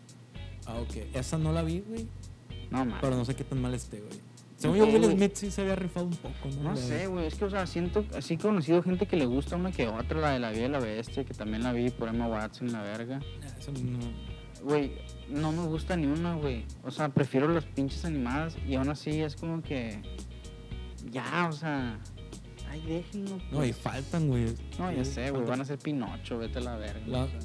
Ah, 0.65 0.75
ok. 0.79 0.95
Esa 1.13 1.37
no 1.37 1.51
la 1.53 1.61
vi, 1.63 1.79
güey. 1.81 2.07
No 2.71 2.79
mames. 2.79 2.97
Pero 3.01 3.15
no 3.15 3.23
sé 3.25 3.35
qué 3.35 3.43
tan 3.43 3.61
mal 3.61 3.73
esté, 3.73 3.99
güey. 4.01 4.19
Según 4.57 4.77
yo, 4.77 4.85
Will. 4.85 5.03
Smith 5.11 5.33
sí 5.35 5.51
se 5.51 5.61
había 5.61 5.75
rifado 5.75 6.05
un 6.07 6.15
poco, 6.15 6.49
¿no? 6.61 6.71
No 6.71 6.77
sé, 6.77 7.07
güey. 7.07 7.27
Es 7.27 7.35
que, 7.35 7.45
o 7.45 7.49
sea, 7.49 7.67
siento. 7.67 8.05
Así 8.17 8.35
he 8.35 8.37
conocido 8.37 8.81
gente 8.83 9.05
que 9.05 9.15
le 9.17 9.25
gusta 9.25 9.55
una 9.57 9.71
que 9.71 9.87
otra, 9.87 10.19
la 10.21 10.31
de 10.31 10.39
la 10.39 10.51
vida 10.51 10.65
y 10.65 10.69
la 10.69 10.79
bestia, 10.79 11.23
que 11.25 11.33
también 11.33 11.63
la 11.63 11.71
vi 11.73 11.89
por 11.89 12.07
Emma 12.09 12.27
Watson, 12.27 12.71
la 12.71 12.81
verga. 12.81 13.19
Ah, 13.43 13.55
eso 13.59 13.71
no- 13.73 14.35
Güey, 14.63 14.93
no 15.29 15.51
me 15.51 15.67
gusta 15.67 15.95
ni 15.95 16.07
una, 16.07 16.35
güey. 16.35 16.63
O 16.83 16.89
sea, 16.89 17.09
prefiero 17.09 17.47
las 17.49 17.65
pinches 17.65 18.03
animadas 18.05 18.57
y 18.67 18.75
aún 18.75 18.89
así 18.89 19.21
es 19.21 19.35
como 19.35 19.61
que. 19.61 20.01
Ya, 21.11 21.47
o 21.49 21.51
sea. 21.51 21.99
Ay, 22.69 22.81
déjenlo. 22.87 23.37
No, 23.51 23.63
y 23.65 23.71
pues. 23.71 23.77
faltan, 23.77 24.27
güey. 24.27 24.45
No, 24.79 24.91
ya 24.91 25.05
sé, 25.05 25.31
güey. 25.31 25.43
Van 25.45 25.61
a 25.61 25.65
ser 25.65 25.77
Pinocho, 25.79 26.37
vete 26.37 26.59
a 26.59 26.61
la 26.61 26.75
verga. 26.77 27.05
La- 27.07 27.23
o 27.23 27.27
sea. 27.29 27.39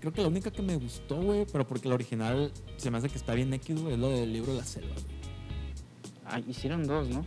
Creo 0.00 0.12
que 0.12 0.22
la 0.22 0.28
única 0.28 0.50
que 0.52 0.62
me 0.62 0.76
gustó, 0.76 1.16
güey, 1.20 1.44
pero 1.50 1.66
porque 1.66 1.88
la 1.88 1.94
original 1.96 2.52
se 2.76 2.90
me 2.90 2.98
hace 2.98 3.08
que 3.08 3.16
está 3.18 3.34
bien 3.34 3.52
X, 3.54 3.80
güey, 3.80 3.94
es 3.94 3.98
lo 3.98 4.10
del 4.10 4.32
libro 4.32 4.52
de 4.52 4.58
la 4.58 4.64
selva, 4.64 4.94
güey. 4.94 5.18
Ah, 6.24 6.40
hicieron 6.46 6.86
dos, 6.86 7.08
¿no? 7.08 7.24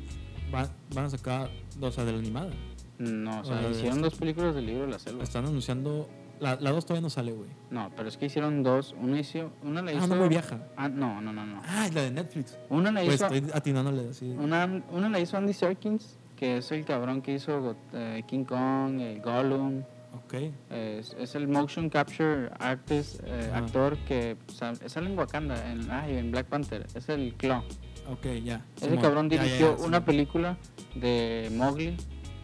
Va- 0.54 0.70
van 0.94 1.06
a 1.06 1.10
sacar, 1.10 1.50
o 1.82 1.92
sea, 1.92 2.06
de 2.06 2.14
la 2.14 2.20
animada. 2.20 2.52
No, 3.00 3.42
o 3.42 3.44
sea, 3.44 3.68
hicieron 3.70 4.02
dos 4.02 4.16
películas 4.16 4.54
del 4.56 4.68
libro 4.68 4.86
de 4.86 4.92
la 4.92 5.00
selva. 5.00 5.24
Están 5.24 5.46
anunciando. 5.46 6.08
La, 6.42 6.56
la 6.60 6.72
dos 6.72 6.86
todavía 6.86 7.04
no 7.04 7.10
sale, 7.10 7.32
güey. 7.32 7.50
No, 7.70 7.92
pero 7.96 8.10
es 8.10 8.18
que 8.18 8.26
hicieron 8.26 8.64
dos. 8.64 8.94
Una, 9.00 9.20
hizo, 9.20 9.52
una 9.64 9.82
la 9.82 9.94
hizo. 9.94 10.04
Ah, 10.04 10.08
no, 10.08 10.16
muy 10.16 10.28
vieja. 10.28 10.58
Ah, 10.76 10.90
no, 10.90 11.22
no, 11.22 11.32
no, 11.32 11.46
no. 11.46 11.62
Ah, 11.68 11.86
es 11.88 11.94
la 11.94 12.02
de 12.02 12.12
Netflix. 12.12 12.58
Una 12.70 12.92
la 12.92 13.02
Pues 13.04 13.16
hizo. 13.16 13.28
estoy 13.28 13.52
atinándole 13.54 14.10
así. 14.10 14.32
Una, 14.32 14.84
una 14.92 15.08
la 15.08 15.20
hizo 15.20 15.38
Andy 15.38 15.54
Serkins, 15.54 16.18
que 16.36 16.58
es 16.58 16.72
el 16.72 16.84
cabrón 16.84 17.22
que 17.22 17.36
hizo 17.36 17.76
eh, 17.94 18.24
King 18.28 18.44
Kong, 18.44 19.00
el 19.00 19.22
Gollum. 19.22 19.84
Ok. 20.14 20.34
Es, 20.72 21.16
es 21.20 21.36
el 21.36 21.48
motion 21.48 21.90
capture 21.90 22.50
artist, 22.60 23.22
eh, 23.24 23.52
actor 23.54 23.96
que 24.00 24.36
sa- 24.48 24.76
sale 24.76 25.10
en 25.12 25.18
Wakanda, 25.18 25.72
en, 25.72 25.90
ay, 25.92 26.18
en 26.18 26.32
Black 26.32 26.48
Panther. 26.48 26.86
Es 26.96 27.08
el 27.08 27.36
Claw. 27.36 27.64
Ok, 28.10 28.26
ya. 28.44 28.66
Ese 28.82 28.98
cabrón 28.98 29.30
dirigió 29.30 29.78
una 29.78 30.04
película 30.04 30.58
de 30.96 31.50
Mowgli. 31.56 31.96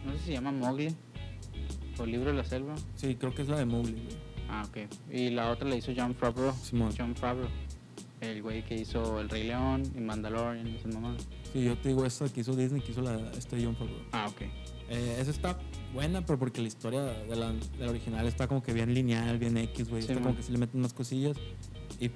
No 0.06 0.12
sé 0.12 0.18
si 0.20 0.24
se 0.26 0.32
llama 0.34 0.52
Mowgli. 0.52 0.94
O 1.98 2.06
Libro 2.06 2.30
de 2.30 2.36
la 2.36 2.44
Selva. 2.44 2.74
Sí, 2.96 3.14
creo 3.16 3.34
que 3.34 3.42
es 3.42 3.48
la 3.48 3.58
de 3.58 3.64
Mowgli, 3.66 3.92
güey. 3.92 4.16
Ah, 4.48 4.64
ok. 4.68 4.78
Y 5.12 5.30
la 5.30 5.50
otra 5.50 5.68
la 5.68 5.76
hizo 5.76 5.92
John 5.96 6.14
Favreau. 6.14 6.54
Simón. 6.62 6.92
John 6.96 7.14
Favreau. 7.14 7.48
El 8.20 8.42
güey 8.42 8.64
que 8.64 8.74
hizo 8.74 9.20
El 9.20 9.28
Rey 9.28 9.44
León 9.44 9.82
y 9.94 10.00
Mandalorian 10.00 10.66
y 10.66 10.76
esas 10.76 10.92
mamadas. 10.94 11.26
Sí, 11.52 11.62
yo 11.64 11.76
te 11.78 11.90
digo 11.90 12.04
esta 12.04 12.28
que 12.28 12.40
hizo 12.40 12.54
Disney, 12.56 12.80
que 12.82 12.90
hizo 12.92 13.00
la, 13.02 13.16
este 13.32 13.62
John 13.62 13.76
Favreau. 13.76 14.00
Ah, 14.12 14.26
ok. 14.28 14.42
Eh, 14.90 15.16
esa 15.20 15.30
está 15.30 15.58
buena, 15.92 16.24
pero 16.24 16.38
porque 16.38 16.60
la 16.62 16.68
historia 16.68 17.02
de 17.02 17.36
la, 17.36 17.52
de 17.52 17.60
la 17.78 17.90
original 17.90 18.26
está 18.26 18.48
como 18.48 18.62
que 18.62 18.72
bien 18.72 18.92
lineal, 18.94 19.38
bien 19.38 19.56
X, 19.58 19.88
güey. 19.90 20.02
Sí, 20.02 20.08
está 20.12 20.22
como 20.22 20.34
que 20.36 20.42
sí 20.42 20.50
le 20.52 20.58
meten 20.58 20.80
unas 20.80 20.94
cosillas. 20.94 21.36
Y 22.00 22.10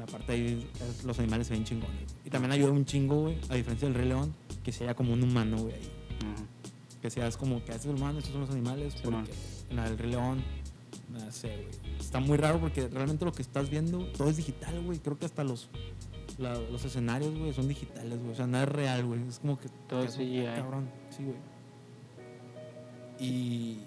aparte 0.00 0.32
ahí 0.32 0.68
es- 0.80 1.04
los 1.04 1.18
animales 1.18 1.46
se 1.48 1.54
ven 1.54 1.64
chingones. 1.64 2.14
Y 2.24 2.30
también 2.30 2.52
ayuda 2.52 2.70
un 2.70 2.84
chingo, 2.84 3.22
güey, 3.22 3.38
a 3.48 3.54
diferencia 3.54 3.88
del 3.88 3.96
Rey 3.96 4.08
León, 4.08 4.34
que 4.62 4.72
sea 4.72 4.94
como 4.94 5.12
un 5.12 5.22
humano, 5.22 5.56
güey, 5.58 5.74
ahí. 5.74 5.90
Ujú. 6.20 6.71
Que 7.02 7.10
seas 7.10 7.36
como 7.36 7.62
que 7.64 7.72
es 7.72 7.84
el 7.84 7.96
humano, 7.96 8.18
estos 8.20 8.32
son 8.32 8.42
los 8.42 8.50
animales. 8.50 8.94
Sí, 8.94 9.00
porque 9.02 9.16
man. 9.16 9.26
en 9.70 9.76
la 9.76 9.84
del 9.84 9.98
Rey 9.98 10.10
León, 10.12 10.42
no 11.10 11.32
sé, 11.32 11.48
güey. 11.48 11.98
Está 11.98 12.20
muy 12.20 12.36
raro 12.38 12.60
porque 12.60 12.86
realmente 12.88 13.24
lo 13.24 13.32
que 13.32 13.42
estás 13.42 13.68
viendo, 13.68 14.06
todo 14.16 14.30
es 14.30 14.36
digital, 14.36 14.80
güey. 14.84 14.98
Creo 15.00 15.18
que 15.18 15.26
hasta 15.26 15.42
los, 15.44 15.68
la- 16.38 16.54
los 16.58 16.84
escenarios, 16.84 17.36
güey, 17.36 17.52
son 17.52 17.66
digitales, 17.68 18.18
güey. 18.20 18.30
O 18.30 18.34
sea, 18.36 18.46
nada 18.46 18.64
es 18.64 18.70
real, 18.70 19.04
güey. 19.04 19.20
Es 19.28 19.40
como 19.40 19.58
que. 19.58 19.68
Todo 19.88 20.02
es 20.04 20.14
CGI. 20.14 20.44
Cabrón, 20.56 20.88
sí, 21.10 21.24
güey. 21.24 21.36
Y. 23.18 23.78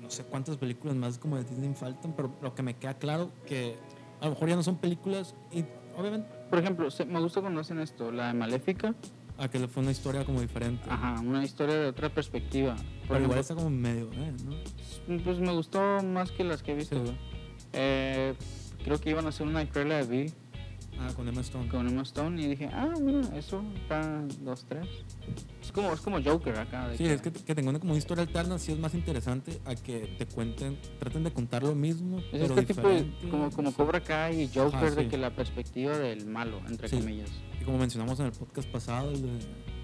No 0.00 0.10
sé 0.10 0.24
cuántas 0.24 0.56
películas 0.56 0.96
más 0.96 1.18
como 1.18 1.36
de 1.36 1.44
Disney 1.44 1.72
faltan, 1.74 2.12
pero 2.14 2.32
lo 2.42 2.54
que 2.54 2.62
me 2.62 2.74
queda 2.74 2.94
claro 2.94 3.30
que 3.46 3.76
a 4.20 4.24
lo 4.26 4.32
mejor 4.32 4.48
ya 4.48 4.56
no 4.56 4.62
son 4.62 4.76
películas 4.76 5.34
y 5.52 5.64
obviamente 5.96 6.28
Por 6.50 6.58
ejemplo, 6.58 6.88
me 7.06 7.20
gusta 7.20 7.40
cuando 7.40 7.60
hacen 7.60 7.78
esto, 7.78 8.10
la 8.10 8.28
de 8.28 8.34
Maléfica. 8.34 8.94
A 9.42 9.48
que 9.48 9.58
le 9.58 9.66
fue 9.66 9.82
una 9.82 9.90
historia 9.90 10.24
como 10.24 10.40
diferente. 10.40 10.84
Ajá, 10.88 11.20
una 11.20 11.44
historia 11.44 11.74
de 11.74 11.86
otra 11.86 12.08
perspectiva. 12.08 12.76
Por 12.76 13.16
Pero 13.16 13.24
igual 13.24 13.40
está 13.40 13.56
como 13.56 13.70
medio, 13.70 14.08
¿eh? 14.12 14.32
¿no? 14.44 15.22
pues 15.24 15.38
me 15.40 15.52
gustó 15.52 15.80
más 16.04 16.30
que 16.30 16.44
las 16.44 16.62
que 16.62 16.72
he 16.72 16.74
visto. 16.76 17.04
Sí. 17.04 17.12
Eh, 17.72 18.34
creo 18.84 19.00
que 19.00 19.10
iban 19.10 19.26
a 19.26 19.30
hacer 19.30 19.46
una 19.46 19.58
de 19.58 19.68
Cruella 19.68 19.96
de 19.96 20.04
Vil 20.04 20.34
Ah, 20.98 21.10
con 21.16 21.26
Emma 21.26 21.40
Stone. 21.40 21.68
con 21.68 21.88
Emma 21.88 22.02
Stone 22.02 22.40
y 22.40 22.46
dije, 22.48 22.68
ah, 22.72 22.92
mira, 23.00 23.20
eso 23.36 23.62
está 23.82 24.22
dos, 24.40 24.64
tres. 24.68 24.86
Es 25.60 25.72
como, 25.72 25.92
es 25.92 26.00
como 26.00 26.22
Joker 26.22 26.56
acá. 26.58 26.88
de 26.88 26.96
Sí, 26.98 27.04
es 27.06 27.20
que, 27.22 27.32
que 27.32 27.54
tengan 27.54 27.78
como 27.80 27.92
una 27.92 27.98
historia 27.98 28.22
alterna 28.22 28.58
sí 28.58 28.72
es 28.72 28.78
más 28.78 28.94
interesante 28.94 29.60
a 29.64 29.74
que 29.74 30.14
te 30.18 30.26
cuenten, 30.26 30.78
traten 31.00 31.24
de 31.24 31.32
contar 31.32 31.62
lo 31.62 31.74
mismo, 31.74 32.18
Es 32.18 32.24
pero 32.32 32.44
este 32.58 32.74
tipo 32.74 32.88
de, 32.88 33.02
diferente. 33.04 33.28
como, 33.30 33.50
como 33.50 33.72
Cobra 33.72 34.00
Kai 34.00 34.42
y 34.42 34.46
Joker, 34.48 34.74
Ajá, 34.76 34.90
de 34.90 35.02
sí. 35.04 35.08
que 35.08 35.18
la 35.18 35.34
perspectiva 35.34 35.96
del 35.98 36.26
malo, 36.26 36.60
entre 36.68 36.88
Sí. 36.88 36.98
comillas. 36.98 37.30
Y 37.60 37.64
como 37.64 37.78
mencionamos 37.78 38.20
en 38.20 38.26
el 38.26 38.32
podcast 38.32 38.68
pasado, 38.68 39.10
el 39.10 39.22
de 39.22 39.38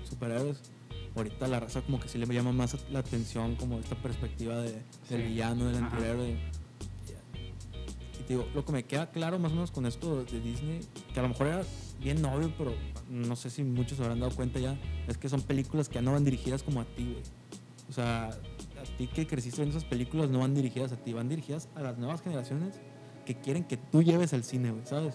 superhéroes, 0.08 0.60
ahorita 1.16 1.48
la 1.48 1.58
raza 1.58 1.80
como 1.82 1.98
que 1.98 2.08
sí 2.08 2.18
le 2.18 2.26
llama 2.32 2.52
más 2.52 2.76
la 2.90 3.00
atención 3.00 3.56
como 3.56 3.78
esta 3.80 3.96
perspectiva 3.96 4.56
de, 4.56 4.72
del 4.72 4.82
Sí. 5.08 5.16
villano, 5.16 5.64
del 5.64 5.82
antihéroe. 5.82 6.36
Digo, 8.28 8.46
lo 8.54 8.64
que 8.64 8.72
me 8.72 8.84
queda 8.84 9.10
claro 9.10 9.38
más 9.38 9.52
o 9.52 9.54
menos 9.54 9.70
con 9.70 9.86
esto 9.86 10.24
de 10.24 10.40
Disney, 10.40 10.80
que 11.14 11.18
a 11.20 11.22
lo 11.22 11.30
mejor 11.30 11.46
era 11.46 11.62
bien 12.00 12.22
obvio, 12.24 12.52
pero 12.58 12.74
no 13.08 13.34
sé 13.36 13.48
si 13.50 13.64
muchos 13.64 13.96
se 13.96 14.02
habrán 14.04 14.20
dado 14.20 14.34
cuenta 14.36 14.58
ya, 14.60 14.78
es 15.06 15.16
que 15.16 15.28
son 15.28 15.40
películas 15.42 15.88
que 15.88 15.96
ya 15.96 16.02
no 16.02 16.12
van 16.12 16.24
dirigidas 16.24 16.62
como 16.62 16.80
a 16.80 16.84
ti, 16.84 17.04
güey. 17.12 17.22
O 17.88 17.92
sea, 17.92 18.26
a 18.28 18.96
ti 18.98 19.06
que 19.06 19.26
creciste 19.26 19.62
viendo 19.62 19.78
esas 19.78 19.88
películas 19.88 20.28
no 20.28 20.40
van 20.40 20.54
dirigidas 20.54 20.92
a 20.92 20.96
ti, 20.96 21.12
van 21.14 21.28
dirigidas 21.28 21.68
a 21.74 21.80
las 21.80 21.96
nuevas 21.96 22.20
generaciones 22.20 22.78
que 23.24 23.34
quieren 23.40 23.64
que 23.64 23.76
tú 23.78 24.02
lleves 24.02 24.32
al 24.34 24.44
cine, 24.44 24.70
güey, 24.72 24.84
¿sabes? 24.84 25.14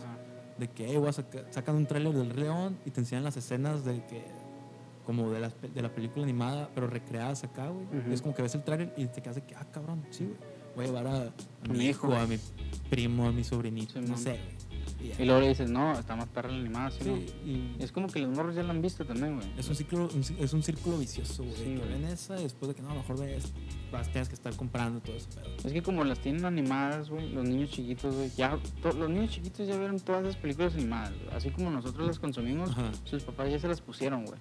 De 0.57 0.67
que 0.69 0.87
"Ey, 0.89 0.97
voy 0.97 1.09
a 1.09 1.13
saca- 1.13 1.45
sacan 1.51 1.75
un 1.75 1.85
tráiler 1.85 2.13
del 2.13 2.29
Rey 2.31 2.43
León 2.45 2.77
y 2.85 2.91
te 2.91 2.99
enseñan 2.99 3.23
las 3.23 3.37
escenas 3.37 3.85
de 3.85 4.03
que 4.05 4.23
como 5.05 5.29
de 5.31 5.39
la, 5.39 5.49
de 5.49 5.81
la 5.81 5.93
película 5.93 6.23
animada 6.23 6.69
pero 6.73 6.87
recreadas 6.87 7.43
acá 7.43 7.69
güey. 7.69 7.85
Y 8.09 8.13
es 8.13 8.21
como 8.21 8.33
que 8.33 8.41
ves 8.41 8.55
el 8.55 8.63
tráiler 8.63 8.93
y 8.97 9.05
te 9.07 9.21
quedas 9.21 9.35
de 9.35 9.43
que 9.43 9.55
ah 9.55 9.65
cabrón 9.71 10.03
sí 10.11 10.25
güey 10.25 10.52
voy 10.75 10.85
a 10.85 10.87
llevar 10.87 11.07
a, 11.07 11.23
a 11.27 11.67
mi 11.69 11.85
hijo 11.85 12.13
a 12.13 12.25
mi 12.27 12.37
primo 12.89 13.27
a 13.27 13.31
mi 13.31 13.43
sobrinito 13.43 14.01
no 14.01 14.17
sé 14.17 14.39
Y 15.19 15.25
luego 15.25 15.41
le 15.41 15.49
dices, 15.49 15.69
no, 15.69 15.91
está 15.93 16.15
más 16.15 16.27
perra 16.27 16.49
la 16.49 16.55
animada, 16.59 16.89
¿sí, 16.91 16.99
no? 17.05 17.17
Y 17.17 17.75
Es 17.79 17.91
como 17.91 18.07
que 18.07 18.19
los 18.19 18.35
morros 18.35 18.55
ya 18.55 18.63
la 18.63 18.71
han 18.71 18.81
visto 18.81 19.05
también, 19.05 19.35
güey. 19.35 19.47
es 19.57 19.67
un 19.67 19.75
ci- 19.75 20.35
es 20.39 20.53
un 20.53 20.63
círculo 20.63 20.97
vicioso 20.97 21.43
güey 21.43 21.55
Sí, 21.55 21.63
que 21.75 21.85
ven 21.85 22.03
esa 22.05 22.39
y 22.39 22.43
después 22.43 22.69
de 22.69 22.75
que 22.75 22.81
no 22.81 22.89
a 22.91 22.93
lo 22.93 23.01
mejor 23.01 23.19
ves 23.19 23.53
vas 23.91 24.09
tienes 24.11 24.27
que 24.29 24.35
estar 24.35 24.55
comprando 24.55 25.01
todo 25.01 25.15
eso 25.15 25.27
pedo 25.35 25.45
Es 25.65 25.71
que 25.73 25.83
como 25.83 26.03
las 26.03 26.19
tienen 26.19 26.45
animadas, 26.45 27.09
güey, 27.09 27.29
los 27.31 27.43
niños 27.47 27.69
chiquitos, 27.71 28.15
güey, 28.15 28.31
ya, 28.37 28.57
los 28.83 29.09
niños 29.09 29.29
chiquitos 29.31 29.67
ya 29.67 29.77
vieron 29.77 29.99
todas 29.99 30.23
esas 30.25 30.37
películas 30.37 30.73
animadas. 30.73 31.13
Así 31.35 31.49
como 31.51 31.69
nosotros 31.69 32.07
las 32.07 32.17
consumimos, 32.19 32.71
Ajá. 32.71 32.91
sus 33.03 33.23
papás 33.23 33.51
ya 33.51 33.59
se 33.59 33.67
las 33.67 33.81
pusieron, 33.81 34.25
güey. 34.25 34.39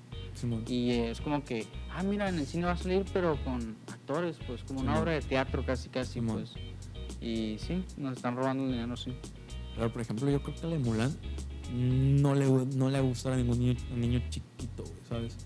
Y 0.69 0.91
eh, 0.93 1.11
es 1.11 1.21
como 1.21 1.45
que, 1.45 1.67
ah, 1.91 2.03
mira, 2.03 2.29
en 2.29 2.39
el 2.39 2.47
cine 2.47 2.65
va 2.67 2.73
a 2.73 2.77
salir, 2.77 3.05
pero 3.13 3.37
con 3.45 3.77
actores, 3.89 4.39
pues, 4.47 4.63
como 4.65 4.81
una 4.81 4.99
obra 4.99 5.13
de 5.13 5.21
teatro 5.21 5.65
casi, 5.67 5.89
casi, 5.91 6.21
pues. 6.21 6.55
Y 7.21 7.57
sí, 7.59 7.85
nos 7.99 8.17
están 8.17 8.37
robando 8.37 8.65
el 8.65 8.73
dinero, 8.73 8.97
sí. 8.97 9.13
Pero 9.77 9.93
por 9.93 10.03
ejemplo, 10.03 10.31
yo 10.31 10.43
creo 10.43 10.55
que 10.55 10.63
la 10.67 10.73
de 10.75 10.79
Mulan 10.79 11.17
no 11.75 12.35
le, 12.35 12.47
no 12.47 12.91
le 12.91 12.99
va 13.01 13.05
a 13.05 13.09
gustar 13.09 13.33
a 13.33 13.37
ningún 13.37 13.59
niño, 13.59 13.75
a 13.93 13.97
niño 13.97 14.21
chiquito, 14.29 14.83
güey, 14.85 14.97
¿sabes? 15.09 15.37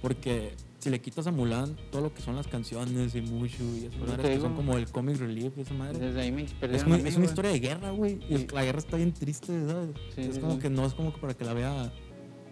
Porque 0.00 0.52
si 0.78 0.90
le 0.90 1.00
quitas 1.00 1.26
a 1.26 1.30
Mulan 1.32 1.76
todo 1.90 2.02
lo 2.02 2.14
que 2.14 2.20
son 2.22 2.36
las 2.36 2.46
canciones 2.46 3.14
y 3.14 3.20
Mushu 3.22 3.64
y 3.76 3.86
esas 3.86 3.94
Por 3.98 4.08
eso 4.08 4.16
madres 4.16 4.36
que 4.36 4.40
son 4.40 4.54
como 4.54 4.76
el 4.76 4.86
comic 4.90 5.16
relief 5.18 5.52
y 5.56 5.60
esa 5.62 5.74
madre. 5.74 5.98
Desde 5.98 6.20
ahí 6.20 6.32
me 6.32 6.42
Es, 6.42 6.52
perdieron 6.52 6.88
muy- 6.88 7.00
a 7.00 7.02
mí, 7.02 7.08
es 7.08 7.16
una 7.16 7.24
historia 7.26 7.50
de 7.50 7.60
guerra, 7.60 7.90
güey. 7.90 8.18
Y 8.28 8.36
Sí. 8.38 8.46
la 8.52 8.64
guerra 8.64 8.78
está 8.78 8.96
bien 8.96 9.12
triste, 9.12 9.66
¿sabes? 9.66 9.90
Sí, 10.14 10.20
es 10.22 10.34
sí, 10.36 10.40
como 10.40 10.58
que 10.58 10.68
no 10.70 10.84
es 10.86 10.92
como 10.94 11.12
que 11.12 11.20
para 11.20 11.34
que 11.34 11.44
la 11.44 11.54
vea 11.54 11.92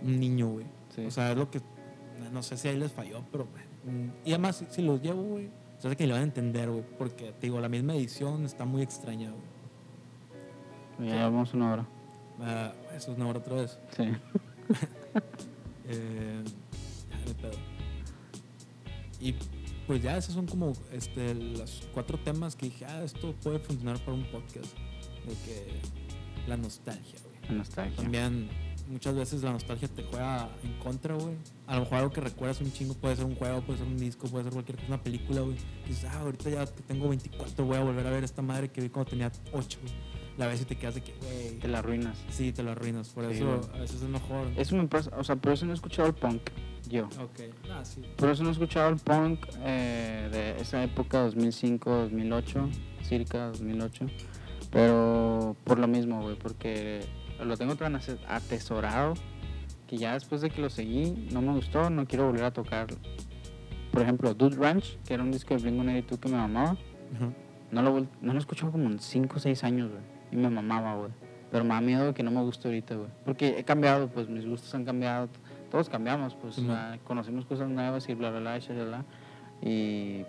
un 0.02 0.18
niño, 0.20 0.48
güey. 0.48 0.66
O 1.06 1.10
sea, 1.10 1.32
es 1.32 1.38
lo 1.38 1.50
que. 1.50 1.60
No 2.32 2.42
sé 2.42 2.56
si 2.56 2.68
ahí 2.68 2.76
les 2.78 2.92
falló, 2.92 3.22
pero. 3.30 3.44
mm, 3.84 4.08
Y 4.26 4.30
además, 4.30 4.56
si, 4.56 4.66
si 4.70 4.82
los 4.82 5.02
llevo, 5.02 5.22
güey, 5.22 5.50
se 5.78 5.88
hace 5.88 5.96
que 5.96 6.06
le 6.06 6.12
van 6.12 6.22
a 6.22 6.24
entender, 6.24 6.70
güey. 6.70 6.84
Porque, 6.98 7.32
te 7.32 7.46
digo, 7.48 7.60
la 7.60 7.68
misma 7.68 7.94
edición 7.94 8.44
está 8.46 8.64
muy 8.64 8.80
extraña, 8.82 9.30
güey. 9.30 9.51
Ya 11.06 11.14
llevamos 11.14 11.54
una 11.54 11.72
hora. 11.72 11.86
Ah, 12.40 12.72
eso 12.94 13.12
es 13.12 13.18
una 13.18 13.28
hora 13.28 13.38
otra 13.38 13.56
vez. 13.56 13.78
Sí. 13.96 14.04
Eh, 15.84 16.44
ya, 17.10 17.34
pedo. 17.42 17.58
Y 19.20 19.34
pues 19.86 20.02
ya 20.02 20.16
esos 20.16 20.34
son 20.34 20.46
como 20.46 20.72
este, 20.92 21.34
los 21.34 21.82
cuatro 21.92 22.18
temas 22.18 22.56
que 22.56 22.66
dije, 22.66 22.86
ah, 22.86 23.02
esto 23.02 23.34
puede 23.42 23.58
funcionar 23.58 23.98
para 23.98 24.12
un 24.12 24.24
podcast. 24.24 24.72
De 25.26 25.34
que 25.44 25.66
la 26.46 26.56
nostalgia, 26.56 27.18
güey. 27.24 27.50
La 27.50 27.58
nostalgia. 27.58 27.96
También 27.96 28.48
muchas 28.88 29.14
veces 29.14 29.42
la 29.42 29.52
nostalgia 29.52 29.88
te 29.88 30.02
juega 30.04 30.48
en 30.64 30.78
contra, 30.78 31.14
güey. 31.14 31.36
A 31.66 31.74
lo 31.74 31.80
mejor 31.82 31.98
algo 31.98 32.10
que 32.10 32.20
recuerdas 32.20 32.60
un 32.60 32.72
chingo 32.72 32.94
puede 32.94 33.16
ser 33.16 33.24
un 33.24 33.34
juego, 33.34 33.60
puede 33.62 33.78
ser 33.78 33.88
un 33.88 33.98
disco, 33.98 34.28
puede 34.28 34.44
ser 34.44 34.52
cualquier 34.52 34.76
cosa, 34.76 34.88
una 34.88 35.02
película, 35.02 35.40
güey. 35.42 35.56
Dices, 35.86 36.04
ah, 36.04 36.20
ahorita 36.20 36.50
ya 36.50 36.66
que 36.66 36.82
tengo 36.82 37.08
24 37.08 37.64
voy 37.64 37.76
a 37.76 37.80
volver 37.82 38.06
a 38.06 38.10
ver 38.10 38.24
esta 38.24 38.42
madre 38.42 38.70
que 38.70 38.80
vi 38.80 38.88
cuando 38.88 39.10
tenía 39.10 39.30
8, 39.52 39.78
güey. 39.82 39.94
La 40.38 40.46
ves 40.46 40.62
y 40.62 40.64
te 40.64 40.76
quedas 40.76 40.94
de 40.94 41.02
que, 41.02 41.12
güey. 41.20 41.58
Te 41.58 41.68
la 41.68 41.80
arruinas. 41.80 42.18
Sí, 42.30 42.52
te 42.52 42.62
lo 42.62 42.70
arruinas. 42.72 43.08
Por 43.10 43.26
Sí, 43.28 43.32
eso 43.36 43.46
güey. 43.46 43.76
a 43.76 43.80
veces 43.80 44.02
es 44.02 44.08
mejor. 44.08 44.46
Eso 44.56 44.76
me 44.76 44.86
pasa, 44.88 45.10
o 45.18 45.24
sea, 45.24 45.36
por 45.36 45.52
eso 45.52 45.66
no 45.66 45.72
he 45.72 45.74
escuchado 45.74 46.08
el 46.08 46.14
punk. 46.14 46.40
Yo. 46.88 47.04
Ok. 47.06 47.40
Ah, 47.70 47.84
sí. 47.84 48.02
Por 48.16 48.30
eso 48.30 48.42
no 48.42 48.48
he 48.48 48.52
escuchado 48.52 48.88
el 48.90 48.96
punk 48.96 49.46
eh, 49.60 50.28
de 50.32 50.60
esa 50.60 50.82
época, 50.82 51.20
2005, 51.22 51.90
2008, 51.90 52.68
circa 53.02 53.46
2008. 53.48 54.06
Pero 54.70 55.56
por 55.64 55.78
lo 55.78 55.86
mismo, 55.86 56.22
güey, 56.22 56.36
porque 56.36 57.04
lo 57.44 57.56
tengo 57.56 57.76
tan 57.76 57.96
atesorado 58.28 59.14
que 59.86 59.98
ya 59.98 60.14
después 60.14 60.40
de 60.40 60.48
que 60.50 60.60
lo 60.62 60.70
seguí, 60.70 61.28
no 61.32 61.42
me 61.42 61.52
gustó, 61.52 61.90
no 61.90 62.06
quiero 62.06 62.26
volver 62.26 62.44
a 62.44 62.52
tocar. 62.52 62.86
Por 63.92 64.02
ejemplo, 64.02 64.32
Dude 64.32 64.56
Ranch, 64.56 64.96
que 65.06 65.12
era 65.14 65.22
un 65.22 65.30
disco 65.30 65.54
de 65.54 65.60
Blink-182 65.62 66.18
que 66.18 66.28
me 66.30 66.36
mamaba, 66.38 66.76
no 67.70 67.82
lo, 67.82 68.00
no 68.00 68.32
lo 68.32 68.34
he 68.34 68.38
escuchado 68.38 68.72
como 68.72 68.88
en 68.88 68.98
5 68.98 69.36
o 69.36 69.38
6 69.38 69.64
años, 69.64 69.90
güey. 69.90 70.02
Y 70.32 70.36
me 70.36 70.50
mamaba, 70.50 70.96
güey. 70.96 71.10
Pero 71.50 71.64
me 71.64 71.70
da 71.74 71.80
miedo 71.80 72.14
que 72.14 72.22
no 72.22 72.30
me 72.30 72.40
guste 72.42 72.68
ahorita, 72.68 72.94
güey. 72.96 73.10
Porque 73.24 73.58
he 73.58 73.64
cambiado, 73.64 74.08
pues 74.08 74.28
mis 74.28 74.46
gustos 74.46 74.74
han 74.74 74.84
cambiado. 74.84 75.28
Todos 75.70 75.88
cambiamos, 75.88 76.34
pues. 76.34 76.56
Sea, 76.56 76.98
conocemos 77.04 77.44
cosas 77.44 77.68
nuevas 77.68 78.08
y 78.08 78.14
bla, 78.14 78.30
bla, 78.30 78.40
bla, 78.40 78.58
shalala. 78.58 79.04
Y 79.62 80.22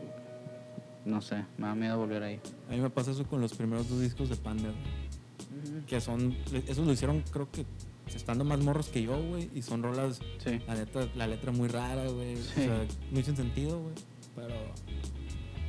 no 1.06 1.22
sé, 1.22 1.45
me 1.58 1.68
da 1.68 1.76
miedo 1.76 1.97
volver 1.97 2.24
ahí. 2.24 2.39
A 2.70 2.72
mí 2.74 2.82
me 2.82 2.89
pasa 2.89 3.12
eso 3.12 3.26
con 3.26 3.41
los 3.41 3.54
primeros 3.54 3.89
dos 3.89 3.99
discos 4.01 4.30
de 4.30 4.36
Panda, 4.36 4.70
güey. 4.70 5.84
Que 5.86 6.01
son. 6.01 6.36
Esos 6.68 6.86
lo 6.86 6.91
hicieron, 6.93 7.24
creo 7.32 7.49
que 7.51 7.66
estando 8.14 8.43
más 8.43 8.60
morros 8.60 8.89
que 8.89 9.01
yo, 9.04 9.18
güey. 9.22 9.49
Y 9.54 9.62
son 9.62 9.84
rolas, 9.84 10.20
Sí. 10.39 10.60
la 10.68 10.76
neta, 10.76 11.08
la 11.16 11.28
letra 11.28 11.51
muy 11.51 11.68
rara, 11.70 12.08
güey. 12.10 12.36
Sí. 12.38 12.62
O 12.62 12.64
sea, 12.64 12.86
muy 13.12 13.24
sin 13.24 13.36
sentido, 13.36 13.80
güey. 13.80 13.95
Pero. 14.36 14.56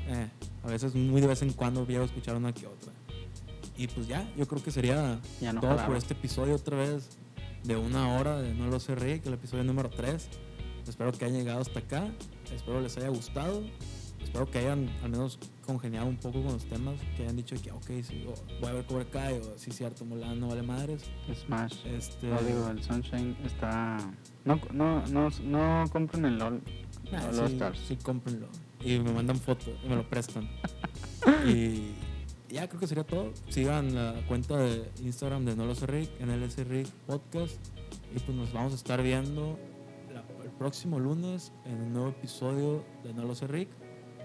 Eh, 0.06 0.28
a 0.62 0.66
veces, 0.68 0.94
muy 0.94 1.20
de 1.20 1.26
vez 1.26 1.42
en 1.42 1.52
cuando, 1.52 1.86
a 1.88 2.04
escuchar 2.04 2.36
una 2.36 2.52
que 2.52 2.66
otra. 2.66 2.92
Y 3.76 3.88
pues 3.88 4.06
ya, 4.06 4.28
yo 4.36 4.46
creo 4.46 4.62
que 4.62 4.70
sería 4.70 5.20
Ya 5.40 5.52
no 5.52 5.60
todo 5.60 5.70
por 5.70 5.78
jalaba. 5.80 5.98
este 5.98 6.14
episodio 6.14 6.54
otra 6.54 6.76
vez 6.76 7.08
de 7.64 7.76
una 7.76 8.14
hora 8.16 8.40
de 8.40 8.54
No 8.54 8.68
lo 8.68 8.78
sé, 8.78 8.94
Rick, 8.94 9.26
el 9.26 9.34
episodio 9.34 9.64
número 9.64 9.90
3. 9.90 10.28
Espero 10.86 11.12
que 11.12 11.24
hayan 11.24 11.38
llegado 11.38 11.60
hasta 11.60 11.78
acá. 11.80 12.08
Espero 12.54 12.80
les 12.80 12.96
haya 12.98 13.08
gustado. 13.08 13.62
Espero 14.22 14.50
que 14.50 14.58
hayan 14.58 14.88
al 15.02 15.10
menos 15.10 15.38
congeniado 15.66 16.06
un 16.06 16.16
poco 16.16 16.42
con 16.42 16.52
los 16.52 16.64
temas. 16.66 16.94
Que 17.16 17.22
hayan 17.24 17.36
dicho 17.36 17.56
que, 17.62 17.72
ok, 17.72 17.86
sí, 18.02 18.24
o 18.28 18.34
voy 18.60 18.70
a 18.70 18.72
ver 18.74 18.84
Cobra 18.86 19.04
Kai 19.06 19.38
o 19.38 19.58
sí, 19.58 19.70
cierto, 19.70 20.04
Mulan 20.04 20.38
no 20.40 20.48
vale 20.48 20.62
madres. 20.62 21.02
Smash. 21.46 21.84
Este, 21.86 22.26
No 22.28 22.40
digo, 22.42 22.68
el 22.68 22.82
Sunshine 22.82 23.36
está. 23.44 23.96
No, 24.44 24.60
no, 24.72 25.04
no, 25.06 25.30
no 25.42 25.84
compren 25.90 26.24
el 26.26 26.38
LOL. 26.38 26.62
nah, 27.10 27.26
All 27.28 27.34
sí, 27.48 27.52
Stars. 27.54 27.78
sí, 27.88 27.96
cómprenlo. 27.96 28.48
Y 28.84 28.98
me 28.98 29.12
mandan 29.12 29.38
fotos 29.38 29.70
y 29.84 29.88
me 29.88 29.96
lo 29.96 30.08
prestan. 30.08 30.48
y 31.46 31.92
ya 32.54 32.68
creo 32.68 32.80
que 32.80 32.86
sería 32.86 33.04
todo. 33.04 33.32
Sigan 33.48 33.94
la 33.94 34.14
cuenta 34.26 34.56
de 34.56 34.90
Instagram 35.02 35.44
de 35.44 35.56
No 35.56 35.66
lo 35.66 35.74
sé 35.74 35.86
Rick, 35.86 36.10
NLS 36.20 36.64
Rick 36.68 36.88
Podcast. 37.06 37.56
Y 38.14 38.18
pues 38.20 38.36
nos 38.36 38.52
vamos 38.52 38.72
a 38.72 38.76
estar 38.76 39.02
viendo 39.02 39.58
la- 40.12 40.24
el 40.44 40.50
próximo 40.50 40.98
lunes 41.00 41.52
en 41.66 41.80
un 41.80 41.92
nuevo 41.92 42.08
episodio 42.10 42.84
de 43.02 43.12
No 43.12 43.24
lo 43.24 43.34
sé 43.34 43.46
Rick. 43.46 43.68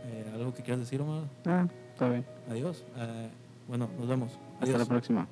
Eh, 0.05 0.31
¿Algo 0.33 0.53
que 0.53 0.63
quieras 0.63 0.79
decir, 0.79 1.01
Omar? 1.01 1.23
Ah, 1.45 1.67
está 1.93 2.09
bien. 2.09 2.25
Adiós. 2.49 2.85
Eh, 2.95 3.29
bueno, 3.67 3.89
nos 3.97 4.07
vemos. 4.07 4.31
Hasta 4.53 4.65
Adiós. 4.65 4.79
la 4.79 4.85
próxima. 4.85 5.27